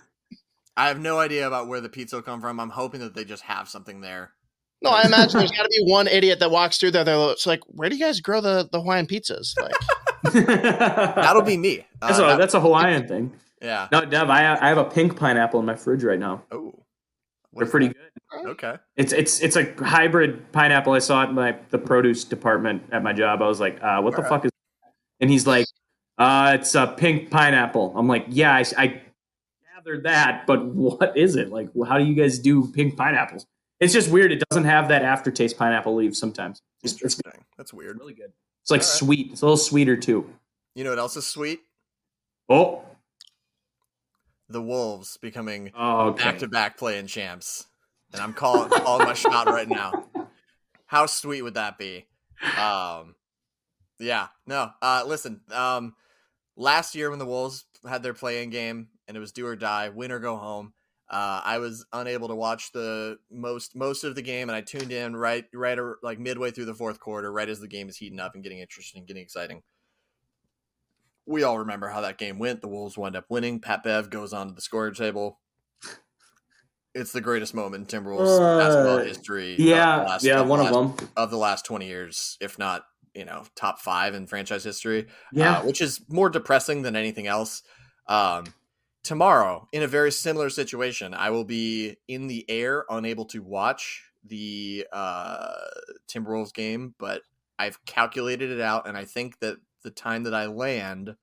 I 0.77 0.87
have 0.87 0.99
no 0.99 1.19
idea 1.19 1.45
about 1.47 1.67
where 1.67 1.81
the 1.81 1.89
pizza 1.89 2.15
will 2.17 2.23
come 2.23 2.39
from. 2.41 2.59
I'm 2.59 2.69
hoping 2.69 3.01
that 3.01 3.13
they 3.15 3.25
just 3.25 3.43
have 3.43 3.67
something 3.69 3.99
there. 4.01 4.31
No, 4.83 4.89
I 4.89 5.03
imagine 5.05 5.37
there's 5.39 5.51
got 5.51 5.63
to 5.63 5.69
be 5.69 5.83
one 5.91 6.07
idiot 6.07 6.39
that 6.39 6.49
walks 6.49 6.77
through 6.77 6.91
there. 6.91 7.03
They're 7.03 7.31
it's 7.31 7.45
like, 7.45 7.59
where 7.67 7.87
do 7.89 7.95
you 7.95 8.03
guys 8.03 8.19
grow 8.19 8.41
the, 8.41 8.67
the 8.71 8.79
Hawaiian 8.81 9.05
pizzas? 9.05 9.53
Like, 9.61 9.73
That'll 10.33 11.41
be 11.43 11.57
me. 11.57 11.85
Uh, 12.01 12.07
that's 12.07 12.19
a 12.19 12.21
that- 12.23 12.37
that's 12.39 12.53
a 12.53 12.59
Hawaiian 12.61 13.07
thing. 13.07 13.33
yeah. 13.61 13.87
No, 13.91 14.05
Dev, 14.05 14.29
I 14.29 14.55
I 14.55 14.69
have 14.69 14.77
a 14.77 14.85
pink 14.85 15.15
pineapple 15.17 15.59
in 15.59 15.65
my 15.65 15.75
fridge 15.75 16.03
right 16.03 16.19
now. 16.19 16.43
Oh, 16.51 16.73
They're 17.53 17.67
pretty 17.67 17.89
good. 17.89 18.45
Okay. 18.47 18.75
It's 18.95 19.13
it's 19.13 19.39
it's 19.41 19.55
a 19.55 19.73
hybrid 19.83 20.51
pineapple. 20.51 20.93
I 20.93 20.99
saw 20.99 21.23
it 21.23 21.29
in 21.29 21.35
my 21.35 21.55
the 21.69 21.77
produce 21.77 22.23
department 22.23 22.83
at 22.91 23.03
my 23.03 23.13
job. 23.13 23.41
I 23.41 23.47
was 23.47 23.59
like, 23.59 23.77
uh, 23.83 24.01
"What 24.01 24.11
the 24.15 24.17
Alright. 24.23 24.29
fuck 24.29 24.45
is?" 24.45 24.51
And 25.19 25.29
he's 25.29 25.45
like, 25.45 25.67
uh, 26.17 26.57
"It's 26.59 26.73
a 26.75 26.87
pink 26.87 27.29
pineapple." 27.29 27.93
I'm 27.95 28.07
like, 28.07 28.25
"Yeah, 28.29 28.53
I, 28.55 28.63
I 28.77 29.01
gathered 29.75 30.03
that, 30.05 30.47
but 30.47 30.65
what 30.65 31.15
is 31.17 31.35
it? 31.35 31.49
Like, 31.49 31.69
how 31.87 31.97
do 31.97 32.05
you 32.05 32.15
guys 32.15 32.39
do 32.39 32.71
pink 32.71 32.95
pineapples?" 32.97 33.45
It's 33.81 33.91
just 33.93 34.09
weird. 34.11 34.31
It 34.31 34.41
doesn't 34.49 34.63
have 34.65 34.87
that 34.89 35.01
aftertaste 35.01 35.57
pineapple 35.57 35.95
leaves 35.95 36.17
sometimes. 36.19 36.61
It's, 36.83 36.93
it's 36.93 37.01
Interesting. 37.01 37.43
That's 37.57 37.73
weird. 37.73 37.99
really 37.99 38.13
good. 38.13 38.31
It's 38.61 38.71
like 38.71 38.81
Alright. 38.81 38.93
sweet. 38.95 39.31
It's 39.31 39.41
a 39.41 39.45
little 39.45 39.57
sweeter 39.57 39.97
too. 39.97 40.29
You 40.75 40.83
know 40.83 40.91
what 40.91 40.99
else 40.99 41.17
is 41.17 41.25
sweet? 41.27 41.59
Oh, 42.47 42.83
The 44.49 44.61
Wolves 44.61 45.17
becoming 45.17 45.71
oh 45.75 46.11
back 46.11 46.39
to 46.39 46.47
back 46.47 46.77
play-in 46.77 47.07
champs. 47.07 47.65
And 48.13 48.21
I'm 48.21 48.33
calling 48.33 48.69
calling 48.69 49.07
my 49.07 49.13
shot 49.13 49.47
right 49.47 49.67
now. 49.69 50.05
How 50.85 51.05
sweet 51.07 51.41
would 51.41 51.53
that 51.55 51.77
be? 51.77 52.05
Um 52.59 53.15
yeah, 53.99 54.27
no. 54.45 54.69
Uh 54.81 55.03
listen, 55.07 55.41
um 55.51 55.95
last 56.55 56.93
year 56.95 57.09
when 57.09 57.19
the 57.19 57.25
Wolves 57.25 57.65
had 57.87 58.03
their 58.03 58.13
play-in 58.13 58.49
game 58.49 58.89
and 59.07 59.17
it 59.17 59.19
was 59.19 59.31
do 59.31 59.45
or 59.47 59.55
die, 59.55 59.89
win 59.89 60.11
or 60.11 60.19
go 60.19 60.35
home. 60.37 60.73
Uh, 61.11 61.41
I 61.43 61.57
was 61.57 61.85
unable 61.91 62.29
to 62.29 62.35
watch 62.35 62.71
the 62.71 63.17
most 63.29 63.75
most 63.75 64.05
of 64.05 64.15
the 64.15 64.21
game, 64.21 64.47
and 64.49 64.55
I 64.55 64.61
tuned 64.61 64.93
in 64.93 65.13
right 65.13 65.43
right 65.53 65.77
like 66.01 66.19
midway 66.19 66.51
through 66.51 66.65
the 66.65 66.73
fourth 66.73 67.01
quarter, 67.01 67.29
right 67.31 67.49
as 67.49 67.59
the 67.59 67.67
game 67.67 67.89
is 67.89 67.97
heating 67.97 68.19
up 68.19 68.33
and 68.33 68.41
getting 68.41 68.59
interesting 68.59 68.99
and 68.99 69.07
getting 69.07 69.21
exciting. 69.23 69.61
We 71.25 71.43
all 71.43 71.59
remember 71.59 71.89
how 71.89 71.99
that 72.01 72.17
game 72.17 72.39
went. 72.39 72.61
The 72.61 72.69
Wolves 72.69 72.97
wind 72.97 73.15
up 73.17 73.25
winning. 73.29 73.59
Pat 73.59 73.83
Bev 73.83 74.09
goes 74.09 74.31
on 74.33 74.47
to 74.47 74.53
the 74.53 74.61
scoring 74.61 74.93
table. 74.93 75.39
It's 76.93 77.11
the 77.11 77.21
greatest 77.21 77.53
moment 77.53 77.93
in 77.93 78.03
Timberwolves 78.03 78.37
Uh, 78.39 78.57
basketball 78.57 78.97
history. 78.99 79.53
of 79.53 79.59
Yeah, 79.59 79.97
last- 80.03 80.23
yeah, 80.25 80.39
of 80.41 80.47
one 80.47 80.59
of 80.65 80.73
them. 80.73 81.09
of 81.17 81.29
the 81.29 81.37
last 81.37 81.65
twenty 81.65 81.87
years, 81.87 82.37
if 82.39 82.57
not 82.57 82.85
you 83.13 83.25
know 83.25 83.43
top 83.55 83.79
five 83.79 84.13
in 84.15 84.25
franchise 84.27 84.63
history 84.63 85.07
Yeah, 85.33 85.57
uh, 85.59 85.63
which 85.65 85.81
is 85.81 85.99
more 86.09 86.29
depressing 86.29 86.81
than 86.83 86.95
anything 86.95 87.27
else. 87.27 87.63
Um, 88.07 88.45
tomorrow, 89.03 89.67
in 89.71 89.83
a 89.83 89.87
very 89.87 90.11
similar 90.11 90.49
situation, 90.49 91.13
I 91.13 91.29
will 91.29 91.43
be 91.43 91.97
in 92.07 92.27
the 92.27 92.45
air, 92.49 92.85
unable 92.89 93.25
to 93.25 93.41
watch 93.41 94.03
the 94.23 94.85
uh, 94.91 95.53
Timberwolves 96.07 96.53
game, 96.53 96.93
but 96.99 97.21
I've 97.57 97.83
calculated 97.85 98.51
it 98.51 98.61
out, 98.61 98.87
and 98.87 98.97
I 98.97 99.05
think 99.05 99.39
that 99.39 99.57
the 99.83 99.91
time 99.91 100.23
that 100.23 100.33
I 100.33 100.45
land 100.45 101.15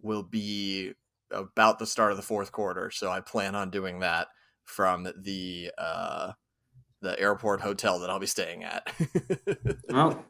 will 0.00 0.22
be 0.22 0.92
about 1.30 1.78
the 1.78 1.86
start 1.86 2.10
of 2.10 2.16
the 2.16 2.22
fourth 2.22 2.52
quarter. 2.52 2.90
So 2.90 3.10
I 3.10 3.20
plan 3.20 3.54
on 3.54 3.70
doing 3.70 4.00
that 4.00 4.28
from 4.64 5.08
the 5.16 5.70
uh, 5.78 6.32
the 7.00 7.18
airport 7.18 7.60
hotel 7.60 7.98
that 8.00 8.10
I'll 8.10 8.18
be 8.18 8.26
staying 8.26 8.64
at. 8.64 8.92
well, 9.88 10.24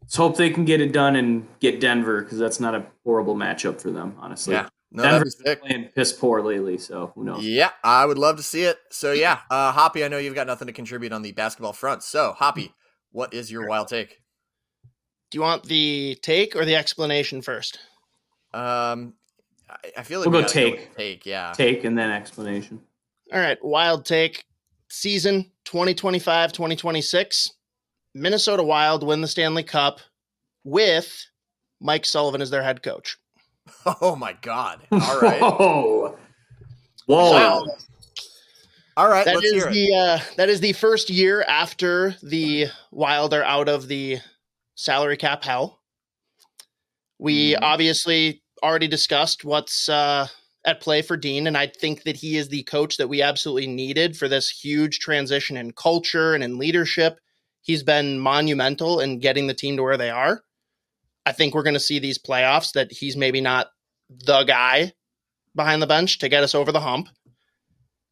let's 0.00 0.16
hope 0.16 0.36
they 0.36 0.50
can 0.50 0.64
get 0.64 0.80
it 0.80 0.92
done 0.92 1.16
and 1.16 1.46
get 1.60 1.80
Denver 1.80 2.22
because 2.22 2.38
that's 2.38 2.60
not 2.60 2.74
a 2.74 2.86
horrible 3.04 3.36
matchup 3.36 3.80
for 3.80 3.90
them, 3.90 4.16
honestly. 4.18 4.54
yeah, 4.54 4.68
no, 4.90 5.02
that'd 5.02 5.16
be 5.24 5.30
Denver's 5.30 5.38
sick. 5.44 5.60
playing 5.62 5.84
piss 5.94 6.12
poor 6.12 6.40
lately, 6.42 6.78
so 6.78 7.12
who 7.14 7.24
knows? 7.24 7.44
Yeah, 7.44 7.70
I 7.84 8.06
would 8.06 8.18
love 8.18 8.36
to 8.36 8.42
see 8.42 8.62
it. 8.62 8.78
So 8.90 9.12
yeah, 9.12 9.40
uh, 9.50 9.72
Hoppy, 9.72 10.04
I 10.04 10.08
know 10.08 10.18
you've 10.18 10.34
got 10.34 10.46
nothing 10.46 10.66
to 10.66 10.72
contribute 10.72 11.12
on 11.12 11.22
the 11.22 11.32
basketball 11.32 11.72
front. 11.72 12.02
So 12.02 12.32
Hoppy, 12.36 12.72
what 13.12 13.34
is 13.34 13.50
your 13.50 13.66
wild 13.68 13.88
take? 13.88 14.20
do 15.30 15.36
you 15.36 15.42
want 15.42 15.64
the 15.64 16.16
take 16.22 16.56
or 16.56 16.64
the 16.64 16.74
explanation 16.74 17.42
first? 17.42 17.78
Um, 18.54 19.12
I, 19.68 19.76
I 19.98 20.02
feel 20.02 20.20
like 20.20 20.30
We'll 20.30 20.38
we 20.40 20.42
go 20.42 20.48
gotta 20.48 20.54
take. 20.54 20.74
with 20.88 20.96
take. 20.96 21.26
Yeah, 21.26 21.52
Take 21.54 21.84
and 21.84 21.98
then 21.98 22.10
explanation. 22.10 22.80
All 23.32 23.38
right, 23.38 23.58
wild 23.62 24.06
take. 24.06 24.44
Season 24.88 25.50
2025 25.66 26.52
2026. 26.52 27.52
Minnesota 28.14 28.62
Wild 28.62 29.06
win 29.06 29.20
the 29.20 29.28
Stanley 29.28 29.62
Cup 29.64 30.00
with 30.64 31.26
Mike 31.78 32.06
Sullivan 32.06 32.40
as 32.40 32.48
their 32.48 32.62
head 32.62 32.82
coach. 32.82 33.18
Oh 34.00 34.16
my 34.16 34.34
God! 34.42 34.80
All 34.92 35.20
right, 35.20 35.40
Whoa. 35.40 36.16
Whoa. 37.06 37.30
Wow. 37.32 37.66
all 38.96 39.08
right. 39.08 39.24
That 39.24 39.36
let's 39.36 39.46
is 39.46 39.52
hear 39.52 39.68
it. 39.68 39.72
the 39.72 39.94
uh, 39.96 40.18
that 40.36 40.48
is 40.48 40.60
the 40.60 40.72
first 40.74 41.08
year 41.10 41.42
after 41.48 42.14
the 42.22 42.66
Wild 42.90 43.32
are 43.34 43.44
out 43.44 43.68
of 43.68 43.88
the 43.88 44.18
salary 44.74 45.16
cap 45.16 45.42
hell. 45.44 45.80
We 47.18 47.52
Mhm. 47.54 47.58
obviously 47.62 48.42
already 48.62 48.88
discussed 48.88 49.44
what's 49.44 49.88
uh, 49.88 50.26
at 50.64 50.80
play 50.80 51.00
for 51.02 51.16
Dean, 51.16 51.46
and 51.46 51.56
I 51.56 51.68
think 51.68 52.02
that 52.02 52.16
he 52.16 52.36
is 52.36 52.48
the 52.48 52.62
coach 52.64 52.96
that 52.98 53.08
we 53.08 53.22
absolutely 53.22 53.66
needed 53.68 54.16
for 54.16 54.28
this 54.28 54.50
huge 54.50 54.98
transition 54.98 55.56
in 55.56 55.72
culture 55.72 56.34
and 56.34 56.44
in 56.44 56.58
leadership. 56.58 57.18
He's 57.62 57.82
been 57.82 58.18
monumental 58.18 59.00
in 59.00 59.18
getting 59.18 59.46
the 59.46 59.54
team 59.54 59.76
to 59.76 59.82
where 59.82 59.96
they 59.96 60.10
are. 60.10 60.42
I 61.28 61.32
think 61.32 61.54
we're 61.54 61.62
going 61.62 61.74
to 61.74 61.80
see 61.80 61.98
these 61.98 62.16
playoffs 62.16 62.72
that 62.72 62.90
he's 62.90 63.14
maybe 63.14 63.42
not 63.42 63.68
the 64.08 64.44
guy 64.44 64.94
behind 65.54 65.82
the 65.82 65.86
bench 65.86 66.20
to 66.20 66.30
get 66.30 66.42
us 66.42 66.54
over 66.54 66.72
the 66.72 66.80
hump. 66.80 67.10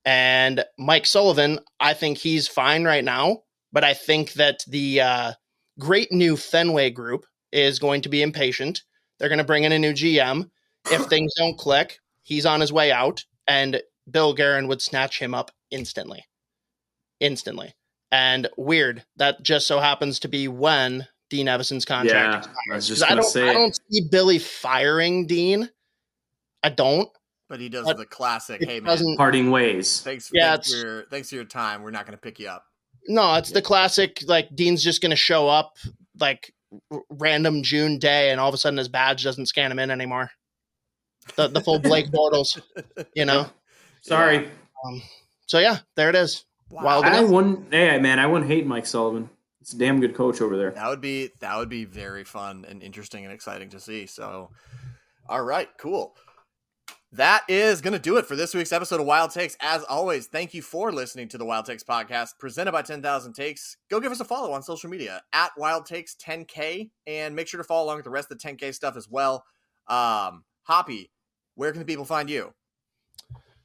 And 0.04 0.62
Mike 0.76 1.06
Sullivan, 1.06 1.60
I 1.80 1.94
think 1.94 2.18
he's 2.18 2.46
fine 2.46 2.84
right 2.84 3.02
now, 3.02 3.38
but 3.72 3.84
I 3.84 3.94
think 3.94 4.34
that 4.34 4.64
the 4.68 5.00
uh, 5.00 5.32
great 5.78 6.12
new 6.12 6.36
Fenway 6.36 6.90
group 6.90 7.24
is 7.52 7.78
going 7.78 8.02
to 8.02 8.10
be 8.10 8.20
impatient. 8.20 8.82
They're 9.18 9.30
going 9.30 9.38
to 9.38 9.44
bring 9.44 9.64
in 9.64 9.72
a 9.72 9.78
new 9.78 9.94
GM. 9.94 10.50
If 10.90 11.04
things 11.08 11.32
don't 11.38 11.56
click, 11.56 11.98
he's 12.22 12.44
on 12.44 12.60
his 12.60 12.70
way 12.70 12.92
out, 12.92 13.24
and 13.48 13.80
Bill 14.10 14.34
Guerin 14.34 14.68
would 14.68 14.82
snatch 14.82 15.20
him 15.20 15.32
up 15.32 15.50
instantly. 15.70 16.22
Instantly. 17.20 17.72
And 18.12 18.46
weird 18.58 19.06
that 19.16 19.42
just 19.42 19.66
so 19.66 19.80
happens 19.80 20.18
to 20.18 20.28
be 20.28 20.48
when 20.48 21.08
Dean 21.30 21.46
Evason's 21.46 21.84
contract 21.84 22.14
Yeah, 22.14 22.38
expires. 22.38 22.56
I 22.70 22.74
was 22.76 22.86
just 22.88 23.02
'Cause 23.02 23.06
I 23.06 23.08
gonna 23.10 23.22
don't, 23.22 23.30
say. 23.30 23.48
I 23.48 23.52
don't 23.52 23.78
see 23.90 24.02
Billy 24.10 24.38
firing 24.38 25.26
Dean. 25.26 25.68
I 26.62 26.68
don't. 26.70 27.08
But 27.48 27.60
he 27.60 27.68
does 27.68 27.84
But 27.86 27.96
the 27.96 28.06
classic. 28.06 28.60
It 28.62 28.68
Hey 28.68 28.80
man, 28.80 28.84
doesn't. 28.90 29.16
Parting 29.16 29.50
ways. 29.50 30.00
thanks, 30.00 30.30
Yeah, 30.32 30.52
thanks 30.54 30.70
for 30.72 30.76
your 30.78 31.02
thanks 31.10 31.28
for 31.28 31.34
your 31.36 31.44
time. 31.44 31.82
We're 31.82 31.90
not 31.92 32.04
going 32.06 32.16
to 32.16 32.20
pick 32.20 32.38
you 32.40 32.48
up. 32.48 32.64
No, 33.08 33.34
it's 33.36 33.52
the 33.52 33.62
classic. 33.62 34.20
Like 34.26 34.48
Dean's 34.54 34.82
just 34.82 35.00
going 35.00 35.10
to 35.10 35.16
show 35.16 35.48
up 35.48 35.76
like 36.18 36.52
r- 36.90 37.02
random 37.08 37.62
June 37.62 37.98
day, 38.00 38.30
and 38.30 38.40
all 38.40 38.48
of 38.48 38.54
a 38.54 38.58
sudden 38.58 38.78
his 38.78 38.88
badge 38.88 39.22
doesn't 39.22 39.46
scan 39.46 39.70
him 39.70 39.78
in 39.78 39.90
anymore. 39.92 40.30
The 41.36 41.46
the 41.48 41.60
full 41.60 41.78
Blake 41.78 42.06
Bortles, 42.10 42.60
you 43.14 43.24
know. 43.24 43.48
Sorry. 44.00 44.48
Um, 44.84 45.02
so 45.46 45.58
yeah, 45.60 45.78
there 45.94 46.08
it 46.08 46.16
is. 46.16 46.44
Wow. 46.68 46.82
Wild 46.84 47.04
I 47.04 47.22
wouldn't. 47.22 47.72
Hey, 47.72 47.98
man, 48.00 48.18
I 48.18 48.26
wouldn't 48.26 48.50
hate 48.50 48.66
Mike 48.66 48.86
Sullivan. 48.86 49.30
It's 49.66 49.74
a 49.74 49.78
damn 49.78 49.98
good 49.98 50.14
coach 50.14 50.40
over 50.40 50.56
there. 50.56 50.70
That 50.70 50.88
would 50.88 51.00
be 51.00 51.30
that 51.40 51.56
would 51.58 51.68
be 51.68 51.84
very 51.84 52.22
fun 52.22 52.64
and 52.68 52.80
interesting 52.84 53.24
and 53.24 53.34
exciting 53.34 53.68
to 53.70 53.80
see. 53.80 54.06
So, 54.06 54.52
all 55.28 55.42
right, 55.42 55.68
cool. 55.76 56.14
That 57.10 57.42
is 57.48 57.80
going 57.80 57.92
to 57.92 57.98
do 57.98 58.16
it 58.16 58.26
for 58.26 58.36
this 58.36 58.54
week's 58.54 58.70
episode 58.70 59.00
of 59.00 59.06
Wild 59.06 59.32
Takes. 59.32 59.56
As 59.58 59.82
always, 59.82 60.28
thank 60.28 60.54
you 60.54 60.62
for 60.62 60.92
listening 60.92 61.26
to 61.30 61.38
the 61.38 61.44
Wild 61.44 61.66
Takes 61.66 61.82
podcast 61.82 62.38
presented 62.38 62.70
by 62.70 62.82
10,000 62.82 63.32
Takes. 63.32 63.76
Go 63.90 63.98
give 63.98 64.12
us 64.12 64.20
a 64.20 64.24
follow 64.24 64.52
on 64.52 64.62
social 64.62 64.88
media 64.88 65.20
at 65.32 65.50
Wild 65.56 65.84
Takes 65.84 66.14
10K 66.14 66.88
and 67.08 67.34
make 67.34 67.48
sure 67.48 67.58
to 67.58 67.64
follow 67.64 67.86
along 67.86 67.96
with 67.96 68.04
the 68.04 68.10
rest 68.10 68.30
of 68.30 68.38
the 68.38 68.48
10K 68.48 68.72
stuff 68.72 68.96
as 68.96 69.08
well. 69.08 69.42
Um, 69.88 70.44
Hoppy, 70.62 71.10
where 71.56 71.72
can 71.72 71.80
the 71.80 71.86
people 71.86 72.04
find 72.04 72.30
you? 72.30 72.54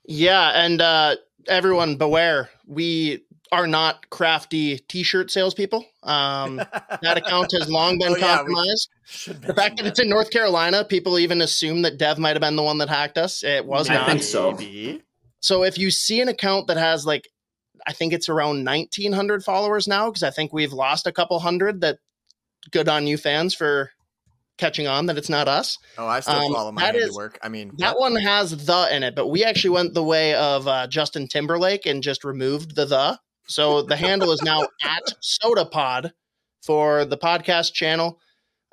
Yeah, 0.07 0.49
and 0.55 0.81
uh, 0.81 1.17
everyone 1.47 1.95
beware. 1.95 2.49
We 2.65 3.23
are 3.51 3.67
not 3.67 4.09
crafty 4.09 4.77
T-shirt 4.87 5.29
salespeople. 5.29 5.85
Um, 6.03 6.55
that 7.01 7.17
account 7.17 7.51
has 7.51 7.69
long 7.69 7.99
been 7.99 8.13
Oh, 8.13 8.17
yeah, 8.17 8.37
compromised. 8.37 8.89
Should 9.05 9.41
the 9.41 9.53
fact 9.53 9.77
that 9.77 9.83
mention 9.83 9.87
it's 9.87 9.99
in 9.99 10.09
North 10.09 10.29
Carolina, 10.31 10.85
people 10.85 11.19
even 11.19 11.41
assume 11.41 11.81
that 11.81 11.97
Dev 11.97 12.17
might 12.17 12.29
have 12.35 12.41
been 12.41 12.55
the 12.55 12.63
one 12.63 12.77
that 12.77 12.87
hacked 12.89 13.17
us. 13.17 13.43
It 13.43 13.65
was 13.65 13.89
I 13.89 13.95
not. 13.95 14.07
think 14.07 14.23
so. 14.23 14.57
So 15.41 15.63
if 15.63 15.77
you 15.77 15.91
see 15.91 16.21
an 16.21 16.29
account 16.29 16.67
that 16.67 16.77
has 16.77 17.05
like, 17.05 17.27
I 17.87 17.93
think 17.93 18.13
it's 18.13 18.29
around 18.29 18.63
1,900 18.63 19.43
followers 19.43 19.87
now, 19.87 20.09
because 20.09 20.23
I 20.23 20.29
think 20.29 20.53
we've 20.53 20.71
lost 20.73 21.07
a 21.07 21.11
couple 21.11 21.39
hundred. 21.39 21.81
That 21.81 21.97
good 22.71 22.87
on 22.87 23.07
you 23.07 23.17
fans 23.17 23.55
for 23.55 23.91
catching 24.59 24.87
on 24.87 25.07
that 25.07 25.17
it's 25.17 25.29
not 25.29 25.47
us. 25.47 25.77
Oh, 25.97 26.05
I 26.05 26.19
still 26.19 26.35
Um, 26.35 26.53
follow 26.53 26.71
my 26.71 26.83
that 26.83 26.95
is- 26.95 27.01
handiwork. 27.05 27.39
I 27.41 27.49
mean, 27.49 27.71
That 27.79 27.95
what? 27.97 28.11
one 28.11 28.21
has 28.21 28.65
the 28.65 28.95
in 28.95 29.01
it, 29.01 29.15
but 29.15 29.27
we 29.27 29.43
actually 29.43 29.71
went 29.71 29.95
the 29.95 30.03
way 30.03 30.35
of 30.35 30.67
uh, 30.67 30.85
Justin 30.87 31.27
Timberlake 31.27 31.87
and 31.87 32.03
just 32.03 32.23
removed 32.23 32.75
the 32.75 32.85
the. 32.85 33.19
So 33.47 33.81
the 33.81 33.95
handle 33.95 34.31
is 34.31 34.41
now 34.41 34.61
at 34.83 35.03
SotaPod 35.21 36.11
for 36.63 37.05
the 37.05 37.17
podcast 37.17 37.73
channel. 37.73 38.19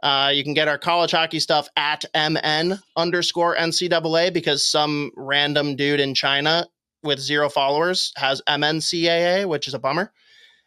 Uh, 0.02 0.30
you 0.32 0.44
can 0.44 0.54
get 0.54 0.68
our 0.68 0.78
college 0.78 1.10
hockey 1.10 1.40
stuff 1.40 1.68
at 1.76 2.04
MN 2.14 2.78
underscore 2.96 3.56
NCAA 3.56 4.32
because 4.32 4.64
some 4.64 5.10
random 5.16 5.74
dude 5.74 6.00
in 6.00 6.14
China 6.14 6.66
with 7.02 7.18
zero 7.18 7.48
followers 7.48 8.12
has 8.16 8.40
MNCAA, 8.48 9.48
which 9.48 9.66
is 9.66 9.74
a 9.74 9.78
bummer. 9.78 10.12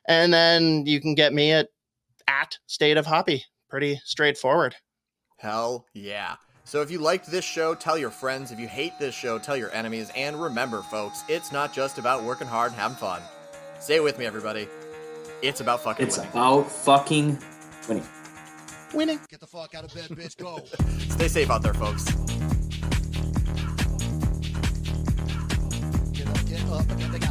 And 0.07 0.33
then 0.33 0.85
you 0.85 0.99
can 0.99 1.15
get 1.15 1.33
me 1.33 1.51
at 1.51 1.69
at 2.27 2.57
State 2.67 2.97
of 2.97 3.05
Hoppy. 3.05 3.45
Pretty 3.69 4.01
straightforward. 4.03 4.75
Hell 5.37 5.85
yeah. 5.93 6.35
So 6.65 6.81
if 6.81 6.91
you 6.91 6.99
liked 6.99 7.29
this 7.29 7.45
show, 7.45 7.73
tell 7.73 7.97
your 7.97 8.11
friends. 8.11 8.51
If 8.51 8.59
you 8.59 8.67
hate 8.67 8.93
this 8.99 9.15
show, 9.15 9.39
tell 9.39 9.57
your 9.57 9.71
enemies. 9.73 10.11
And 10.15 10.41
remember, 10.41 10.81
folks, 10.83 11.23
it's 11.27 11.51
not 11.51 11.73
just 11.73 11.97
about 11.97 12.23
working 12.23 12.47
hard 12.47 12.71
and 12.71 12.79
having 12.79 12.97
fun. 12.97 13.21
Say 13.81 13.95
it 13.95 14.03
with 14.03 14.19
me, 14.19 14.25
everybody. 14.27 14.67
It's 15.41 15.59
about 15.59 15.81
fucking 15.83 16.05
It's 16.05 16.17
winning. 16.17 16.31
about 16.31 16.71
fucking 16.71 17.37
winning. 17.89 18.07
Winning. 18.93 19.19
Get 19.27 19.39
the 19.39 19.47
fuck 19.47 19.73
out 19.73 19.85
of 19.85 19.93
bed, 19.93 20.09
bitch. 20.09 20.37
Go. 20.37 20.59
Stay 21.15 21.27
safe 21.27 21.49
out 21.49 21.63
there, 21.63 21.73
folks. 21.73 22.05
Get 26.11 26.27
up. 26.27 26.45
Get 26.45 26.61
up, 26.69 26.87
get 26.99 27.13
up, 27.15 27.30